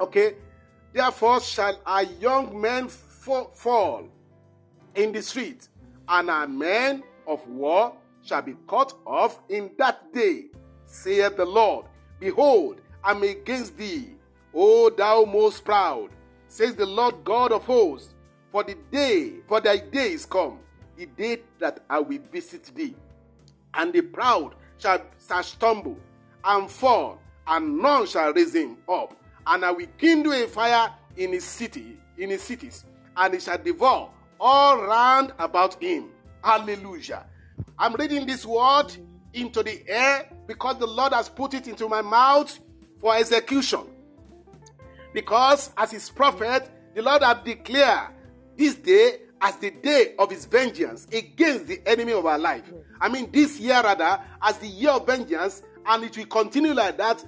okay, 0.00 0.36
therefore 0.92 1.40
shall 1.40 1.80
our 1.84 2.04
young 2.04 2.60
men 2.60 2.88
fall 3.22 4.08
in 4.94 5.12
the 5.12 5.22
street, 5.22 5.68
and 6.08 6.28
our 6.28 6.48
men 6.48 7.02
of 7.26 7.46
war 7.48 7.94
shall 8.24 8.42
be 8.42 8.54
cut 8.68 8.92
off 9.06 9.40
in 9.48 9.70
that 9.78 10.12
day, 10.12 10.46
saith 10.86 11.36
the 11.36 11.44
Lord. 11.44 11.86
Behold, 12.18 12.80
I'm 13.04 13.22
against 13.22 13.76
thee, 13.76 14.14
O 14.54 14.90
thou 14.90 15.24
most 15.24 15.64
proud, 15.64 16.10
says 16.48 16.74
the 16.74 16.86
Lord 16.86 17.24
God 17.24 17.52
of 17.52 17.64
hosts. 17.64 18.14
For 18.50 18.62
the 18.62 18.76
day, 18.90 19.34
for 19.48 19.60
thy 19.60 19.78
day 19.78 20.12
is 20.12 20.26
come, 20.26 20.58
the 20.96 21.06
day 21.06 21.38
that 21.58 21.84
I 21.88 22.00
will 22.00 22.20
visit 22.30 22.70
thee. 22.74 22.94
And 23.72 23.92
the 23.92 24.02
proud 24.02 24.54
shall, 24.78 25.00
shall 25.26 25.42
stumble 25.42 25.96
and 26.44 26.70
fall, 26.70 27.18
and 27.46 27.78
none 27.78 28.06
shall 28.06 28.32
raise 28.34 28.54
him 28.54 28.76
up. 28.88 29.16
And 29.46 29.64
I 29.64 29.70
will 29.70 29.86
kindle 29.96 30.32
a 30.32 30.46
fire 30.46 30.92
in 31.16 31.32
his 31.32 31.44
city, 31.44 31.96
in 32.18 32.28
his 32.28 32.42
cities, 32.42 32.84
and 33.16 33.34
it 33.34 33.42
shall 33.42 33.58
devour 33.58 34.10
all 34.40 34.82
round 34.82 35.32
about 35.38 35.80
him. 35.82 36.10
Hallelujah. 36.42 37.26
I'm 37.78 37.94
reading 37.94 38.26
this 38.26 38.44
word 38.44 38.92
into 39.32 39.62
the 39.62 39.82
air 39.88 40.28
because 40.46 40.78
the 40.78 40.86
Lord 40.86 41.12
has 41.12 41.28
put 41.28 41.54
it 41.54 41.68
into 41.68 41.88
my 41.88 42.02
mouth 42.02 42.58
for 43.00 43.16
execution. 43.16 43.86
Because 45.14 45.70
as 45.76 45.90
his 45.90 46.10
prophet, 46.10 46.70
the 46.94 47.02
Lord 47.02 47.22
has 47.22 47.38
declared 47.44 48.10
this 48.56 48.74
day 48.74 49.18
as 49.40 49.56
the 49.56 49.70
day 49.70 50.14
of 50.18 50.30
his 50.30 50.44
vengeance 50.44 51.06
against 51.12 51.66
the 51.66 51.80
enemy 51.86 52.12
of 52.12 52.26
our 52.26 52.38
life. 52.38 52.72
I 53.00 53.08
mean, 53.08 53.30
this 53.32 53.58
year 53.58 53.80
rather, 53.82 54.20
as 54.40 54.58
the 54.58 54.68
year 54.68 54.90
of 54.90 55.06
vengeance, 55.06 55.62
and 55.84 56.04
it 56.04 56.16
will 56.16 56.26
continue 56.26 56.72
like 56.72 56.96
that 56.98 57.24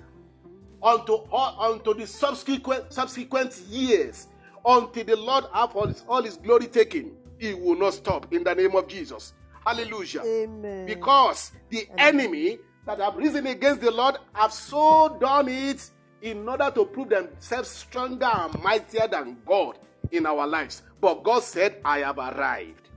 unto, 0.83 1.19
unto 1.33 1.95
the 1.95 2.07
subsequent, 2.07 2.93
subsequent 2.93 3.57
years 3.69 4.29
until 4.65 5.05
the 5.05 5.17
Lord 5.17 5.45
have 5.53 5.75
all 5.77 5.87
his, 5.87 6.05
all 6.09 6.23
his 6.23 6.37
glory 6.37 6.67
taken. 6.67 7.17
He 7.39 7.55
will 7.55 7.77
not 7.77 7.95
stop 7.95 8.33
in 8.33 8.45
the 8.45 8.55
name 8.55 8.75
of 8.77 8.89
Jesus. 8.89 9.35
Hallelujah. 9.67 10.23
Amen. 10.25 10.87
Because 10.87 11.53
the 11.71 11.87
Amen. 11.93 12.21
enemy 12.21 12.59
that 12.87 13.01
have 13.01 13.17
risen 13.17 13.47
against 13.47 13.81
the 13.81 13.91
Lord 13.91 14.17
have 14.35 14.53
so 14.53 15.17
done 15.21 15.49
it 15.49 15.91
in 16.23 16.49
order 16.49 16.71
to 16.75 16.85
prove 16.85 17.11
themselves 17.11 17.69
stronger 17.69 18.27
and 18.27 18.63
mightier 18.63 19.09
than 19.09 19.39
God 19.47 19.79
in 20.11 20.27
our 20.27 20.47
lives. 20.47 20.83
But 21.01 21.23
God 21.23 21.43
said, 21.43 21.81
I 21.85 21.99
have 22.01 22.19
arrived. 22.19 22.89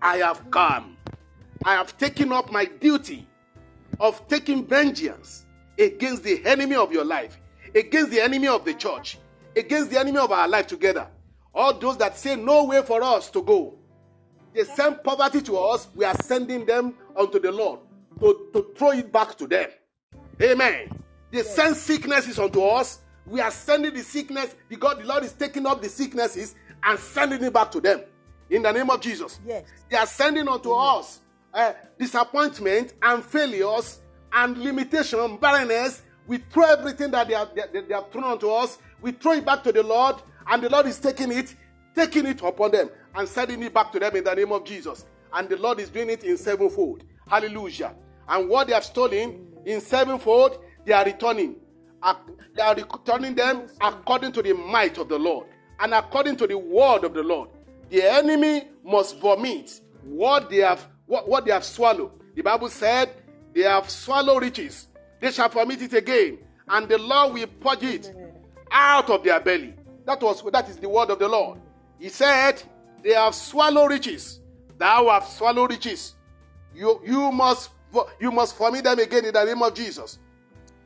I 0.00 0.18
have 0.18 0.50
come. 0.50 0.96
I 1.64 1.74
have 1.74 1.96
taken 1.98 2.32
up 2.32 2.50
my 2.50 2.64
duty 2.64 3.26
of 3.98 4.26
taking 4.28 4.66
vengeance 4.66 5.44
against 5.78 6.22
the 6.22 6.44
enemy 6.46 6.76
of 6.76 6.92
your 6.92 7.04
life, 7.04 7.38
against 7.74 8.10
the 8.10 8.20
enemy 8.20 8.48
of 8.48 8.64
the 8.64 8.74
church, 8.74 9.18
against 9.56 9.90
the 9.90 9.98
enemy 9.98 10.18
of 10.18 10.30
our 10.32 10.48
life 10.48 10.66
together. 10.66 11.08
All 11.54 11.74
those 11.74 11.96
that 11.98 12.16
say 12.16 12.36
no 12.36 12.64
way 12.64 12.82
for 12.82 13.02
us 13.02 13.30
to 13.30 13.42
go, 13.42 13.74
they 14.54 14.64
send 14.64 15.02
poverty 15.02 15.42
to 15.42 15.56
us, 15.56 15.88
we 15.94 16.04
are 16.04 16.14
sending 16.22 16.64
them 16.64 16.94
unto 17.16 17.38
the 17.38 17.52
Lord 17.52 17.80
to, 18.20 18.48
to 18.52 18.72
throw 18.76 18.90
it 18.92 19.12
back 19.12 19.36
to 19.38 19.46
them. 19.46 19.68
Amen. 20.42 20.90
They 21.30 21.42
send 21.42 21.76
sicknesses 21.76 22.38
unto 22.38 22.62
us, 22.62 23.00
we 23.26 23.40
are 23.40 23.50
sending 23.50 23.94
the 23.94 24.02
sickness 24.02 24.54
because 24.68 24.98
the 24.98 25.04
Lord 25.04 25.24
is 25.24 25.32
taking 25.32 25.66
up 25.66 25.80
the 25.80 25.88
sicknesses 25.88 26.54
and 26.82 26.98
sending 26.98 27.42
it 27.44 27.52
back 27.52 27.70
to 27.72 27.80
them. 27.80 28.02
In 28.48 28.62
the 28.62 28.72
name 28.72 28.90
of 28.90 29.00
Jesus. 29.00 29.38
Yes. 29.46 29.64
They 29.88 29.96
are 29.96 30.06
sending 30.06 30.48
unto 30.48 30.72
us 30.72 31.20
uh, 31.54 31.72
disappointment 31.98 32.94
and 33.02 33.24
failures 33.24 34.00
and 34.32 34.58
limitation, 34.58 35.36
barrenness. 35.36 36.02
We 36.26 36.38
throw 36.38 36.64
everything 36.64 37.12
that 37.12 37.28
they 37.28 37.34
have, 37.34 37.50
they, 37.54 37.82
they 37.82 37.94
have 37.94 38.10
thrown 38.10 38.24
onto 38.24 38.50
us, 38.50 38.78
we 39.02 39.12
throw 39.12 39.32
it 39.32 39.44
back 39.44 39.62
to 39.64 39.72
the 39.72 39.82
Lord, 39.82 40.16
and 40.46 40.62
the 40.62 40.68
Lord 40.68 40.86
is 40.86 40.98
taking 40.98 41.32
it, 41.32 41.54
taking 41.94 42.26
it 42.26 42.42
upon 42.42 42.72
them 42.72 42.90
and 43.14 43.28
sending 43.28 43.62
it 43.62 43.74
back 43.74 43.92
to 43.92 43.98
them 43.98 44.14
in 44.16 44.24
the 44.24 44.34
name 44.34 44.52
of 44.52 44.64
Jesus. 44.64 45.06
And 45.32 45.48
the 45.48 45.56
Lord 45.56 45.80
is 45.80 45.90
doing 45.90 46.10
it 46.10 46.24
in 46.24 46.36
sevenfold. 46.36 47.04
Hallelujah. 47.28 47.94
And 48.28 48.48
what 48.48 48.66
they 48.66 48.74
have 48.74 48.84
stolen 48.84 49.46
in 49.64 49.80
sevenfold, 49.80 50.58
they 50.84 50.92
are 50.92 51.04
returning. 51.04 51.56
They 52.54 52.62
are 52.62 52.74
returning 52.74 53.34
them 53.34 53.68
according 53.80 54.32
to 54.32 54.42
the 54.42 54.54
might 54.54 54.98
of 54.98 55.08
the 55.08 55.18
Lord 55.18 55.46
and 55.78 55.94
according 55.94 56.36
to 56.36 56.46
the 56.46 56.58
word 56.58 57.04
of 57.04 57.14
the 57.14 57.22
Lord. 57.22 57.50
The 57.90 58.02
enemy 58.02 58.68
must 58.84 59.18
vomit 59.18 59.80
what 60.04 60.50
they 60.50 60.58
have 60.58 60.86
what, 61.06 61.28
what 61.28 61.44
they 61.44 61.52
have 61.52 61.64
swallowed. 61.64 62.12
The 62.34 62.42
Bible 62.42 62.68
said 62.68 63.10
they 63.52 63.62
have 63.62 63.90
swallowed 63.90 64.42
riches. 64.42 64.88
They 65.20 65.32
shall 65.32 65.48
vomit 65.48 65.82
it 65.82 65.92
again, 65.92 66.38
and 66.68 66.88
the 66.88 66.96
Lord 66.98 67.34
will 67.34 67.46
purge 67.46 67.82
it 67.82 68.14
out 68.70 69.10
of 69.10 69.24
their 69.24 69.40
belly. 69.40 69.74
That 70.06 70.22
was 70.22 70.42
that 70.50 70.68
is 70.68 70.76
the 70.76 70.88
word 70.88 71.10
of 71.10 71.18
the 71.18 71.28
Lord. 71.28 71.60
He 71.98 72.08
said, 72.08 72.62
They 73.02 73.14
have 73.14 73.34
swallowed 73.34 73.90
riches. 73.90 74.40
Thou 74.78 75.08
have 75.10 75.24
swallowed 75.24 75.70
riches. 75.70 76.14
You 76.74 77.00
you 77.04 77.30
must 77.32 77.70
you 78.20 78.30
must 78.30 78.56
vomit 78.56 78.84
them 78.84 78.98
again 78.98 79.24
in 79.24 79.32
the 79.32 79.44
name 79.44 79.62
of 79.62 79.74
Jesus. 79.74 80.18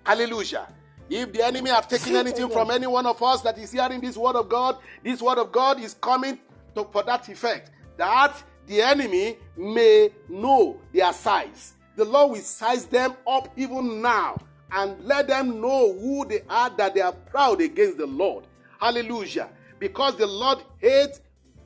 Hallelujah. 0.04 0.68
If 1.08 1.32
the 1.32 1.44
enemy 1.44 1.70
have 1.70 1.86
taken 1.86 2.16
anything 2.16 2.48
from 2.48 2.70
any 2.70 2.86
one 2.86 3.06
of 3.06 3.22
us 3.22 3.42
that 3.42 3.58
is 3.58 3.72
hearing 3.72 4.00
this 4.00 4.16
word 4.16 4.36
of 4.36 4.48
God, 4.48 4.78
this 5.02 5.20
word 5.20 5.38
of 5.38 5.52
God 5.52 5.78
is 5.80 5.94
coming 5.94 6.38
to, 6.74 6.84
for 6.84 7.02
that 7.02 7.28
effect. 7.28 7.70
That 7.98 8.42
the 8.66 8.80
enemy 8.80 9.36
may 9.56 10.10
know 10.28 10.80
their 10.92 11.12
size. 11.12 11.74
The 11.96 12.04
Lord 12.04 12.32
will 12.32 12.40
size 12.40 12.86
them 12.86 13.14
up 13.26 13.48
even 13.56 14.00
now 14.00 14.38
and 14.74 15.02
let 15.04 15.28
them 15.28 15.60
know 15.60 15.92
who 15.98 16.26
they 16.26 16.42
are 16.50 16.68
that 16.76 16.94
they 16.94 17.00
are 17.00 17.12
proud 17.12 17.60
against 17.60 17.96
the 17.96 18.06
Lord. 18.06 18.44
Hallelujah. 18.80 19.48
Because 19.78 20.16
the 20.16 20.26
Lord 20.26 20.58
hates 20.78 21.20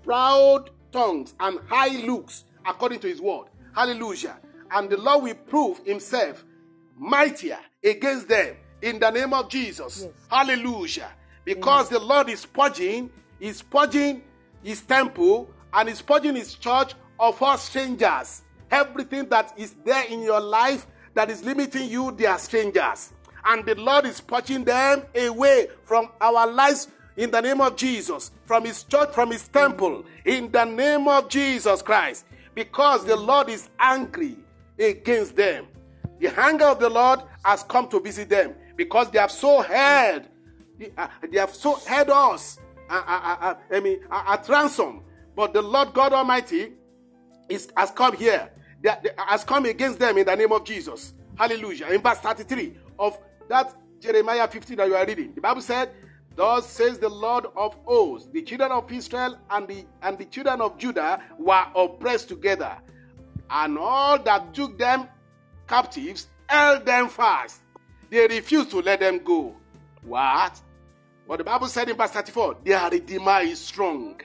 proud 0.04 0.70
tongues 0.92 1.34
and 1.40 1.58
high 1.66 2.04
looks 2.04 2.44
according 2.66 3.00
to 3.00 3.08
his 3.08 3.20
word. 3.20 3.46
Hallelujah. 3.74 4.36
And 4.70 4.90
the 4.90 4.98
Lord 4.98 5.24
will 5.24 5.34
prove 5.34 5.78
himself 5.86 6.44
mightier 6.96 7.58
against 7.82 8.28
them 8.28 8.56
in 8.82 8.98
the 8.98 9.10
name 9.10 9.32
of 9.32 9.48
Jesus. 9.48 10.02
Yes. 10.04 10.12
Hallelujah. 10.30 11.10
Because 11.44 11.88
the 11.88 11.98
Lord 11.98 12.28
is 12.28 12.44
purging, 12.44 13.10
is 13.40 13.62
purging 13.62 14.22
his 14.62 14.82
temple 14.82 15.48
and 15.72 15.88
is 15.88 16.02
purging 16.02 16.36
his 16.36 16.54
church 16.54 16.92
of 17.18 17.42
all 17.42 17.56
strangers. 17.56 18.42
Everything 18.70 19.26
that 19.30 19.54
is 19.56 19.74
there 19.84 20.04
in 20.04 20.20
your 20.20 20.40
life 20.40 20.86
that 21.18 21.30
is 21.30 21.42
limiting 21.42 21.90
you, 21.90 22.12
they 22.12 22.26
are 22.26 22.38
strangers. 22.38 23.12
And 23.44 23.66
the 23.66 23.74
Lord 23.74 24.06
is 24.06 24.20
purging 24.20 24.62
them 24.62 25.02
away 25.16 25.66
from 25.82 26.10
our 26.20 26.46
lives 26.46 26.86
in 27.16 27.32
the 27.32 27.40
name 27.40 27.60
of 27.60 27.74
Jesus, 27.74 28.30
from 28.46 28.64
his 28.64 28.84
church, 28.84 29.12
from 29.12 29.32
his 29.32 29.48
temple, 29.48 30.04
in 30.24 30.48
the 30.52 30.64
name 30.64 31.08
of 31.08 31.28
Jesus 31.28 31.82
Christ. 31.82 32.24
Because 32.54 33.04
the 33.04 33.16
Lord 33.16 33.48
is 33.48 33.68
angry 33.80 34.36
against 34.78 35.34
them. 35.34 35.66
The 36.20 36.28
anger 36.40 36.66
of 36.66 36.78
the 36.78 36.88
Lord 36.88 37.22
has 37.44 37.64
come 37.64 37.88
to 37.88 37.98
visit 37.98 38.28
them 38.28 38.54
because 38.76 39.10
they 39.10 39.18
have 39.18 39.32
so 39.32 39.60
heard, 39.60 40.28
uh, 40.96 41.08
they 41.28 41.40
have 41.40 41.52
so 41.52 41.74
heard 41.74 42.10
us, 42.10 42.60
uh, 42.88 43.02
uh, 43.04 43.54
I 43.72 43.80
mean, 43.80 44.02
at 44.08 44.48
ransom. 44.48 45.02
But 45.34 45.52
the 45.52 45.62
Lord 45.62 45.94
God 45.94 46.12
Almighty 46.12 46.74
is, 47.48 47.72
has 47.76 47.90
come 47.90 48.16
here, 48.16 48.52
they, 48.82 48.94
has 49.16 49.44
come 49.44 49.64
against 49.66 49.98
them 49.98 50.18
in 50.18 50.26
the 50.26 50.36
name 50.36 50.52
of 50.52 50.64
Jesus. 50.64 51.14
Hallelujah. 51.36 51.88
In 51.88 52.00
verse 52.00 52.18
33 52.18 52.74
of 52.98 53.18
that 53.48 53.74
Jeremiah 54.00 54.46
50 54.48 54.74
that 54.76 54.88
you 54.88 54.94
are 54.94 55.06
reading, 55.06 55.34
the 55.34 55.40
Bible 55.40 55.62
said, 55.62 55.90
Thus 56.36 56.68
says 56.68 56.98
the 56.98 57.08
Lord 57.08 57.46
of 57.56 57.74
hosts, 57.84 58.28
the 58.32 58.42
children 58.42 58.70
of 58.70 58.90
Israel 58.92 59.38
and 59.50 59.66
the 59.66 59.84
and 60.02 60.16
the 60.16 60.24
children 60.26 60.60
of 60.60 60.78
Judah 60.78 61.20
were 61.38 61.64
oppressed 61.74 62.28
together, 62.28 62.78
and 63.50 63.76
all 63.76 64.18
that 64.20 64.54
took 64.54 64.78
them 64.78 65.08
captives 65.66 66.28
held 66.48 66.86
them 66.86 67.08
fast 67.08 67.60
they 68.10 68.26
refused 68.26 68.70
to 68.70 68.80
let 68.80 69.00
them 69.00 69.18
go. 69.18 69.54
What? 70.02 70.60
What 71.26 71.38
the 71.38 71.44
Bible 71.44 71.66
said 71.66 71.88
in 71.88 71.96
verse 71.96 72.10
34 72.10 72.58
Their 72.64 72.90
Redeemer 72.90 73.40
is 73.40 73.60
strong. 73.60 74.20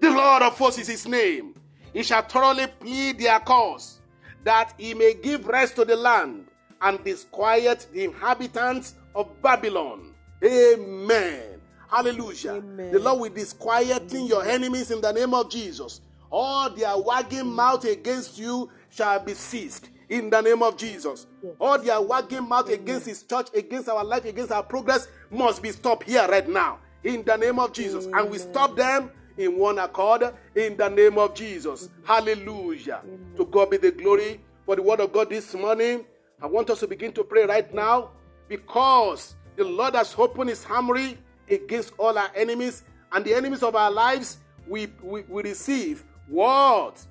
The 0.00 0.10
Lord 0.10 0.42
of 0.42 0.56
hosts 0.56 0.80
is 0.80 0.88
his 0.88 1.06
name. 1.06 1.54
He 1.94 2.02
shall 2.02 2.22
thoroughly 2.22 2.66
plead 2.66 3.20
their 3.20 3.38
cause, 3.40 4.00
that 4.42 4.74
he 4.76 4.92
may 4.92 5.14
give 5.14 5.46
rest 5.46 5.76
to 5.76 5.84
the 5.84 5.96
land 5.96 6.48
and 6.82 7.02
disquiet 7.02 7.86
the 7.92 8.04
inhabitants 8.04 8.96
of 9.14 9.40
Babylon. 9.40 10.12
Amen. 10.44 11.60
Hallelujah. 11.88 12.54
Amen. 12.54 12.90
The 12.92 12.98
Lord 12.98 13.20
will 13.20 13.30
disquieting 13.30 14.26
your 14.26 14.44
enemies 14.44 14.90
in 14.90 15.00
the 15.00 15.12
name 15.12 15.32
of 15.32 15.48
Jesus. 15.48 16.00
All 16.30 16.68
their 16.68 16.98
wagging 16.98 17.46
mouth 17.46 17.84
against 17.84 18.38
you 18.38 18.68
shall 18.90 19.20
be 19.20 19.34
ceased 19.34 19.88
in 20.08 20.30
the 20.30 20.40
name 20.40 20.62
of 20.64 20.76
Jesus. 20.76 21.28
All 21.60 21.78
their 21.78 22.00
wagging 22.00 22.48
mouth 22.48 22.68
against 22.68 23.06
his 23.06 23.22
church, 23.22 23.48
against 23.54 23.88
our 23.88 24.04
life, 24.04 24.24
against 24.24 24.50
our 24.50 24.64
progress 24.64 25.06
must 25.30 25.62
be 25.62 25.70
stopped 25.70 26.08
here 26.08 26.26
right 26.26 26.48
now 26.48 26.78
in 27.04 27.22
the 27.22 27.36
name 27.36 27.60
of 27.60 27.72
Jesus. 27.72 28.06
And 28.06 28.28
we 28.28 28.38
stop 28.38 28.74
them 28.74 29.12
in 29.36 29.58
one 29.58 29.78
accord 29.78 30.32
in 30.54 30.76
the 30.76 30.88
name 30.88 31.18
of 31.18 31.34
Jesus. 31.34 31.88
Hallelujah. 32.04 33.00
To 33.36 33.44
God 33.46 33.70
be 33.70 33.76
the 33.76 33.90
glory 33.90 34.40
for 34.64 34.76
the 34.76 34.82
word 34.82 35.00
of 35.00 35.12
God 35.12 35.30
this 35.30 35.54
morning. 35.54 36.04
I 36.40 36.46
want 36.46 36.70
us 36.70 36.80
to 36.80 36.86
begin 36.86 37.12
to 37.12 37.24
pray 37.24 37.44
right 37.44 37.72
now 37.72 38.10
because 38.48 39.34
the 39.56 39.64
Lord 39.64 39.94
has 39.94 40.14
opened 40.16 40.50
his 40.50 40.64
armory 40.66 41.18
against 41.48 41.92
all 41.98 42.16
our 42.16 42.30
enemies 42.34 42.84
and 43.12 43.24
the 43.24 43.34
enemies 43.34 43.62
of 43.62 43.74
our 43.74 43.90
lives. 43.90 44.38
We, 44.68 44.88
we, 45.02 45.22
we 45.22 45.42
receive 45.42 46.04
what? 46.28 47.04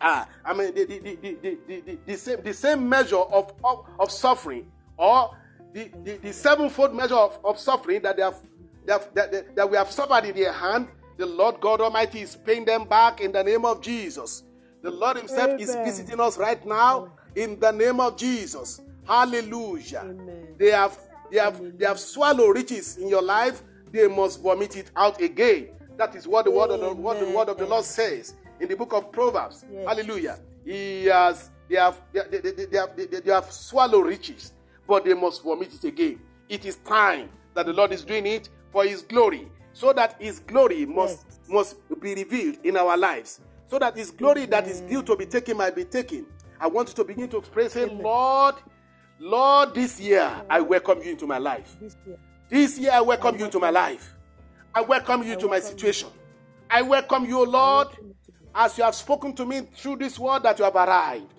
Ah, 0.00 0.28
I 0.44 0.54
mean, 0.54 0.74
the, 0.74 0.84
the, 0.84 1.58
the, 1.66 1.98
the, 2.06 2.16
same, 2.16 2.42
the 2.42 2.54
same 2.54 2.88
measure 2.88 3.16
of, 3.16 3.52
of, 3.64 3.84
of 3.98 4.10
suffering 4.12 4.70
or 4.96 5.36
the, 5.72 5.90
the, 6.04 6.16
the 6.18 6.32
sevenfold 6.32 6.94
measure 6.94 7.16
of, 7.16 7.38
of 7.44 7.58
suffering 7.58 8.02
that 8.02 8.16
they 8.16 8.22
have 8.22 8.40
that, 8.86 9.14
that, 9.14 9.54
that 9.54 9.70
we 9.70 9.76
have 9.76 9.90
suffered 9.90 10.24
in 10.24 10.34
their 10.34 10.52
hand, 10.52 10.88
the 11.18 11.26
Lord 11.26 11.60
God 11.60 11.80
Almighty 11.80 12.20
is 12.20 12.36
paying 12.36 12.64
them 12.64 12.84
back 12.84 13.20
in 13.20 13.32
the 13.32 13.42
name 13.42 13.64
of 13.64 13.82
Jesus. 13.82 14.44
The 14.82 14.90
Lord 14.90 15.16
Himself 15.18 15.60
is 15.60 15.74
visiting 15.74 16.20
us 16.20 16.38
right 16.38 16.64
now 16.64 17.12
in 17.34 17.58
the 17.58 17.72
name 17.72 18.00
of 18.00 18.16
Jesus. 18.16 18.80
Hallelujah. 19.04 20.02
Amen. 20.04 20.54
They 20.56 20.70
have 20.70 20.96
they 21.30 21.38
have 21.38 21.78
they 21.78 21.84
have 21.84 21.98
swallowed 21.98 22.56
riches 22.56 22.96
in 22.96 23.08
your 23.08 23.22
life, 23.22 23.62
they 23.90 24.06
must 24.06 24.40
vomit 24.40 24.76
it 24.76 24.90
out 24.96 25.20
again. 25.20 25.70
That 25.96 26.14
is 26.14 26.28
what 26.28 26.44
the 26.44 26.52
word 26.52 26.70
of 26.70 26.80
the, 26.80 26.94
what 26.94 27.18
the 27.18 27.28
word 27.28 27.48
of 27.48 27.58
the 27.58 27.66
Lord 27.66 27.84
says 27.84 28.34
in 28.60 28.68
the 28.68 28.76
book 28.76 28.92
of 28.92 29.10
Proverbs. 29.10 29.64
Yes. 29.70 29.86
Hallelujah. 29.86 30.38
He 30.64 31.06
has 31.06 31.50
they 31.68 31.76
have 31.76 32.00
they, 32.12 32.20
they, 32.30 32.38
they, 32.38 32.64
they 32.66 32.78
have 32.78 32.96
they, 32.96 33.06
they 33.06 33.32
have 33.32 33.50
swallowed 33.50 34.06
riches, 34.06 34.52
but 34.86 35.04
they 35.04 35.14
must 35.14 35.42
vomit 35.42 35.74
it 35.74 35.84
again. 35.84 36.20
It 36.48 36.64
is 36.64 36.76
time 36.76 37.28
that 37.54 37.66
the 37.66 37.72
Lord 37.72 37.92
is 37.92 38.04
doing 38.04 38.26
it 38.26 38.48
for 38.70 38.84
his 38.84 39.02
glory, 39.02 39.48
so 39.78 39.92
that 39.92 40.16
his 40.20 40.40
glory 40.40 40.84
must 40.86 41.24
Yes. 41.28 41.38
must 41.48 42.00
be 42.00 42.12
revealed 42.14 42.56
in 42.64 42.76
our 42.76 42.96
lives. 42.96 43.40
So 43.70 43.78
that 43.78 43.96
his 43.96 44.10
glory 44.10 44.44
that 44.46 44.66
is 44.66 44.80
due 44.80 45.02
to 45.04 45.14
be 45.16 45.24
taken 45.24 45.56
might 45.56 45.76
be 45.76 45.84
taken. 45.84 46.26
I 46.60 46.66
want 46.66 46.88
you 46.88 46.94
to 46.96 47.04
begin 47.04 47.28
to 47.28 47.40
pray, 47.40 47.68
say, 47.68 47.84
Lord, 47.84 48.56
Lord, 49.20 49.74
this 49.74 50.00
year 50.00 50.28
I 50.50 50.60
welcome 50.60 51.00
you 51.02 51.12
into 51.12 51.26
my 51.28 51.38
life. 51.38 51.76
This 51.80 51.96
year. 52.04 52.18
This 52.50 52.78
year 52.78 52.90
I 52.92 53.00
welcome 53.02 53.38
you 53.38 53.44
into 53.44 53.60
my 53.60 53.70
life. 53.70 54.14
I 54.74 54.80
welcome 54.80 55.22
you 55.22 55.36
to 55.36 55.46
my 55.48 55.60
situation. 55.60 56.08
I 56.68 56.82
welcome 56.82 57.24
you, 57.24 57.44
Lord, 57.46 57.88
as 58.54 58.76
you 58.78 58.84
have 58.84 58.94
spoken 58.96 59.32
to 59.34 59.46
me 59.46 59.60
through 59.76 59.96
this 59.98 60.18
word 60.18 60.42
that 60.42 60.58
you 60.58 60.64
have 60.64 60.74
arrived. 60.74 61.32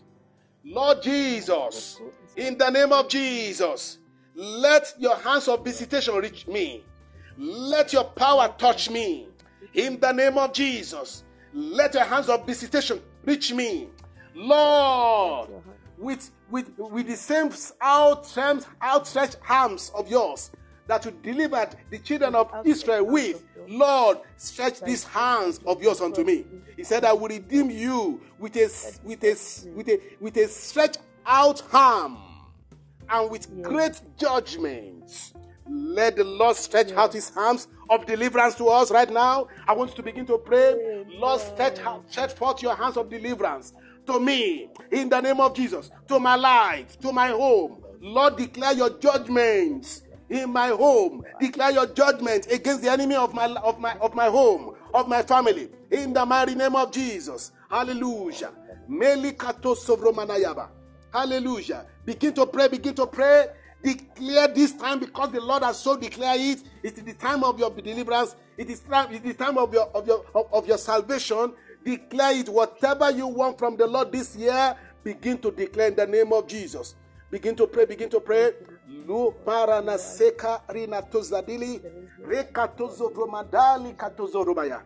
Lord 0.63 1.01
Jesus, 1.03 1.99
in 2.37 2.57
the 2.57 2.69
name 2.69 2.93
of 2.93 3.09
Jesus, 3.09 3.97
let 4.35 4.93
your 4.97 5.17
hands 5.17 5.47
of 5.49 5.63
visitation 5.65 6.15
reach 6.15 6.47
me. 6.47 6.83
Let 7.39 7.93
your 7.93 8.03
power 8.03 8.53
touch 8.57 8.89
me. 8.89 9.29
In 9.73 9.97
the 10.01 10.11
name 10.11 10.37
of 10.37 10.51
Jesus, 10.51 11.23
let 11.53 11.93
your 11.93 12.03
hands 12.03 12.27
of 12.27 12.45
visitation 12.45 13.01
reach 13.23 13.53
me. 13.53 13.87
Lord, 14.35 15.49
with, 15.97 16.31
with, 16.51 16.77
with 16.77 17.07
the 17.07 17.15
same 17.15 17.49
outstretched, 17.81 18.67
outstretched 18.83 19.37
arms 19.47 19.89
of 19.95 20.09
yours 20.09 20.51
that 20.87 21.05
you 21.05 21.11
delivered 21.23 21.69
the 21.89 21.99
children 21.99 22.35
of 22.35 22.51
Israel 22.65 23.05
with, 23.05 23.41
Lord, 23.69 24.17
stretch 24.35 24.81
these 24.81 25.05
hands 25.05 25.61
of 25.65 25.81
yours 25.81 26.01
unto 26.01 26.25
me. 26.25 26.45
He 26.75 26.83
said, 26.83 27.05
I 27.05 27.13
will 27.13 27.29
redeem 27.29 27.69
you 27.69 28.19
with 28.37 28.57
a, 28.57 28.69
with 29.03 29.23
a, 29.23 29.37
with 29.73 29.87
a, 29.87 30.01
with 30.19 30.35
a 30.35 30.47
stretched 30.49 30.99
out 31.25 31.63
arm 31.71 32.17
and 33.07 33.31
with 33.31 33.63
great 33.63 34.01
judgments. 34.17 35.33
Let 35.69 36.15
the 36.15 36.23
Lord 36.23 36.55
stretch 36.55 36.91
out 36.93 37.13
his 37.13 37.31
arms 37.35 37.67
of 37.89 38.05
deliverance 38.05 38.55
to 38.55 38.67
us 38.69 38.91
right 38.91 39.11
now. 39.11 39.47
I 39.67 39.73
want 39.73 39.91
you 39.91 39.95
to 39.97 40.03
begin 40.03 40.25
to 40.27 40.37
pray. 40.37 41.05
Lord, 41.09 41.41
stretch, 41.41 41.79
stretch 42.09 42.33
forth 42.33 42.61
your 42.61 42.75
hands 42.75 42.97
of 42.97 43.09
deliverance 43.09 43.73
to 44.07 44.19
me 44.19 44.69
in 44.91 45.09
the 45.09 45.21
name 45.21 45.39
of 45.39 45.53
Jesus, 45.55 45.91
to 46.07 46.19
my 46.19 46.35
life, 46.35 46.99
to 46.99 47.11
my 47.11 47.29
home. 47.29 47.83
Lord, 48.01 48.37
declare 48.37 48.73
your 48.73 48.89
judgments 48.91 50.03
in 50.29 50.51
my 50.51 50.69
home. 50.69 51.23
Declare 51.39 51.71
your 51.71 51.87
judgment 51.87 52.47
against 52.51 52.81
the 52.81 52.89
enemy 52.89 53.15
of 53.15 53.33
my 53.33 53.45
of 53.47 53.79
my 53.79 53.93
of 53.95 54.15
my 54.15 54.27
home, 54.27 54.75
of 54.93 55.07
my 55.07 55.21
family. 55.21 55.69
In 55.91 56.13
the 56.13 56.25
mighty 56.25 56.55
name 56.55 56.75
of 56.75 56.91
Jesus. 56.91 57.51
Hallelujah. 57.69 58.51
Hallelujah. 61.11 61.85
Begin 62.05 62.33
to 62.33 62.45
pray, 62.45 62.67
begin 62.67 62.95
to 62.95 63.05
pray. 63.07 63.47
Declare 63.81 64.49
this 64.49 64.73
time 64.73 64.99
because 64.99 65.31
the 65.31 65.39
Lord 65.39 65.64
has 65.64 65.80
so 65.80 65.95
declared 65.95 66.41
it. 66.41 66.64
It 66.84 66.97
is 66.97 67.03
the 67.03 67.14
time 67.14 67.43
of 67.43 67.57
your 67.57 67.69
deliverance. 67.72 68.35
It 68.57 68.69
is 68.69 68.81
time, 68.81 69.14
it 69.14 69.23
is 69.26 69.35
the 69.35 69.45
time 69.45 69.57
of 69.57 69.73
your 69.73 69.85
of 69.95 70.06
your 70.06 70.26
of, 70.35 70.47
of 70.51 70.68
your 70.68 70.77
salvation. 70.77 71.53
Declare 71.85 72.39
it. 72.39 72.49
Whatever 72.49 73.10
you 73.11 73.27
want 73.27 73.57
from 73.57 73.77
the 73.77 73.88
Lord 73.88 74.11
this 74.11 74.35
year, 74.35 74.76
begin 75.03 75.38
to 75.38 75.51
declare 75.51 75.88
in 75.88 75.95
the 75.95 76.06
name 76.06 76.34
of 76.34 76.45
Jesus. 76.47 76.95
Begin 77.31 77.56
to 77.56 77.68
pray, 77.68 77.85
begin 77.85 78.10
to 78.10 78.19
pray. 78.19 78.51
Lu 79.07 79.34
parana 79.45 79.97
seka 79.97 80.61
rina 80.73 81.01
tozadili 81.01 81.81
rekatozo 82.22 83.14
vromadali 83.14 83.95
katozo 83.95 84.43
romaya. 84.43 84.81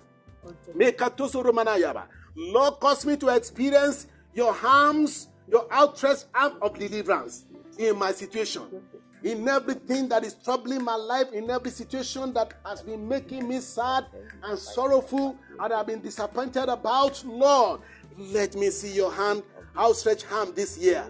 Mekatozo. 0.76 2.04
Lord, 2.36 2.80
cause 2.80 3.06
me 3.06 3.16
to 3.18 3.30
experience 3.30 4.08
your 4.34 4.56
arms, 4.64 5.30
your 5.48 5.72
outstretched 5.74 6.26
arm 6.36 6.58
of 6.62 6.78
deliverance 6.78 7.46
in 7.78 7.98
my 7.98 8.12
situation. 8.12 8.64
In 9.24 9.48
everything 9.48 10.10
that 10.10 10.24
is 10.26 10.36
troubling 10.44 10.84
my 10.84 10.96
life, 10.96 11.32
in 11.32 11.50
every 11.50 11.72
situation 11.72 12.34
that 12.34 12.54
has 12.66 12.82
been 12.82 13.08
making 13.08 13.48
me 13.48 13.62
sad 13.62 14.06
and 14.44 14.60
sorrowful, 14.60 15.38
and 15.60 15.74
I've 15.74 15.88
been 15.88 16.02
disappointed 16.02 16.68
about, 16.68 17.24
Lord, 17.26 17.82
let 18.18 18.56
me 18.56 18.70
see 18.70 18.92
your 18.92 19.12
hand, 19.12 19.44
outstretched 19.78 20.24
hand 20.24 20.56
this 20.56 20.78
year. 20.78 21.06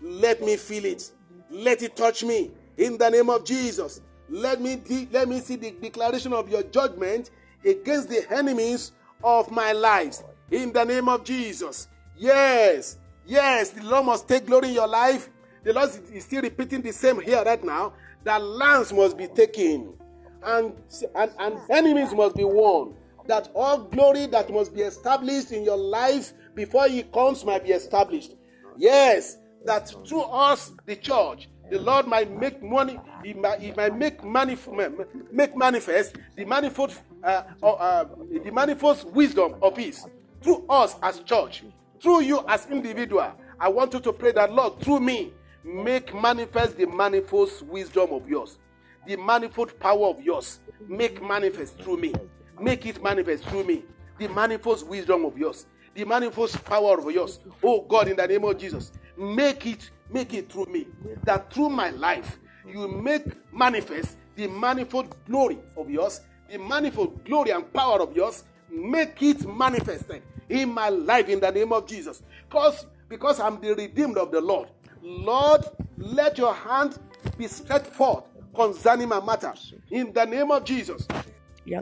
Let 0.00 0.42
me 0.42 0.56
feel 0.56 0.86
it. 0.86 1.10
Let 1.50 1.82
it 1.82 1.96
touch 1.96 2.24
me 2.24 2.52
in 2.76 2.96
the 2.96 3.10
name 3.10 3.28
of 3.28 3.44
Jesus. 3.44 4.00
Let 4.30 4.60
me 4.60 4.76
de- 4.76 5.08
let 5.10 5.28
me 5.28 5.40
see 5.40 5.56
the 5.56 5.70
declaration 5.72 6.32
of 6.32 6.48
your 6.48 6.62
judgment 6.64 7.30
against 7.64 8.08
the 8.08 8.30
enemies 8.32 8.92
of 9.22 9.50
my 9.50 9.72
life 9.72 10.22
in 10.50 10.72
the 10.72 10.84
name 10.84 11.08
of 11.08 11.24
Jesus. 11.24 11.88
Yes, 12.16 12.98
yes, 13.26 13.70
the 13.70 13.82
Lord 13.82 14.06
must 14.06 14.28
take 14.28 14.46
glory 14.46 14.68
in 14.68 14.74
your 14.74 14.88
life. 14.88 15.30
The 15.64 15.72
Lord 15.72 15.90
is 16.12 16.24
still 16.24 16.42
repeating 16.42 16.82
the 16.82 16.92
same 16.92 17.20
here 17.20 17.42
right 17.44 17.62
now. 17.62 17.92
That 18.24 18.42
lands 18.42 18.92
must 18.92 19.16
be 19.16 19.26
taken, 19.28 19.94
and, 20.42 20.72
and, 21.14 21.30
and 21.38 21.58
enemies 21.70 22.12
must 22.12 22.36
be 22.36 22.44
won. 22.44 22.94
That 23.26 23.50
all 23.54 23.78
glory 23.78 24.26
that 24.26 24.52
must 24.52 24.74
be 24.74 24.82
established 24.82 25.52
in 25.52 25.62
your 25.64 25.76
life 25.76 26.32
before 26.54 26.88
He 26.88 27.02
comes 27.02 27.44
might 27.44 27.64
be 27.64 27.70
established. 27.72 28.34
Yes, 28.76 29.38
that 29.64 29.92
through 30.06 30.22
us, 30.22 30.72
the 30.86 30.96
church, 30.96 31.48
the 31.70 31.78
Lord 31.78 32.06
might 32.06 32.30
make 32.30 32.62
money, 32.62 32.98
He 33.22 33.34
might, 33.34 33.60
he 33.60 33.72
might 33.72 33.96
make, 33.96 34.22
manif- 34.22 35.32
make 35.32 35.56
manifest 35.56 36.16
the 36.36 36.44
manifold, 36.44 36.94
uh, 37.22 37.42
uh, 37.62 37.72
uh, 37.72 38.04
the 38.44 38.50
manifold 38.50 39.14
wisdom 39.14 39.54
of 39.62 39.76
His 39.76 40.06
through 40.42 40.64
us 40.68 40.96
as 41.02 41.20
church, 41.20 41.64
through 42.02 42.22
you 42.22 42.44
as 42.48 42.66
individual. 42.66 43.32
I 43.60 43.68
want 43.68 43.92
you 43.92 44.00
to 44.00 44.12
pray 44.12 44.32
that 44.32 44.52
Lord, 44.52 44.80
through 44.80 45.00
me, 45.00 45.32
make 45.68 46.14
manifest 46.14 46.76
the 46.76 46.86
manifold 46.86 47.50
wisdom 47.68 48.12
of 48.12 48.28
yours, 48.28 48.58
the 49.06 49.16
manifold 49.16 49.78
power 49.78 50.06
of 50.06 50.20
yours. 50.22 50.60
Make 50.86 51.22
manifest 51.22 51.78
through 51.78 51.98
me. 51.98 52.14
Make 52.60 52.86
it 52.86 53.02
manifest 53.02 53.44
through 53.44 53.64
me. 53.64 53.84
The 54.18 54.28
manifold 54.28 54.88
wisdom 54.88 55.24
of 55.24 55.36
yours, 55.36 55.66
the 55.94 56.04
manifold 56.04 56.52
power 56.64 56.98
of 56.98 57.12
yours. 57.12 57.40
Oh 57.62 57.82
God, 57.82 58.08
in 58.08 58.16
the 58.16 58.26
name 58.26 58.44
of 58.44 58.58
Jesus, 58.58 58.92
make 59.16 59.66
it, 59.66 59.90
make 60.10 60.34
it 60.34 60.50
through 60.50 60.66
me. 60.66 60.86
That 61.24 61.52
through 61.52 61.68
my 61.70 61.90
life, 61.90 62.38
you 62.66 62.88
make 62.88 63.24
manifest 63.52 64.16
the 64.34 64.46
manifold 64.46 65.14
glory 65.26 65.58
of 65.76 65.90
yours, 65.90 66.22
the 66.50 66.58
manifold 66.58 67.24
glory 67.24 67.50
and 67.50 67.70
power 67.72 68.00
of 68.00 68.16
yours. 68.16 68.44
Make 68.70 69.22
it 69.22 69.46
manifested 69.46 70.22
in 70.48 70.72
my 70.72 70.88
life 70.88 71.28
in 71.28 71.40
the 71.40 71.50
name 71.50 71.72
of 71.72 71.86
Jesus. 71.86 72.22
Because 72.48 72.86
because 73.08 73.40
I'm 73.40 73.60
the 73.60 73.74
redeemed 73.74 74.18
of 74.18 74.30
the 74.30 74.40
Lord. 74.40 74.68
Lord, 75.02 75.64
let 75.96 76.38
your 76.38 76.54
hand 76.54 76.98
be 77.36 77.46
stretched 77.46 77.86
forth 77.86 78.24
concerning 78.54 79.08
my 79.08 79.24
matter 79.24 79.54
in 79.90 80.12
the 80.12 80.24
name 80.24 80.50
of 80.50 80.64
Jesus. 80.64 81.06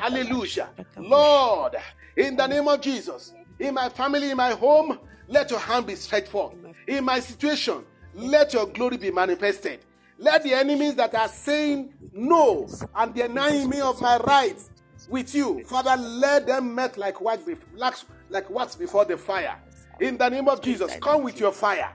Hallelujah. 0.00 0.68
Lord, 0.96 1.76
in 2.16 2.36
the 2.36 2.46
name 2.46 2.68
of 2.68 2.80
Jesus, 2.80 3.34
in 3.58 3.74
my 3.74 3.88
family, 3.88 4.30
in 4.30 4.36
my 4.36 4.52
home, 4.52 4.98
let 5.28 5.50
your 5.50 5.60
hand 5.60 5.86
be 5.86 5.94
stretched 5.94 6.28
forth. 6.28 6.54
In 6.86 7.04
my 7.04 7.20
situation, 7.20 7.84
let 8.14 8.52
your 8.52 8.66
glory 8.66 8.96
be 8.96 9.10
manifested. 9.10 9.80
Let 10.18 10.42
the 10.42 10.54
enemies 10.54 10.94
that 10.94 11.14
are 11.14 11.28
saying 11.28 11.92
no 12.12 12.66
and 12.94 13.14
denying 13.14 13.68
me 13.68 13.80
of 13.80 14.00
my 14.00 14.16
rights 14.18 14.70
with 15.08 15.34
you, 15.34 15.62
Father, 15.64 15.94
let 16.00 16.46
them 16.46 16.74
melt 16.74 16.96
like 16.96 17.20
wax, 17.20 17.42
like, 17.74 17.94
like 18.30 18.48
wax 18.50 18.74
before 18.74 19.04
the 19.04 19.16
fire. 19.16 19.60
In 20.00 20.16
the 20.16 20.28
name 20.28 20.48
of 20.48 20.62
Jesus, 20.62 20.96
come 21.00 21.22
with 21.22 21.38
your 21.38 21.52
fire. 21.52 21.92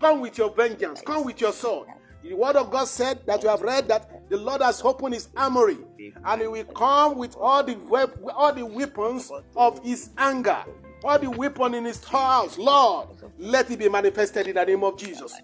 Come 0.00 0.20
with 0.20 0.38
your 0.38 0.50
vengeance. 0.50 1.00
Come 1.02 1.24
with 1.24 1.40
your 1.40 1.52
sword. 1.52 1.88
The 2.22 2.34
word 2.34 2.56
of 2.56 2.70
God 2.70 2.86
said 2.88 3.20
that 3.26 3.42
you 3.42 3.48
have 3.50 3.60
read 3.62 3.88
that 3.88 4.28
the 4.30 4.36
Lord 4.38 4.62
has 4.62 4.80
opened 4.82 5.14
his 5.14 5.28
armory 5.36 5.76
and 6.24 6.40
he 6.40 6.46
will 6.46 6.64
come 6.64 7.18
with 7.18 7.36
all 7.36 7.62
the 7.62 7.74
wep- 7.74 8.16
all 8.34 8.52
the 8.52 8.64
weapons 8.64 9.30
of 9.54 9.82
his 9.84 10.08
anger, 10.16 10.64
all 11.04 11.18
the 11.18 11.30
weapon 11.30 11.74
in 11.74 11.84
his 11.84 12.02
house, 12.02 12.56
Lord, 12.56 13.08
let 13.38 13.70
it 13.70 13.78
be 13.78 13.90
manifested 13.90 14.46
in 14.46 14.54
the 14.54 14.64
name 14.64 14.82
of 14.84 14.96
Jesus. 14.96 15.34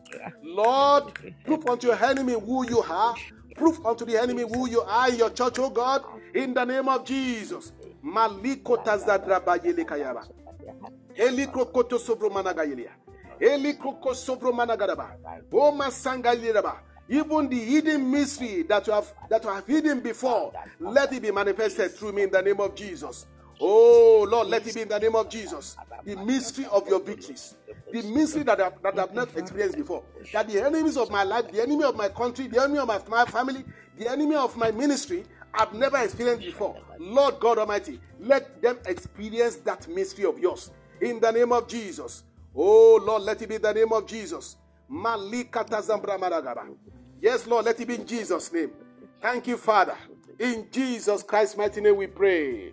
Lord, 0.42 1.12
prove 1.44 1.66
unto 1.66 1.88
your 1.88 2.02
enemy 2.02 2.32
who 2.32 2.66
you 2.66 2.80
are. 2.82 3.14
Prove 3.56 3.84
unto 3.84 4.06
the 4.06 4.16
enemy 4.16 4.42
who 4.42 4.66
you 4.70 4.80
are 4.80 5.10
in 5.10 5.16
your 5.16 5.28
church, 5.30 5.58
oh 5.58 5.68
God, 5.68 6.02
in 6.34 6.54
the 6.54 6.64
name 6.64 6.88
of 6.88 7.04
Jesus. 7.04 7.72
Maliko 8.02 8.78
tazadrabayele 8.82 9.84
kayaba. 9.84 10.26
Elikrokoto 11.14 11.98
sobromanaga 11.98 12.64
yelia. 12.64 12.92
Masangaliraba. 15.72 16.78
Even 17.08 17.48
the 17.48 17.58
hidden 17.58 18.08
mystery 18.10 18.62
that 18.64 18.86
you 18.86 18.92
have 18.92 19.12
that 19.28 19.42
you 19.42 19.50
have 19.50 19.66
hidden 19.66 20.00
before, 20.00 20.52
let 20.78 21.12
it 21.12 21.22
be 21.22 21.32
manifested 21.32 21.92
through 21.92 22.12
me 22.12 22.22
in 22.22 22.30
the 22.30 22.40
name 22.40 22.60
of 22.60 22.74
Jesus. 22.76 23.26
Oh 23.60 24.26
Lord, 24.30 24.48
let 24.48 24.66
it 24.66 24.74
be 24.74 24.82
in 24.82 24.88
the 24.88 24.98
name 24.98 25.16
of 25.16 25.28
Jesus. 25.28 25.76
The 26.04 26.16
mystery 26.16 26.66
of 26.70 26.88
your 26.88 27.00
victories, 27.00 27.56
the 27.92 28.02
mystery 28.02 28.44
that 28.44 28.60
I've, 28.60 28.80
that 28.82 28.98
I've 28.98 29.12
not 29.12 29.36
experienced 29.36 29.76
before. 29.76 30.04
That 30.32 30.48
the 30.48 30.64
enemies 30.64 30.96
of 30.96 31.10
my 31.10 31.24
life, 31.24 31.50
the 31.50 31.60
enemy 31.60 31.84
of 31.84 31.96
my 31.96 32.08
country, 32.08 32.46
the 32.46 32.62
enemy 32.62 32.78
of 32.78 32.86
my, 32.86 33.00
my 33.08 33.24
family, 33.24 33.64
the 33.98 34.08
enemy 34.08 34.36
of 34.36 34.56
my 34.56 34.70
ministry, 34.70 35.24
I've 35.52 35.74
never 35.74 35.98
experienced 35.98 36.46
before. 36.46 36.76
Lord 36.98 37.40
God 37.40 37.58
Almighty, 37.58 38.00
let 38.20 38.62
them 38.62 38.78
experience 38.86 39.56
that 39.56 39.88
mystery 39.88 40.24
of 40.26 40.38
yours 40.38 40.70
in 41.00 41.18
the 41.20 41.30
name 41.30 41.52
of 41.52 41.66
Jesus. 41.66 42.22
Oh 42.54 43.00
Lord, 43.04 43.22
let 43.22 43.40
it 43.42 43.48
be 43.48 43.58
the 43.58 43.72
name 43.72 43.92
of 43.92 44.06
Jesus. 44.06 44.56
Yes, 47.22 47.46
Lord, 47.46 47.64
let 47.64 47.80
it 47.80 47.86
be 47.86 47.94
in 47.94 48.06
Jesus' 48.06 48.52
name. 48.52 48.70
Thank 49.22 49.46
you, 49.46 49.56
Father. 49.56 49.96
In 50.38 50.66
Jesus 50.70 51.22
Christ's 51.22 51.56
mighty 51.56 51.80
name 51.80 51.96
we 51.96 52.06
pray. 52.06 52.72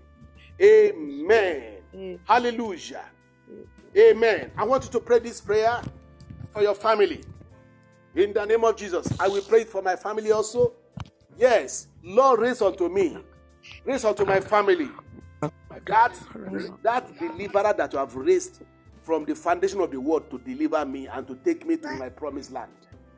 Amen. 0.62 1.78
Hallelujah. 2.26 3.06
Amen. 3.96 4.52
I 4.58 4.64
want 4.64 4.86
you 4.86 4.90
to 4.92 5.00
pray 5.00 5.20
this 5.20 5.42
prayer 5.42 5.82
for 6.52 6.62
your 6.62 6.76
family. 6.76 7.22
In 8.16 8.34
the 8.34 8.46
name 8.46 8.64
of 8.64 8.76
Jesus. 8.76 9.08
I 9.20 9.28
will 9.28 9.42
pray 9.44 9.62
it 9.62 9.70
for 9.70 9.82
my 9.82 9.96
family 9.96 10.32
also. 10.32 10.74
Yes. 11.38 11.88
Lord, 12.04 12.40
raise 12.40 12.62
unto 12.62 12.90
me. 12.90 13.18
Raise 13.86 14.06
unto 14.06 14.26
my 14.26 14.40
family. 14.40 14.90
That, 15.86 16.16
that 16.84 17.20
deliverer 17.20 17.74
that 17.78 17.94
you 17.94 18.00
have 18.00 18.16
raised 18.16 18.62
from 19.08 19.24
the 19.24 19.34
foundation 19.34 19.80
of 19.80 19.90
the 19.90 19.98
world 20.02 20.30
to 20.30 20.38
deliver 20.40 20.86
me 20.86 21.08
and 21.08 21.26
to 21.26 21.36
take 21.36 21.66
me 21.66 21.78
to 21.78 21.90
my 21.92 22.10
promised 22.10 22.52
land 22.52 22.70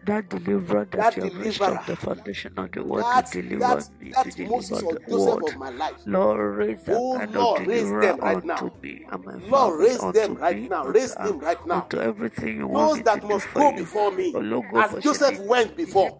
that 0.04 0.30
deliverer 0.30 0.86
that, 0.92 1.12
that 1.12 1.16
you 1.16 1.24
have 1.24 1.52
from 1.54 1.82
the 1.86 1.96
foundation 1.98 2.54
of 2.58 2.72
the 2.74 2.84
world 2.84 3.08
that, 3.16 3.26
to 3.32 3.42
deliver 3.42 3.60
that, 3.60 3.90
me, 4.00 4.16
that 4.16 4.22
to 4.22 4.32
deliver 4.32 4.82
Moses 4.82 4.84
the 4.84 5.00
Joseph 5.10 5.42
of 5.44 5.56
my 5.58 5.70
life. 5.72 6.06
Lord, 6.06 6.58
raise 6.58 6.84
oh 6.90 6.94
that 6.94 7.10
oh, 7.16 7.18
kind 7.18 7.36
Lord, 7.36 7.68
of 7.68 7.68
raise 7.68 7.94
them 7.96 8.20
right 8.22 8.44
now. 8.44 8.74
me 8.84 9.06
and 9.12 9.26
my 9.26 9.40
Lord, 9.40 9.80
raise 9.82 10.06
them 10.08 10.36
right 10.36 10.62
me, 10.62 10.70
now. 10.70 10.86
Raise 10.88 11.16
them 11.18 11.40
right 11.40 11.64
now. 11.66 11.92
To 11.92 12.02
everything 12.02 12.58
you 12.58 12.68
Those 12.70 13.02
want 13.02 13.04
that 13.04 13.24
must 13.24 13.54
go 13.54 13.72
before 13.74 14.12
me, 14.12 14.42
Oh, 14.60 14.72
as 14.76 14.96
Joseph 14.98 15.40
went 15.40 15.76
before. 15.78 16.20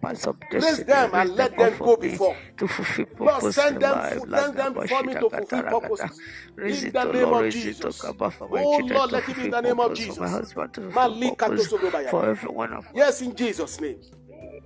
Raise 0.56 0.84
them 0.84 1.14
and 1.14 1.36
let 1.36 1.58
them 1.58 1.78
go 1.82 1.96
before. 1.96 2.38
to 2.58 2.68
fulfill 2.68 3.06
Lord, 3.24 3.44
send 3.44 3.80
them, 3.80 4.02
send 4.28 4.56
them 4.56 4.74
before 4.74 5.04
me 5.04 5.16
to 5.16 5.30
fulfill 5.30 5.64
purposes. 5.64 6.22
Raise 6.56 6.82
In 6.82 6.84
it, 6.84 6.94
the 6.94 7.04
oh 7.04 7.12
name 7.12 7.12
Lord, 7.12 7.34
of 7.34 7.48
raise 7.48 7.64
it, 7.66 7.78
oh 7.84 7.92
Jesus. 7.92 7.98
God, 7.98 8.16
for 8.34 8.48
my 8.48 8.66
Oh 8.66 8.78
Lord, 8.90 9.12
let 9.12 9.28
it 9.28 9.36
be 9.36 9.44
in 9.44 9.50
the 9.50 9.60
name 9.62 9.80
of 9.80 9.92
purpose, 9.92 10.18
my 10.18 10.28
Jesus. 10.28 10.30
husband 10.30 10.74
to 10.74 10.90
fulfill 10.92 11.16
purpose, 11.20 11.74
for 12.04 12.28
every 12.28 12.50
one 12.50 12.72
of 12.72 12.86
us. 12.94 12.94
Yes, 12.94 13.22
in 13.22 13.34
Jesus' 13.36 13.69
name. 13.78 14.00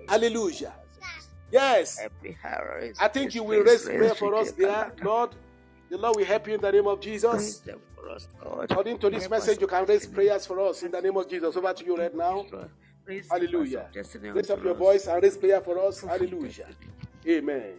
Hallelujah. 0.09 0.73
Yes. 1.51 2.01
I 3.01 3.09
think 3.09 3.35
you 3.35 3.43
will 3.43 3.63
raise 3.65 3.85
prayer 3.85 4.15
for 4.15 4.35
us 4.37 4.53
there, 4.53 4.93
Lord. 5.03 5.35
The 5.91 5.99
Lord 5.99 6.17
will 6.17 6.25
help 6.25 6.47
you 6.49 6.55
in 6.55 6.61
the 6.61 6.73
name 6.73 6.87
of 6.87 7.01
Jesus. 7.01 7.63
According 8.61 8.99
to 8.99 9.11
this 9.11 9.29
message, 9.29 9.61
you 9.61 9.67
can 9.67 9.85
raise 9.85 10.07
prayers 10.07 10.47
for 10.47 10.61
us 10.61 10.83
in 10.83 10.91
the 10.91 11.01
name 11.01 11.17
of 11.17 11.29
Jesus. 11.29 11.57
Over 11.57 11.73
to 11.73 11.85
you 11.85 11.97
right 11.97 12.15
now. 12.15 12.47
Hallelujah. 13.31 13.89
Raise 14.33 14.51
up 14.51 14.65
your 14.65 14.75
voice 14.75 15.07
and 15.07 15.23
raise 15.23 15.37
prayer 15.37 15.61
for 15.61 15.79
us. 15.87 16.01
Hallelujah. 16.01 16.69
Amen. 17.27 17.75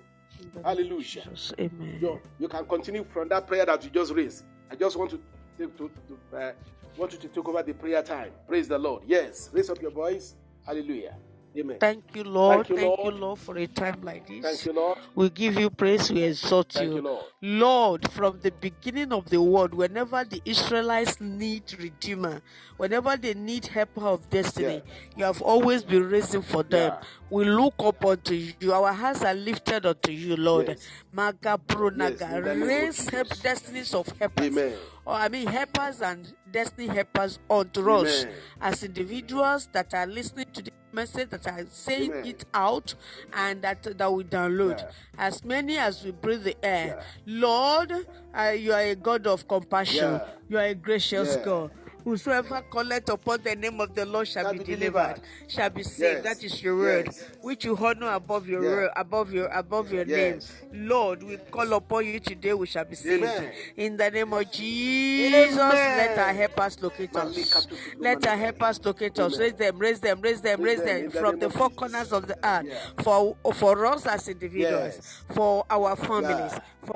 Hallelujah. 0.64 1.24
Amen. 1.60 1.98
You, 2.02 2.20
you 2.40 2.48
can 2.48 2.66
continue 2.66 3.04
from 3.06 3.30
that 3.30 3.48
prayer 3.48 3.66
that 3.66 3.84
you 3.84 3.90
just 3.90 4.14
raised. 4.14 4.44
I 4.70 4.76
just 4.76 4.96
want 4.96 5.12
to, 5.12 5.20
to, 5.58 5.68
to 5.78 6.38
uh, 6.38 6.52
want 6.98 7.14
you 7.14 7.20
to 7.20 7.28
take 7.28 7.48
over 7.48 7.64
the 7.64 7.74
prayer 7.74 8.02
time. 8.04 8.32
Praise 8.48 8.68
the 8.68 8.78
Lord. 8.78 9.04
Yes. 9.08 9.50
Raise 9.54 9.70
up 9.70 9.82
your 9.82 9.92
voice. 9.92 10.36
Hallelujah. 10.66 11.16
Amen. 11.58 11.78
Thank 11.80 12.04
you, 12.16 12.26
Lord. 12.26 12.68
Thank 12.68 12.70
you, 12.70 12.76
Thank 12.76 12.98
Lord. 13.00 13.14
you, 13.14 13.20
Lord, 13.22 13.40
for 13.40 13.58
a 13.58 13.66
time 13.68 14.02
like 14.04 14.28
this. 14.28 14.44
Thank 14.44 14.66
you, 14.66 14.74
Lord. 14.74 14.98
We 15.16 15.30
give 15.30 15.56
you 15.58 15.70
praise. 15.70 16.12
We 16.12 16.24
exalt 16.24 16.74
Thank 16.74 16.90
you. 16.90 16.96
you, 16.98 17.02
Lord. 17.02 17.26
Lord, 17.42 18.12
from 18.12 18.40
the 18.42 18.52
beginning 18.52 19.14
of 19.14 19.30
the 19.30 19.42
world, 19.42 19.74
whenever 19.74 20.26
the 20.26 20.42
Israelites 20.44 21.22
need 21.22 21.64
Redeemer, 21.80 22.42
whenever 22.76 23.16
they 23.16 23.36
need 23.36 23.68
helper 23.68 24.06
of 24.06 24.30
destiny, 24.30 24.84
Yeah. 24.86 24.94
you 25.16 25.24
have 25.24 25.42
always 25.42 25.84
been 25.84 26.10
raising 26.10 26.42
for 26.42 26.64
them. 26.64 26.92
Yeah. 26.94 27.08
We 27.30 27.46
look 27.46 27.76
up 27.80 28.04
unto 28.04 28.34
you. 28.34 28.74
Our 28.74 28.92
hands 28.92 29.24
are 29.24 29.34
lifted 29.34 29.86
unto 29.86 30.12
you, 30.12 30.36
Lord. 30.36 30.68
Yes. 30.68 30.88
Maga 31.14 31.58
Pronaga. 31.66 32.20
Yes, 32.20 32.32
in 32.34 32.44
the 32.44 32.54
name 32.54 32.62
of 32.64 32.68
Raise 32.68 33.10
help 33.10 33.30
destinies 33.42 33.94
of 33.94 34.08
helpers. 34.20 34.48
Amen. 34.48 34.74
Or 35.06 35.14
I 35.14 35.30
mean 35.30 35.48
helpers 35.48 36.02
and 36.02 36.34
destiny 36.56 36.88
helpers 36.88 37.38
unto 37.50 37.92
us 37.92 38.26
as 38.62 38.82
individuals 38.82 39.68
that 39.74 39.94
are 39.94 40.08
listening 40.08 40.46
to 40.54 40.62
the 40.62 40.72
message, 40.94 41.30
that 41.30 41.46
are 41.48 41.66
saying 41.70 42.14
Amen. 42.14 42.26
it 42.26 42.46
out, 42.54 42.96
and 43.34 43.62
that 43.62 43.84
that 43.98 44.14
we 44.14 44.24
download. 44.24 44.80
Yeah. 44.80 44.92
As 45.18 45.44
many 45.44 45.78
as 45.78 46.06
we 46.06 46.12
breathe 46.12 46.46
the 46.46 46.56
air. 46.64 46.88
Yeah. 46.88 47.04
Lord, 47.26 47.92
uh, 48.34 48.56
you 48.58 48.72
are 48.72 48.80
a 48.82 48.96
God 48.96 49.28
of 49.28 49.46
compassion. 49.50 50.14
Yeah. 50.14 50.28
You 50.48 50.58
are 50.58 50.68
a 50.68 50.76
gracious. 50.76 51.36
God. 51.44 51.72
Whosoever 52.06 52.62
calleth 52.72 53.10
upon 53.10 53.42
the 53.42 53.56
name 53.56 53.82
of 53.82 53.96
the 53.96 54.06
Lord 54.06 54.28
shall, 54.28 54.44
Shall 54.44 54.54
be, 54.54 54.60
be 54.60 54.64
delivered, 54.64 55.16
delivered. 55.16 55.22
shall 55.48 55.70
be 55.72 55.82
saved. 55.82 56.24
Yes. 56.24 56.38
That 56.38 56.44
is 56.46 56.62
your 56.62 56.78
word, 56.78 57.08
Yes. 57.08 57.24
which 57.42 57.66
you 57.66 57.76
honor 57.76 58.12
above 58.14 58.48
your 58.48 58.64
Yeah. 58.64 58.70
word, 58.70 58.90
above 58.96 59.34
your 59.34 59.48
above 59.48 59.92
your 59.92 60.06
Yes. 60.06 60.52
name. 60.72 60.88
Lord, 60.88 61.24
we 61.24 61.38
call 61.38 61.74
upon 61.74 62.06
you 62.06 62.20
today. 62.20 62.54
We 62.54 62.68
shall 62.68 62.86
be 62.86 62.96
saved. 62.96 63.24
Amen. 63.24 63.52
In 63.76 63.98
the 63.98 64.12
name 64.12 64.32
of 64.34 64.52
Jesus, 64.52 65.58
let 65.58 66.18
our 66.20 66.30
Amen. 66.30 66.36
helpers 66.36 66.80
locate 66.80 67.16
us. 67.16 67.68
Let 67.98 68.28
our 68.28 68.38
helpers 68.38 68.86
locate 68.86 69.18
us. 69.20 69.40
Raise 69.40 69.54
them, 69.54 69.80
raise 69.80 70.00
them, 70.00 70.22
raise 70.22 70.42
them, 70.42 70.62
Raise 70.62 70.78
them 70.78 70.86
them 70.88 70.98
in 71.06 71.10
the 71.10 71.20
from 71.20 71.40
the 71.40 71.50
four 71.50 71.70
corners 71.72 72.12
of 72.14 72.28
the 72.28 72.38
earth. 72.48 72.66
Yeah. 72.68 73.02
For 73.04 73.36
for 73.56 73.84
us 73.88 74.06
as 74.06 74.28
individuals, 74.28 75.00
for 75.34 75.66
our 75.72 75.96
families, 75.96 76.54
for 76.86 76.96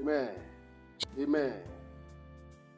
Amen. 0.00 0.30
Amen. 1.20 1.52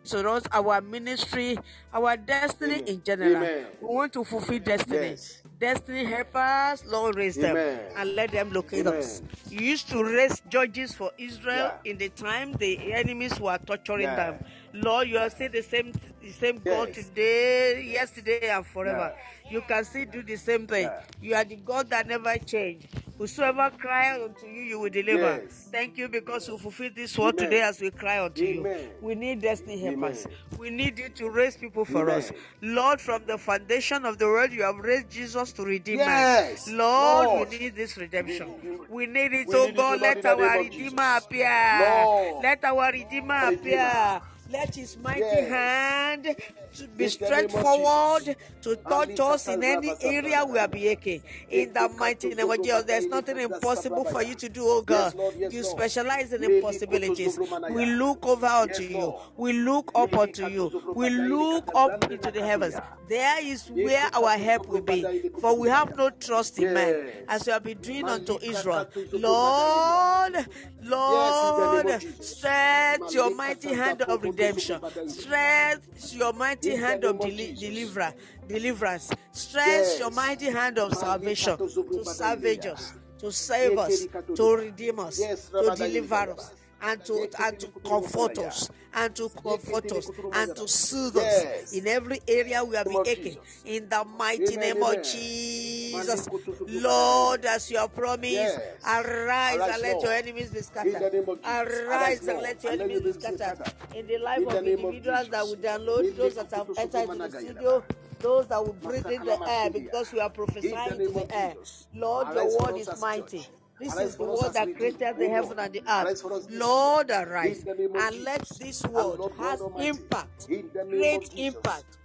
To 0.04 0.28
us, 0.30 0.42
our 0.52 0.80
ministry, 0.80 1.58
our 1.92 2.16
destiny 2.16 2.74
Amen. 2.74 2.88
in 2.88 3.02
general. 3.02 3.36
Amen. 3.36 3.66
We 3.80 3.86
want 3.88 4.12
to 4.14 4.24
fulfill 4.24 4.58
destiny. 4.58 4.96
Yes. 4.96 5.42
Destiny 5.60 6.04
help 6.04 6.34
us, 6.34 6.84
Lord, 6.84 7.16
raise 7.16 7.36
them 7.36 7.56
and 7.56 8.14
let 8.16 8.32
them 8.32 8.50
locate 8.52 8.86
Amen. 8.86 8.98
us. 8.98 9.22
You 9.48 9.60
used 9.60 9.88
to 9.90 10.02
raise 10.02 10.42
judges 10.48 10.92
for 10.92 11.12
Israel 11.18 11.72
Yeah. 11.84 11.90
in 11.90 11.98
the 11.98 12.08
time 12.08 12.52
the 12.54 12.92
enemies 12.92 13.38
were 13.38 13.58
torturing 13.64 14.02
Yeah. 14.02 14.16
them. 14.16 14.44
Lord, 14.74 15.08
you 15.08 15.18
are 15.18 15.28
still 15.30 15.50
the 15.50 15.62
same, 15.62 15.92
the 16.22 16.30
same 16.30 16.58
God 16.58 16.92
today, 16.94 17.82
yesterday, 17.84 18.48
and 18.48 18.64
forever. 18.64 19.12
Yeah. 19.44 19.52
You 19.52 19.60
can 19.68 19.84
still 19.84 20.06
do 20.06 20.22
the 20.22 20.36
same 20.36 20.66
thing. 20.66 20.84
Yeah. 20.84 21.02
You 21.20 21.34
are 21.34 21.44
the 21.44 21.56
God 21.56 21.90
that 21.90 22.06
never 22.06 22.36
changed. 22.38 22.86
Whosoever 23.18 23.70
cry 23.78 24.20
unto 24.20 24.46
you, 24.46 24.62
you 24.62 24.80
will 24.80 24.88
deliver. 24.90 25.42
Yes. 25.42 25.68
Thank 25.70 25.98
you 25.98 26.08
because 26.08 26.48
you 26.48 26.56
fulfill 26.56 26.90
this 26.96 27.16
word 27.18 27.34
Amen. 27.38 27.50
today 27.50 27.62
as 27.62 27.80
we 27.80 27.90
cry 27.90 28.24
unto 28.24 28.42
Amen. 28.42 28.80
you. 28.80 28.88
We 29.02 29.14
need 29.14 29.42
destiny 29.42 29.78
helpers. 29.78 30.26
We 30.58 30.70
need 30.70 30.98
you 30.98 31.10
to 31.10 31.28
raise 31.28 31.56
people 31.56 31.84
for 31.84 32.02
Amen. 32.08 32.16
us. 32.18 32.32
Lord, 32.62 33.00
from 33.00 33.22
the 33.26 33.36
foundation 33.36 34.06
of 34.06 34.16
the 34.18 34.24
world, 34.26 34.52
you 34.52 34.62
have 34.62 34.78
raised 34.78 35.10
Jesus 35.10 35.52
to 35.52 35.64
redeem 35.64 35.98
Yes. 35.98 36.66
man. 36.66 36.78
Lord, 36.78 37.26
Lord. 37.26 37.50
we 37.50 37.58
need 37.58 37.76
this 37.76 37.96
redemption. 37.98 38.54
We- 38.62 38.70
we- 38.70 38.86
We 38.88 39.06
need 39.06 39.32
it, 39.34 39.48
we 39.48 39.54
oh 39.54 39.66
need 39.66 39.76
God. 39.76 40.00
Let 40.00 40.16
in 40.16 40.22
the 40.22 40.34
name 40.36 40.44
our 40.48 40.58
Redeemer 40.58 41.16
appear. 41.18 41.78
Lord. 41.80 42.42
Let 42.42 42.64
our 42.64 42.92
Redeemer. 42.92 43.52
appear. 43.52 44.20
Let 44.52 44.74
his 44.74 44.98
mighty 44.98 45.20
Yes. 45.20 45.48
hand 45.48 46.36
to 46.76 46.86
be 46.88 47.08
stretched 47.08 47.52
forward 47.52 48.36
to 48.62 48.76
touch 48.76 49.18
us 49.18 49.48
in 49.48 49.62
any 49.64 49.94
area 50.02 50.44
we 50.44 50.58
are 50.58 50.68
aching. 50.72 51.22
In 51.50 51.72
the 51.72 51.88
mighty 51.88 52.34
name 52.34 52.50
of 52.50 52.62
Jesus, 52.62 52.84
there's 52.84 53.06
nothing 53.06 53.38
impossible 53.38 54.04
for 54.04 54.22
you 54.22 54.34
to 54.34 54.48
do, 54.50 54.62
oh 54.66 54.82
God. 54.82 55.12
Yes, 55.12 55.14
Lord. 55.14 55.34
Yes, 55.38 55.52
You 55.54 55.64
specialize 55.64 56.32
in 56.32 56.44
impossibilities. 56.44 57.38
We 57.70 57.86
look 57.86 58.26
over 58.26 58.46
unto 58.46 58.82
you. 58.82 59.14
We 59.36 59.52
look 59.54 59.90
up 59.94 60.14
unto 60.14 60.46
you. 60.46 60.82
We 60.94 61.08
look 61.08 61.70
up 61.74 62.10
into 62.10 62.30
the 62.30 62.44
heavens. 62.44 62.74
There 63.08 63.44
is 63.44 63.70
where 63.70 64.08
our 64.14 64.36
help 64.36 64.68
will 64.68 64.82
be. 64.82 65.30
For 65.40 65.58
we 65.58 65.68
have 65.68 65.96
no 65.96 66.10
trust 66.10 66.58
in 66.58 66.74
man, 66.74 67.06
as 67.28 67.46
we 67.46 67.52
have 67.52 67.62
been 67.62 67.78
doing 67.78 68.08
unto 68.08 68.38
Israel. 68.42 68.86
Lord, 69.12 70.46
Yes, 70.82 71.44
in 71.44 71.56
the 71.56 71.82
name 71.84 71.86
Lord, 71.86 72.24
stretch 72.24 73.14
your 73.14 73.30
mighty 73.34 73.72
hand 73.72 74.02
of 74.02 74.22
redemption. 74.22 74.41
Katozobromadai. 74.50 75.10
Stretch 75.10 76.14
your 76.14 76.32
mighty 76.32 76.76
hand 76.76 77.04
of 77.04 77.18
deli- 77.20 77.54
Jesus. 77.54 77.60
deliverer, 77.60 78.14
deliverance. 78.48 79.10
Stretch 79.32 79.98
your 79.98 80.10
mighty 80.10 80.46
hand 80.50 80.78
of 80.78 80.94
salvation 80.94 81.56
to 81.58 82.04
salvage 82.04 82.66
us, 82.66 82.92
to 83.18 83.30
save 83.32 83.78
us, 83.78 84.06
to 84.34 84.56
redeem 84.56 84.98
us, 84.98 85.16
to 85.18 85.74
deliver 85.76 86.14
us, 86.32 86.50
and 86.82 87.04
to 87.04 87.28
and 87.38 87.60
to 87.60 87.66
comfort 87.86 88.38
us, 88.38 88.70
and 88.94 89.14
to 89.14 89.28
comfort 89.30 89.92
us, 89.92 90.10
and 90.34 90.56
to 90.56 90.68
soothe 90.68 91.16
Yes. 91.16 91.64
us 91.64 91.72
in 91.72 91.86
every 91.86 92.20
area 92.26 92.64
we 92.64 92.76
have 92.76 92.86
been 92.86 93.06
aching. 93.06 93.38
In 93.64 93.88
the 93.88 94.04
mighty 94.04 94.56
name 94.56 94.82
of. 94.82 95.02
Jesus. 95.02 96.28
Lord, 96.66 97.44
as 97.44 97.70
you 97.70 97.78
have 97.78 97.94
promised, 97.94 98.32
Yes. 98.32 98.60
arise, 98.84 99.56
Arise, 99.56 99.74
and 99.74 99.82
let 99.82 100.02
your 100.02 100.12
enemies 100.12 100.50
be 100.50 100.62
scattered. 100.62 101.12
name 101.12 101.28
of 101.28 101.42
Jesus. 101.42 101.80
Arise 101.80 102.28
and 102.28 102.42
let 102.42 102.62
your 102.62 102.72
enemies 102.72 103.00
be 103.00 103.12
scattered. 103.12 103.38
scattered. 103.38 103.74
In 103.94 104.06
the 104.06 104.18
life 104.18 104.46
of 104.46 104.54
individuals 104.66 105.28
that 105.28 105.46
will 105.46 105.56
download, 105.56 106.16
those 106.16 106.34
that 106.34 106.50
have 106.50 106.78
entered 106.78 107.10
into 107.10 107.28
the 107.28 107.30
studio, 107.40 107.84
those 108.20 108.46
that 108.46 108.64
will 108.64 108.72
breathe 108.74 109.06
in 109.06 109.24
the 109.24 109.38
air 109.48 109.70
because 109.70 110.12
we 110.12 110.20
are 110.20 110.30
prophesying 110.30 110.98
to 110.98 111.12
the 111.12 111.34
air. 111.34 111.54
Lord, 111.94 112.34
your 112.34 112.58
word 112.58 112.76
is 112.80 113.00
mighty. 113.00 113.46
This 113.82 113.96
is 113.96 114.16
the 114.16 114.22
word 114.22 114.52
that 114.54 114.76
created 114.76 115.02
Oh 115.02 115.18
the 115.18 115.28
heaven 115.28 115.58
and 115.58 115.72
the 115.72 115.80
earth. 115.80 116.06
Arise 116.06 116.22
for 116.22 116.32
us 116.34 116.46
this 116.46 116.60
Lord, 116.60 117.10
arise. 117.10 117.58
In 117.58 117.64
the 117.64 117.74
name 117.74 117.96
of 117.96 118.02
And 118.02 118.22
let 118.22 118.48
this 118.60 118.86
word 118.86 119.20
has 119.38 119.60
impact, 119.76 120.46
In 120.48 120.70
the 120.72 120.84
name 120.84 121.00
great 121.00 121.24
of 121.24 121.34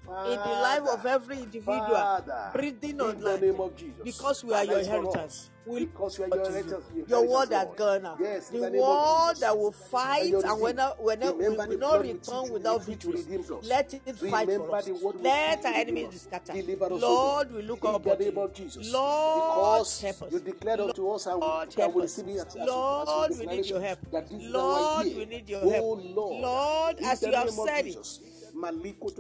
In 0.08 0.40
the 0.40 0.56
life 0.62 0.84
of 0.88 1.06
every 1.06 1.40
individual 1.40 1.80
Father, 1.86 2.50
breathing 2.54 2.92
in 2.92 3.02
on 3.02 3.20
the 3.20 3.26
land. 3.26 3.42
name 3.42 3.60
of 3.60 3.76
Jesus. 3.76 4.02
Because 4.04 4.44
we 4.44 4.54
are 4.54 4.64
your 4.64 4.80
inheritance. 4.80 5.16
us. 5.18 5.50
We 5.66 5.86
Because 5.86 6.18
we 6.18 6.24
are 6.26 6.28
your 6.30 6.38
to 6.46 6.46
inheritance, 6.58 6.86
your 7.10 7.28
word 7.28 7.50
gone 7.76 8.06
out. 8.06 8.18
Yes, 8.22 8.48
The 8.48 8.60
the 8.60 8.72
word 8.72 9.36
that 9.42 9.58
will 9.58 9.74
fight 9.74 10.32
and 10.34 10.62
when, 10.62 10.78
redeemed. 10.78 10.94
when 11.00 11.20
we 11.38 11.50
will 11.50 11.78
not 11.78 12.02
return 12.04 12.52
without 12.54 12.84
victory. 12.86 12.94
which 12.96 13.04
you 13.04 13.12
victories. 13.12 13.26
redeemed 13.26 13.52
us. 13.64 13.68
Let 13.70 13.94
it 13.94 14.16
fight 14.18 14.48
for 14.50 14.76
us. 14.78 14.86
the 14.86 15.20
Let 15.22 15.66
our 15.66 15.74
enemies 15.74 16.08
be 16.08 16.16
us. 16.16 16.22
scattered. 16.22 16.56
Us, 16.82 17.02
Lord, 17.02 17.52
we 17.52 17.62
look 17.64 17.84
In 17.84 17.96
up 17.96 18.04
the 18.04 18.16
name 18.16 18.36
you. 18.36 18.42
of 18.42 18.54
Jesus. 18.54 18.94
Lord, 18.94 19.50
Because 19.50 20.02
help 20.02 20.22
us. 20.24 20.32
you 20.32 20.40
declared 20.40 20.80
unto 20.80 21.10
us 21.10 21.26
and, 21.26 21.40
Lord, 21.42 21.74
help 21.74 21.96
we 21.96 22.04
us. 22.04 22.18
receive 22.18 22.28
as, 22.38 22.56
Lord, 22.56 23.32
we 23.38 23.46
need 23.46 23.66
your 23.66 23.82
help. 23.82 24.00
that 24.12 24.30
this 24.30 24.42
is 24.42 24.56
our 24.56 24.62
Lord, 24.62 25.06
we 25.18 25.26
need 25.26 25.50
your 25.50 25.62
Oh 25.66 25.70
help. 25.70 26.00
Lord. 26.16 27.00
As 27.04 27.22
you 27.22 27.32
have 27.34 27.50
said 27.52 27.88
it, 27.88 27.94
to 27.94 28.37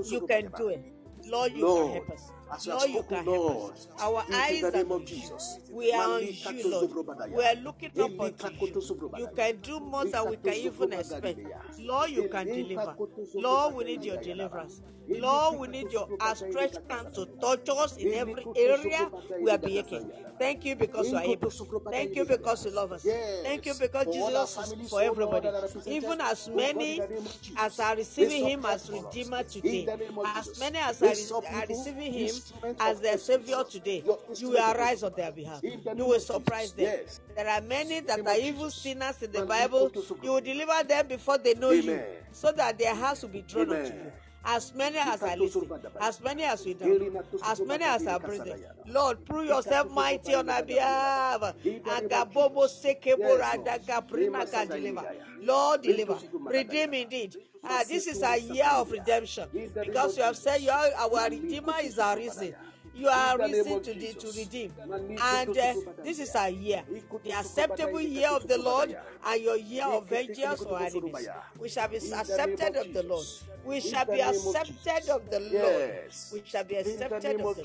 you 0.10 0.28
can 0.28 0.52
do 0.58 0.70
it. 0.70 0.84
Lord, 1.26 1.52
you 1.54 1.66
Lord, 1.66 1.86
can 1.86 1.94
help 1.94 2.10
us. 2.12 2.32
As 2.52 2.65
you 2.65 2.74
Lord, 2.74 2.90
you 2.90 2.94
spoken, 2.95 3.15
can 3.18 3.26
help 3.26 3.38
Lord, 3.38 3.74
us. 3.74 3.88
Our 3.99 4.22
it 4.22 4.28
in 4.30 4.36
eyes 4.36 4.61
the 4.61 4.68
are 4.68 4.72
name 4.72 4.91
on 4.91 5.02
of. 5.02 5.06
Jesus. 5.07 5.60
We 5.72 5.91
are 5.94 6.10
on 6.10 6.24
you, 6.24 6.34
to 6.34 6.68
Lord. 6.68 7.32
We 7.36 7.44
are 7.44 7.56
looking 7.56 7.91
up 7.99 8.18
koto 8.18 8.80
you. 8.82 9.11
You 9.18 9.30
can 9.36 9.57
do 9.61 9.80
more 9.80 10.06
than 10.06 10.30
we 10.30 10.38
can 10.38 10.53
even 10.53 10.94
expect. 10.94 11.40
Lord, 11.80 12.10
you 12.11 12.30
can 12.30 12.45
deliver. 12.45 12.95
Lord, 13.36 13.76
we 13.76 13.84
need 13.86 14.03
your 14.06 14.18
deliverance. 14.18 14.82
Lord, 15.07 15.60
we 15.60 15.68
need 15.68 15.91
your 15.91 16.10
outstretched 16.22 16.80
hand 16.90 17.14
to 17.15 17.26
touch 17.40 17.69
us 17.69 17.98
in 17.98 18.14
every 18.14 18.45
area 18.56 19.10
we 19.41 19.49
are 19.52 19.57
being. 19.57 20.11
Thank 20.38 20.65
you 20.65 20.76
because 20.76 21.10
you 21.11 21.18
are 21.18 21.24
able. 21.24 21.49
Thank 21.49 22.15
you 22.15 22.26
because 22.26 22.65
you 22.65 22.72
love 22.72 22.91
us. 22.91 23.03
Thank 23.44 23.65
you 23.65 23.74
because 23.80 24.06
for 24.06 24.11
all 24.11 24.38
our 24.38 24.45
Jesus 24.45 24.74
is 24.74 24.90
for 24.90 25.02
oh 25.02 25.06
everybody. 25.06 25.48
that 25.48 25.56
are 25.56 25.61
represented, 25.61 25.94
Even 25.94 26.22
as 26.22 26.49
oh 26.52 26.56
many 26.56 26.99
the 26.99 27.07
name 27.07 27.18
of 27.18 27.41
Jesus. 27.41 27.57
as 27.57 27.80
are 27.80 27.95
receiving 27.95 28.45
him 28.45 28.65
as. 28.65 28.90
Redeemer 28.90 29.44
today, 29.44 29.86
the 29.86 29.98
name 29.98 30.18
of 30.18 30.26
as 30.26 30.60
many 30.60 30.78
as 30.78 31.02
are, 31.02 31.65
receiving 31.68 32.14
him 32.14 32.36
as 32.80 33.00
their. 33.02 33.18
Savior 33.18 33.64
today, 33.70 34.04
you 34.38 34.50
will 34.50 34.72
arise 34.72 35.04
on 35.04 35.12
their 35.18 35.32
behalf. 35.32 35.60
You 35.64 36.06
will 36.06 36.20
surprise 36.20 36.72
them. 36.72 37.00
There 37.36 37.50
are 37.50 37.62
many 37.62 38.00
that 38.02 38.26
are 38.26 38.38
evil 38.38 38.70
sinners 38.70 39.22
in 39.22 39.32
the 39.32 39.46
Bible. 39.46 39.92
You 40.22 40.32
will 40.34 40.42
deliver 40.42 40.84
them 40.88 41.08
before 41.08 41.38
they 41.40 41.56
know 41.56 41.72
you, 41.72 42.00
so 42.32 42.52
that 42.54 42.78
their 42.78 42.96
hearts 42.96 43.24
will 43.24 43.30
be 43.30 43.42
drawn 43.42 43.72
unto 43.72 43.94
you. 43.94 44.12
As 44.49 44.74
many 44.74 44.98
as 44.98 45.22
are 45.22 45.36
listening, 45.36 45.69
as 45.99 46.22
many 46.22 46.44
as 46.44 46.65
we 46.65 46.74
to 46.74 47.22
as 47.44 47.60
many 47.60 47.84
as 47.84 48.07
are 48.07 48.18
breathing. 48.19 48.64
Lord, 48.88 49.26
prove 49.26 49.48
yourself 49.48 49.91
mighty 49.91 50.34
on 50.36 50.49
our 50.49 50.64
behalf. 50.64 51.41
Agabobo 51.41 52.64
sekebo 52.68 53.19
Yes, 53.19 53.28
Lord. 53.28 53.41
radaga 53.41 54.11
Rema 54.11 54.45
prina 54.45 54.52
can 54.52 54.68
deliver. 54.68 55.03
Lord, 55.41 55.82
deliver. 55.82 56.18
Redeem 56.45 56.94
indeed. 56.94 57.36
Ah, 57.64 57.84
this 57.86 58.07
is 58.07 58.24
a 58.24 58.38
year 58.40 58.69
of 58.72 58.90
redemption 58.90 59.49
because 59.52 60.15
you 60.18 60.24
have 60.24 60.38
said 60.38 60.61
you 60.61 60.72
are 60.72 60.91
our 60.98 61.30
redeemer 61.30 61.74
is 61.84 61.99
our 61.99 62.15
reason. 62.15 62.56
You 62.98 63.07
are 63.10 63.38
risen 63.38 63.52
name 63.52 63.64
reason 63.65 63.74
of 63.78 63.84
to, 63.84 63.94
de- 63.94 64.14
to 64.14 64.28
redeem. 64.40 64.74
And 65.22 65.57
uh, 65.57 65.74
this 66.03 66.19
is 66.19 66.34
our 66.36 66.49
year, 66.49 66.84
the 67.24 67.32
acceptable 67.34 68.02
year 68.02 68.30
of 68.30 68.48
the 68.48 68.57
Lord 68.57 68.98
and 69.26 69.41
your 69.41 69.57
year 69.57 69.86
of 69.86 70.10
vengeance 70.10 70.61
Niko 70.64 70.82
enemies. 70.82 71.28
We 71.60 71.69
shall 71.69 71.88
be 71.88 71.98
In 71.98 72.02
the 72.02 72.10
name 72.10 72.19
accepted 72.19 72.76
of 72.76 72.94
the 72.94 73.03
Lord. 73.03 73.26
We 73.65 73.80
shall 73.82 74.06
be 74.06 74.22
accepted 74.22 75.10
of 75.10 75.30
the 75.30 75.40
Lord. 75.40 75.91
We 76.34 76.41
shall 76.45 76.64
be 76.64 76.76
accepted 76.76 77.41
of 77.41 77.41
the 77.41 77.44
Lord. 77.44 77.57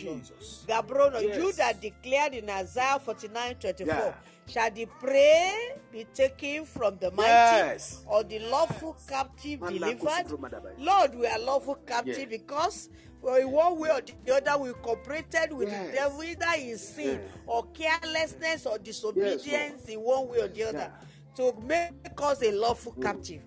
Gabrono, 0.66 1.20
you 1.36 1.52
that 1.52 1.80
declared 1.80 2.34
in 2.34 2.50
Isaiah 2.50 2.98
49 3.02 3.54
24, 3.54 4.14
shall 4.48 4.70
the 4.70 4.86
prey 5.00 5.76
be 5.90 6.04
taken 6.12 6.64
from 6.66 6.98
the 6.98 7.10
mighty 7.12 7.28
Yes. 7.28 8.04
or 8.06 8.22
the 8.24 8.38
lawful 8.40 8.96
captive 9.09 9.60
delivered? 9.60 10.30
Lord, 10.78 11.14
we 11.14 11.26
are 11.26 11.38
lawful 11.38 11.76
captive 11.86 12.18
Yeah. 12.18 12.24
because 12.38 12.90
well, 13.23 13.36
in 13.36 13.51
one 13.51 13.78
way 13.78 13.89
or 13.90 14.01
the 14.24 14.35
other 14.36 14.62
we 14.62 14.73
cooperated 14.74 15.53
with 15.53 15.69
Yes. 15.69 15.86
the 15.86 15.93
devil 15.97 16.23
either 16.24 16.47
in 16.59 16.78
sin 16.78 17.20
Yeah. 17.20 17.28
or 17.47 17.66
carelessness 17.73 18.66
or 18.66 18.78
disobedience 18.78 19.89
in 19.89 20.01
one 20.01 20.28
way 20.28 20.40
or 20.40 20.49
the 20.49 20.65
other 20.65 20.93
to 21.36 21.53
make 21.66 21.93
us 22.19 22.43
a 22.43 22.53
lawful 22.53 22.93
Mm. 22.94 23.03
captive. 23.03 23.43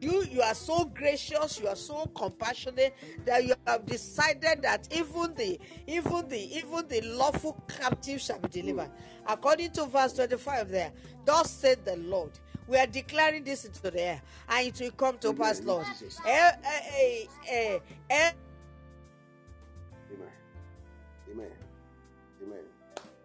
You, 0.00 0.24
you 0.24 0.42
are 0.42 0.54
so 0.56 0.84
gracious, 0.86 1.60
you 1.60 1.68
are 1.68 1.76
so 1.76 2.06
compassionate 2.06 2.92
that 3.24 3.44
you 3.44 3.54
have 3.68 3.86
decided 3.86 4.60
that 4.62 4.88
even 4.92 5.32
the 5.34 5.60
even 5.86 6.28
the 6.28 6.56
even 6.58 6.88
the 6.88 7.02
lawful 7.02 7.52
captive 7.68 8.20
shall 8.20 8.40
be 8.40 8.48
delivered. 8.48 8.90
According 9.28 9.70
to 9.74 9.86
verse 9.86 10.12
25 10.14 10.68
there, 10.70 10.92
thus 11.24 11.48
said 11.52 11.84
the 11.84 11.94
Lord. 11.96 12.32
We 12.66 12.78
are 12.78 12.86
declaring 12.88 13.44
this 13.44 13.64
into 13.64 13.80
the 13.82 14.00
air, 14.00 14.22
and 14.48 14.66
it 14.66 14.80
will 14.80 14.90
come 14.92 15.18
to 15.18 15.32
pass, 15.34 15.60
Lord. 15.62 15.86
Jesus' 15.98 16.18
Eh, 16.26 16.52
eh, 16.64 17.78
eh, 18.10 18.32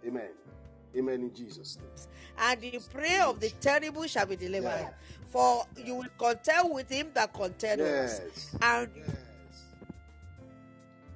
Amen. 0.07 0.29
Amen 0.95 1.21
in 1.21 1.33
Jesus' 1.33 1.77
name. 1.77 2.07
and 2.39 2.61
the 2.61 2.79
prey 2.93 3.19
of 3.19 3.39
the 3.39 3.49
terrible 3.59 4.07
shall 4.07 4.25
be 4.25 4.35
delivered. 4.35 4.67
Yeah. 4.67 4.89
For 5.27 5.65
you 5.83 5.95
will 5.95 6.07
contend 6.17 6.73
with 6.73 6.89
him 6.89 7.09
that 7.13 7.33
contend 7.33 7.81
with 7.81 7.91
us, 7.91 8.21
Yes. 8.23 8.55
and 8.61 8.89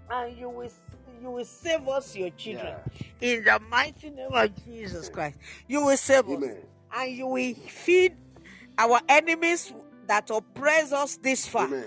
and 0.09 0.37
you 0.37 0.49
will 0.49 0.69
you 1.21 1.29
will 1.29 1.45
save 1.45 1.87
us, 1.87 2.15
your 2.15 2.31
children, 2.31 2.75
in 3.21 3.43
the 3.43 3.59
mighty 3.69 4.09
name 4.09 4.31
of 4.31 4.65
Jesus 4.65 5.07
Christ. 5.09 5.37
You 5.67 5.85
will 5.85 5.97
save 5.97 6.27
us, 6.27 6.43
and 6.95 7.11
you 7.11 7.27
will 7.27 7.53
feed 7.53 8.13
our 8.77 8.99
enemies 9.07 9.71
that 10.07 10.29
oppress 10.31 10.91
us 10.91 11.17
this 11.17 11.47
far 11.47 11.67
Amen. 11.67 11.85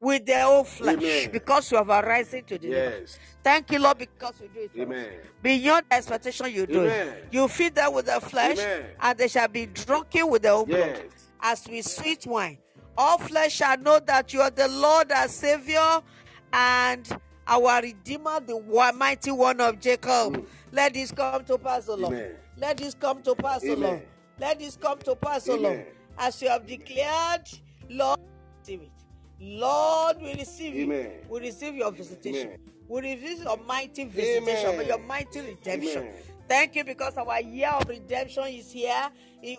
With 0.00 0.24
their 0.24 0.46
own 0.46 0.64
flesh, 0.64 0.96
Amen. 0.96 1.30
because 1.30 1.70
you 1.70 1.76
have 1.76 1.90
arisen 1.90 2.42
to 2.44 2.58
deliver. 2.58 3.00
Yes. 3.00 3.18
Thank 3.44 3.70
you, 3.70 3.78
Lord, 3.78 3.98
because 3.98 4.34
you 4.40 4.48
do 4.48 4.60
it. 4.60 4.70
Amen. 4.80 5.08
Beyond 5.42 5.84
expectation, 5.90 6.50
you 6.52 6.66
do 6.66 6.80
Amen. 6.80 7.08
it. 7.08 7.28
You 7.30 7.46
feed 7.48 7.74
them 7.74 7.92
with 7.92 8.06
the 8.06 8.20
flesh, 8.20 8.58
Amen. 8.58 8.86
and 9.00 9.18
they 9.18 9.28
shall 9.28 9.48
be 9.48 9.66
drunken 9.66 10.30
with 10.30 10.42
their 10.42 10.52
own 10.52 10.64
blood, 10.64 11.02
as 11.42 11.68
with 11.68 11.86
sweet 11.86 12.26
wine. 12.26 12.58
All 12.96 13.18
flesh 13.18 13.52
shall 13.52 13.78
know 13.78 14.00
that 14.00 14.32
you 14.32 14.40
are 14.40 14.50
the 14.50 14.68
Lord, 14.68 15.12
our 15.12 15.28
Savior, 15.28 16.00
and 16.52 17.08
our 17.46 17.82
Redeemer, 17.82 18.40
the 18.40 18.56
one, 18.56 18.96
mighty 18.96 19.30
one 19.30 19.60
of 19.60 19.80
Jacob. 19.80 20.36
Mm. 20.36 20.46
Let 20.72 20.94
this 20.94 21.12
come 21.12 21.44
to 21.44 21.58
pass, 21.58 21.88
O 21.88 21.94
Lord. 21.94 22.36
Let 22.56 22.78
this 22.78 22.94
come 22.94 23.22
to 23.22 23.34
pass, 23.34 23.62
O 23.64 23.74
Lord. 23.74 24.02
Let 24.38 24.58
this 24.58 24.76
come 24.76 24.98
to 25.00 25.14
pass, 25.16 25.48
O 25.48 25.56
Lord. 25.56 25.86
As 26.18 26.40
you 26.40 26.48
have 26.48 26.66
declared, 26.66 27.48
Lord. 27.88 28.18
Lord, 29.40 30.20
we 30.20 30.34
receive 30.34 30.74
you. 30.74 31.10
We 31.28 31.40
receive 31.40 31.74
your 31.74 31.90
visitation. 31.90 32.48
Amen. 32.48 32.58
We 32.88 33.00
receive 33.00 33.42
your 33.44 33.56
mighty 33.66 34.04
visitation, 34.04 34.74
Amen. 34.74 34.86
your 34.86 34.98
mighty 34.98 35.40
redemption. 35.40 36.02
Amen. 36.02 36.14
Thank 36.48 36.74
you 36.74 36.84
because 36.84 37.16
our 37.16 37.40
year 37.40 37.70
of 37.70 37.88
redemption 37.88 38.44
is 38.48 38.70
here. 38.72 39.08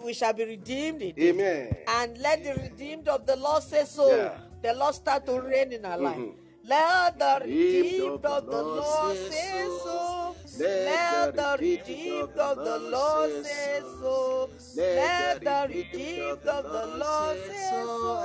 We 0.04 0.14
shall 0.14 0.34
be 0.34 0.44
redeemed. 0.46 1.02
Amen. 1.18 1.74
And 1.88 2.18
let 2.18 2.44
the 2.44 2.62
redeemed 2.62 3.08
of 3.08 3.26
the 3.26 3.38
Lord 3.38 3.64
say 3.64 3.86
so. 3.86 4.16
Yeah. 4.16 4.38
The 4.62 4.74
Lord 4.78 4.94
start 4.94 5.26
to 5.26 5.40
reign 5.42 5.72
in 5.72 5.86
our 5.86 5.98
life. 5.98 6.18
Mhm. 6.18 6.36
Let 6.64 7.18
the 7.18 7.42
redeemed 7.44 8.26
of 8.26 8.46
the 8.46 8.62
Lord 8.62 9.18
say 9.18 9.66
so. 9.84 10.36
Let 10.60 11.36
the 11.36 11.58
redeemed 11.60 12.38
of 12.38 12.58
the 12.58 12.80
Lord 12.80 13.46
say 13.46 13.82
so. 14.00 14.50
Let 14.76 15.42
the 15.42 15.68
redeemed 15.70 16.46
of 16.46 16.64
the 16.64 16.86
Lord 16.98 17.38
say 17.50 17.70
so. 17.72 18.21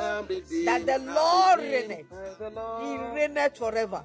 That 0.64 0.86
the 0.86 0.98
Lord 0.98 1.60
reigneth. 1.60 2.06
He 2.82 2.96
reigneth 3.14 3.56
forever. 3.56 4.02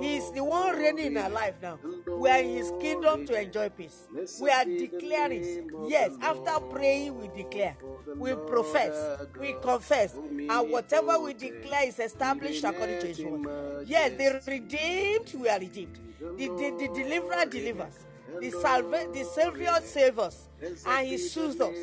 He 0.00 0.16
is 0.16 0.30
the 0.32 0.42
one 0.42 0.74
reigning 0.76 1.06
in 1.06 1.16
our 1.18 1.28
life 1.28 1.54
now. 1.60 1.78
We 2.06 2.30
are 2.30 2.38
in 2.38 2.56
His 2.56 2.72
kingdom 2.80 3.26
to 3.26 3.38
enjoy 3.40 3.68
peace. 3.68 4.08
We 4.40 4.50
are 4.50 4.64
declaring. 4.64 5.70
Yes, 5.86 6.12
after 6.22 6.60
praying, 6.70 7.18
we 7.18 7.28
declare. 7.28 7.76
We 8.16 8.34
profess. 8.34 9.20
We 9.38 9.54
confess. 9.60 10.14
And 10.14 10.70
whatever 10.70 11.18
we 11.18 11.34
declare 11.34 11.88
is 11.88 11.98
established 11.98 12.64
according 12.64 13.00
to 13.00 13.06
His 13.08 13.20
word. 13.20 13.86
Yes, 13.86 14.12
the 14.16 14.40
redeemed, 14.50 15.34
we 15.34 15.48
are 15.48 15.58
redeemed. 15.60 15.98
The, 16.20 16.48
the, 16.48 16.74
the 16.78 16.88
deliverer 16.94 17.44
delivers. 17.44 17.98
The, 18.40 18.50
salva- 18.50 19.08
the 19.12 19.24
Savior 19.24 19.74
saves 19.84 20.18
us. 20.18 20.48
And 20.86 21.06
He 21.06 21.18
soothes 21.18 21.60
us. 21.60 21.76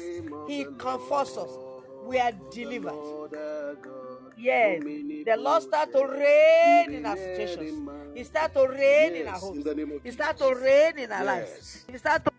He 0.47 0.65
comforts 0.79 1.37
us. 1.37 1.49
We 2.05 2.19
are 2.19 2.31
delivered. 2.51 2.93
Yes. 4.37 4.83
The 4.83 5.35
Lord 5.37 5.63
start 5.63 5.91
to 5.93 6.05
reign 6.05 6.93
in 6.93 7.05
our 7.05 7.17
situations. 7.17 7.89
He 8.15 8.23
start 8.23 8.53
to 8.53 8.67
reign 8.67 9.15
in 9.15 9.27
our 9.27 9.35
homes. 9.35 9.65
He 10.03 10.11
start 10.11 10.37
to 10.37 10.55
reign 10.55 10.99
in 10.99 11.11
our 11.11 11.23
lives. 11.23 11.85
He 11.91 11.97
start 11.97 12.25
to 12.25 12.31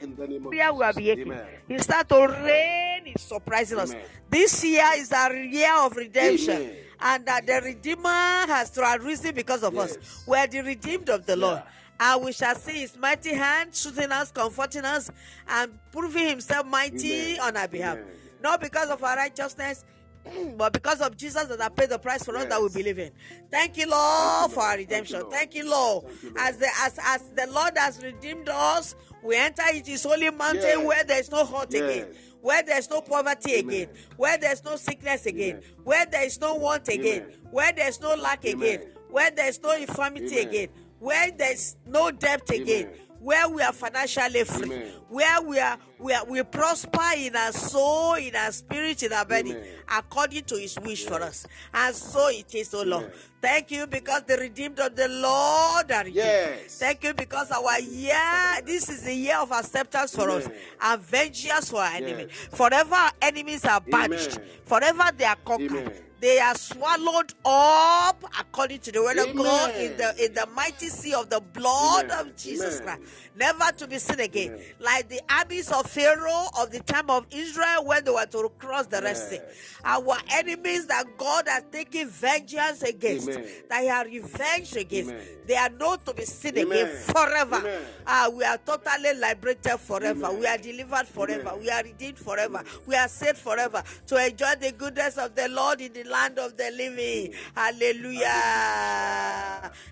in 0.00 0.14
the 0.14 0.26
name 0.26 0.46
of 0.46 0.52
year 0.52 0.72
we 0.72 0.84
are 0.84 0.92
behaving. 0.92 1.32
He 1.68 1.78
start 1.78 2.08
to 2.10 2.26
reign 2.26 3.06
in 3.06 3.16
surprising 3.18 3.78
Amen. 3.78 3.96
us. 3.96 4.08
This 4.28 4.64
year 4.64 4.90
is 4.96 5.12
our 5.12 5.34
year 5.34 5.72
of 5.78 5.96
redemption. 5.96 6.56
Amen. 6.56 6.76
And 7.00 7.26
that 7.26 7.46
the 7.46 7.60
Redeemer 7.62 8.08
has 8.08 8.78
risen 9.00 9.34
because 9.34 9.62
of 9.62 9.74
yes. 9.74 9.96
us. 9.96 10.24
We 10.26 10.36
are 10.36 10.46
the 10.46 10.60
redeemed 10.60 11.10
of 11.10 11.26
the 11.26 11.36
Lord. 11.36 11.62
And 11.98 12.24
we 12.24 12.32
shall 12.32 12.54
see 12.54 12.80
his 12.80 12.96
mighty 12.96 13.34
hand 13.34 13.74
shooting 13.74 14.10
us, 14.12 14.30
comforting 14.30 14.84
us, 14.84 15.10
and 15.48 15.78
proving 15.92 16.28
himself 16.28 16.66
mighty 16.66 17.34
Amen. 17.34 17.40
on 17.40 17.56
our 17.56 17.68
behalf. 17.68 17.98
Not 18.42 18.60
because 18.60 18.90
of 18.90 19.02
our 19.02 19.16
righteousness, 19.16 19.84
but 20.56 20.72
because 20.72 21.00
of 21.00 21.16
Jesus 21.16 21.44
that 21.44 21.60
I 21.60 21.68
paid 21.68 21.90
the 21.90 21.98
price 21.98 22.24
for 22.24 22.34
yes. 22.34 22.44
us 22.44 22.48
that 22.50 22.62
we 22.62 22.68
believe 22.68 22.98
in. 22.98 23.10
Thank 23.50 23.76
you, 23.76 23.88
Lord, 23.88 24.40
Thank 24.40 24.50
you, 24.50 24.54
for 24.54 24.62
our 24.62 24.76
redemption. 24.76 25.24
Thank 25.30 25.54
you, 25.54 25.70
Lord. 25.70 26.04
Thank 26.04 26.22
you, 26.22 26.30
Lord. 26.32 26.38
As, 26.38 26.56
the, 26.58 26.68
as, 26.80 26.98
as 27.02 27.30
the 27.30 27.46
Lord 27.52 27.76
has 27.76 28.02
redeemed 28.02 28.48
us, 28.48 28.94
we 29.22 29.36
enter 29.36 29.62
into 29.72 29.92
his 29.92 30.04
holy 30.04 30.30
mountain 30.30 30.62
yes. 30.62 30.86
where 30.86 31.04
there 31.04 31.20
is 31.20 31.30
no 31.30 31.44
hurt 31.44 31.72
yes. 31.72 31.82
again. 31.82 32.14
Where 32.42 32.62
there's 32.62 32.88
no 32.88 33.00
poverty 33.00 33.54
Amen. 33.54 33.74
again, 33.74 33.88
where 34.16 34.38
there's 34.38 34.62
no 34.62 34.76
sickness 34.76 35.26
again, 35.26 35.56
Amen. 35.56 35.62
where 35.82 36.06
there 36.06 36.24
is 36.24 36.40
no 36.40 36.54
want 36.54 36.86
again, 36.86 37.22
Amen. 37.22 37.36
where 37.50 37.72
there's 37.72 38.00
no 38.00 38.14
lack 38.14 38.44
again, 38.44 38.82
where 39.10 39.32
there's 39.32 39.60
no 39.60 39.74
infirmity 39.74 40.38
again, 40.38 40.68
where 41.00 41.32
there's 41.32 41.76
no 41.86 42.12
debt 42.12 42.48
again, 42.50 42.90
where 43.20 43.48
we 43.48 43.62
are 43.62 43.72
financially 43.72 44.44
free, 44.44 44.72
Amen. 44.72 44.92
where 45.08 45.42
we 45.42 45.58
are, 45.58 45.78
we 45.98 46.12
are 46.12 46.24
we 46.24 46.42
prosper 46.42 47.00
in 47.16 47.34
our 47.34 47.52
soul, 47.52 48.14
in 48.14 48.34
our 48.36 48.52
spirit, 48.52 49.02
in 49.02 49.12
our 49.12 49.24
body, 49.24 49.52
Amen. 49.52 49.64
according 49.88 50.44
to 50.44 50.56
His 50.56 50.78
wish 50.80 51.02
yes. 51.02 51.08
for 51.08 51.22
us. 51.22 51.46
And 51.72 51.94
so 51.94 52.28
it 52.28 52.54
is, 52.54 52.72
O 52.74 52.82
Lord. 52.82 53.04
Amen. 53.04 53.16
Thank 53.40 53.70
you 53.70 53.86
because 53.86 54.22
the 54.22 54.36
redeemed 54.36 54.80
of 54.80 54.96
the 54.96 55.08
Lord 55.08 55.90
are 55.90 55.98
redeemed. 55.98 56.16
Yes. 56.16 56.78
Thank 56.78 57.04
you 57.04 57.14
because 57.14 57.50
our 57.50 57.78
year, 57.80 58.60
this 58.64 58.88
is 58.88 59.02
the 59.02 59.14
year 59.14 59.38
of 59.38 59.52
acceptance 59.52 60.14
for 60.14 60.28
us 60.30 60.48
and 60.80 61.02
vengeance 61.02 61.70
for 61.70 61.80
our 61.80 61.94
enemy. 61.94 62.26
Forever 62.30 62.94
our 62.94 63.12
enemies 63.22 63.64
are 63.64 63.80
banished. 63.80 64.38
Forever 64.64 65.10
they 65.16 65.24
are 65.24 65.36
conquered 65.44 66.02
they 66.20 66.38
are 66.38 66.54
swallowed 66.54 67.34
up 67.44 68.22
according 68.40 68.78
to 68.80 68.92
the 68.92 69.02
word 69.02 69.18
Amen. 69.18 69.30
of 69.30 69.36
God 69.36 69.74
in 69.76 69.96
the 69.96 70.24
in 70.24 70.34
the 70.34 70.46
mighty 70.54 70.88
sea 70.88 71.14
of 71.14 71.28
the 71.28 71.40
blood 71.40 72.10
Amen. 72.10 72.26
of 72.26 72.36
Jesus 72.36 72.80
Amen. 72.80 72.98
Christ, 72.98 73.12
never 73.36 73.72
to 73.72 73.86
be 73.86 73.98
seen 73.98 74.20
again. 74.20 74.58
Like 74.80 75.08
the 75.08 75.20
armies 75.30 75.70
of 75.70 75.86
Pharaoh 75.90 76.46
of 76.58 76.70
the 76.70 76.80
time 76.80 77.10
of 77.10 77.26
Israel 77.30 77.84
when 77.84 78.04
they 78.04 78.10
were 78.10 78.26
to 78.26 78.50
cross 78.58 78.86
the 78.86 79.02
Red 79.02 79.16
Sea. 79.16 79.40
Our 79.84 80.16
enemies 80.32 80.86
that 80.86 81.04
God 81.16 81.48
has 81.48 81.64
taken 81.70 82.08
vengeance 82.08 82.82
against, 82.82 83.26
that 83.68 83.82
He 83.82 83.86
has 83.88 84.06
revenged 84.06 84.76
against, 84.76 85.14
they 85.46 85.56
are 85.56 85.70
not 85.70 86.04
to 86.06 86.14
be 86.14 86.24
seen 86.24 86.56
again 86.56 86.96
forever. 86.96 87.80
Uh, 88.06 88.30
we 88.34 88.42
are 88.44 88.58
totally 88.58 89.14
liberated 89.14 89.78
forever. 89.78 90.32
We 90.32 90.46
are 90.46 90.58
delivered 90.58 91.06
forever. 91.06 91.54
We 91.60 91.70
are 91.70 91.82
redeemed 91.82 92.18
forever. 92.18 92.64
We 92.86 92.96
are 92.96 93.08
saved 93.08 93.38
forever 93.38 93.82
to 94.06 94.26
enjoy 94.26 94.54
the 94.60 94.72
goodness 94.72 95.18
of 95.18 95.34
the 95.34 95.48
Lord 95.48 95.80
in 95.80 95.92
the 95.92 96.04
land 96.16 96.38
of 96.38 96.56
the 96.56 96.70
living. 96.70 97.34
Hallelujah. 97.54 98.30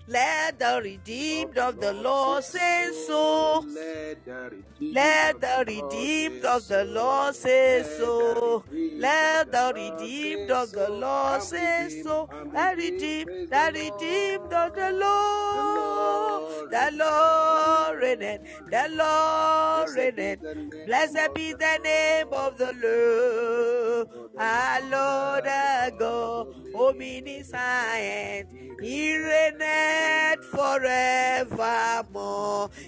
Let 0.07 0.59
the 0.59 0.81
redeemed 0.83 1.57
of 1.57 1.79
the 1.79 1.93
Lord 1.93 2.43
say 2.43 2.91
so. 3.07 3.63
Let 4.93 5.41
the 5.41 5.63
redeemed 5.67 6.45
of 6.45 6.67
the 6.67 6.83
Lord 6.85 7.35
say 7.35 7.83
so. 7.97 8.63
Let 8.71 9.51
the 9.51 9.73
redeemed 9.75 10.51
of 10.51 10.71
the 10.71 10.89
Lord 10.89 11.41
say 11.41 12.01
so. 12.03 12.29
The 12.53 12.73
redeemed, 12.77 13.29
the 13.49 13.71
redeemed 13.73 14.53
of 14.53 14.75
the 14.75 14.91
Lord. 14.91 16.71
The 16.71 16.91
Lord 16.93 17.97
reigneth. 18.01 18.41
The 18.69 18.87
Lord 18.91 19.89
reigneth. 19.95 20.39
Blessed 20.85 21.33
be 21.33 21.53
the 21.53 21.79
name 21.83 22.27
of 22.31 22.57
the 22.57 22.71
Lord. 22.83 24.07
Our 24.37 24.81
Lord, 24.81 25.47
our 25.47 25.91
God, 25.91 26.04
omniscient. 26.75 28.49
He 28.81 29.17
reigneth 29.17 30.43
forevermore. 30.45 31.89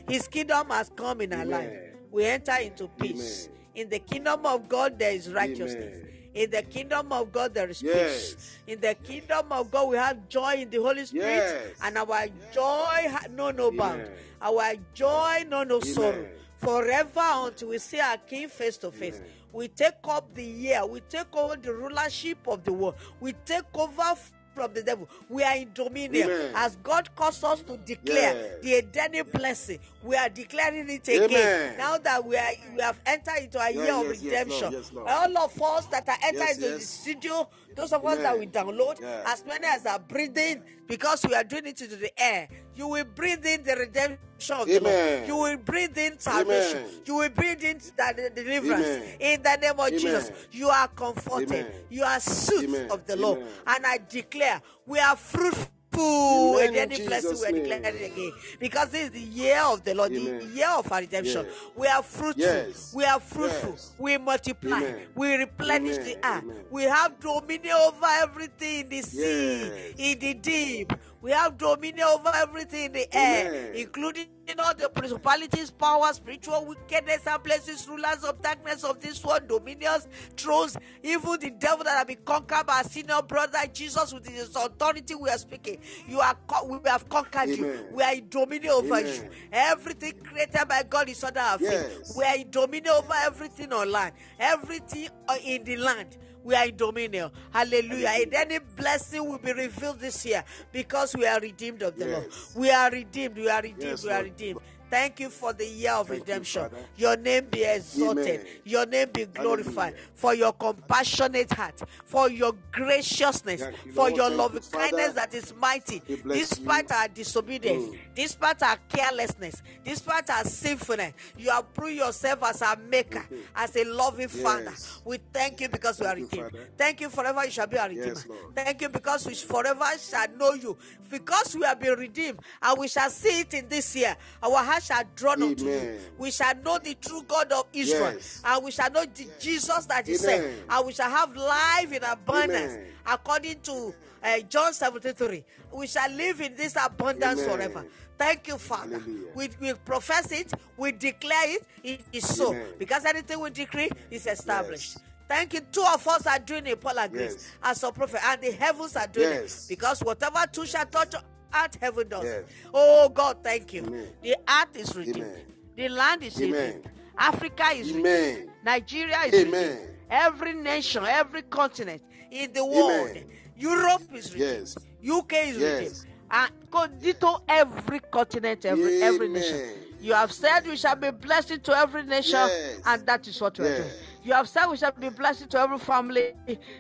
His 0.08 0.28
kingdom 0.28 0.70
has 0.70 0.92
come 0.96 1.22
in 1.22 1.34
our 1.34 1.46
life. 1.46 1.72
We 2.12 2.26
enter 2.26 2.56
into 2.62 2.88
peace. 2.88 3.48
Amen. 3.48 3.58
In 3.76 3.90
the 3.90 4.00
kingdom 4.00 4.46
of 4.46 4.68
God, 4.68 4.98
there 4.98 5.12
is 5.12 5.32
righteousness. 5.32 5.96
Amen. 5.98 6.08
In 6.34 6.52
the 6.52 6.62
kingdom 6.62 7.12
of 7.12 7.32
God, 7.32 7.54
there 7.54 7.70
is 7.70 7.82
yes. 7.82 8.34
peace. 8.34 8.60
In 8.68 8.80
the 8.80 8.94
kingdom 8.94 9.52
of 9.52 9.72
God, 9.72 9.90
we 9.90 9.98
have 9.98 10.30
joy 10.30 10.54
in 10.58 10.70
the 10.70 10.78
Holy 10.78 11.04
Spirit, 11.06 11.26
yes. 11.26 11.76
and 11.82 11.98
our 11.98 12.28
joy 12.54 13.08
no 13.36 13.50
no 13.50 13.72
bound. 13.72 14.08
Our 14.40 14.76
joy 14.94 15.46
no 15.50 15.64
no 15.64 15.80
sorrow. 15.80 16.28
Forever 16.58 17.22
until 17.24 17.70
we 17.70 17.80
see 17.80 18.00
our 18.00 18.18
King 18.18 18.50
face 18.50 18.78
to 18.78 18.92
face. 18.92 19.20
We 19.58 19.70
take 19.70 19.96
up 20.04 20.36
the 20.36 20.44
year. 20.44 20.86
We 20.86 21.00
take 21.00 21.36
over 21.36 21.56
the 21.56 21.74
rulership 21.74 22.38
of 22.48 22.64
the 22.64 22.72
world. 22.72 22.94
We 23.20 23.34
take 23.44 23.64
over 23.74 24.14
from 24.54 24.72
the 24.72 24.84
devil. 24.84 25.10
We 25.30 25.42
are 25.44 25.56
in 25.56 25.72
dominion. 25.74 26.30
Amen. 26.30 26.52
As 26.54 26.76
God 26.84 27.10
calls 27.16 27.44
us 27.44 27.64
to 27.64 27.76
declare 27.78 28.60
the 28.62 28.76
Edenic 28.76 29.32
blessing, 29.32 29.80
we 30.04 30.16
are 30.16 30.30
declaring 30.30 30.88
it 30.92 31.08
again. 31.08 31.24
Amen. 31.24 31.78
Now 31.80 31.98
that 31.98 32.24
we 32.24 32.38
are 32.38 32.52
we 32.76 32.82
have 32.84 33.00
entered 33.08 33.46
into 33.46 33.60
a 33.60 33.72
yeah, 33.72 33.84
year 33.84 33.94
of 33.96 34.10
redemption. 34.10 34.72
Yes, 34.72 34.72
Lord, 34.72 34.74
yes, 34.74 34.94
Lord. 34.94 35.08
All 35.10 35.38
of 35.46 35.60
us 35.60 35.86
that 35.88 36.08
are 36.08 36.18
entered 36.22 36.50
into 36.50 36.70
the 36.76 36.80
studio, 36.80 37.50
those 37.76 37.94
of 37.94 38.06
us 38.06 38.20
that 38.20 38.38
we 38.38 38.46
download, 38.46 39.02
as 39.02 39.44
many 39.44 39.66
as 39.66 39.88
are 39.88 39.98
breathing, 39.98 40.62
because 40.88 41.26
we 41.28 41.34
are 41.34 41.44
doing 41.44 41.66
it 41.66 41.82
into 41.82 41.96
the 41.96 42.12
air, 42.22 42.48
you 42.78 42.88
will 42.88 43.06
breathe 43.06 43.46
in 43.46 43.64
the 43.64 43.76
redemption 43.76 44.56
of 44.56 44.70
Amen. 44.70 44.84
the 44.84 44.90
Lord. 44.90 45.28
You 45.28 45.36
will 45.38 45.58
breathe 45.58 45.98
in 45.98 46.20
salvation. 46.20 46.78
Amen. 46.78 47.02
You 47.06 47.16
will 47.16 47.30
breathe 47.30 47.64
in 47.64 47.78
the 47.80 48.32
deliverance. 48.36 48.86
Amen. 48.86 49.16
In 49.20 49.42
the 49.42 49.56
name 49.56 49.80
of 49.80 49.90
Jesus, 49.90 50.32
you 50.52 50.70
are 50.70 50.88
comforted. 50.90 51.66
You 51.90 52.04
are 52.04 52.20
suit 52.20 52.92
of 52.92 53.06
the 53.06 53.16
Lord. 53.16 53.44
And 53.66 53.86
I 53.86 54.00
declare, 54.08 54.62
we 54.86 55.00
are 55.00 55.16
fruitful 55.16 55.72
full 55.98 56.60
and 56.60 56.76
any 56.76 57.06
blessing 57.06 57.38
we 57.40 57.46
are 57.46 57.52
declaring 57.52 57.86
again. 57.86 58.32
Because 58.60 58.90
this 58.90 59.06
is 59.06 59.12
the 59.12 59.20
year 59.20 59.62
of 59.62 59.84
the 59.84 59.96
Lord, 59.96 60.12
Amen. 60.12 60.40
the 60.40 60.46
year 60.46 60.70
of 60.70 60.92
our 60.92 61.00
redemption. 61.00 61.46
Yes. 61.46 61.56
We 61.76 61.88
are 61.88 62.04
fruitful. 62.04 62.44
Yes. 62.44 62.94
We 62.96 63.06
are 63.06 63.20
fruitful. 63.20 63.72
Yes. 63.72 63.92
We 63.98 64.18
multiply. 64.18 64.78
Amen. 64.78 65.00
We 65.16 65.36
replenish 65.36 65.98
Amen. 65.98 66.06
the 66.22 66.28
earth. 66.28 66.66
We 66.70 66.84
have 66.84 67.20
dominion 67.20 67.76
over 67.76 68.06
everything 68.06 68.82
in 68.82 68.90
the 68.90 69.02
sea, 69.02 69.94
in 69.98 70.20
the 70.20 70.34
deep. 70.36 70.94
We 71.22 71.32
have 71.32 71.58
dominion 71.58 72.08
over 72.08 72.32
everything 72.36 72.86
in 72.86 72.92
the 72.94 73.16
air, 73.16 73.72
including 73.74 74.28
all 74.60 74.74
the 74.74 74.88
principalities, 74.90 75.72
powers, 75.72 76.18
spiritual 76.18 76.66
wickedness, 76.66 77.26
and 77.28 77.44
places, 77.44 77.88
rulers 77.88 78.24
of 78.24 78.42
darkness 78.42 78.84
of 78.84 79.00
this 79.02 79.24
world, 79.24 79.48
dominions, 79.48 80.08
thrones, 80.38 80.78
even 81.04 81.40
the 81.40 81.50
devil 81.50 81.84
that 81.84 81.98
have 81.98 82.08
been 82.08 82.18
conquered 82.24 82.66
by 82.66 82.78
our 82.78 82.84
senior 82.84 83.22
brother 83.28 83.60
Jesus 83.74 84.14
with 84.14 84.28
his 84.28 84.56
authority. 84.56 85.16
We 85.16 85.30
are 85.30 85.38
speaking. 85.38 85.80
You 86.08 86.20
are 86.20 86.38
we 86.66 86.78
have 86.86 87.10
conquered 87.10 87.50
Amen. 87.50 87.60
you. 87.60 87.86
We 87.92 88.04
are 88.04 88.14
in 88.14 88.30
dominion 88.30 88.72
over 88.72 88.96
Amen. 88.98 89.14
you. 89.14 89.30
Everything 89.52 90.14
created 90.24 90.68
by 90.68 90.84
God 90.84 91.10
is 91.10 91.24
under 91.24 91.40
our 91.40 91.58
feet. 91.58 91.68
Yes. 91.72 92.16
We 92.18 92.24
are 92.24 92.38
in 92.38 92.50
dominion 92.50 92.94
over 92.96 93.14
everything 93.24 93.74
online, 93.74 94.12
everything 94.40 95.10
uh, 95.28 95.36
in 95.44 95.64
the 95.64 95.78
land 95.78 96.18
we 96.48 96.56
are 96.56 96.66
in 96.66 96.78
dominion. 96.78 97.30
Hallelujah. 97.52 98.10
And 98.22 98.34
any 98.34 98.60
blessing 98.60 99.30
will 99.30 99.38
be 99.38 99.52
revealed 99.52 100.00
this 100.00 100.26
year 100.26 100.46
because 100.72 101.14
we 101.14 101.28
are 101.28 101.42
redeemed 101.42 101.82
of 101.82 101.98
the 101.98 102.06
yes. 102.06 102.54
Lord. 102.56 102.66
We 102.66 102.72
are 102.72 102.90
redeemed. 102.90 103.36
We 103.36 103.50
are 103.50 103.62
redeemed. 103.62 103.84
Yes, 103.84 104.04
we 104.06 104.12
are 104.12 104.24
redeemed. 104.24 104.60
Thank 104.90 105.20
you 105.20 105.30
for 105.30 105.54
the 105.54 105.66
year 105.66 105.92
of 105.92 106.08
Thank 106.08 106.22
redemption. 106.22 106.70
You, 106.96 107.08
your 107.08 107.18
name 107.18 107.46
be 107.52 107.64
exalted. 107.64 108.42
Amen. 108.42 108.46
Your 108.64 108.86
name 108.86 109.10
be 109.12 109.26
glorified 109.26 109.94
Hallelujah. 109.94 110.10
for 110.16 110.34
your 110.34 110.54
compassionate 110.54 111.52
heart, 111.52 111.82
for 112.06 112.30
your 112.30 112.54
graciousness, 112.72 113.62
you, 113.86 113.92
for 113.92 114.10
your 114.10 114.30
loving 114.30 114.62
kindness 114.72 115.14
that 115.14 115.34
is 115.34 115.54
mighty. 115.60 116.02
Despite 116.26 116.90
you. 116.90 116.96
our 116.96 117.08
disobedience, 117.10 117.84
mm. 117.86 117.98
despite 118.16 118.64
our 118.64 118.78
carelessness, 118.88 119.62
despite 119.84 120.30
our 120.30 120.46
sinfulness, 120.46 121.14
you 121.38 121.50
have 121.50 121.74
proved 121.74 121.98
yourself 121.98 122.44
as 122.44 122.62
a 122.62 122.78
maker, 122.90 123.20
mm-hmm. 123.20 123.36
as 123.56 123.76
a 123.76 123.84
loving 123.84 124.30
yes. 124.34 124.42
father. 124.42 124.74
We 125.04 125.18
thank 125.34 125.60
you 125.62 125.70
because 125.70 125.98
thank 125.98 126.18
we 126.18 126.22
are 126.22 126.24
redeemed. 126.24 126.54
You, 126.54 126.60
thank 126.78 127.02
you 127.02 127.10
forever 127.10 127.44
you 127.44 127.52
shall 127.52 127.68
be 127.68 127.78
our 127.78 127.90
redeemer. 127.90 128.08
Yes, 128.08 128.26
thank 128.56 128.82
you 128.82 128.90
because 128.90 129.26
we 129.26 129.34
forever 129.34 129.86
shall 130.00 130.28
know 130.38 130.54
you. 130.54 130.78
Because 131.10 131.56
we 131.56 131.66
have 131.66 131.80
been 131.80 131.98
redeemed 131.98 132.40
and 132.62 132.78
we 132.80 132.88
shall 132.88 133.10
see 133.10 133.42
it 133.42 133.54
in 133.54 133.68
this 133.68 133.96
year. 133.96 134.16
Our 134.44 134.64
heart 134.78 134.84
shall 134.84 135.04
draw 135.16 135.32
unto 135.34 135.66
you. 135.66 136.00
We 136.18 136.32
shall 136.32 136.56
know 136.64 136.78
the 136.80 136.96
true 136.96 137.24
God 137.28 137.52
of 137.52 137.66
Israel. 137.74 138.14
Yes. 138.14 138.42
And 138.46 138.64
we 138.64 138.72
shall 138.72 138.92
know 138.92 139.06
the 139.06 139.28
Jesus 139.40 139.86
that 139.88 140.08
is 140.08 140.22
said, 140.22 140.54
And 140.70 140.86
we 140.86 140.94
shall 140.94 141.10
have 141.10 141.36
life 141.36 141.92
in 141.92 142.04
abundance. 142.04 142.74
Amen. 142.74 142.86
According 143.06 143.60
to 143.62 143.94
uh, 144.24 144.40
John 144.50 144.74
73. 144.74 145.44
We 145.72 145.88
shall 145.88 146.10
live 146.12 146.42
in 146.42 146.56
this 146.56 146.76
abundance 146.76 147.42
Amen. 147.42 147.56
forever. 147.58 147.86
Thank 148.18 148.48
you, 148.48 148.58
Father. 148.58 149.00
We, 149.36 149.50
we 149.62 149.74
profess 149.86 150.32
it, 150.32 150.52
we 150.76 150.92
declare 150.92 151.56
it, 151.56 151.64
it 151.84 152.02
is 152.12 152.28
so. 152.28 152.50
Amen. 152.52 152.66
Because 152.80 153.06
anything 153.06 153.40
we 153.40 153.52
decree 153.52 153.90
is 154.10 154.26
established. 154.26 154.96
Yes. 154.96 155.04
Thank 155.30 155.54
you. 155.54 155.60
Two 155.72 155.84
of 155.94 156.08
us 156.08 156.26
are 156.26 156.40
doing 156.40 156.66
it, 156.66 156.82
Paul 156.82 156.98
agrees, 156.98 157.34
Yes. 157.34 157.52
as 157.62 157.84
a 157.84 157.92
prophet, 157.92 158.22
and 158.26 158.42
the 158.42 158.52
heavens 158.52 158.96
are 158.96 159.08
doing 159.08 159.30
Yes. 159.30 159.66
it. 159.66 159.70
Because 159.70 160.00
whatever 160.02 160.44
two 160.52 160.66
shall 160.66 160.86
touch 160.86 161.14
earth, 161.54 161.78
heaven 161.82 162.08
does. 162.08 162.24
Yes. 162.24 162.44
Oh 162.74 163.10
God, 163.10 163.38
thank 163.44 163.74
you. 163.74 163.84
Amen. 163.86 164.08
The 164.22 164.36
earth 164.50 164.76
is 164.76 164.96
redeemed. 164.96 165.18
Amen. 165.18 165.42
The 165.76 165.90
land 165.90 166.24
is 166.24 166.42
Amen. 166.42 166.52
redeemed. 166.66 166.90
Africa 167.18 167.66
is 167.74 167.92
redeemed. 167.94 168.50
Nigeria 168.64 169.20
is 169.28 169.34
Amen. 169.46 169.70
redeemed. 169.70 169.90
Every 170.10 170.54
nation, 170.54 171.04
every 171.06 171.42
continent 171.44 172.02
in 172.32 172.54
the 172.54 172.66
world. 172.66 173.10
Amen. 173.12 173.26
Europe 173.58 174.04
is 174.14 174.34
redeemed. 174.34 174.52
Yes. 174.52 174.78
UK 175.02 175.34
is 175.50 175.58
Yes. 175.58 175.80
redeemed. 175.80 176.04
And 176.30 176.52
go 176.70 176.88
ditto 176.88 177.42
every 177.48 178.00
continent, 178.00 178.66
every 178.66 179.02
every 179.02 179.30
nation. 179.30 179.72
You 180.00 180.14
have 180.14 180.32
said 180.32 180.68
we 180.68 180.76
shall 180.78 180.96
be 180.96 181.10
blessed 181.10 181.64
to 181.64 181.76
every 181.76 182.04
nation, 182.04 182.38
Yes. 182.38 182.82
and 182.86 183.06
that 183.08 183.28
is 183.28 183.40
what 183.42 183.58
we 183.58 183.66
are 183.66 183.78
doing. 183.78 183.90
You 184.28 184.34
have 184.34 184.50
said 184.50 184.66
we 184.66 184.76
shall 184.76 184.92
be 184.92 185.08
blessed 185.08 185.50
to 185.52 185.58
every 185.58 185.78
family, 185.80 186.34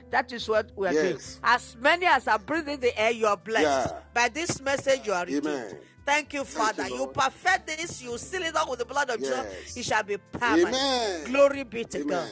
that 0.09 0.33
is 0.33 0.49
what 0.49 0.69
we 0.75 0.85
are 0.85 0.91
doing. 0.91 1.17
As 1.41 1.77
many 1.79 2.05
as 2.05 2.27
are 2.27 2.37
breathing 2.37 2.77
the 2.77 2.99
air, 2.99 3.11
you 3.11 3.25
are 3.25 3.37
blessed. 3.37 3.93
Yeah. 3.93 3.99
By 4.13 4.27
this 4.27 4.59
message, 4.59 5.07
you 5.07 5.13
are 5.13 5.25
redeemed. 5.25 5.77
Thank 6.05 6.33
you, 6.33 6.43
Father. 6.43 6.89
you, 6.89 6.95
you, 6.95 7.07
perfect 7.07 7.67
this, 7.67 8.01
you 8.03 8.17
seal 8.17 8.41
it 8.41 8.53
up 8.53 8.69
with 8.69 8.79
the 8.79 8.85
blood 8.85 9.09
of 9.09 9.21
Yes. 9.21 9.45
Jesus. 9.63 9.77
It 9.77 9.85
shall 9.85 10.03
be 10.03 10.17
permanent. 10.17 10.75
Amen. 10.75 11.31
Glory 11.31 11.63
be 11.63 11.85
to 11.85 12.01
Amen. 12.01 12.29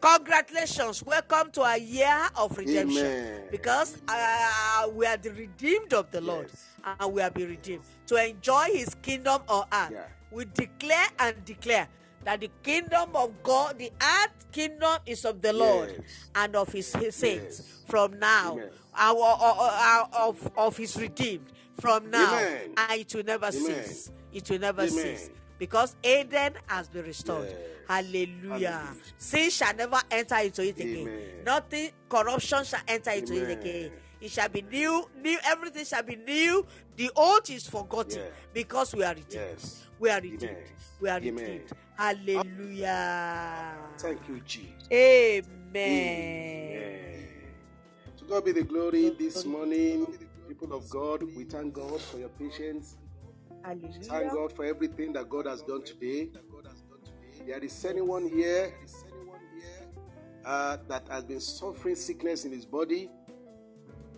God. 0.00 0.18
Congratulations. 0.18 1.04
Welcome 1.04 1.52
to 1.52 1.62
a 1.62 1.76
year 1.78 2.28
of 2.34 2.58
redemption. 2.58 3.06
Amen. 3.06 3.42
Because 3.48 3.96
uh, 4.08 4.88
we 4.92 5.06
are 5.06 5.18
the 5.18 5.30
redeemed 5.30 5.92
of 5.92 6.10
the 6.10 6.20
Lord. 6.20 6.48
Yes. 6.48 6.96
And 6.98 7.12
we 7.12 7.22
are 7.22 7.30
be 7.30 7.44
redeemed. 7.44 7.84
To 8.06 8.16
enjoy 8.16 8.70
his 8.72 8.92
kingdom 9.02 9.42
on 9.46 9.66
earth. 9.72 9.90
Yeah. 9.92 10.04
We 10.32 10.46
declare 10.46 11.06
and 11.20 11.44
declare 11.44 11.86
that 12.24 12.40
the 12.40 12.50
kingdom 12.62 13.10
of 13.14 13.42
God, 13.42 13.78
the 13.78 13.90
earth 14.00 14.50
kingdom 14.52 14.98
is 15.06 15.24
of 15.24 15.40
the 15.42 15.52
Lord 15.52 15.90
Yes. 15.98 16.28
and 16.34 16.56
of 16.56 16.72
his, 16.72 16.92
his 16.94 17.14
saints 17.16 17.58
Yes. 17.60 17.84
from 17.88 18.18
now. 18.18 18.52
Amen. 18.52 18.70
Our, 18.94 19.22
our- 19.22 19.70
our- 19.70 20.08
of, 20.28 20.50
of 20.56 20.76
his 20.76 20.96
redeemed 20.96 21.46
from 21.80 22.10
now. 22.10 22.36
Amen. 22.38 22.74
And 22.76 23.00
it 23.00 23.14
will 23.14 23.24
never 23.24 23.46
Amen. 23.46 23.84
cease. 23.84 24.10
It 24.32 24.48
will 24.50 24.58
never 24.58 24.82
Amen. 24.82 24.90
cease. 24.92 25.30
Because 25.58 25.96
Eden 26.02 26.54
has 26.66 26.88
been 26.88 27.04
restored. 27.04 27.48
Yes. 27.48 27.58
Hallelujah. 27.88 28.48
Hallelujah. 28.48 28.88
Sin 29.18 29.50
shall 29.50 29.74
never 29.74 30.00
enter 30.10 30.36
into 30.36 30.62
it 30.62 30.78
again. 30.78 31.10
Nothing, 31.44 31.90
corruption 32.08 32.64
shall 32.64 32.80
enter 32.88 33.10
into 33.10 33.34
it 33.34 33.58
again. 33.58 33.90
It 34.20 34.30
shall 34.30 34.48
be 34.48 34.62
new, 34.62 35.08
new, 35.22 35.38
everything 35.44 35.84
shall 35.84 36.02
be 36.02 36.16
new. 36.16 36.64
The 36.96 37.10
old 37.16 37.48
is 37.50 37.66
forgotten 37.66 38.22
because 38.52 38.94
we 38.94 39.02
are 39.04 39.14
redeemed. 39.14 39.32
Yes. 39.34 39.84
We 39.98 40.10
are 40.10 40.20
redeemed. 40.20 40.56
Amen. 41.02 41.02
We 41.02 41.08
are 41.08 41.16
Amen. 41.18 41.34
redeemed. 41.36 41.72
Hallelujah. 41.96 43.74
Thank 43.98 44.28
you, 44.28 44.40
Jesus. 44.40 44.88
Amen. 44.92 46.74
Amen. 46.76 47.28
To 48.18 48.24
God 48.24 48.44
be 48.44 48.52
the 48.52 48.62
glory 48.62 49.10
this 49.18 49.44
morning, 49.44 50.06
people 50.48 50.72
of 50.72 50.88
God. 50.88 51.22
We 51.36 51.44
thank 51.44 51.74
God 51.74 52.00
for 52.00 52.18
your 52.18 52.28
patience. 52.30 52.96
Thank 53.64 54.32
God 54.32 54.52
for 54.52 54.64
everything 54.64 55.12
that 55.14 55.28
God 55.28 55.46
has 55.46 55.62
done 55.62 55.84
today. 55.84 56.30
There 57.46 57.58
is 57.64 57.84
anyone 57.84 58.28
here 58.28 58.72
uh, 60.44 60.76
that 60.88 61.08
has 61.08 61.24
been 61.24 61.40
suffering 61.40 61.96
sickness 61.96 62.44
in 62.44 62.52
his 62.52 62.64
body. 62.64 63.10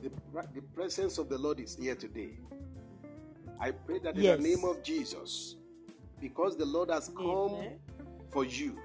The, 0.03 0.11
the 0.55 0.63
presence 0.75 1.19
of 1.19 1.29
the 1.29 1.39
Lord 1.39 1.61
is 1.61 1.77
here 1.77 1.95
today. 1.95 2.39
I 3.61 3.71
pray 3.71 3.99
that 4.01 4.17
in 4.17 4.23
Yes. 4.23 4.37
the 4.39 4.43
name 4.49 4.65
of 4.65 4.83
Jesus, 4.83 5.57
because 6.21 6.57
the 6.57 6.65
Lord 6.65 6.91
has 6.91 7.09
come 7.17 7.55
Amen. 7.55 7.79
for 8.31 8.45
you 8.45 8.79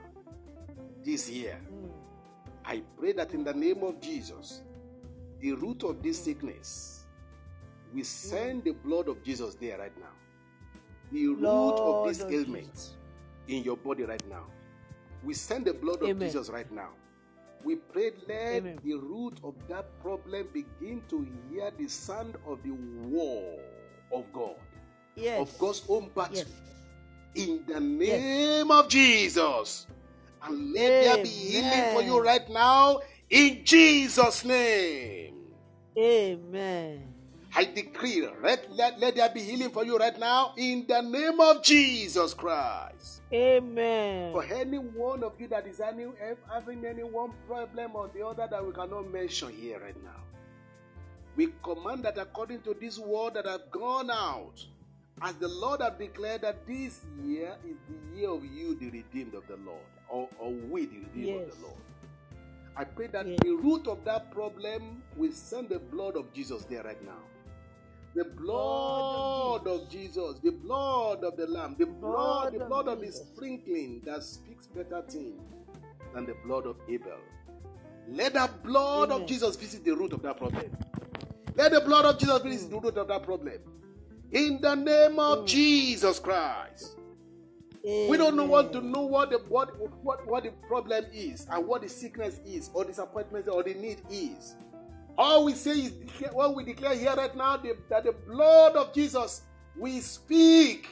this 1.04 1.30
year, 1.30 1.60
Mm. 1.72 1.92
I 2.66 2.82
pray 2.98 3.14
that 3.14 3.34
in 3.34 3.44
the 3.44 3.54
name 3.54 3.84
of 3.84 4.00
Jesus, 4.00 4.62
the 5.40 5.54
root 5.54 5.84
of 5.84 6.04
this 6.04 6.20
sickness, 6.24 7.06
we 7.94 8.04
send 8.04 8.64
the 8.64 8.72
blood 8.74 9.08
of 9.08 9.24
Jesus 9.24 9.56
there 9.56 9.78
right 9.80 9.98
now. 10.00 10.12
The 11.12 11.28
root 11.28 11.76
of 11.80 12.08
this 12.08 12.22
of 12.22 12.32
ailment 12.32 12.90
in 13.48 13.64
your 13.64 13.78
body 13.78 14.04
right 14.04 14.24
now. 14.30 14.46
We 15.24 15.34
send 15.34 15.66
the 15.66 15.74
blood 15.74 16.04
of 16.04 16.10
Amen. 16.10 16.28
Jesus 16.28 16.50
right 16.50 16.72
now. 16.72 16.90
We 17.64 17.78
pray, 17.78 18.12
let 18.28 18.58
Amen. 18.58 18.80
the 18.84 18.94
root 18.94 19.40
of 19.44 19.56
that 19.68 20.00
problem 20.02 20.48
begin 20.54 21.02
to 21.10 21.28
hear 21.50 21.72
the 21.78 21.88
sound 21.88 22.36
of 22.46 22.62
the 22.64 22.72
war 22.72 23.60
of 24.14 24.32
God, 24.32 24.56
Yes. 25.16 25.42
of 25.42 25.58
God's 25.58 25.84
own 25.90 26.10
battle. 26.16 26.36
Yes. 26.36 26.48
In 27.36 27.64
the 27.68 27.80
name 27.80 28.72
of 28.72 28.88
Jesus. 28.90 29.88
And 30.42 30.74
let 30.74 31.04
there 31.04 31.24
be 31.24 31.30
healing 31.30 31.94
for 31.94 32.02
you 32.02 32.24
right 32.24 32.50
now 32.50 33.00
in 33.30 33.64
Jesus' 33.64 34.46
name. 34.46 35.36
Amen. 35.98 37.06
I 37.56 37.66
decree, 37.66 38.28
let, 38.42 38.72
let, 38.72 39.00
let 39.00 39.16
there 39.16 39.30
be 39.30 39.42
healing 39.42 39.72
for 39.72 39.84
you 39.84 39.98
right 39.98 40.18
now 40.20 40.54
in 40.56 40.86
the 40.88 41.02
name 41.02 41.40
of 41.40 41.64
Jesus 41.64 42.34
Christ. 42.34 43.22
Amen. 43.34 44.32
For 44.32 44.44
any 44.44 44.78
one 44.78 45.24
of 45.24 45.34
you 45.40 45.48
that 45.48 45.68
is 45.68 45.80
any, 45.80 46.06
having 46.52 46.86
any 46.86 47.04
one 47.04 47.32
problem 47.48 47.96
or 47.96 48.10
the 48.14 48.26
other 48.26 48.48
that 48.50 48.66
we 48.66 48.72
cannot 48.72 49.12
mention 49.12 49.50
here 49.50 49.80
right 49.80 50.04
now, 50.04 50.22
we 51.36 51.50
command 51.64 52.04
that 52.04 52.18
according 52.18 52.62
to 52.62 52.76
this 52.80 53.00
word 53.00 53.34
that 53.34 53.46
have 53.46 53.72
gone 53.72 54.10
out, 54.12 54.64
as 55.22 55.36
the 55.36 55.48
Lord 55.48 55.82
have 55.82 55.98
declared 55.98 56.42
that 56.42 56.66
this 56.66 57.02
year 57.24 57.56
is 57.68 57.78
the 57.88 58.20
year 58.20 58.30
of 58.30 58.44
you, 58.46 58.76
the 58.76 58.90
redeemed 58.90 59.34
of 59.34 59.48
the 59.48 59.58
Lord, 59.58 59.84
or, 60.08 60.30
or 60.40 60.52
we, 60.52 60.86
the 60.86 61.00
redeemed 61.00 61.42
of 61.42 61.58
the 61.58 61.62
Lord. 61.66 61.78
I 62.76 62.86
pray 62.86 63.08
that 63.08 63.28
Yes. 63.28 63.40
the 63.44 63.52
root 63.52 63.88
of 63.88 64.06
that 64.06 64.32
problem 64.32 65.04
will 65.18 65.34
send 65.34 65.70
the 65.70 65.80
blood 65.80 66.16
of 66.16 66.32
Jesus 66.32 66.64
there 66.66 66.84
right 66.84 67.04
now. 67.04 67.22
The 68.16 68.24
blood 68.24 69.68
of 69.68 69.90
Jesus, 69.90 70.40
the 70.40 70.52
blood 70.52 71.24
of 71.24 71.36
the 71.36 71.46
Lamb, 71.46 71.76
the 71.78 71.86
blood, 71.86 72.52
Blood 72.52 72.54
the 72.54 72.62
of 72.62 72.68
blood 72.70 72.88
of 72.88 73.02
the 73.02 73.12
sprinkling 73.12 74.02
that 74.06 74.24
speaks 74.24 74.68
better 74.68 75.04
things 75.08 75.42
than 76.14 76.26
the 76.26 76.36
blood 76.46 76.66
of 76.66 76.78
Abel. 76.88 77.20
Let 78.08 78.34
the 78.34 78.50
blood 78.64 79.12
of 79.12 79.28
Jesus 79.28 79.56
visit 79.56 79.84
the 79.84 79.96
root 79.96 80.14
of 80.14 80.22
that 80.24 80.38
problem. 80.38 80.72
Let 81.56 81.72
the 81.72 81.82
blood 81.82 82.06
of 82.06 82.18
Jesus 82.18 82.42
visit 82.42 82.70
the 82.70 82.78
hmm. 82.78 82.86
root 82.86 82.98
of 82.98 83.08
that 83.10 83.24
problem. 83.24 83.60
In 84.32 84.60
the 84.62 84.76
name 84.76 85.20
of 85.20 85.40
mm. 85.40 85.48
Jesus 85.48 86.20
Christ. 86.20 86.96
We 87.84 88.18
don't 88.18 88.36
know 88.36 88.46
what 88.46 88.74
to 88.74 88.82
know 88.82 89.02
what 89.02 89.32
the 89.32 89.38
what, 89.48 89.70
what 90.04 90.28
what 90.28 90.44
the 90.44 90.52
problem 90.68 91.06
is 91.14 91.48
and 91.50 91.66
what 91.66 91.82
the 91.82 91.90
sickness 91.90 92.40
is 92.46 92.70
or 92.74 92.84
disappointment 92.84 93.48
or 93.48 93.64
the 93.64 93.74
need 93.74 94.02
is. 94.12 94.56
All 95.18 95.46
we 95.46 95.54
say 95.54 95.72
is 95.72 95.94
what 96.34 96.56
we 96.56 96.64
declare 96.66 96.96
here 96.96 97.16
right 97.16 97.36
now 97.36 97.58
the, 97.58 97.78
that 97.90 98.04
the 98.04 98.12
blood 98.12 98.76
of 98.76 98.94
Jesus 98.94 99.44
we 99.78 100.02
speak 100.02 100.90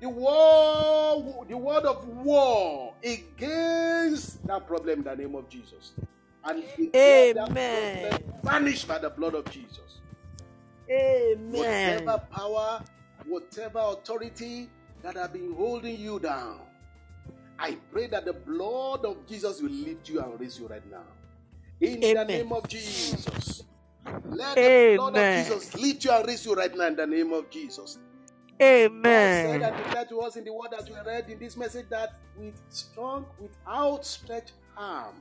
the 0.00 0.08
war 0.08 1.44
the 1.48 1.56
word 1.56 1.84
of 1.84 2.06
war 2.08 2.94
against 3.02 4.46
that 4.46 4.66
problem 4.66 5.00
in 5.00 5.04
the 5.04 5.16
name 5.16 5.34
of 5.34 5.48
Jesus 5.48 5.92
and 6.44 6.62
Amen. 6.94 8.18
vanished 8.42 8.86
by 8.86 8.98
the 8.98 9.10
blood 9.10 9.34
of 9.34 9.50
Jesus. 9.50 10.00
Amen. 10.90 12.04
Whatever 12.04 12.22
power, 12.30 12.82
whatever 13.26 13.78
authority 13.80 14.68
that 15.02 15.16
have 15.16 15.32
been 15.32 15.54
holding 15.54 15.98
you 15.98 16.18
down, 16.18 16.60
I 17.58 17.76
pray 17.92 18.08
that 18.08 18.24
the 18.24 18.32
blood 18.32 19.04
of 19.04 19.26
Jesus 19.26 19.62
will 19.62 19.70
lift 19.70 20.08
you 20.08 20.20
and 20.20 20.38
raise 20.40 20.58
you 20.58 20.66
right 20.66 20.88
now. 20.90 21.04
In 21.80 22.00
the 22.00 22.24
name 22.24 22.52
of 22.52 22.68
Jesus. 22.68 23.62
Let 24.26 24.56
the 24.56 24.94
blood 24.96 25.16
of 25.16 25.46
Jesus 25.46 25.74
lift 25.74 26.04
you 26.04 26.10
and 26.10 26.26
raise 26.26 26.44
you 26.44 26.54
right 26.54 26.76
now 26.76 26.86
in 26.86 26.96
the 26.96 27.06
name 27.06 27.32
of 27.32 27.48
Jesus. 27.50 27.98
Amen. 28.60 29.02
God 29.02 29.02
said 29.02 29.56
Amen. 29.56 29.62
and 29.62 29.84
declared 29.84 30.08
to 30.10 30.20
us 30.20 30.36
in 30.36 30.44
the 30.44 30.52
word 30.52 30.68
that 30.70 30.88
we 30.88 30.94
read 31.10 31.28
in 31.28 31.38
this 31.38 31.56
message 31.56 31.86
that 31.90 32.14
with 32.36 32.60
strong, 32.68 33.26
with 33.40 33.50
outstretched 33.66 34.52
arm, 34.76 35.14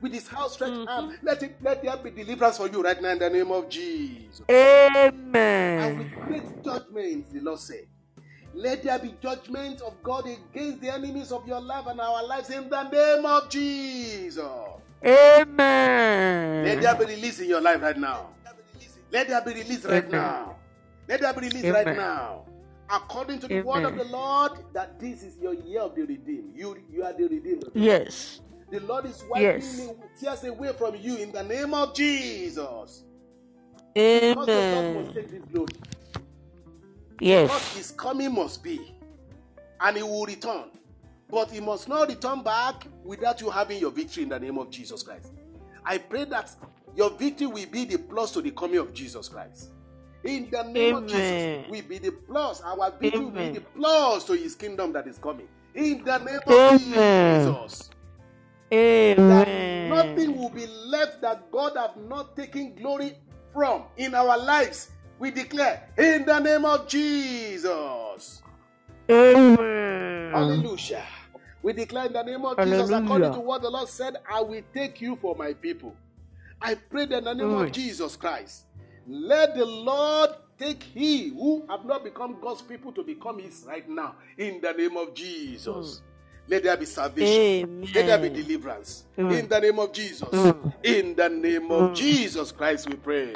with 0.00 0.12
his 0.12 0.28
outstretched 0.32 0.72
Mm-hmm. 0.74 0.88
arm, 0.88 1.16
let 1.22 1.42
it 1.42 1.56
let 1.62 1.82
there 1.82 1.96
be 1.96 2.10
deliverance 2.10 2.56
for 2.58 2.68
you 2.68 2.82
right 2.82 3.00
now 3.00 3.10
in 3.10 3.18
the 3.18 3.30
name 3.30 3.50
of 3.50 3.68
Jesus. 3.68 4.42
Amen. 4.50 5.34
And 5.34 5.98
with 5.98 6.12
great 6.26 6.64
judgment, 6.64 7.32
the 7.32 7.40
Lord 7.40 7.58
said, 7.58 7.86
Let 8.54 8.82
there 8.82 8.98
be 8.98 9.14
judgment 9.22 9.80
of 9.82 10.00
God 10.02 10.26
against 10.26 10.80
the 10.80 10.92
enemies 10.92 11.32
of 11.32 11.46
your 11.46 11.60
life 11.60 11.86
and 11.86 12.00
our 12.00 12.26
lives 12.26 12.50
in 12.50 12.68
the 12.68 12.82
name 12.90 13.26
of 13.26 13.48
Jesus. 13.48 14.44
Amen. 15.04 16.64
Let 16.64 16.80
there 16.82 16.94
be 16.94 17.04
release 17.14 17.40
in 17.40 17.48
your 17.48 17.60
life 17.60 17.80
right 17.82 17.96
now. 17.96 18.30
Let 19.12 19.28
there 19.28 19.40
be 19.42 19.54
release 19.54 19.84
right 19.84 20.04
Amen. 20.04 20.10
now. 20.10 20.56
Let 21.08 21.20
there 21.20 21.32
be 21.32 21.40
release 21.40 21.64
right 21.64 21.86
now. 21.96 22.44
According 22.90 23.38
to 23.40 23.48
the 23.48 23.60
word 23.62 23.84
of 23.84 23.96
the 23.96 24.04
Lord, 24.04 24.52
that 24.72 24.98
this 24.98 25.22
is 25.22 25.36
your 25.38 25.54
year 25.54 25.80
of 25.82 25.94
the 25.94 26.02
redeemed. 26.02 26.52
You, 26.56 26.76
you 26.90 27.04
are 27.04 27.12
the 27.12 27.24
redeemed. 27.28 27.64
Yes. 27.74 28.40
The 28.70 28.80
Lord 28.80 29.06
is 29.06 29.24
wiping 29.28 29.42
Yes. 29.42 29.90
tears 30.20 30.44
away 30.44 30.72
from 30.74 30.96
you 30.96 31.16
in 31.16 31.32
the 31.32 31.42
name 31.42 31.74
of 31.74 31.94
Jesus. 31.94 33.04
Because 34.20 34.50
the 34.52 34.62
Lord 34.62 34.90
must 34.92 35.12
Amen. 35.12 35.14
take 35.14 35.30
this 35.30 35.42
glory. 35.52 35.74
What 37.42 37.68
Yes. 37.68 37.76
is 37.76 37.92
coming 37.92 38.34
must 38.34 38.62
be, 38.62 38.94
and 39.80 39.96
he 39.96 40.02
will 40.02 40.26
return. 40.26 40.70
but 41.30 41.50
he 41.50 41.60
must 41.60 41.88
not 41.88 42.08
return 42.08 42.42
back 42.42 42.86
without 43.04 43.40
you 43.40 43.50
having 43.50 43.78
your 43.80 43.90
victory 43.90 44.22
in 44.24 44.28
the 44.30 44.40
name 44.40 44.58
of 44.58 44.70
Jesus 44.70 45.02
Christ. 45.02 45.32
I 45.84 45.98
pray 45.98 46.24
that 46.26 46.50
your 46.96 47.10
victory 47.10 47.46
will 47.48 47.66
be 47.66 47.84
the 47.84 47.98
plus 47.98 48.32
to 48.32 48.42
the 48.42 48.50
coming 48.52 48.78
of 48.78 48.94
Jesus 48.94 49.28
Christ. 49.28 49.70
In 50.24 50.50
the 50.50 50.62
name 50.64 50.92
Amen. 50.92 50.94
of 50.94 51.06
Jesus, 51.06 51.48
will 51.68 51.82
be 51.82 51.98
the 51.98 52.12
plus. 52.12 52.62
Our 52.62 52.92
victory 52.98 53.26
Amen. 53.26 53.26
will 53.26 53.32
be 53.32 53.48
the 53.48 53.60
plus 53.60 54.24
to 54.24 54.34
his 54.34 54.54
kingdom 54.54 54.92
that 54.94 55.06
is 55.06 55.18
coming. 55.18 55.48
In 55.74 56.04
the 56.04 56.18
name 56.18 56.40
of 56.46 56.64
Amen. 56.66 57.56
Jesus. 57.56 57.90
Amen. 58.72 59.90
That 59.90 60.06
nothing 60.06 60.36
will 60.36 60.50
be 60.50 60.66
left 60.66 61.22
that 61.22 61.50
God 61.50 61.76
have 61.76 61.96
not 61.96 62.36
taken 62.36 62.74
glory 62.74 63.16
from 63.52 63.84
in 63.96 64.14
our 64.14 64.38
lives. 64.38 64.90
We 65.18 65.30
declare 65.30 65.88
in 65.96 66.24
the 66.24 66.38
name 66.38 66.64
of 66.64 66.86
Jesus. 66.86 68.42
Amen. 69.10 70.32
Hallelujah. 70.32 71.04
We 71.62 71.72
declare 71.72 72.06
in 72.06 72.12
the 72.12 72.22
name 72.22 72.44
of 72.44 72.56
Hallelujah. 72.56 72.82
Jesus, 72.82 72.96
according 73.02 73.32
to 73.32 73.40
what 73.40 73.62
the 73.62 73.70
Lord 73.70 73.88
said, 73.88 74.16
I 74.30 74.40
will 74.42 74.62
take 74.74 75.00
you 75.00 75.16
for 75.16 75.34
my 75.34 75.54
people. 75.54 75.94
I 76.60 76.74
pray 76.74 77.04
in 77.04 77.10
the 77.10 77.20
name 77.20 77.48
mm. 77.48 77.64
of 77.64 77.72
Jesus 77.72 78.16
Christ. 78.16 78.66
Let 79.06 79.56
the 79.56 79.64
Lord 79.64 80.30
take 80.58 80.82
he 80.82 81.30
who 81.30 81.64
have 81.68 81.84
not 81.84 82.04
become 82.04 82.36
God's 82.40 82.62
people 82.62 82.92
to 82.92 83.02
become 83.02 83.38
his 83.38 83.64
right 83.66 83.88
now. 83.88 84.16
In 84.36 84.60
the 84.60 84.72
name 84.72 84.96
of 84.96 85.14
Jesus. 85.14 85.66
Mm. 85.66 86.00
Let 86.48 86.62
there 86.62 86.76
be 86.76 86.86
salvation. 86.86 87.68
Amen. 87.68 87.88
Let 87.94 88.06
there 88.06 88.18
be 88.18 88.42
deliverance. 88.42 89.04
Mm. 89.18 89.38
In 89.38 89.48
the 89.48 89.60
name 89.60 89.78
of 89.78 89.92
Jesus. 89.92 90.28
Mm. 90.28 90.72
In 90.82 91.14
the 91.14 91.28
name 91.28 91.70
of 91.70 91.90
mm. 91.90 91.94
Jesus 91.94 92.52
Christ, 92.52 92.88
we 92.88 92.96
pray. 92.96 93.34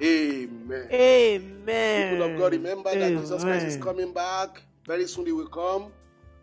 Amen. 0.00 0.88
Amen. 0.92 2.12
People 2.12 2.30
of 2.30 2.38
God, 2.38 2.52
remember 2.52 2.90
Amen. 2.90 3.14
that 3.14 3.20
Jesus 3.20 3.42
Christ 3.42 3.66
is 3.66 3.76
coming 3.76 4.12
back. 4.12 4.62
Very 4.86 5.06
soon 5.08 5.26
he 5.26 5.32
will 5.32 5.48
come. 5.48 5.92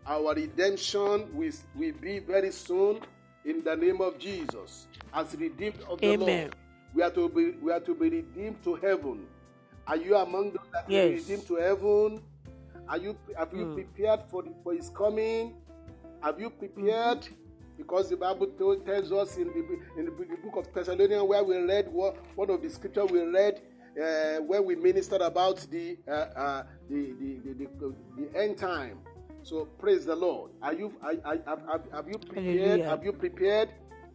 Our 0.06 0.34
redemption 0.34 1.34
will, 1.34 1.52
will 1.74 1.92
be 2.00 2.18
very 2.18 2.50
soon 2.50 3.00
in 3.46 3.64
the 3.64 3.74
name 3.74 4.02
of 4.02 4.18
Jesus. 4.18 4.86
As 5.14 5.34
redeemed 5.34 5.80
of 5.88 6.00
the 6.00 6.12
Amen. 6.12 6.40
Lord. 6.40 6.56
We 6.94 7.02
are 7.02 7.10
to 7.10 7.28
be 7.28 7.50
we 7.62 7.72
are 7.72 7.80
to 7.80 7.94
be 7.94 8.10
redeemed 8.10 8.62
to 8.64 8.74
heaven. 8.76 9.26
Are 9.86 9.96
you 9.96 10.16
among 10.16 10.52
those 10.52 10.66
that 10.72 10.84
yes. 10.88 11.10
redeemed 11.10 11.46
to 11.46 11.56
heaven? 11.56 12.22
Are 12.88 12.98
you 12.98 13.16
have 13.36 13.52
you 13.52 13.66
mm. 13.66 13.74
prepared 13.74 14.20
for 14.30 14.42
the, 14.42 14.52
for 14.62 14.74
his 14.74 14.90
coming? 14.90 15.54
Have 16.24 16.40
you 16.40 16.50
prepared? 16.50 17.20
Mm-hmm. 17.20 17.34
Because 17.76 18.08
the 18.08 18.16
Bible 18.16 18.46
told, 18.58 18.86
tells 18.86 19.10
us 19.12 19.36
in 19.36 19.48
the, 19.48 19.98
in 19.98 20.04
the 20.06 20.10
book 20.10 20.56
of 20.56 20.72
Thessalonians 20.72 21.24
where 21.24 21.42
we 21.42 21.56
read 21.58 21.92
one, 21.92 22.14
one 22.36 22.48
of 22.48 22.62
the 22.62 22.70
scripture 22.70 23.04
we 23.04 23.20
read 23.20 23.60
uh, 24.00 24.40
where 24.42 24.62
we 24.62 24.76
ministered 24.76 25.20
about 25.20 25.58
the, 25.70 25.98
uh, 26.06 26.10
uh, 26.10 26.62
the, 26.88 27.14
the, 27.20 27.40
the, 27.44 27.68
the, 27.80 27.94
the 28.16 28.40
end 28.40 28.56
time 28.56 28.98
so 29.44 29.66
praise 29.78 30.06
the 30.06 30.16
Lord. 30.16 30.52
Are 30.62 30.72
you 30.72 30.94
are, 31.02 31.14
are, 31.24 31.38
have, 31.46 31.82
have 31.92 32.08
you 32.08 32.18
prepared? 32.18 32.58
Hallelujah. 32.58 32.88
Have 32.88 33.04
you 33.04 33.12
prepared? 33.12 33.68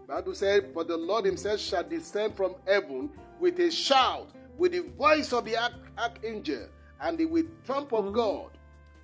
Bible 0.08 0.34
said, 0.34 0.74
For 0.74 0.84
the 0.84 0.98
Lord 0.98 1.24
himself 1.24 1.60
shall 1.60 1.84
descend 1.84 2.36
from 2.36 2.56
heaven 2.66 3.12
with 3.40 3.60
a 3.60 3.70
shout, 3.70 4.32
with 4.58 4.72
the 4.72 4.90
voice 4.98 5.32
of 5.32 5.46
the 5.46 5.56
archangel, 6.00 6.68
and 7.00 7.16
the 7.16 7.26
with 7.26 7.46
trump 7.64 7.94
of 7.94 8.06
mm-hmm. 8.06 8.16
God, 8.16 8.50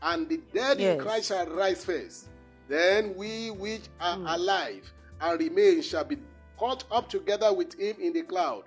and 0.02 0.28
the 0.28 0.42
dead 0.52 0.80
yes. 0.80 0.96
in 0.98 1.00
Christ 1.00 1.28
shall 1.28 1.46
rise 1.46 1.86
first. 1.86 2.30
Then 2.68 3.16
we 3.16 3.52
which 3.52 3.84
are 4.00 4.18
mm. 4.18 4.34
alive 4.34 4.92
and 5.22 5.40
remain 5.40 5.82
shall 5.82 6.04
be 6.04 6.18
caught 6.58 6.84
up 6.92 7.10
together 7.10 7.54
with 7.54 7.80
him 7.80 7.96
in 8.00 8.14
the 8.14 8.24
cloud 8.24 8.64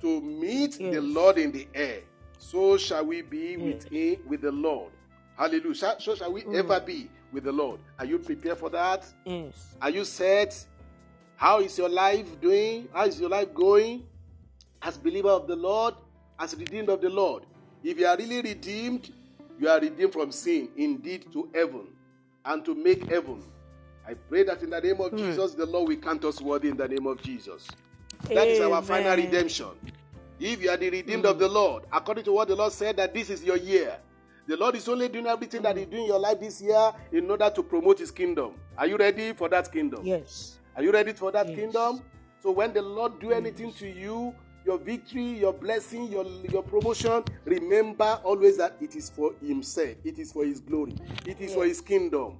to 0.00 0.20
meet 0.20 0.78
yes. 0.80 0.94
the 0.94 1.00
Lord 1.00 1.38
in 1.38 1.52
the 1.52 1.68
air. 1.74 2.00
So 2.38 2.76
shall 2.76 3.04
we 3.06 3.22
be 3.22 3.56
yes. 3.56 3.60
with 3.60 3.88
him 3.92 4.16
with 4.26 4.42
the 4.42 4.52
Lord. 4.52 4.92
Hallelujah. 5.36 5.96
So 5.98 6.14
shall 6.14 6.32
we 6.32 6.42
mm. 6.42 6.56
ever 6.56 6.80
be 6.80 7.10
with 7.32 7.44
the 7.44 7.52
Lord. 7.52 7.80
Are 7.98 8.04
you 8.04 8.18
prepared 8.18 8.58
for 8.58 8.70
that? 8.70 9.06
Yes. 9.24 9.76
Are 9.80 9.90
you 9.90 10.04
set? 10.04 10.64
How 11.36 11.60
is 11.60 11.78
your 11.78 11.88
life 11.88 12.40
doing? 12.40 12.88
How 12.92 13.06
is 13.06 13.20
your 13.20 13.28
life 13.28 13.54
going? 13.54 14.04
As 14.82 14.96
believer 14.96 15.30
of 15.30 15.46
the 15.46 15.56
Lord, 15.56 15.94
as 16.38 16.56
redeemed 16.56 16.88
of 16.88 17.00
the 17.00 17.10
Lord. 17.10 17.44
If 17.82 17.98
you 17.98 18.06
are 18.06 18.16
really 18.16 18.42
redeemed, 18.42 19.10
you 19.60 19.68
are 19.68 19.80
redeemed 19.80 20.12
from 20.12 20.32
sin, 20.32 20.68
indeed 20.76 21.26
to 21.32 21.48
heaven, 21.54 21.88
and 22.48 22.64
to 22.64 22.74
make 22.74 23.08
heaven. 23.08 23.42
I 24.06 24.14
pray 24.14 24.42
that 24.44 24.62
in 24.62 24.70
the 24.70 24.80
name 24.80 25.00
of 25.00 25.12
mm. 25.12 25.18
Jesus, 25.18 25.54
the 25.54 25.66
Lord 25.66 25.88
will 25.88 25.96
count 25.96 26.24
us 26.24 26.40
worthy 26.40 26.70
in 26.70 26.76
the 26.76 26.88
name 26.88 27.06
of 27.06 27.22
Jesus. 27.22 27.68
That 28.24 28.32
Amen. 28.32 28.48
is 28.48 28.60
our 28.60 28.82
final 28.82 29.16
redemption. 29.16 29.68
If 30.40 30.62
you 30.62 30.70
are 30.70 30.76
the 30.76 30.88
redeemed 30.88 31.24
mm. 31.24 31.30
of 31.30 31.38
the 31.38 31.48
Lord, 31.48 31.84
according 31.92 32.24
to 32.24 32.32
what 32.32 32.48
the 32.48 32.56
Lord 32.56 32.72
said, 32.72 32.96
that 32.96 33.12
this 33.12 33.28
is 33.28 33.44
your 33.44 33.58
year. 33.58 33.98
The 34.46 34.56
Lord 34.56 34.76
is 34.76 34.88
only 34.88 35.08
doing 35.08 35.26
everything 35.26 35.60
that 35.62 35.76
He's 35.76 35.86
doing 35.86 36.04
in 36.04 36.08
your 36.08 36.18
life 36.18 36.40
this 36.40 36.62
year 36.62 36.90
in 37.12 37.30
order 37.30 37.50
to 37.54 37.62
promote 37.62 37.98
His 37.98 38.10
kingdom. 38.10 38.54
Are 38.78 38.86
you 38.86 38.96
ready 38.96 39.34
for 39.34 39.50
that 39.50 39.70
kingdom? 39.70 40.00
Yes. 40.06 40.56
Are 40.74 40.82
you 40.82 40.90
ready 40.90 41.12
for 41.12 41.30
that 41.32 41.48
yes. 41.48 41.58
kingdom? 41.58 42.02
So 42.42 42.52
when 42.52 42.72
the 42.72 42.80
Lord 42.80 43.20
do 43.20 43.30
anything 43.32 43.72
to 43.74 43.86
you, 43.86 44.34
your 44.68 44.78
victory, 44.78 45.22
your 45.22 45.54
blessing, 45.54 46.12
your, 46.12 46.26
your 46.52 46.62
promotion, 46.62 47.24
remember 47.46 48.20
always 48.22 48.58
that 48.58 48.76
it 48.82 48.94
is 48.94 49.08
for 49.08 49.32
Himself. 49.42 49.96
It 50.04 50.18
is 50.18 50.30
for 50.30 50.44
His 50.44 50.60
glory. 50.60 50.94
It 51.24 51.40
is 51.40 51.54
for 51.54 51.64
His 51.64 51.80
kingdom. 51.80 52.36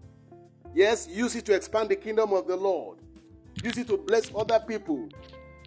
Yes, 0.75 1.09
use 1.09 1.35
it 1.37 1.47
to 1.47 1.55
expand 1.55 1.89
the 1.89 1.97
kingdom 1.97 2.35
of 2.35 2.47
the 2.47 2.55
Lord. 2.55 2.99
Use 3.65 3.79
it 3.79 3.89
to 3.89 3.97
bless 3.97 4.31
other 4.37 4.61
people. 4.61 5.09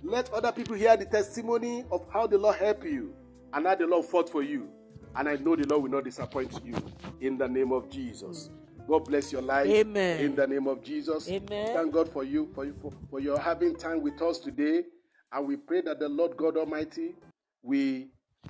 Let 0.03 0.31
other 0.31 0.51
people 0.51 0.75
hear 0.75 0.95
the 0.95 1.05
testimony 1.05 1.83
of 1.91 2.05
how 2.13 2.27
the 2.27 2.38
Lord 2.38 2.57
helped 2.57 2.85
you 2.85 3.15
and 3.53 3.65
how 3.65 3.73
the 3.73 3.88
Lord 3.88 4.05
fought 4.05 4.29
for 4.29 4.43
you. 4.43 4.69
And 5.15 5.27
I 5.27 5.38
know 5.38 5.55
the 5.55 5.67
Lord 5.67 5.81
will 5.81 5.89
not 5.89 6.03
disappoint 6.03 6.63
you 6.63 6.75
in 7.21 7.39
the 7.39 7.47
name 7.47 7.71
of 7.71 7.89
Jesus. 7.89 8.51
God 8.88 9.05
bless 9.05 9.31
your 9.31 9.41
life. 9.41 9.67
Amen. 9.67 10.19
In 10.19 10.35
the 10.35 10.45
name 10.45 10.67
of 10.67 10.83
Jesus. 10.83 11.27
Amen. 11.27 11.73
Thank 11.73 11.91
God 11.91 12.07
for 12.07 12.23
you, 12.23 12.51
for, 12.53 12.71
for, 12.81 12.93
for 13.09 13.19
your 13.19 13.39
having 13.39 13.75
time 13.75 14.01
with 14.03 14.21
us 14.21 14.38
today. 14.38 14.83
And 15.32 15.48
we 15.48 15.56
pray 15.56 15.82
that 15.82 15.99
the 15.99 16.10
Lord 16.10 16.36
God 16.38 16.58
Almighty 16.58 17.16
will, 17.64 18.03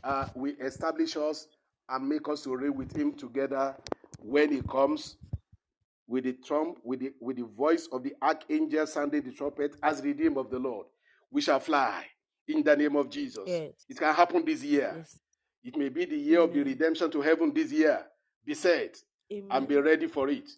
uh, 0.03 0.27
will 0.35 0.55
establish 0.61 1.15
us 1.15 1.47
and 1.89 2.07
make 2.07 2.27
us 2.27 2.43
to 2.43 2.55
reign 2.55 2.75
with 2.75 2.95
Him 2.95 3.13
together 3.13 3.75
when 4.19 4.51
He 4.51 4.61
comes 4.61 5.17
with 6.07 6.25
the 6.25 6.33
trump, 6.33 6.77
with 6.83 6.99
the, 6.99 7.13
with 7.21 7.37
the 7.37 7.45
voice 7.45 7.87
of 7.91 8.03
the 8.03 8.13
archangel 8.21 8.85
sounding 8.85 9.23
the 9.23 9.31
trumpet 9.31 9.75
as 9.81 10.01
redeemed 10.01 10.37
of 10.37 10.49
the 10.49 10.59
Lord. 10.59 10.87
We 11.31 11.41
shall 11.41 11.59
fly 11.59 12.05
in 12.47 12.63
the 12.63 12.75
name 12.75 12.95
of 12.95 13.09
Jesus. 13.09 13.43
Yes. 13.47 13.71
It 13.87 13.97
can 13.97 14.13
happen 14.13 14.43
this 14.43 14.63
year. 14.63 14.93
Yes. 14.97 15.19
It 15.63 15.77
may 15.77 15.89
be 15.89 16.05
the 16.05 16.17
year 16.17 16.39
Amen. 16.39 16.49
of 16.49 16.55
the 16.55 16.63
redemption 16.63 17.11
to 17.11 17.21
heaven 17.21 17.53
this 17.53 17.71
year. 17.71 18.03
Be 18.45 18.53
set 18.55 18.97
Amen. 19.31 19.47
and 19.51 19.67
be 19.67 19.77
ready 19.77 20.07
for 20.07 20.27
it. 20.29 20.49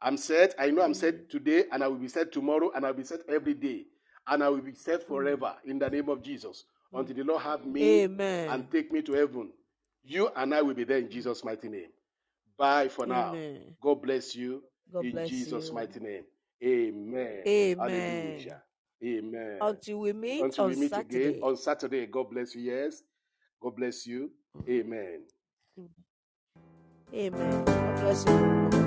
I'm 0.00 0.16
set. 0.16 0.54
I 0.58 0.70
know 0.70 0.82
I'm 0.82 0.94
set 0.94 1.30
today, 1.30 1.64
and 1.72 1.82
I 1.82 1.88
will 1.88 1.96
be 1.96 2.08
set 2.08 2.30
tomorrow, 2.32 2.70
and 2.74 2.84
I'll 2.84 2.92
be 2.92 3.04
set 3.04 3.20
every 3.28 3.54
day, 3.54 3.86
and 4.28 4.42
I 4.42 4.48
will 4.48 4.60
be 4.60 4.74
set 4.74 5.06
forever 5.06 5.54
in 5.64 5.78
the 5.78 5.88
name 5.88 6.08
of 6.08 6.22
Jesus 6.22 6.64
until 6.92 7.16
the 7.16 7.24
Lord 7.24 7.42
have 7.42 7.64
me 7.66 8.02
Amen. 8.04 8.48
and 8.50 8.70
take 8.70 8.92
me 8.92 9.02
to 9.02 9.12
heaven. 9.12 9.50
You 10.04 10.30
and 10.36 10.54
I 10.54 10.62
will 10.62 10.74
be 10.74 10.84
there 10.84 10.98
in 10.98 11.10
Jesus' 11.10 11.44
mighty 11.44 11.68
name. 11.68 11.88
Bye 12.56 12.88
for 12.88 13.06
now. 13.06 13.36
God 13.80 14.02
bless 14.02 14.34
you 14.34 14.62
God 14.92 15.04
in 15.04 15.12
bless 15.12 15.28
Jesus' 15.28 15.68
you. 15.68 15.74
mighty 15.74 16.00
name. 16.00 16.24
Amen. 16.64 17.42
Amen. 17.46 17.78
Hallelujah. 17.78 18.62
Amen. 19.04 19.58
Until 19.60 20.00
we 20.00 20.12
meet 20.12 20.42
Until 20.42 20.66
we 20.66 20.76
meet 20.76 20.90
Saturday. 20.90 21.24
again 21.26 21.42
on 21.42 21.56
Saturday. 21.56 22.06
God 22.06 22.30
bless 22.30 22.54
you. 22.54 22.62
Yes. 22.62 23.02
God 23.62 23.76
bless 23.76 24.06
you. 24.06 24.30
Mm. 24.56 24.68
Amen. 24.68 25.20
Amen. 27.14 27.64
God 27.64 28.00
bless 28.00 28.24
you. 28.26 28.77